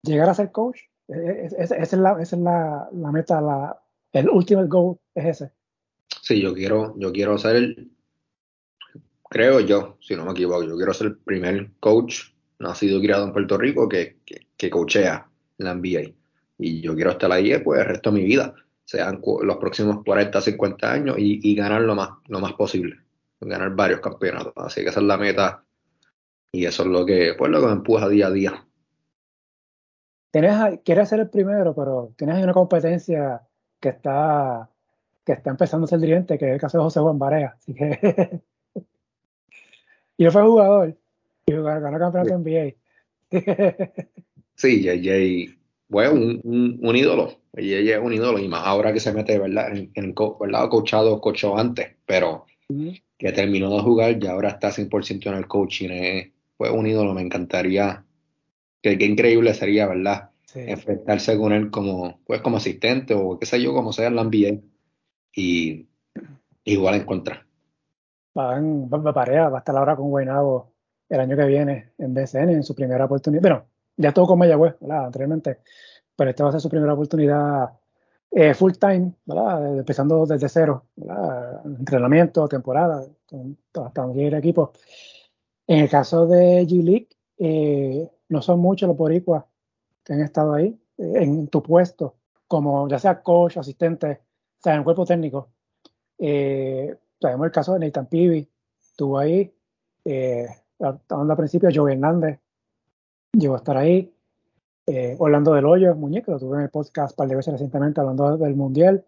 llegar 0.01 0.29
a 0.29 0.33
ser 0.33 0.51
coach. 0.51 0.79
E, 1.07 1.13
e, 1.13 1.45
esa 1.45 1.75
es, 1.75 1.93
la, 1.93 2.19
es 2.19 2.33
la, 2.33 2.89
la 2.91 3.11
meta, 3.11 3.39
la, 3.39 3.79
el 4.13 4.29
ultimate 4.29 4.67
goal 4.67 4.97
es 5.13 5.25
ese. 5.25 5.51
Sí, 6.21 6.41
yo 6.41 6.55
quiero, 6.55 6.97
yo 6.97 7.11
quiero 7.11 7.37
ser 7.37 7.55
el, 7.57 7.91
creo 9.29 9.59
yo, 9.59 9.97
si 10.01 10.15
no 10.15 10.25
me 10.25 10.31
equivoco, 10.31 10.63
yo 10.63 10.75
quiero 10.75 10.93
ser 10.93 11.07
el 11.07 11.17
primer 11.17 11.71
coach 11.79 12.31
nacido 12.59 12.97
y 12.97 13.01
criado 13.01 13.25
en 13.25 13.33
Puerto 13.33 13.57
Rico 13.57 13.89
que, 13.89 14.17
que, 14.57 14.69
coachea 14.69 15.27
en 15.57 15.65
la 15.65 15.75
NBA. 15.75 16.13
Y 16.57 16.81
yo 16.81 16.95
quiero 16.95 17.11
estar 17.11 17.31
ahí 17.31 17.57
pues, 17.59 17.81
el 17.81 17.87
resto 17.87 18.11
de 18.11 18.19
mi 18.19 18.25
vida, 18.25 18.53
sean 18.85 19.21
los 19.41 19.57
próximos 19.57 20.03
40, 20.05 20.41
50 20.41 20.91
años 20.91 21.15
y, 21.17 21.55
ganar 21.55 21.81
lo 21.81 21.95
más, 21.95 22.09
lo 22.27 22.39
más 22.39 22.53
posible, 22.53 22.97
ganar 23.39 23.75
varios 23.75 23.99
campeonatos. 23.99 24.53
Así 24.55 24.81
que 24.81 24.89
esa 24.89 24.99
es 24.99 25.05
la 25.05 25.17
meta 25.17 25.63
y 26.51 26.65
eso 26.65 26.83
es 26.83 26.89
lo 26.89 27.05
que, 27.05 27.33
pues, 27.37 27.51
lo 27.51 27.61
que 27.61 27.67
me 27.67 27.73
empuja 27.73 28.09
día 28.09 28.27
a 28.27 28.31
día. 28.31 28.65
Tienes, 30.31 30.79
quieres 30.83 31.09
ser 31.09 31.19
el 31.19 31.29
primero, 31.29 31.75
pero 31.75 32.13
tienes 32.17 32.43
una 32.43 32.53
competencia 32.53 33.41
que 33.79 33.89
está 33.89 34.69
que 35.25 35.33
está 35.33 35.51
empezando 35.51 35.85
a 35.85 35.87
ser 35.87 35.99
dirigente, 35.99 36.37
que 36.37 36.47
es 36.47 36.53
el 36.53 36.59
caso 36.59 36.77
de 36.77 36.83
José 36.83 36.99
Juan 36.99 37.19
Barea. 37.19 37.55
Así 37.57 37.73
que. 37.73 38.41
y 40.17 40.25
él 40.25 40.31
fue 40.31 40.43
jugador 40.43 40.97
y 41.45 41.51
ganó 41.51 41.99
campeonato 41.99 42.37
NBA. 42.37 42.73
sí, 44.55 44.83
JJ 44.83 45.57
fue 45.89 46.09
un, 46.09 46.41
un, 46.81 46.95
ídolo. 46.95 47.37
JJ 47.53 47.93
es 47.93 47.99
un 48.01 48.13
ídolo 48.13 48.39
y 48.39 48.47
más 48.47 48.65
ahora 48.65 48.93
que 48.93 48.99
se 48.99 49.13
mete, 49.13 49.37
¿verdad? 49.37 49.75
En, 49.75 49.91
en 49.93 50.15
¿verdad? 50.39 50.69
Coachado, 50.69 51.21
coachó 51.21 51.57
antes, 51.57 51.95
pero 52.05 52.45
que 53.17 53.31
terminó 53.31 53.69
de 53.75 53.81
jugar 53.81 54.17
y 54.21 54.27
ahora 54.27 54.49
está 54.49 54.69
100% 54.69 55.27
en 55.27 55.33
el 55.35 55.47
coaching. 55.47 56.31
fue 56.57 56.71
un 56.71 56.87
ídolo, 56.87 57.13
me 57.13 57.21
encantaría. 57.21 58.05
Que, 58.81 58.97
qué 58.97 59.05
increíble 59.05 59.53
sería, 59.53 59.87
¿verdad? 59.87 60.31
Enfrentarse 60.55 61.37
con 61.37 61.53
él 61.53 61.71
como, 61.71 62.19
pues, 62.25 62.41
como 62.41 62.57
asistente 62.57 63.13
o 63.13 63.39
qué 63.39 63.45
sé 63.45 63.61
yo, 63.61 63.73
como 63.73 63.93
sea 63.93 64.07
en 64.07 64.15
la 64.15 64.23
NBA. 64.23 64.59
Y 65.35 65.87
igual 66.63 66.95
en 66.95 67.05
contra. 67.05 67.45
Van, 68.35 68.89
va, 68.89 69.13
pareja, 69.13 69.49
va 69.49 69.57
a 69.57 69.59
estar 69.59 69.75
ahora 69.75 69.95
con 69.95 70.09
Guaynabo 70.09 70.73
el 71.09 71.19
año 71.19 71.37
que 71.37 71.45
viene 71.45 71.91
en 71.97 72.13
BCN 72.13 72.49
en 72.49 72.63
su 72.63 72.75
primera 72.75 73.05
oportunidad. 73.05 73.41
Bueno, 73.41 73.65
ya 73.97 74.09
estuvo 74.09 74.27
con 74.27 74.39
Mayagüez, 74.39 74.75
¿verdad? 74.79 75.05
Anteriormente, 75.05 75.59
pero 76.15 76.29
esta 76.29 76.43
va 76.43 76.49
a 76.49 76.51
ser 76.53 76.61
su 76.61 76.69
primera 76.69 76.93
oportunidad 76.93 77.71
eh, 78.31 78.53
full 78.53 78.73
time, 78.73 79.13
¿verdad? 79.25 79.77
Empezando 79.77 80.25
desde 80.25 80.49
cero, 80.49 80.87
¿verdad? 80.95 81.65
Entrenamiento, 81.65 82.47
temporada, 82.47 83.05
hasta 83.73 84.01
donde 84.01 84.27
el 84.27 84.33
equipo. 84.33 84.73
En 85.67 85.79
el 85.81 85.89
caso 85.89 86.25
de 86.27 86.65
G-League, 86.65 87.09
eh, 87.37 88.09
no 88.29 88.41
son 88.41 88.59
muchos 88.59 88.87
los 88.87 88.97
boricuas 88.97 89.45
que 90.03 90.13
han 90.13 90.21
estado 90.21 90.53
ahí 90.53 90.79
eh, 90.97 91.13
en 91.15 91.47
tu 91.47 91.61
puesto, 91.61 92.15
como 92.47 92.87
ya 92.89 92.99
sea 92.99 93.21
coach, 93.21 93.57
asistente, 93.57 94.21
o 94.59 94.61
sea, 94.61 94.73
en 94.73 94.79
el 94.79 94.83
cuerpo 94.83 95.05
técnico. 95.05 95.49
sabemos 96.17 97.45
el 97.45 97.51
caso 97.51 97.73
de 97.73 97.79
Nathan 97.85 98.07
Pivi, 98.07 98.49
estuvo 98.81 99.19
ahí, 99.19 99.53
hablando 100.79 101.33
al 101.33 101.37
principio, 101.37 101.69
Joe 101.73 101.93
Hernández 101.93 102.42
llegó 103.33 103.55
a 103.55 103.57
estar 103.57 103.77
ahí. 103.77 104.13
Eh, 104.85 105.15
Orlando 105.17 105.53
del 105.53 105.65
Hoyo, 105.65 105.95
muñeco, 105.95 106.31
lo 106.31 106.39
tuve 106.39 106.57
en 106.57 106.63
el 106.63 106.69
podcast 106.69 107.13
un 107.13 107.15
par 107.17 107.27
de 107.27 107.35
veces 107.35 107.53
recientemente 107.53 107.99
hablando 107.99 108.37
del 108.37 108.55
Mundial. 108.55 109.05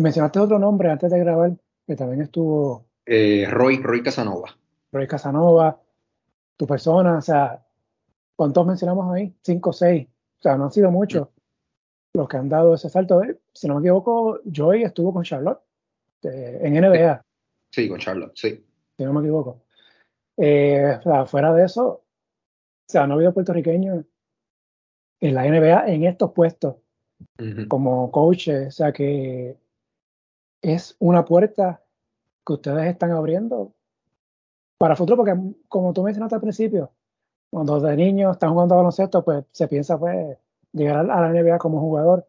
Mencionaste 0.00 0.38
otro 0.38 0.58
nombre 0.58 0.90
antes 0.90 1.10
de 1.10 1.18
grabar, 1.18 1.52
que 1.86 1.96
también 1.96 2.22
estuvo. 2.22 2.86
Eh, 3.06 3.46
Roy, 3.50 3.78
Roy 3.78 4.02
Casanova. 4.02 4.56
Roy 4.92 5.06
Casanova, 5.06 5.80
tu 6.56 6.66
persona, 6.66 7.18
o 7.18 7.22
sea, 7.22 7.64
¿cuántos 8.36 8.66
mencionamos 8.66 9.12
ahí? 9.14 9.34
Cinco 9.42 9.70
o 9.70 9.72
seis. 9.72 10.06
O 10.38 10.42
sea, 10.42 10.56
no 10.56 10.64
han 10.64 10.72
sido 10.72 10.90
muchos 10.90 11.28
los 12.14 12.28
que 12.28 12.36
han 12.36 12.48
dado 12.48 12.74
ese 12.74 12.90
salto. 12.90 13.22
Si 13.52 13.68
no 13.68 13.74
me 13.74 13.80
equivoco, 13.80 14.40
Joy 14.44 14.82
estuvo 14.82 15.12
con 15.12 15.22
Charlotte 15.22 15.60
eh, 16.22 16.60
en 16.62 16.74
NBA. 16.74 17.22
Sí, 17.70 17.88
con 17.88 17.98
Charlotte, 17.98 18.32
sí. 18.34 18.64
Si 18.96 19.04
no 19.04 19.12
me 19.14 19.20
equivoco. 19.20 19.62
Eh, 20.36 20.96
o 20.98 21.02
sea, 21.02 21.26
fuera 21.26 21.54
de 21.54 21.64
eso, 21.64 22.01
sea, 22.92 23.06
no 23.06 23.14
ha 23.14 23.16
habido 23.16 23.34
puertorriqueños 23.34 24.04
en 25.20 25.34
la 25.34 25.44
NBA 25.44 25.86
en 25.88 26.04
estos 26.04 26.32
puestos 26.32 26.76
como 27.68 28.10
coaches, 28.10 28.68
o 28.68 28.70
sea 28.70 28.92
que 28.92 29.56
es 30.60 30.96
una 30.98 31.24
puerta 31.24 31.82
que 32.46 32.52
ustedes 32.52 32.86
están 32.86 33.12
abriendo 33.12 33.72
para 34.78 34.94
el 34.94 34.98
futuro, 34.98 35.16
porque 35.16 35.38
como 35.68 35.92
tú 35.92 36.02
mencionaste 36.02 36.34
al 36.34 36.40
principio, 36.40 36.90
cuando 37.50 37.78
de 37.80 37.96
niños 37.96 38.32
están 38.32 38.52
jugando 38.52 38.76
baloncesto, 38.76 39.24
pues 39.24 39.44
se 39.52 39.68
piensa 39.68 39.98
pues 39.98 40.38
llegar 40.72 40.98
a 40.98 41.20
la 41.20 41.28
NBA 41.28 41.58
como 41.58 41.80
jugador 41.80 42.26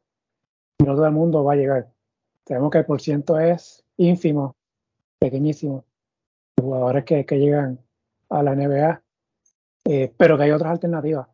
y 0.79 0.83
no 0.83 0.95
todo 0.95 1.05
el 1.05 1.13
mundo 1.13 1.43
va 1.43 1.53
a 1.53 1.55
llegar. 1.55 1.89
Sabemos 2.45 2.71
que 2.71 2.79
el 2.79 2.85
porciento 2.85 3.39
es 3.39 3.83
ínfimo, 3.97 4.55
pequeñísimo, 5.19 5.85
de 6.57 6.63
jugadores 6.63 7.05
que, 7.05 7.25
que 7.25 7.39
llegan 7.39 7.79
a 8.29 8.43
la 8.43 8.55
NBA, 8.55 9.02
eh, 9.85 10.13
pero 10.15 10.37
que 10.37 10.43
hay 10.43 10.51
otras 10.51 10.71
alternativas. 10.71 11.27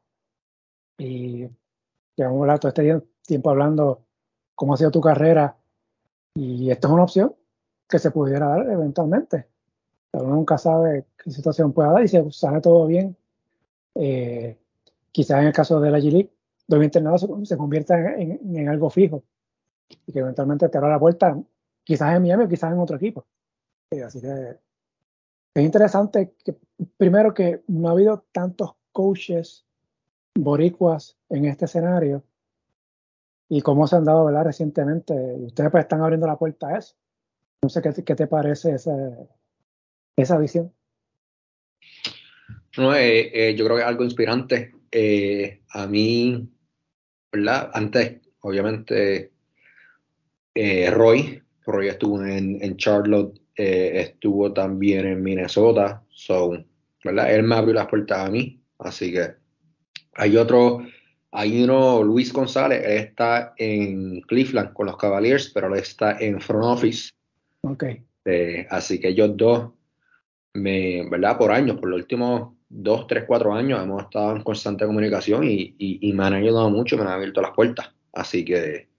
Y 0.98 1.48
llevamos 2.16 2.60
todo 2.60 2.70
este 2.70 3.02
tiempo 3.26 3.50
hablando 3.50 4.06
cómo 4.56 4.74
ha 4.74 4.78
sido 4.78 4.92
tu 4.92 5.02
carrera 5.02 5.56
y 6.36 6.70
esto 6.70 6.88
es 6.88 6.94
una 6.94 7.04
opción 7.04 7.36
que 7.88 8.00
se 8.00 8.12
pudiera 8.12 8.48
dar 8.48 8.70
eventualmente. 8.70 9.48
Pero 10.12 10.26
uno 10.26 10.36
nunca 10.36 10.58
sabe 10.58 11.06
qué 11.18 11.32
situación 11.32 11.72
pueda 11.74 11.92
dar 11.92 12.04
y 12.04 12.08
si 12.08 12.32
sale 12.32 12.60
todo 12.62 12.88
bien, 12.88 13.16
eh, 13.96 14.58
quizás 15.12 15.42
en 15.42 15.48
el 15.48 15.54
caso 15.54 15.80
de 15.80 15.92
la 15.92 16.00
G-League, 16.00 16.32
dos 16.68 16.84
internados 16.84 17.22
se, 17.22 17.46
se 17.46 17.58
convierta 17.58 18.16
en, 18.16 18.70
algo 18.70 18.90
fijo 18.90 19.24
y 20.06 20.12
que 20.12 20.20
eventualmente 20.20 20.70
te 20.70 20.78
abra 20.78 20.92
la 20.92 21.00
puerta, 21.00 21.38
quizás 21.84 22.16
en 22.16 22.22
Miami 22.22 22.44
o 22.44 22.50
quizás 22.50 22.72
en 22.72 22.80
otro 22.80 22.98
equipo. 22.98 23.26
Eh, 23.92 24.04
así 24.04 24.22
que 24.22 24.58
es 25.56 25.64
interesante 25.64 26.34
que 26.44 26.56
primero 26.98 27.34
que 27.34 27.62
no 27.68 27.90
ha 27.90 27.92
habido 27.92 28.26
tantos 28.32 28.76
coaches 28.92 29.66
boricuas 30.36 31.18
en 31.30 31.46
este 31.46 31.66
escenario 31.66 32.24
y 33.50 33.62
cómo 33.62 33.88
se 33.88 33.96
han 33.96 34.06
dado 34.06 34.26
¿verdad? 34.26 34.46
recientemente. 34.46 35.14
Ustedes 35.14 35.72
pues 35.72 35.84
están 35.84 36.02
abriendo 36.02 36.28
la 36.28 36.38
puerta 36.38 36.68
a 36.68 36.78
eso. 36.78 36.96
No 37.62 37.70
sé 37.70 37.82
qué, 37.82 38.16
te 38.16 38.28
parece 38.28 38.72
esa, 38.72 38.96
esa 40.16 40.38
visión. 40.38 40.72
No, 42.78 42.96
eh, 42.96 43.32
eh, 43.34 43.56
yo 43.56 43.66
creo 43.66 43.78
que 43.78 43.84
es 43.84 43.88
algo 43.88 44.04
inspirante. 44.04 44.72
Eh, 44.92 45.62
a 45.70 45.88
mí. 45.88 46.50
Antes, 47.32 48.22
obviamente, 48.42 49.32
Roy, 50.56 51.44
Roy 51.64 51.88
estuvo 51.88 52.26
en, 52.26 52.76
Charlotte 52.78 53.40
eh, 53.62 54.00
estuvo 54.00 54.54
también 54.54 55.06
en 55.06 55.22
Minnesota, 55.22 56.02
so, 56.12 56.64
¿verdad? 57.04 57.34
Él 57.34 57.44
me 57.44 57.56
abrió 57.56 57.74
las 57.74 57.88
puertas 57.88 58.20
a 58.20 58.30
mí, 58.30 58.62
así 58.80 59.12
que 59.12 59.36
hay 60.16 60.38
otro, 60.38 60.86
hay 61.32 61.64
uno, 61.64 62.04
Luis 62.04 62.34
González, 62.34 62.82
él 62.84 62.98
está 62.98 63.54
en 63.58 64.22
Cleveland 64.22 64.74
con 64.74 64.88
los 64.88 64.98
Cavaliers, 64.98 65.50
pero 65.54 65.68
él 65.68 65.80
está 65.80 66.20
en 66.20 66.42
front 66.42 66.66
office. 66.66 67.12
Ok. 67.62 67.84
Eh, 68.26 68.68
así 68.70 69.00
que 69.00 69.10
ellos 69.10 69.32
dos, 69.36 69.72
me, 70.54 71.08
¿verdad? 71.10 71.38
Por 71.38 71.52
años, 71.52 71.78
por 71.78 71.90
los 71.90 72.00
últimos 72.02 72.54
dos, 72.68 73.08
tres, 73.08 73.24
cuatro 73.26 73.54
años 73.54 73.82
hemos 73.82 74.04
estado 74.04 74.36
en 74.36 74.44
constante 74.44 74.86
comunicación 74.86 75.44
y, 75.44 75.76
y 75.78 76.14
me 76.14 76.26
han 76.26 76.34
ayudado 76.34 76.70
mucho, 76.70 76.98
me 76.98 77.04
han 77.04 77.10
abierto 77.10 77.42
las 77.42 77.52
puertas. 77.52 77.92
Así 78.12 78.44
que 78.44 78.90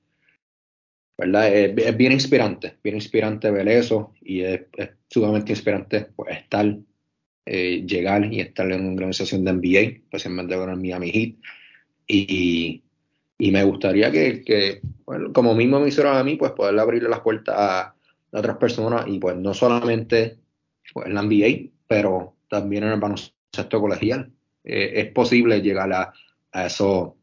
¿verdad? 1.20 1.55
Es, 1.55 1.97
bien 1.98 2.12
inspirante, 2.12 2.78
bien 2.82 2.97
inspirante 2.97 3.51
ver 3.51 3.68
eso 3.68 4.14
y 4.22 4.40
es, 4.40 4.62
sumamente 5.06 5.52
inspirante 5.52 6.06
pues, 6.16 6.39
estar, 6.39 6.74
eh, 7.46 7.84
llegar 7.86 8.32
y 8.32 8.40
estar 8.40 8.70
en 8.70 8.80
una 8.80 8.92
organización 8.92 9.44
de 9.44 9.52
NBA, 9.52 10.02
especialmente 10.04 10.56
con 10.56 10.70
el 10.70 10.76
Miami 10.76 11.10
Heat. 11.10 11.34
Y, 12.06 12.82
y 13.38 13.50
me 13.50 13.64
gustaría 13.64 14.10
que, 14.10 14.42
que 14.42 14.80
como 15.32 15.54
mismo 15.54 15.80
me 15.80 15.88
hicieron 15.88 16.16
a 16.16 16.24
mí, 16.24 16.36
pues 16.36 16.52
poder 16.52 16.78
abrirle 16.78 17.08
las 17.08 17.20
puertas 17.20 17.54
a, 17.58 17.94
otras 18.32 18.58
personas 18.58 19.06
y 19.08 19.18
pues 19.18 19.36
no 19.36 19.52
solamente 19.52 20.38
pues, 20.94 21.08
en 21.08 21.14
la 21.14 21.22
NBA, 21.22 21.70
pero 21.88 22.36
también 22.48 22.84
en 22.84 22.90
el 22.90 23.00
baloncesto 23.00 23.80
colegial. 23.80 24.30
Eh, 24.62 24.92
es 24.94 25.06
posible 25.12 25.60
llegar 25.60 25.92
a, 25.92 26.12
a, 26.52 26.66
eso, 26.66 27.16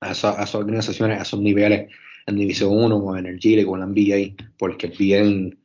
a, 0.00 0.10
eso, 0.10 0.28
a 0.28 0.42
esas 0.42 0.54
organizaciones, 0.56 1.20
a 1.20 1.22
esos 1.22 1.40
niveles 1.40 1.88
en 2.26 2.36
División 2.36 2.70
1 2.72 2.96
o 2.96 3.16
en 3.16 3.26
el 3.26 3.38
Chile 3.38 3.64
con 3.64 3.80
la 3.80 3.86
NBA, 3.86 4.44
porque 4.58 4.88
es 4.88 4.98
bien 4.98 5.56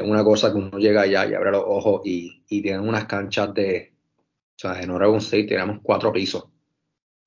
una 0.00 0.24
cosa 0.24 0.50
que 0.50 0.58
uno 0.58 0.78
llega 0.78 1.02
allá 1.02 1.26
y 1.26 1.34
abre 1.34 1.50
los 1.50 1.64
ojos 1.66 2.02
y, 2.04 2.42
y 2.48 2.62
tienen 2.62 2.88
unas 2.88 3.04
canchas 3.04 3.52
de, 3.52 3.92
o 4.56 4.58
sea, 4.58 4.80
en 4.80 4.90
Oregon 4.90 5.18
State 5.18 5.44
tenemos 5.44 5.80
cuatro 5.82 6.12
pisos 6.12 6.46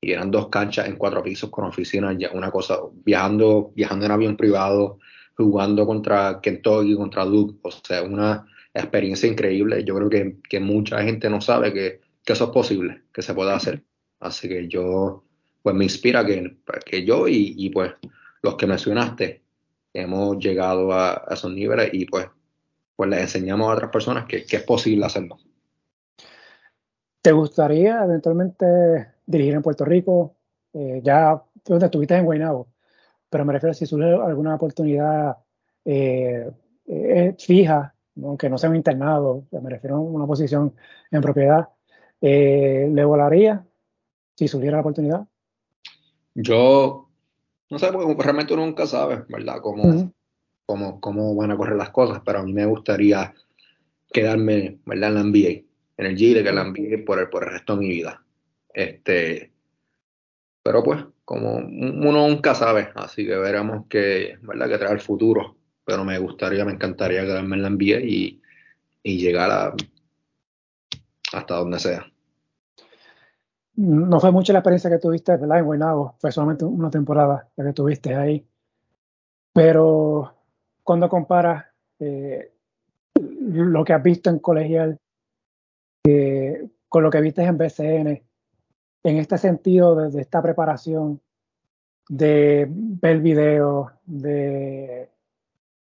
y 0.02 0.12
eran 0.12 0.32
dos 0.32 0.50
canchas 0.50 0.88
en 0.88 0.96
cuatro 0.98 1.24
pisos 1.24 1.50
con 1.50 1.66
oficinas, 1.66 2.16
ya 2.18 2.32
una 2.32 2.52
cosa, 2.52 2.80
viajando, 3.04 3.72
viajando 3.76 4.06
en 4.06 4.12
avión 4.12 4.38
privado, 4.38 5.00
jugando 5.36 5.86
contra 5.86 6.40
Kentucky, 6.42 6.96
contra 6.96 7.26
Duke, 7.26 7.60
o 7.62 7.72
sea, 7.72 8.04
una 8.04 8.46
experiencia 8.74 9.28
increíble. 9.28 9.84
Yo 9.84 9.96
creo 9.96 10.10
que, 10.10 10.38
que 10.48 10.60
mucha 10.60 11.02
gente 11.02 11.30
no 11.30 11.42
sabe 11.42 11.74
que, 11.74 12.02
que, 12.24 12.34
eso 12.34 12.46
es 12.46 12.50
posible, 12.52 13.04
que 13.12 13.22
se 13.22 13.34
puede 13.34 13.52
hacer. 13.52 13.84
Así 14.20 14.48
que 14.48 14.68
yo, 14.68 15.24
pues 15.62 15.76
me 15.76 15.86
inspira 15.86 16.26
que, 16.26 16.58
que 16.86 17.04
yo 17.04 17.28
y, 17.28 17.56
y 17.58 17.70
pues 17.70 17.94
los 18.44 18.56
que 18.56 18.68
mencionaste, 18.68 19.42
hemos 19.94 20.38
llegado 20.38 20.94
a, 20.94 21.26
esos 21.32 21.52
niveles 21.52 21.90
y 21.94 22.06
pues, 22.06 22.28
pues 22.96 23.10
les 23.10 23.22
enseñamos 23.22 23.70
a 23.70 23.74
otras 23.74 23.92
personas 23.92 24.26
que, 24.26 24.46
es 24.50 24.64
posible 24.64 25.06
hacerlo. 25.06 25.38
¿Te 27.22 27.32
gustaría 27.32 28.04
eventualmente 28.04 28.66
dirigir 29.26 29.56
en 29.56 29.62
Puerto 29.62 29.86
Rico? 29.86 30.36
Eh, 30.74 31.02
ya 31.04 31.42
donde 31.66 31.86
estuviste 31.86 32.16
en 32.16 32.26
Guaynabo, 32.26 32.68
pero 33.30 33.46
me 33.46 33.54
refiero 33.54 33.72
a 33.72 33.74
si 33.74 33.86
surge 33.86 34.14
alguna 34.14 34.56
oportunidad 34.56 35.38
eh, 35.84 36.52
eh, 36.86 37.36
fija, 37.40 37.96
aunque 38.22 38.50
no 38.50 38.58
sea 38.58 38.70
un 38.70 38.76
internado, 38.76 39.46
me 39.52 39.70
refiero 39.70 39.96
a 39.96 40.00
una 40.00 40.28
posición 40.28 40.76
en 41.12 41.22
propiedad, 41.22 41.70
¿le 42.22 43.06
volaría 43.06 43.66
si 44.36 44.48
surgiera 44.48 44.78
la 44.78 44.82
oportunidad? 44.82 45.26
Yo 46.36 47.10
no 47.70 47.80
sé, 47.80 47.92
porque 47.92 48.24
realmente 48.24 48.54
uno 48.54 48.66
nunca 48.66 48.86
sabe, 48.86 49.24
¿verdad? 49.28 49.60
Cómo, 49.62 50.12
cómo, 50.66 51.00
cómo 51.00 51.36
van 51.36 51.52
a 51.52 51.58
correr 51.58 51.76
las 51.76 51.90
cosas, 51.90 52.22
pero 52.26 52.40
a 52.40 52.44
mí 52.44 52.54
me 52.54 52.66
gustaría 52.66 53.34
quedarme 54.12 54.80
¿verdad? 54.86 55.10
en 55.10 55.16
la 55.16 55.24
NBA, 55.24 55.64
en 55.98 56.06
el 56.06 56.18
Gile, 56.18 56.44
que 56.44 56.52
la 56.52 56.64
NBA 56.64 57.06
por 57.06 57.20
el, 57.20 57.30
por 57.30 57.44
el 57.44 57.52
resto 57.52 57.76
de 57.76 57.80
mi 57.80 57.90
vida. 57.90 58.24
Este, 58.74 59.52
pero 60.64 60.84
pues, 60.84 61.04
como 61.24 61.58
uno 61.58 62.28
nunca 62.28 62.56
sabe, 62.56 62.90
así 62.96 63.26
que 63.26 63.36
veremos 63.36 63.86
qué, 63.90 64.38
¿verdad? 64.42 64.70
que 64.70 64.78
trae 64.78 64.94
el 64.94 65.00
futuro. 65.00 65.56
Pero 65.86 66.04
me 66.04 66.18
gustaría, 66.18 66.66
me 66.66 66.72
encantaría 66.72 67.22
quedarme 67.22 67.58
en 67.58 67.62
la 67.62 67.70
NBA 67.70 68.00
y, 68.02 68.42
y 69.04 69.18
llegar 69.20 69.52
a, 69.52 69.76
hasta 71.34 71.56
donde 71.56 71.80
sea. 71.80 72.06
No 73.76 74.20
fue 74.20 74.32
mucha 74.32 74.54
la 74.54 74.60
experiencia 74.60 74.90
que 74.90 75.00
tuviste 75.00 75.36
¿verdad? 75.36 75.60
en 75.60 75.66
Guaynabo, 75.66 76.16
fue 76.18 76.32
solamente 76.32 76.64
una 76.64 76.90
temporada 76.90 77.50
la 77.56 77.66
que 77.66 77.74
tuviste 77.74 78.16
ahí. 78.16 78.48
Pero 79.54 80.34
cuando 80.86 81.10
comparas 81.10 81.66
eh, 82.00 82.54
lo 83.16 83.84
que 83.84 83.94
has 83.94 84.04
visto 84.04 84.30
en 84.30 84.40
colegial 84.40 85.00
eh, 86.08 86.70
con 86.88 87.04
lo 87.04 87.10
que 87.10 87.22
viste 87.22 87.42
en 87.42 87.58
BCN, 87.58 88.24
en 89.04 89.18
este 89.18 89.38
sentido 89.40 89.96
de, 89.96 90.22
esta 90.22 90.44
preparación, 90.44 91.20
de 92.08 92.68
ver 92.70 93.20
videos, 93.20 93.92
de 94.06 95.10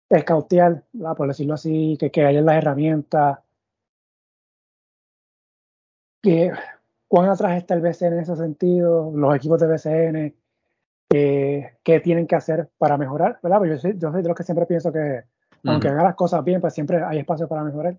escautear, 0.09 0.85
por 1.17 1.27
decirlo 1.27 1.55
así, 1.55 1.97
que, 1.99 2.13
que 2.13 2.25
haya 2.25 2.41
las 2.41 2.57
herramientas, 2.57 3.41
cuán 7.09 7.29
atrás 7.29 7.59
está 7.59 7.75
el 7.75 7.81
BCN 7.81 8.13
en 8.13 8.21
ese 8.21 8.37
sentido, 8.37 9.11
los 9.13 9.35
equipos 9.35 9.61
de 9.61 9.67
BCN, 9.67 10.42
eh, 11.13 11.75
qué 11.83 12.01
tienen 12.01 12.27
que 12.27 12.37
hacer 12.37 12.71
para 12.79 12.97
mejorar, 12.97 13.39
¿verdad? 13.43 13.59
Porque 13.59 13.73
yo 13.73 13.79
soy, 13.79 13.99
yo 13.99 14.11
soy 14.11 14.23
de 14.23 14.29
los 14.29 14.37
que 14.37 14.45
siempre 14.45 14.67
pienso 14.67 14.93
que 14.93 15.25
aunque 15.65 15.89
haga 15.89 16.03
las 16.03 16.15
cosas 16.15 16.43
bien, 16.45 16.61
pues 16.61 16.75
siempre 16.75 17.03
hay 17.03 17.19
espacio 17.19 17.47
para 17.47 17.63
mejorar. 17.63 17.97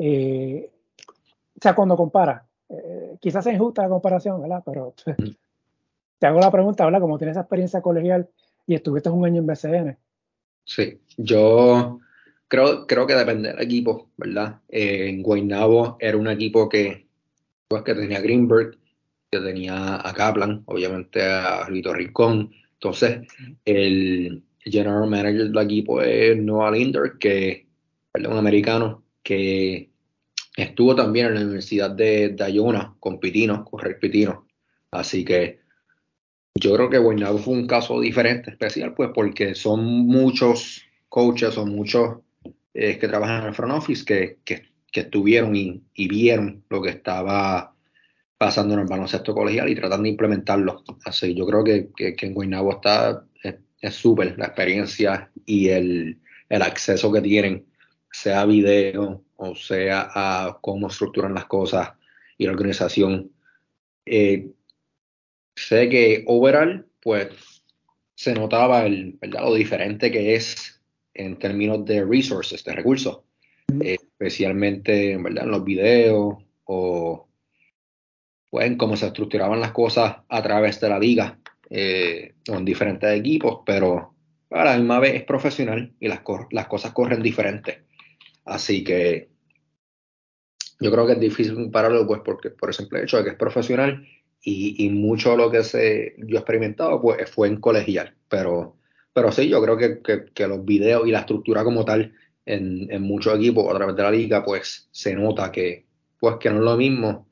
Eh, 0.00 0.70
o 1.08 1.60
sea, 1.60 1.74
cuando 1.74 1.96
compara, 1.96 2.46
eh, 2.68 3.16
quizás 3.20 3.46
es 3.46 3.54
injusta 3.54 3.82
la 3.82 3.88
comparación, 3.88 4.40
¿verdad? 4.40 4.62
Pero 4.64 4.94
te 6.18 6.26
hago 6.26 6.40
la 6.40 6.50
pregunta, 6.50 6.84
¿verdad? 6.84 7.00
Como 7.00 7.18
tienes 7.18 7.34
esa 7.34 7.40
experiencia 7.40 7.80
colegial 7.80 8.28
y 8.66 8.74
estuviste 8.74 9.08
un 9.10 9.24
año 9.24 9.40
en 9.40 9.46
BCN. 9.46 9.96
Sí, 10.64 11.00
yo 11.16 12.00
creo, 12.48 12.86
creo 12.86 13.06
que 13.06 13.14
depende 13.14 13.48
del 13.48 13.62
equipo, 13.62 14.08
¿verdad? 14.16 14.60
Eh, 14.68 15.08
en 15.08 15.22
Guaynabo 15.22 15.96
era 16.00 16.16
un 16.16 16.28
equipo 16.28 16.68
que, 16.68 17.06
pues, 17.68 17.82
que 17.82 17.94
tenía 17.94 18.20
Greenberg, 18.20 18.76
que 19.30 19.40
tenía 19.40 20.06
a 20.06 20.12
Kaplan, 20.14 20.62
obviamente 20.66 21.22
a 21.22 21.68
Lito 21.68 21.92
Rincón. 21.92 22.52
Entonces, 22.74 23.20
el 23.64 24.42
general 24.58 25.08
manager 25.08 25.50
del 25.50 25.64
equipo 25.64 26.02
es 26.02 26.36
Noah 26.36 26.70
Linder, 26.70 27.12
que 27.18 27.66
es 28.14 28.26
un 28.26 28.36
americano 28.36 29.04
que 29.22 29.90
estuvo 30.56 30.94
también 30.94 31.26
en 31.26 31.34
la 31.34 31.40
Universidad 31.42 31.90
de, 31.90 32.30
Dayona 32.30 32.94
con 32.98 33.20
Pitino, 33.20 33.64
correr 33.64 33.98
Pitino. 33.98 34.46
Así 34.90 35.24
que 35.24 35.60
yo 36.54 36.74
creo 36.74 36.88
que 36.88 36.98
Guaynabo 36.98 37.38
fue 37.38 37.54
un 37.54 37.66
caso 37.66 38.00
diferente, 38.00 38.50
especial, 38.50 38.94
pues 38.94 39.10
porque 39.14 39.54
son 39.54 39.84
muchos 39.84 40.82
coaches 41.08 41.58
o 41.58 41.66
muchos 41.66 42.18
eh, 42.72 42.98
que 42.98 43.08
trabajan 43.08 43.42
en 43.42 43.48
el 43.48 43.54
front 43.54 43.74
office 43.74 44.04
que, 44.04 44.38
que, 44.44 44.74
estuvieron 44.92 45.54
y, 45.54 45.82
vieron 45.94 46.64
lo 46.70 46.80
que 46.80 46.88
estaba 46.88 47.75
pasando 48.38 48.74
en 48.74 48.80
el 48.80 48.86
baloncesto 48.86 49.34
colegial 49.34 49.68
y 49.68 49.74
tratando 49.74 50.04
de 50.04 50.10
implementarlo. 50.10 50.84
Así 51.04 51.34
yo 51.34 51.46
creo 51.46 51.64
que, 51.64 51.88
que, 51.94 52.26
en 52.26 52.34
Guaynabo 52.34 52.72
está 52.72 53.24
es 53.80 53.94
súper 53.94 54.38
la 54.38 54.46
experiencia 54.46 55.30
y 55.44 55.68
el, 55.68 56.18
el 56.48 56.62
acceso 56.62 57.12
que 57.12 57.20
tienen, 57.20 57.66
sea 58.10 58.44
video, 58.44 59.22
o 59.36 59.54
sea 59.54 60.10
a 60.14 60.58
cómo 60.60 60.88
estructuran 60.88 61.34
las 61.34 61.46
cosas 61.46 61.90
y 62.38 62.46
la 62.46 62.52
organización. 62.52 63.30
Eh, 64.04 64.50
sé 65.54 65.88
que 65.88 66.24
overall, 66.26 66.86
pues 67.00 67.28
se 68.14 68.34
notaba 68.34 68.86
el, 68.86 69.18
¿verdad? 69.20 69.42
lo 69.42 69.54
diferente 69.54 70.10
que 70.10 70.34
es 70.34 70.80
en 71.14 71.38
términos 71.38 71.84
de 71.84 72.04
resources, 72.04 72.64
de 72.64 72.72
recursos, 72.72 73.20
eh, 73.80 73.96
especialmente 74.00 75.16
¿verdad? 75.16 75.44
en 75.44 75.50
los 75.50 75.64
videos 75.64 76.36
o 76.64 77.25
pues, 78.50 78.66
en 78.66 78.76
cómo 78.76 78.96
se 78.96 79.06
estructuraban 79.06 79.60
las 79.60 79.72
cosas 79.72 80.16
a 80.28 80.42
través 80.42 80.80
de 80.80 80.88
la 80.88 80.98
liga, 80.98 81.38
eh, 81.68 82.34
en 82.46 82.64
diferentes 82.64 83.10
equipos, 83.10 83.60
pero 83.66 84.14
a 84.50 84.64
la 84.64 84.76
misma 84.76 85.00
vez 85.00 85.14
es 85.14 85.24
profesional 85.24 85.92
y 85.98 86.08
las, 86.08 86.20
las 86.50 86.66
cosas 86.66 86.92
corren 86.92 87.22
diferentes. 87.22 87.78
Así 88.44 88.84
que 88.84 89.28
yo 90.78 90.92
creo 90.92 91.06
que 91.06 91.14
es 91.14 91.20
difícil 91.20 91.54
compararlo, 91.54 92.06
pues, 92.06 92.20
porque 92.24 92.50
por 92.50 92.70
el 92.70 93.02
hecho 93.02 93.16
de 93.16 93.24
que 93.24 93.30
es 93.30 93.36
profesional 93.36 94.06
y, 94.42 94.88
mucho 94.90 95.32
de 95.32 95.36
lo 95.38 95.50
que 95.50 95.64
se, 95.64 96.14
yo 96.18 96.36
he 96.36 96.38
experimentado 96.38 97.00
pues, 97.00 97.28
fue 97.28 97.48
en 97.48 97.56
colegial. 97.56 98.14
Pero, 98.28 98.76
pero 99.12 99.32
sí, 99.32 99.48
yo 99.48 99.60
creo 99.62 99.76
que, 99.76 100.00
que, 100.32 100.46
los 100.46 100.64
videos 100.64 101.06
y 101.06 101.10
la 101.10 101.20
estructura 101.20 101.64
como 101.64 101.84
tal 101.84 102.14
en, 102.44 102.86
en, 102.90 103.02
muchos 103.02 103.34
equipos 103.34 103.68
a 103.68 103.76
través 103.76 103.96
de 103.96 104.02
la 104.02 104.10
liga, 104.10 104.44
pues 104.44 104.88
se 104.92 105.16
nota 105.16 105.50
que, 105.50 105.86
pues, 106.20 106.36
que 106.36 106.50
no 106.50 106.58
es 106.58 106.62
lo 106.62 106.76
mismo, 106.76 107.25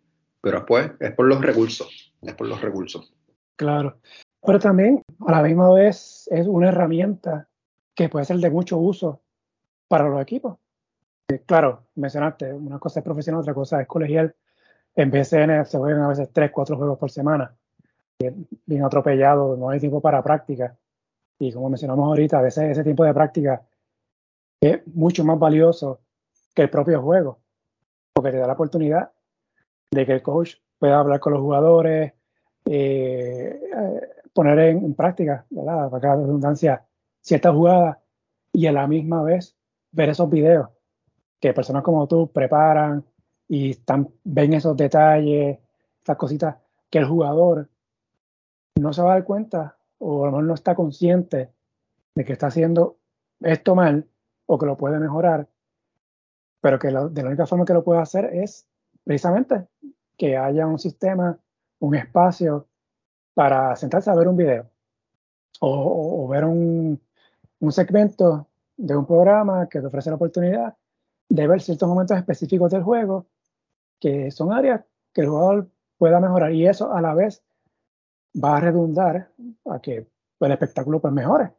pero 0.45 0.67
pues 0.67 0.93
es 1.01 1.13
por 1.13 1.27
los 1.27 1.41
recursos, 1.41 2.13
es 2.21 2.35
por 2.35 2.47
los 2.47 2.61
recursos. 2.61 3.15
Claro, 3.57 3.97
pero 4.45 4.59
también 4.59 5.03
a 5.27 5.33
la 5.33 5.43
misma 5.43 5.73
vez 5.73 6.29
es 6.31 6.47
una 6.47 6.69
herramienta 6.69 7.49
que 7.95 8.11
puede 8.11 8.27
ser 8.27 8.37
de 8.37 8.51
mucho 8.51 8.77
uso 8.77 9.23
para 9.89 10.07
los 10.07 10.21
equipos. 10.21 10.59
Eh, 11.29 11.41
claro, 11.47 11.85
mencionaste, 11.95 12.53
una 12.53 12.79
cosa 12.79 13.01
es 13.01 13.05
profesional, 13.05 13.41
otra 13.41 13.55
cosa 13.55 13.81
es 13.81 13.87
colegial. 13.87 14.35
En 14.95 15.11
BCN 15.11 15.65
se 15.65 15.79
juegan 15.79 16.03
a 16.03 16.09
veces 16.09 16.29
tres, 16.31 16.51
cuatro 16.51 16.77
juegos 16.77 16.99
por 16.99 17.11
semana. 17.11 17.57
Bien 18.67 18.85
atropellado, 18.85 19.57
no 19.57 19.71
hay 19.71 19.81
tiempo 19.81 20.03
para 20.03 20.23
práctica. 20.23 20.77
Y 21.39 21.53
como 21.53 21.71
mencionamos 21.71 22.07
ahorita, 22.07 22.39
a 22.39 22.43
veces 22.43 22.71
ese 22.71 22.85
tiempo 22.85 23.03
de 23.05 23.15
práctica 23.15 23.63
es 24.61 24.87
mucho 24.89 25.25
más 25.25 25.39
valioso 25.39 26.01
que 26.55 26.63
el 26.63 26.71
propio 26.71 27.01
juego, 27.01 27.39
porque 28.13 28.31
te 28.31 28.37
da 28.37 28.47
la 28.47 28.53
oportunidad 28.53 29.14
de 29.95 30.07
que 30.07 30.13
el 30.13 30.23
coach 30.23 30.57
pueda 30.79 30.99
hablar 30.99 31.21
con 31.21 31.33
los 31.33 31.43
jugadores, 31.43 32.13
eh, 32.67 33.61
poner 34.33 34.59
en, 34.59 34.95
práctica, 34.95 35.47
¿verdad? 35.51 35.91
Para 35.91 36.09
la 36.09 36.17
redundancia, 36.17 36.85
ciertas 37.21 37.55
jugadas 37.55 37.99
y 38.53 38.67
a 38.67 38.73
la 38.73 38.87
misma 38.87 39.23
vez 39.23 39.57
ver 39.93 40.11
esos 40.11 40.29
videos 40.29 40.69
que 41.41 41.55
personas 41.55 41.83
como 41.83 42.07
tú 42.07 42.31
preparan 42.31 43.05
y 43.49 43.71
están, 43.71 44.09
ven 44.25 44.55
esos 44.55 44.77
detalles, 44.77 45.59
estas 45.99 46.17
cositas 46.17 46.57
que 46.91 46.99
el 46.99 47.07
jugador 47.07 47.69
no 48.77 48.93
se 48.93 49.03
va 49.03 49.13
a 49.13 49.15
dar 49.15 49.25
cuenta 49.25 49.77
o 49.99 50.23
a 50.23 50.27
lo 50.27 50.33
mejor 50.33 50.45
no 50.45 50.55
está 50.55 50.75
consciente 50.75 51.53
de 52.15 52.25
que 52.25 52.33
está 52.33 52.49
haciendo 52.49 52.99
esto 53.41 53.75
mal 53.75 54.09
o 54.47 54.59
que 54.59 54.67
lo 54.67 54.77
puede 54.77 54.99
mejorar, 54.99 55.49
pero 56.61 56.79
que 56.79 56.89
de 56.89 57.23
la 57.23 57.29
única 57.29 57.47
forma 57.47 57.65
que 57.65 57.75
lo 57.75 57.85
puede 57.85 58.01
hacer 58.01 58.27
es 58.33 58.67
precisamente 59.05 59.67
que 60.17 60.37
haya 60.37 60.67
un 60.67 60.79
sistema, 60.79 61.39
un 61.81 61.95
espacio 61.95 62.67
para 63.35 63.77
sentarse 63.77 64.11
a 64.11 64.15
ver 64.15 64.29
un 64.29 64.37
video 64.37 64.71
o, 65.61 66.29
ver 66.29 66.45
un, 66.45 67.01
segmento 67.71 68.49
de 68.77 68.97
un 68.97 69.07
programa 69.07 69.69
que 69.69 69.81
te 69.81 69.87
ofrece 69.87 70.11
la 70.11 70.17
oportunidad 70.17 70.77
de 71.29 71.47
ver 71.47 71.61
ciertos 71.63 71.89
momentos 71.89 72.17
específicos 72.17 72.71
del 72.71 72.83
juego 72.83 73.27
que 73.99 74.31
son 74.31 74.53
áreas 74.53 74.85
que 75.13 75.23
el 75.23 75.29
jugador 75.29 75.71
pueda 75.97 76.21
mejorar 76.21 76.53
y 76.53 76.67
eso 76.67 76.93
a 76.93 77.01
la 77.01 77.15
vez 77.15 77.43
va 78.43 78.57
a 78.57 78.61
redundar 78.61 79.31
a 79.65 79.81
que 79.81 80.07
el 80.41 80.53
espectáculo 80.53 81.01
pues 81.01 81.15
mejore 81.15 81.53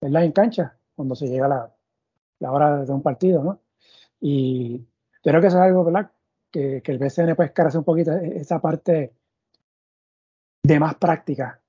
en 0.00 0.32
cancha 0.32 0.76
cuando 0.94 1.14
se 1.14 1.28
llega 1.28 1.48
la, 1.48 1.74
la 2.38 2.52
hora 2.52 2.84
de 2.84 2.92
un 2.92 3.02
partido 3.02 3.44
¿no? 3.44 3.60
y 4.20 4.86
creo 5.22 5.40
que 5.40 5.48
eso 5.48 5.58
es 5.58 5.62
algo 5.62 5.84
¿verdad? 5.84 6.10
Que, 6.52 6.82
que 6.82 6.92
el 6.92 6.98
BCN 6.98 7.34
puede 7.34 7.48
escarce 7.48 7.78
un 7.78 7.84
poquito 7.84 8.12
e, 8.12 8.36
esa 8.36 8.60
parte 8.60 9.14
de 10.62 10.78
más 10.78 10.94
práctica 10.96 11.60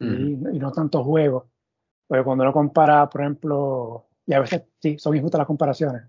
y, 0.00 0.36
no 0.58 0.72
tanto 0.72 1.04
juego. 1.04 1.48
Porque 2.06 2.24
cuando 2.24 2.44
uno 2.44 2.52
compara, 2.52 3.08
por 3.08 3.20
ejemplo, 3.20 4.06
y 4.26 4.32
a 4.32 4.40
veces 4.40 4.62
sí, 4.80 4.98
son 4.98 5.14
injustas 5.16 5.38
las 5.40 5.46
comparaciones, 5.46 6.04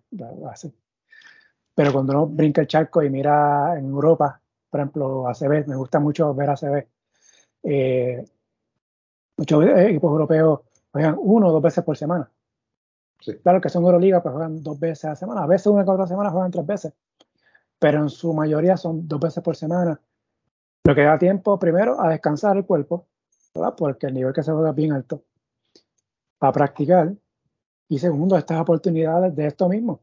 pero 1.76 1.92
cuando 1.92 2.14
uno 2.14 2.28
brinca 2.28 2.62
el 2.62 2.68
charco 2.68 3.04
y 3.04 3.10
mira 3.10 3.78
en 3.78 3.86
Europa, 3.86 4.40
por 4.70 4.80
ejemplo, 4.80 5.28
ACB, 5.28 5.68
me 5.68 5.76
gusta 5.76 6.00
mucho 6.00 6.34
ver 6.34 6.50
ACB, 6.50 6.88
eh, 7.64 8.26
muchos 9.38 9.66
equipos 9.66 10.12
europeos 10.12 10.62
juegan 10.92 11.16
uno 11.20 11.48
o 11.48 11.52
dos 11.52 11.62
veces 11.62 11.84
por 11.84 11.98
semana. 11.98 12.30
Claro 13.42 13.62
que 13.62 13.70
son 13.70 13.84
Euroliga, 13.84 14.22
pues 14.22 14.34
juegan 14.34 14.62
dos 14.62 14.80
veces 14.80 15.06
a 15.06 15.10
la 15.10 15.16
semana. 15.16 15.44
A 15.44 15.48
veces 15.48 15.68
una 15.68 15.84
o 15.84 15.92
otra 15.92 16.08
semana 16.08 16.30
juegan 16.30 16.52
tres 16.52 16.66
veces. 16.66 16.94
Pero 17.80 18.02
en 18.02 18.10
su 18.10 18.34
mayoría 18.34 18.78
son 18.78 19.08
dos 19.08 19.20
veces 19.20 19.44
por 19.44 19.56
semana. 19.56 20.00
Lo 20.86 20.96
que 20.96 21.04
da 21.04 21.18
tiempo 21.18 21.58
primero 21.60 22.00
a 22.00 22.10
descansar 22.10 22.58
el 22.58 22.66
cuerpo, 22.66 23.08
¿verdad? 23.56 23.76
porque 23.78 24.08
el 24.08 24.14
nivel 24.14 24.34
que 24.34 24.44
se 24.44 24.52
juega 24.52 24.70
es 24.70 24.76
bien 24.76 24.92
alto, 24.92 25.24
a 26.40 26.52
practicar 26.52 27.14
y 27.90 28.00
segundo, 28.00 28.38
estas 28.38 28.60
oportunidades 28.60 29.36
de 29.36 29.46
esto 29.46 29.70
mismo, 29.70 30.02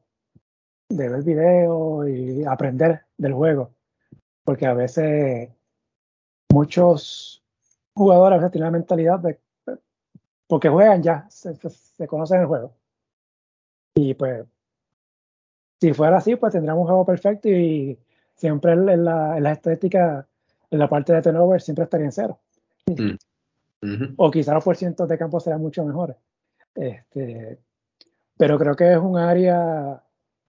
de 0.88 1.08
ver 1.08 1.22
videos 1.24 2.08
y 2.08 2.44
aprender 2.44 3.04
del 3.16 3.34
juego. 3.34 3.74
Porque 4.44 4.66
a 4.66 4.74
veces 4.74 5.50
muchos 6.52 7.42
jugadores 7.94 8.36
a 8.36 8.40
veces 8.40 8.52
tienen 8.52 8.72
la 8.72 8.78
mentalidad 8.78 9.18
de, 9.18 9.40
porque 10.46 10.68
juegan 10.68 11.02
ya, 11.02 11.26
se, 11.30 11.56
conocen 12.06 12.40
el 12.40 12.46
juego. 12.46 12.74
Y 13.94 14.14
pues, 14.14 14.46
si 15.80 15.94
fuera 15.94 16.18
así, 16.18 16.36
pues 16.36 16.52
tendríamos 16.52 16.82
un 16.82 16.88
juego 16.88 17.06
perfecto 17.06 17.48
y 17.48 17.98
siempre 18.34 18.72
en 18.72 19.04
la, 19.04 19.36
en 19.36 19.42
la 19.42 19.52
estética, 19.52 20.26
en 20.70 20.78
la 20.78 20.88
parte 20.88 21.12
de 21.12 21.22
turnover, 21.22 21.60
siempre 21.60 21.84
estaría 21.84 22.06
en 22.06 22.12
cero. 22.12 22.38
Mm. 22.86 23.16
O 24.18 24.30
quizás 24.30 24.54
los 24.54 24.64
porcientos 24.64 25.08
de 25.08 25.16
campo 25.16 25.40
sean 25.40 25.58
mucho 25.58 25.82
mejores. 25.82 26.14
Este, 26.74 27.58
pero 28.36 28.58
creo 28.58 28.76
que 28.76 28.92
es 28.92 28.98
un 28.98 29.16
área 29.16 30.02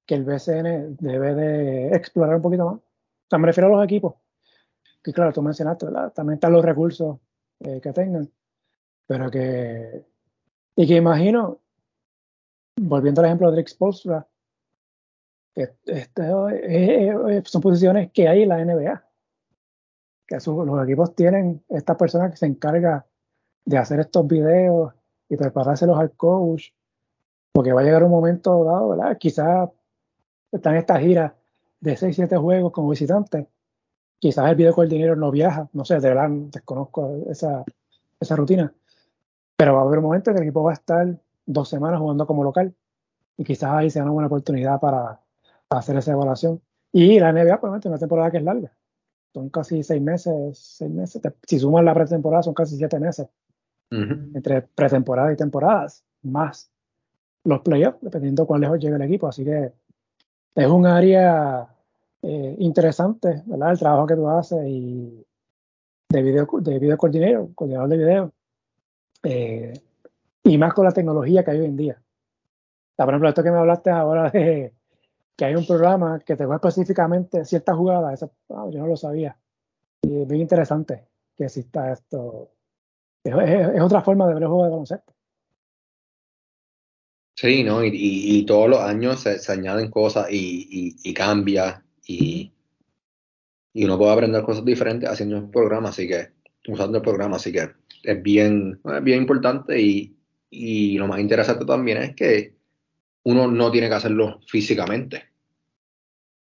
que 0.05 0.15
el 0.15 0.25
BCN 0.25 0.97
debe 0.99 1.33
de 1.33 1.95
explorar 1.95 2.35
un 2.35 2.41
poquito 2.41 2.65
más. 2.65 2.81
O 3.31 3.39
me 3.39 3.47
refiero 3.47 3.67
a 3.67 3.77
los 3.77 3.85
equipos, 3.85 4.15
que 5.01 5.13
claro, 5.13 5.31
tú 5.31 5.41
mencionaste, 5.41 5.87
también 6.13 6.33
están 6.33 6.51
los 6.51 6.65
recursos 6.65 7.19
eh, 7.61 7.79
que 7.81 7.93
tengan, 7.93 8.29
pero 9.07 9.31
que, 9.31 10.05
y 10.75 10.85
que 10.85 10.97
imagino, 10.97 11.59
volviendo 12.75 13.21
al 13.21 13.27
ejemplo 13.27 13.49
de 13.49 13.55
Drix 13.55 13.73
Polstra, 13.75 14.27
este, 15.55 16.23
eh, 16.23 17.09
eh, 17.09 17.41
son 17.45 17.61
posiciones 17.61 18.11
que 18.11 18.27
hay 18.27 18.43
en 18.43 18.49
la 18.49 18.63
NBA, 18.63 19.03
que 20.27 20.35
los 20.35 20.83
equipos 20.83 21.15
tienen 21.15 21.63
esta 21.69 21.97
persona 21.97 22.29
que 22.29 22.37
se 22.37 22.45
encarga 22.45 23.05
de 23.65 23.77
hacer 23.77 23.99
estos 23.99 24.25
videos 24.27 24.93
y 25.29 25.35
preparárselos 25.35 25.99
al 25.99 26.11
coach, 26.11 26.69
porque 27.51 27.73
va 27.73 27.81
a 27.81 27.83
llegar 27.83 28.03
un 28.03 28.11
momento 28.11 28.63
dado, 28.63 28.89
¿verdad? 28.89 29.17
Quizás 29.17 29.69
están 30.51 30.75
estas 30.75 30.99
giras 31.01 31.33
de 31.79 31.97
6, 31.97 32.15
7 32.15 32.37
juegos 32.37 32.71
como 32.71 32.89
visitante, 32.89 33.47
quizás 34.19 34.49
el 34.49 34.55
video 34.55 34.73
dinero 34.85 35.15
no 35.15 35.31
viaja, 35.31 35.69
no 35.73 35.83
sé, 35.83 35.99
de 35.99 36.09
verdad 36.09 36.29
desconozco 36.29 37.23
esa, 37.29 37.63
esa 38.19 38.35
rutina, 38.35 38.73
pero 39.57 39.75
va 39.75 39.81
a 39.81 39.83
haber 39.83 39.99
un 39.99 40.05
momento 40.05 40.29
en 40.29 40.35
que 40.35 40.41
el 40.41 40.47
equipo 40.47 40.63
va 40.63 40.71
a 40.71 40.75
estar 40.75 41.17
dos 41.45 41.69
semanas 41.69 41.99
jugando 41.99 42.25
como 42.25 42.43
local. 42.43 42.73
Y 43.37 43.43
quizás 43.43 43.71
ahí 43.71 43.89
sea 43.89 44.03
una 44.03 44.11
buena 44.11 44.27
oportunidad 44.27 44.79
para, 44.79 45.20
hacer 45.77 45.97
esa 45.97 46.11
evaluación. 46.11 46.61
Y 46.91 47.19
la 47.19 47.31
NBA, 47.31 47.55
obviamente, 47.55 47.87
una 47.87 47.97
temporada 47.97 48.31
que 48.31 48.37
es 48.37 48.43
larga. 48.43 48.71
Son 49.33 49.49
casi 49.49 49.81
seis 49.83 50.01
meses, 50.01 50.57
seis 50.57 50.91
meses. 50.91 51.21
Si 51.47 51.59
suman 51.59 51.85
la 51.85 51.93
pretemporada, 51.93 52.43
son 52.43 52.53
casi 52.53 52.77
siete 52.77 52.99
meses. 52.99 53.27
Entre 53.89 54.61
pretemporada 54.61 55.33
y 55.33 55.35
temporadas, 55.35 56.05
más 56.21 56.71
los 57.43 57.59
playoffs, 57.59 57.99
dependiendo 58.01 58.45
cuán 58.45 58.61
lejos 58.61 58.79
llegue 58.79 58.95
el 58.95 59.01
equipo. 59.01 59.27
Así 59.27 59.43
que 59.43 59.73
es 60.55 60.67
un 60.67 60.85
área 60.85 61.67
eh, 62.21 62.55
interesante, 62.59 63.43
¿verdad? 63.45 63.71
El 63.71 63.79
trabajo 63.79 64.07
que 64.07 64.15
tú 64.15 64.29
haces 64.29 64.65
y 64.65 65.25
de 66.09 66.21
video, 66.21 66.47
de 66.59 66.79
video 66.79 66.97
coordinador, 66.97 67.53
coordinador 67.53 67.89
de 67.89 67.97
video. 67.97 68.31
Eh, 69.23 69.73
y 70.43 70.57
más 70.57 70.73
con 70.73 70.85
la 70.85 70.91
tecnología 70.91 71.43
que 71.43 71.51
hay 71.51 71.59
hoy 71.59 71.65
en 71.65 71.77
día. 71.77 72.01
Por 72.95 73.09
ejemplo, 73.09 73.29
esto 73.29 73.43
que 73.43 73.51
me 73.51 73.57
hablaste 73.57 73.89
ahora 73.89 74.29
de 74.29 74.73
que 75.41 75.45
hay 75.45 75.55
un 75.55 75.65
programa 75.65 76.19
que 76.19 76.35
te 76.35 76.45
juega 76.45 76.57
específicamente 76.57 77.45
ciertas 77.45 77.75
jugadas, 77.75 78.13
eso, 78.13 78.31
ah, 78.49 78.67
yo 78.71 78.77
no 78.77 78.85
lo 78.85 78.95
sabía. 78.95 79.35
Y 80.03 80.21
es 80.21 80.27
bien 80.27 80.41
interesante 80.41 81.07
que 81.35 81.45
exista 81.45 81.91
esto. 81.91 82.51
Es, 83.23 83.33
otra 83.81 84.03
forma 84.03 84.27
de 84.27 84.35
ver 84.35 84.43
el 84.43 84.49
juego 84.49 84.65
de 84.65 84.69
baloncesto. 84.69 85.11
Sí, 87.35 87.63
¿no? 87.63 87.83
Y, 87.83 88.45
todos 88.45 88.69
los 88.69 88.81
años 88.81 89.19
se, 89.21 89.51
añaden 89.51 89.89
cosas 89.89 90.27
y, 90.29 90.95
y, 91.01 91.13
cambia 91.15 91.83
y, 92.05 92.53
y 93.73 93.85
uno 93.85 93.97
puede 93.97 94.11
aprender 94.11 94.43
cosas 94.43 94.63
diferentes 94.63 95.09
haciendo 95.09 95.37
el 95.37 95.49
programa, 95.49 95.89
así 95.89 96.07
que, 96.07 96.33
usando 96.67 96.99
el 96.99 97.03
programa, 97.03 97.37
así 97.37 97.51
que 97.51 97.67
es 98.03 98.21
bien, 98.21 98.79
es 98.95 99.03
bien 99.03 99.23
importante 99.23 99.81
y, 99.81 100.15
y 100.51 100.99
lo 100.99 101.07
más 101.07 101.19
interesante 101.19 101.65
también 101.65 101.97
es 101.97 102.15
que 102.15 102.53
uno 103.23 103.47
no 103.47 103.71
tiene 103.71 103.89
que 103.89 103.95
hacerlo 103.95 104.39
físicamente. 104.45 105.30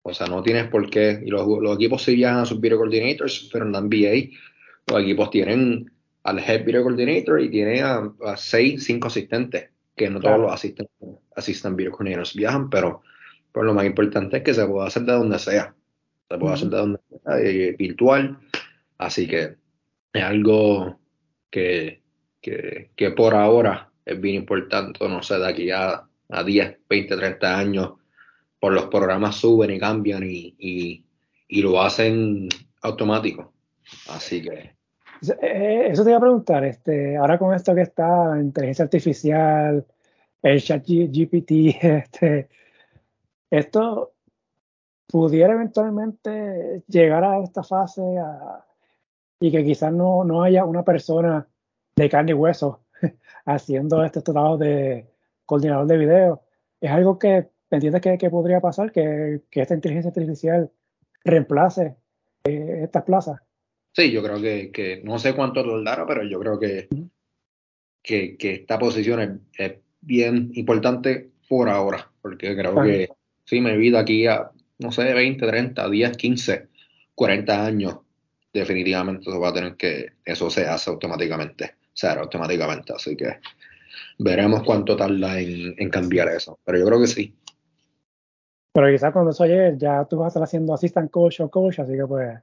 O 0.02 0.14
sea, 0.14 0.27
no 0.27 0.43
tienes 0.43 0.68
por 0.68 0.89
qué. 0.89 1.22
Y 1.24 1.31
los, 1.31 1.47
los 1.47 1.77
equipos 1.77 2.02
sí 2.02 2.14
viajan 2.14 2.40
a 2.40 2.47
sus 2.47 2.60
video 2.60 2.78
coordinators, 2.78 3.48
pero 3.52 3.64
en 3.64 3.72
la 3.72 3.81
NBA 3.81 4.31
los 4.86 5.02
equipos 5.02 5.31
tienen 5.31 5.90
al 6.22 6.39
head 6.39 6.64
video 6.64 6.82
coordinator 6.82 7.40
y 7.40 7.51
tienen 7.51 7.85
a, 7.85 8.36
seis, 8.36 8.85
cinco 8.85 9.09
asistentes, 9.09 9.70
que 9.97 10.10
no 10.10 10.20
todos 10.20 10.40
los 10.40 10.52
asistentes, 10.52 10.94
assistant 11.36 11.77
video 11.77 11.93
coordinators 11.93 12.35
viajan, 12.35 12.70
pero, 12.70 13.02
pero, 13.52 13.66
lo 13.66 13.74
más 13.74 13.86
importante 13.86 14.39
es 14.39 14.43
que 14.43 14.55
se 14.55 14.66
puede 14.66 14.86
hacer 14.86 15.02
de 15.02 15.12
donde 15.12 15.39
sea. 15.39 15.74
Se 16.28 16.39
puede 16.39 16.55
hacer 16.55 16.68
de 16.68 16.77
donde 16.77 17.01
sea, 17.09 17.40
eh, 17.40 17.77
virtual. 17.78 18.39
Así 18.98 19.27
que 19.27 19.56
es 20.12 20.22
algo 20.22 21.01
que, 21.51 22.02
que, 22.40 22.90
que 22.97 23.10
por 23.10 23.35
ahora 23.35 23.90
es 24.05 24.20
bien 24.20 24.36
importante, 24.36 25.09
no 25.09 25.22
sé, 25.22 25.39
de 25.39 25.48
aquí 25.48 25.70
a 25.70 26.06
a 26.31 26.44
10, 26.44 26.78
20, 26.89 27.16
30 27.16 27.59
años, 27.59 27.93
por 28.60 28.72
los 28.72 28.86
programas 28.86 29.36
suben 29.36 29.70
y 29.70 29.78
cambian 29.78 30.22
y, 30.24 31.04
lo 31.48 31.82
hacen 31.82 32.48
automático. 32.82 33.52
Así 34.08 34.42
que. 34.42 34.76
Eh, 35.42 35.88
eso 35.90 36.04
te 36.04 36.10
iba 36.10 36.18
a 36.18 36.20
preguntar, 36.20 36.64
este, 36.64 37.16
ahora 37.16 37.38
con 37.38 37.54
esto 37.54 37.74
que 37.74 37.82
está, 37.82 38.38
inteligencia 38.40 38.84
artificial, 38.84 39.84
el 40.42 40.62
chat 40.62 40.86
GPT, 40.86 41.50
este, 41.82 42.48
esto 43.50 44.12
pudiera 45.08 45.54
eventualmente 45.54 46.84
llegar 46.86 47.24
a 47.24 47.42
esta 47.42 47.62
fase 47.64 48.02
y 49.40 49.50
que 49.50 49.64
quizás 49.64 49.92
no, 49.92 50.24
no 50.24 50.42
haya 50.42 50.64
una 50.64 50.84
persona 50.84 51.48
de 51.96 52.08
carne 52.08 52.30
y 52.30 52.34
hueso 52.34 52.84
haciendo 53.44 54.04
este 54.04 54.22
trabajo 54.22 54.56
de, 54.56 55.10
coordinador 55.50 55.86
de 55.88 55.98
video. 55.98 56.42
Es 56.80 56.92
algo 56.92 57.18
que, 57.18 57.28
¿me 57.28 57.48
entiendes 57.76 58.02
que, 58.02 58.30
podría 58.30 58.60
pasar? 58.60 58.92
Que, 58.92 59.40
esta 59.51 59.74
inteligencia 59.74 60.10
artificial 60.10 60.70
reemplace 61.24 61.97
eh, 62.44 62.80
estas 62.82 63.05
plazas. 63.05 63.40
Sí, 63.92 64.10
yo 64.10 64.22
creo 64.22 64.40
que, 64.40 65.01
no 65.05 65.18
sé 65.18 65.34
cuánto 65.34 65.82
dará, 65.82 66.06
pero 66.06 66.24
yo 66.24 66.38
creo 66.40 66.59
que, 66.59 66.88
que, 68.02 68.36
esta 68.40 68.78
posición 68.78 69.42
es, 69.56 69.74
bien 70.02 70.51
importante 70.55 71.30
por 71.48 71.68
ahora, 71.68 72.10
porque 72.22 72.56
creo 72.56 72.82
que 72.82 73.10
sí, 73.44 73.60
mi 73.60 73.76
vida 73.76 74.01
aquí 74.01 74.26
a, 74.26 74.51
no 74.78 74.92
sé, 74.92 75.12
20, 75.12 75.47
30, 75.47 75.90
10, 75.90 76.16
15, 76.16 76.68
40 77.14 77.66
años, 77.66 77.97
definitivamente 78.52 79.30
se 79.30 79.38
va 79.38 79.51
a 79.51 79.52
tener 79.52 79.74
que, 79.76 80.12
eso 80.24 80.48
se 80.48 80.66
hace 80.66 80.88
automáticamente, 80.88 81.74
se 81.92 82.06
hará 82.06 82.22
automáticamente, 82.22 82.94
así 82.94 83.14
que 83.14 83.40
veremos 84.18 84.62
cuánto 84.62 84.97
tarda 84.97 85.40
en, 85.40 85.90
cambiar 85.90 86.28
eso. 86.28 86.59
Pero 86.64 86.78
yo 86.78 86.86
creo 86.86 87.01
que 87.01 87.06
sí. 87.06 87.34
Pero 88.72 88.90
quizás 88.90 89.12
cuando 89.12 89.32
eso 89.32 89.47
llegue, 89.47 89.76
ya 89.76 90.05
tú 90.05 90.18
vas 90.18 90.26
a 90.26 90.28
estar 90.28 90.42
haciendo 90.42 90.74
assistant 90.74 91.10
coach 91.10 91.40
o 91.40 91.51
coach, 91.51 91.80
así 91.80 91.92
que 91.92 92.06
pues 92.06 92.38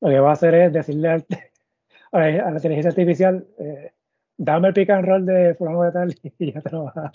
lo 0.00 0.08
que 0.08 0.20
va 0.20 0.30
a 0.30 0.32
hacer 0.34 0.54
es 0.54 0.72
decirle 0.72 1.08
al, 1.08 1.26
a, 2.12 2.20
la, 2.20 2.50
inteligencia 2.52 2.90
artificial, 2.90 3.46
eh, 3.58 3.92
dame 4.36 4.68
el 4.68 4.74
pick 4.74 4.90
and 4.90 5.06
roll 5.06 5.24
de 5.24 5.54
fulano 5.54 5.82
de 5.82 5.92
tal 5.92 6.14
y 6.38 6.52
ya 6.52 6.60
te 6.60 6.70
lo 6.70 6.84
va 6.84 6.92
a 6.96 7.12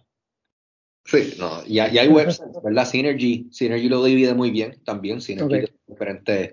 Sí, 1.05 1.35
no, 1.37 1.61
y, 1.67 1.79
hay 1.79 2.07
websites, 2.07 2.63
¿verdad? 2.63 2.85
Synergy, 2.85 3.49
Synergy 3.51 3.89
lo 3.89 4.03
divide 4.05 4.33
muy 4.33 4.51
bien 4.51 4.79
también, 4.85 5.19
Synergy 5.19 5.65
es 5.65 5.73
diferente, 5.85 6.51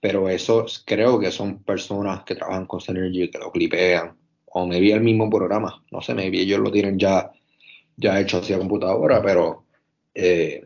pero 0.00 0.28
esos 0.28 0.82
creo 0.84 1.20
que 1.20 1.30
son 1.30 1.62
personas 1.62 2.24
que 2.24 2.34
trabajan 2.34 2.66
con 2.66 2.80
Synergy, 2.80 3.30
que 3.30 3.38
lo 3.38 3.52
clipean, 3.52 4.16
o 4.46 4.66
maybe 4.66 4.92
el 4.92 5.00
mismo 5.00 5.30
programa, 5.30 5.84
no 5.92 6.00
sé, 6.00 6.12
maybe 6.12 6.40
ellos 6.40 6.58
lo 6.58 6.72
tienen 6.72 6.98
ya, 6.98 7.30
ya 7.96 8.18
hecho 8.18 8.38
hacia 8.38 8.58
computadora, 8.58 9.22
pero 9.22 9.64
eh, 10.12 10.64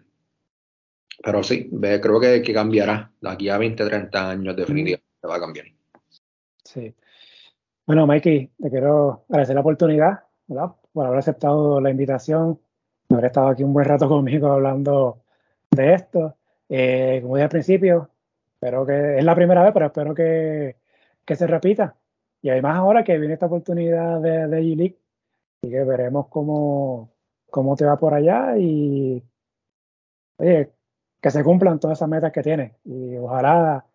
pero 1.22 1.42
sí, 1.42 1.70
creo 1.70 2.20
que, 2.20 2.42
que, 2.42 2.52
cambiará. 2.52 3.10
De 3.20 3.30
aquí 3.30 3.48
a 3.48 3.58
20, 3.58 3.84
30 3.84 4.30
años 4.30 4.56
definitivamente 4.56 5.28
va 5.28 5.36
a 5.36 5.40
cambiar. 5.40 5.66
Sí. 6.64 6.94
Bueno, 7.86 8.06
Mikey, 8.06 8.50
te 8.60 8.70
quiero 8.70 9.24
agradecer 9.28 9.54
la 9.54 9.60
oportunidad, 9.60 10.20
¿verdad? 10.46 10.72
Por 10.92 11.06
haber 11.06 11.18
aceptado 11.18 11.80
la 11.80 11.90
invitación, 11.90 12.58
por 13.06 13.18
haber 13.18 13.26
estado 13.26 13.48
aquí 13.48 13.62
un 13.62 13.72
buen 13.72 13.86
rato 13.86 14.08
conmigo 14.08 14.48
hablando 14.48 15.22
de 15.70 15.94
esto. 15.94 16.36
Eh, 16.68 17.20
como 17.22 17.36
dije 17.36 17.44
al 17.44 17.50
principio, 17.50 18.10
espero 18.54 18.86
que 18.86 19.18
es 19.18 19.24
la 19.24 19.34
primera 19.34 19.62
vez, 19.62 19.72
pero 19.72 19.86
espero 19.86 20.14
que, 20.14 20.76
que 21.24 21.36
se 21.36 21.46
repita. 21.46 21.96
Y 22.40 22.50
además 22.50 22.76
ahora 22.76 23.04
que 23.04 23.18
viene 23.18 23.34
esta 23.34 23.46
oportunidad 23.46 24.20
de, 24.20 24.48
de 24.48 24.60
G-League, 24.60 24.98
así 25.62 25.70
que 25.70 25.84
veremos 25.84 26.26
cómo, 26.28 27.12
cómo 27.50 27.76
te 27.76 27.84
va 27.84 27.96
por 27.96 28.14
allá 28.14 28.56
y 28.58 29.22
oye, 30.38 30.70
que 31.22 31.30
se 31.30 31.44
cumplan 31.44 31.78
todas 31.78 31.98
esas 31.98 32.08
metas 32.08 32.32
que 32.32 32.42
tienes. 32.42 32.72
Y 32.84 33.16
ojalá, 33.16 33.86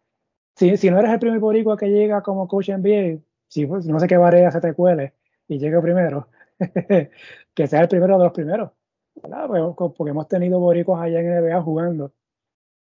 si, 0.56 0.78
si 0.78 0.90
no 0.90 0.98
eres 1.00 1.12
el 1.12 1.20
primer 1.20 1.40
boricua 1.40 1.78
que 1.78 1.90
llega 1.90 2.24
como 2.24 2.48
coach 2.48 2.70
NBA, 2.70 3.20
si 3.50 3.66
pues, 3.66 3.86
no 3.86 4.00
sé 4.00 4.08
qué 4.08 4.18
varía 4.18 4.50
se 4.50 4.62
te 4.62 4.74
cuele 4.74 5.14
y 5.48 5.60
llegue 5.60 5.80
primero, 5.82 6.30
que 7.54 7.68
sea 7.68 7.82
el 7.82 7.90
primero 7.90 8.18
de 8.18 8.24
los 8.24 8.34
primeros. 8.34 8.72
Pues, 9.14 9.62
porque 9.98 10.12
hemos 10.12 10.28
tenido 10.30 10.60
boricos 10.60 11.00
allá 11.00 11.20
en 11.20 11.44
NBA 11.44 11.62
jugando, 11.62 12.14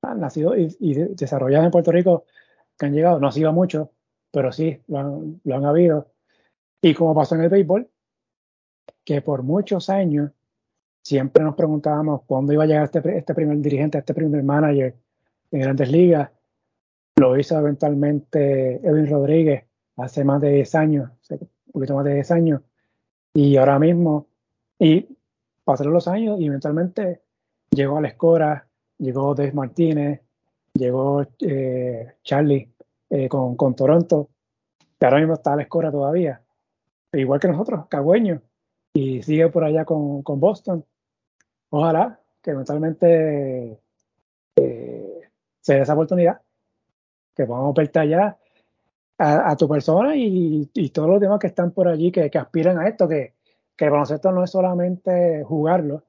han 0.02 0.20
nacido 0.20 0.56
y, 0.56 0.94
desarrollados 1.14 1.66
en 1.66 1.70
Puerto 1.70 1.92
Rico, 1.92 2.24
que 2.76 2.86
han 2.86 2.94
llegado, 2.94 3.20
no 3.20 3.28
ha 3.28 3.32
sido 3.32 3.52
mucho, 3.52 3.92
pero 4.32 4.50
sí, 4.50 4.82
lo 4.88 4.98
han, 4.98 5.40
lo 5.44 5.56
han 5.56 5.64
habido. 5.64 6.08
Y 6.80 6.94
como 6.94 7.14
pasó 7.14 7.36
en 7.36 7.42
el 7.42 7.48
béisbol, 7.48 7.88
que 9.04 9.22
por 9.22 9.44
muchos 9.44 9.88
años 9.88 10.32
siempre 11.02 11.42
nos 11.44 11.54
preguntábamos 11.54 12.22
cuándo 12.26 12.52
iba 12.52 12.64
a 12.64 12.66
llegar 12.66 12.84
este, 12.84 13.18
este 13.18 13.34
primer 13.34 13.58
dirigente, 13.58 13.98
este 13.98 14.14
primer 14.14 14.42
manager 14.42 14.94
en 15.50 15.60
grandes 15.60 15.90
ligas. 15.90 16.30
Lo 17.16 17.38
hizo 17.38 17.58
eventualmente 17.58 18.76
Edwin 18.76 19.08
Rodríguez 19.08 19.64
hace 19.96 20.24
más 20.24 20.40
de 20.40 20.50
10 20.50 20.74
años, 20.76 21.10
un 21.30 21.48
poquito 21.72 21.94
más 21.94 22.04
de 22.04 22.14
10 22.14 22.30
años. 22.30 22.62
Y 23.34 23.56
ahora 23.56 23.78
mismo, 23.78 24.28
y 24.78 25.06
pasaron 25.64 25.92
los 25.92 26.08
años 26.08 26.40
y 26.40 26.46
eventualmente 26.46 27.22
llegó 27.70 27.98
a 27.98 28.00
la 28.00 28.08
Escora, 28.08 28.68
llegó 28.98 29.34
Dave 29.34 29.52
Martínez, 29.52 30.20
llegó 30.74 31.26
eh, 31.40 32.14
Charlie 32.22 32.72
eh, 33.10 33.28
con, 33.28 33.56
con, 33.56 33.74
Toronto, 33.74 34.30
que 34.98 35.06
ahora 35.06 35.18
mismo 35.18 35.34
está 35.34 35.52
a 35.52 35.56
la 35.56 35.62
Escora 35.62 35.90
todavía, 35.90 36.42
igual 37.12 37.40
que 37.40 37.48
nosotros, 37.48 37.86
cagüeños, 37.88 38.40
y 38.94 39.22
sigue 39.22 39.48
por 39.48 39.64
allá 39.64 39.84
con, 39.84 40.22
con 40.22 40.40
Boston. 40.40 40.84
Ojalá 41.74 42.20
que 42.42 42.50
eventualmente 42.50 43.80
eh, 44.56 45.20
se 45.58 45.74
dé 45.74 45.80
esa 45.80 45.94
oportunidad, 45.94 46.42
que 47.34 47.46
podamos 47.46 47.74
verte 47.74 47.98
allá 47.98 48.36
a, 49.16 49.56
tu 49.56 49.66
persona 49.68 50.14
y, 50.14 50.66
todos 50.92 51.08
los 51.08 51.20
demás 51.20 51.38
que 51.38 51.46
están 51.46 51.70
por 51.70 51.88
allí 51.88 52.12
que, 52.12 52.30
que 52.30 52.38
aspiran 52.38 52.78
a 52.78 52.88
esto, 52.88 53.08
que, 53.08 53.34
que 53.74 53.86
el 53.86 53.90
baloncesto 53.90 54.32
no 54.32 54.44
es 54.44 54.50
solamente 54.50 55.44
jugarlo 55.44 56.04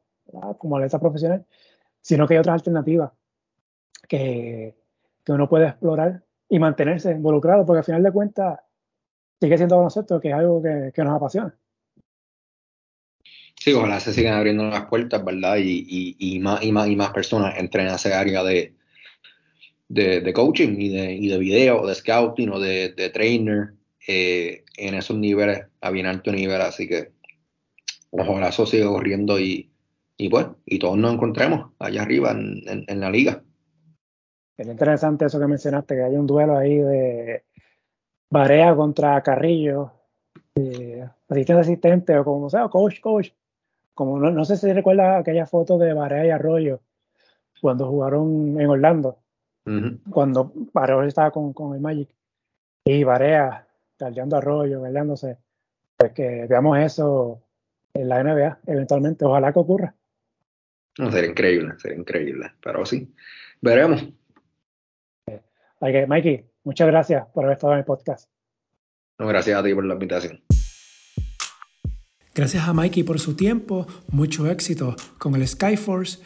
como 0.58 0.76
atleta 0.76 1.00
profesional, 1.00 1.46
sino 2.02 2.28
que 2.28 2.34
hay 2.34 2.40
otras 2.40 2.56
alternativas 2.56 3.12
que, 4.10 4.76
que, 5.24 5.32
uno 5.32 5.48
puede 5.48 5.68
explorar 5.68 6.24
y 6.50 6.60
mantenerse 6.60 7.12
involucrado, 7.12 7.66
porque 7.66 7.80
al 7.80 7.86
final 7.86 8.04
de 8.04 8.12
cuentas 8.12 8.60
sigue 9.40 9.56
siendo 9.56 9.78
baloncesto, 9.78 10.20
que 10.20 10.30
es 10.30 10.36
algo 10.36 10.62
que 10.62 11.04
nos 11.04 11.16
apasiona. 11.16 11.56
Sí, 13.56 13.72
ojalá 13.74 14.00
se 14.00 14.14
sigan 14.14 14.34
abriendo 14.34 14.66
las 14.66 14.88
puertas, 14.88 15.24
¿verdad? 15.24 15.58
Y, 15.58 15.86
y, 15.88 16.16
y, 16.20 16.40
más, 16.40 16.64
y, 16.64 16.72
más, 16.72 16.88
y 16.88 16.96
más 16.96 17.12
personas 17.12 17.58
entren 17.58 17.88
a 17.88 17.96
ese 17.96 18.14
área 18.14 18.44
de, 18.44 18.76
de, 19.88 20.22
de 20.22 20.34
coaching 20.34 20.76
y 20.80 20.90
de, 20.90 21.14
y 21.14 21.28
de 21.28 21.38
video, 21.38 21.86
de 21.86 21.96
scouting 21.96 22.50
o 22.50 22.60
de, 22.60 22.90
de 22.90 23.10
trainer 23.10 23.74
eh, 24.08 24.66
en 24.78 24.96
esos 24.96 25.18
niveles, 25.18 25.66
a 25.82 25.92
bien 25.92 26.08
alto 26.08 26.32
nivel. 26.32 26.62
Así 26.62 26.88
que 26.88 27.12
ojalá 28.12 28.50
eso 28.50 28.66
siga 28.66 28.88
corriendo 28.88 29.40
y, 29.40 29.72
y 30.18 30.30
pues, 30.30 30.48
y 30.66 30.80
todos 30.80 30.98
nos 30.98 31.14
encontremos 31.14 31.72
allá 31.80 32.02
arriba 32.02 32.32
en, 32.32 32.86
en, 32.88 33.00
la 33.00 33.10
liga. 33.10 33.44
Es 34.58 34.68
interesante 34.68 35.26
eso 35.26 35.40
que 35.40 35.48
mencionaste, 35.48 35.96
que 35.96 36.04
hay 36.04 36.16
un 36.16 36.28
duelo 36.28 36.58
ahí 36.58 36.78
de 36.78 37.44
Barea 38.30 38.76
contra 38.76 39.22
Carrillo, 39.22 39.92
asistente 41.28 41.62
asistente 41.62 42.18
o 42.18 42.24
como 42.24 42.50
sea, 42.50 42.68
coach, 42.68 43.00
coach. 43.00 43.30
Como 43.94 44.20
no, 44.20 44.32
no 44.32 44.46
sé 44.46 44.58
si 44.58 44.72
recuerda 44.74 45.18
aquella 45.18 45.46
foto 45.46 45.78
de 45.78 45.94
Barea 45.94 46.26
y 46.26 46.30
Arroyo 46.30 46.82
cuando 47.62 47.88
jugaron 47.88 48.60
en 48.60 48.68
Orlando 48.68 49.24
cuando 50.10 50.52
Barea 50.74 51.06
estaba 51.06 51.32
con, 51.32 51.54
con, 51.54 51.74
el 51.74 51.82
Magic 51.82 52.10
y 52.86 53.04
Barea 53.04 53.66
talleando 53.98 54.38
arroyo, 54.38 54.82
peleándose, 54.82 55.38
pues 55.96 56.12
que 56.12 56.46
veamos 56.50 56.78
eso 56.80 57.42
en 57.94 58.10
la 58.10 58.24
NBA 58.24 58.60
eventualmente, 58.68 59.26
ojalá 59.26 59.54
que 59.54 59.60
ocurra. 59.60 59.96
No, 60.98 61.12
sería 61.12 61.30
increíble, 61.30 61.74
sería 61.78 61.98
increíble, 61.98 62.52
pero 62.62 62.86
sí, 62.86 63.14
veremos. 63.62 64.06
Okay, 65.80 66.06
Mikey, 66.08 66.46
muchas 66.64 66.88
gracias 66.88 67.26
por 67.28 67.46
haber 67.46 67.56
estado 67.56 67.74
en 67.74 67.80
el 67.80 67.86
podcast. 67.86 68.30
No, 69.20 69.28
gracias 69.28 69.58
a 69.58 69.64
ti 69.64 69.74
por 69.74 69.86
la 69.86 69.94
invitación. 69.94 70.42
Gracias 72.36 72.68
a 72.68 72.74
Mikey 72.74 73.04
por 73.04 73.20
su 73.20 73.36
tiempo, 73.36 73.86
mucho 74.10 74.50
éxito 74.50 74.96
con 75.20 75.36
el 75.36 75.48
Skyforce 75.48 76.18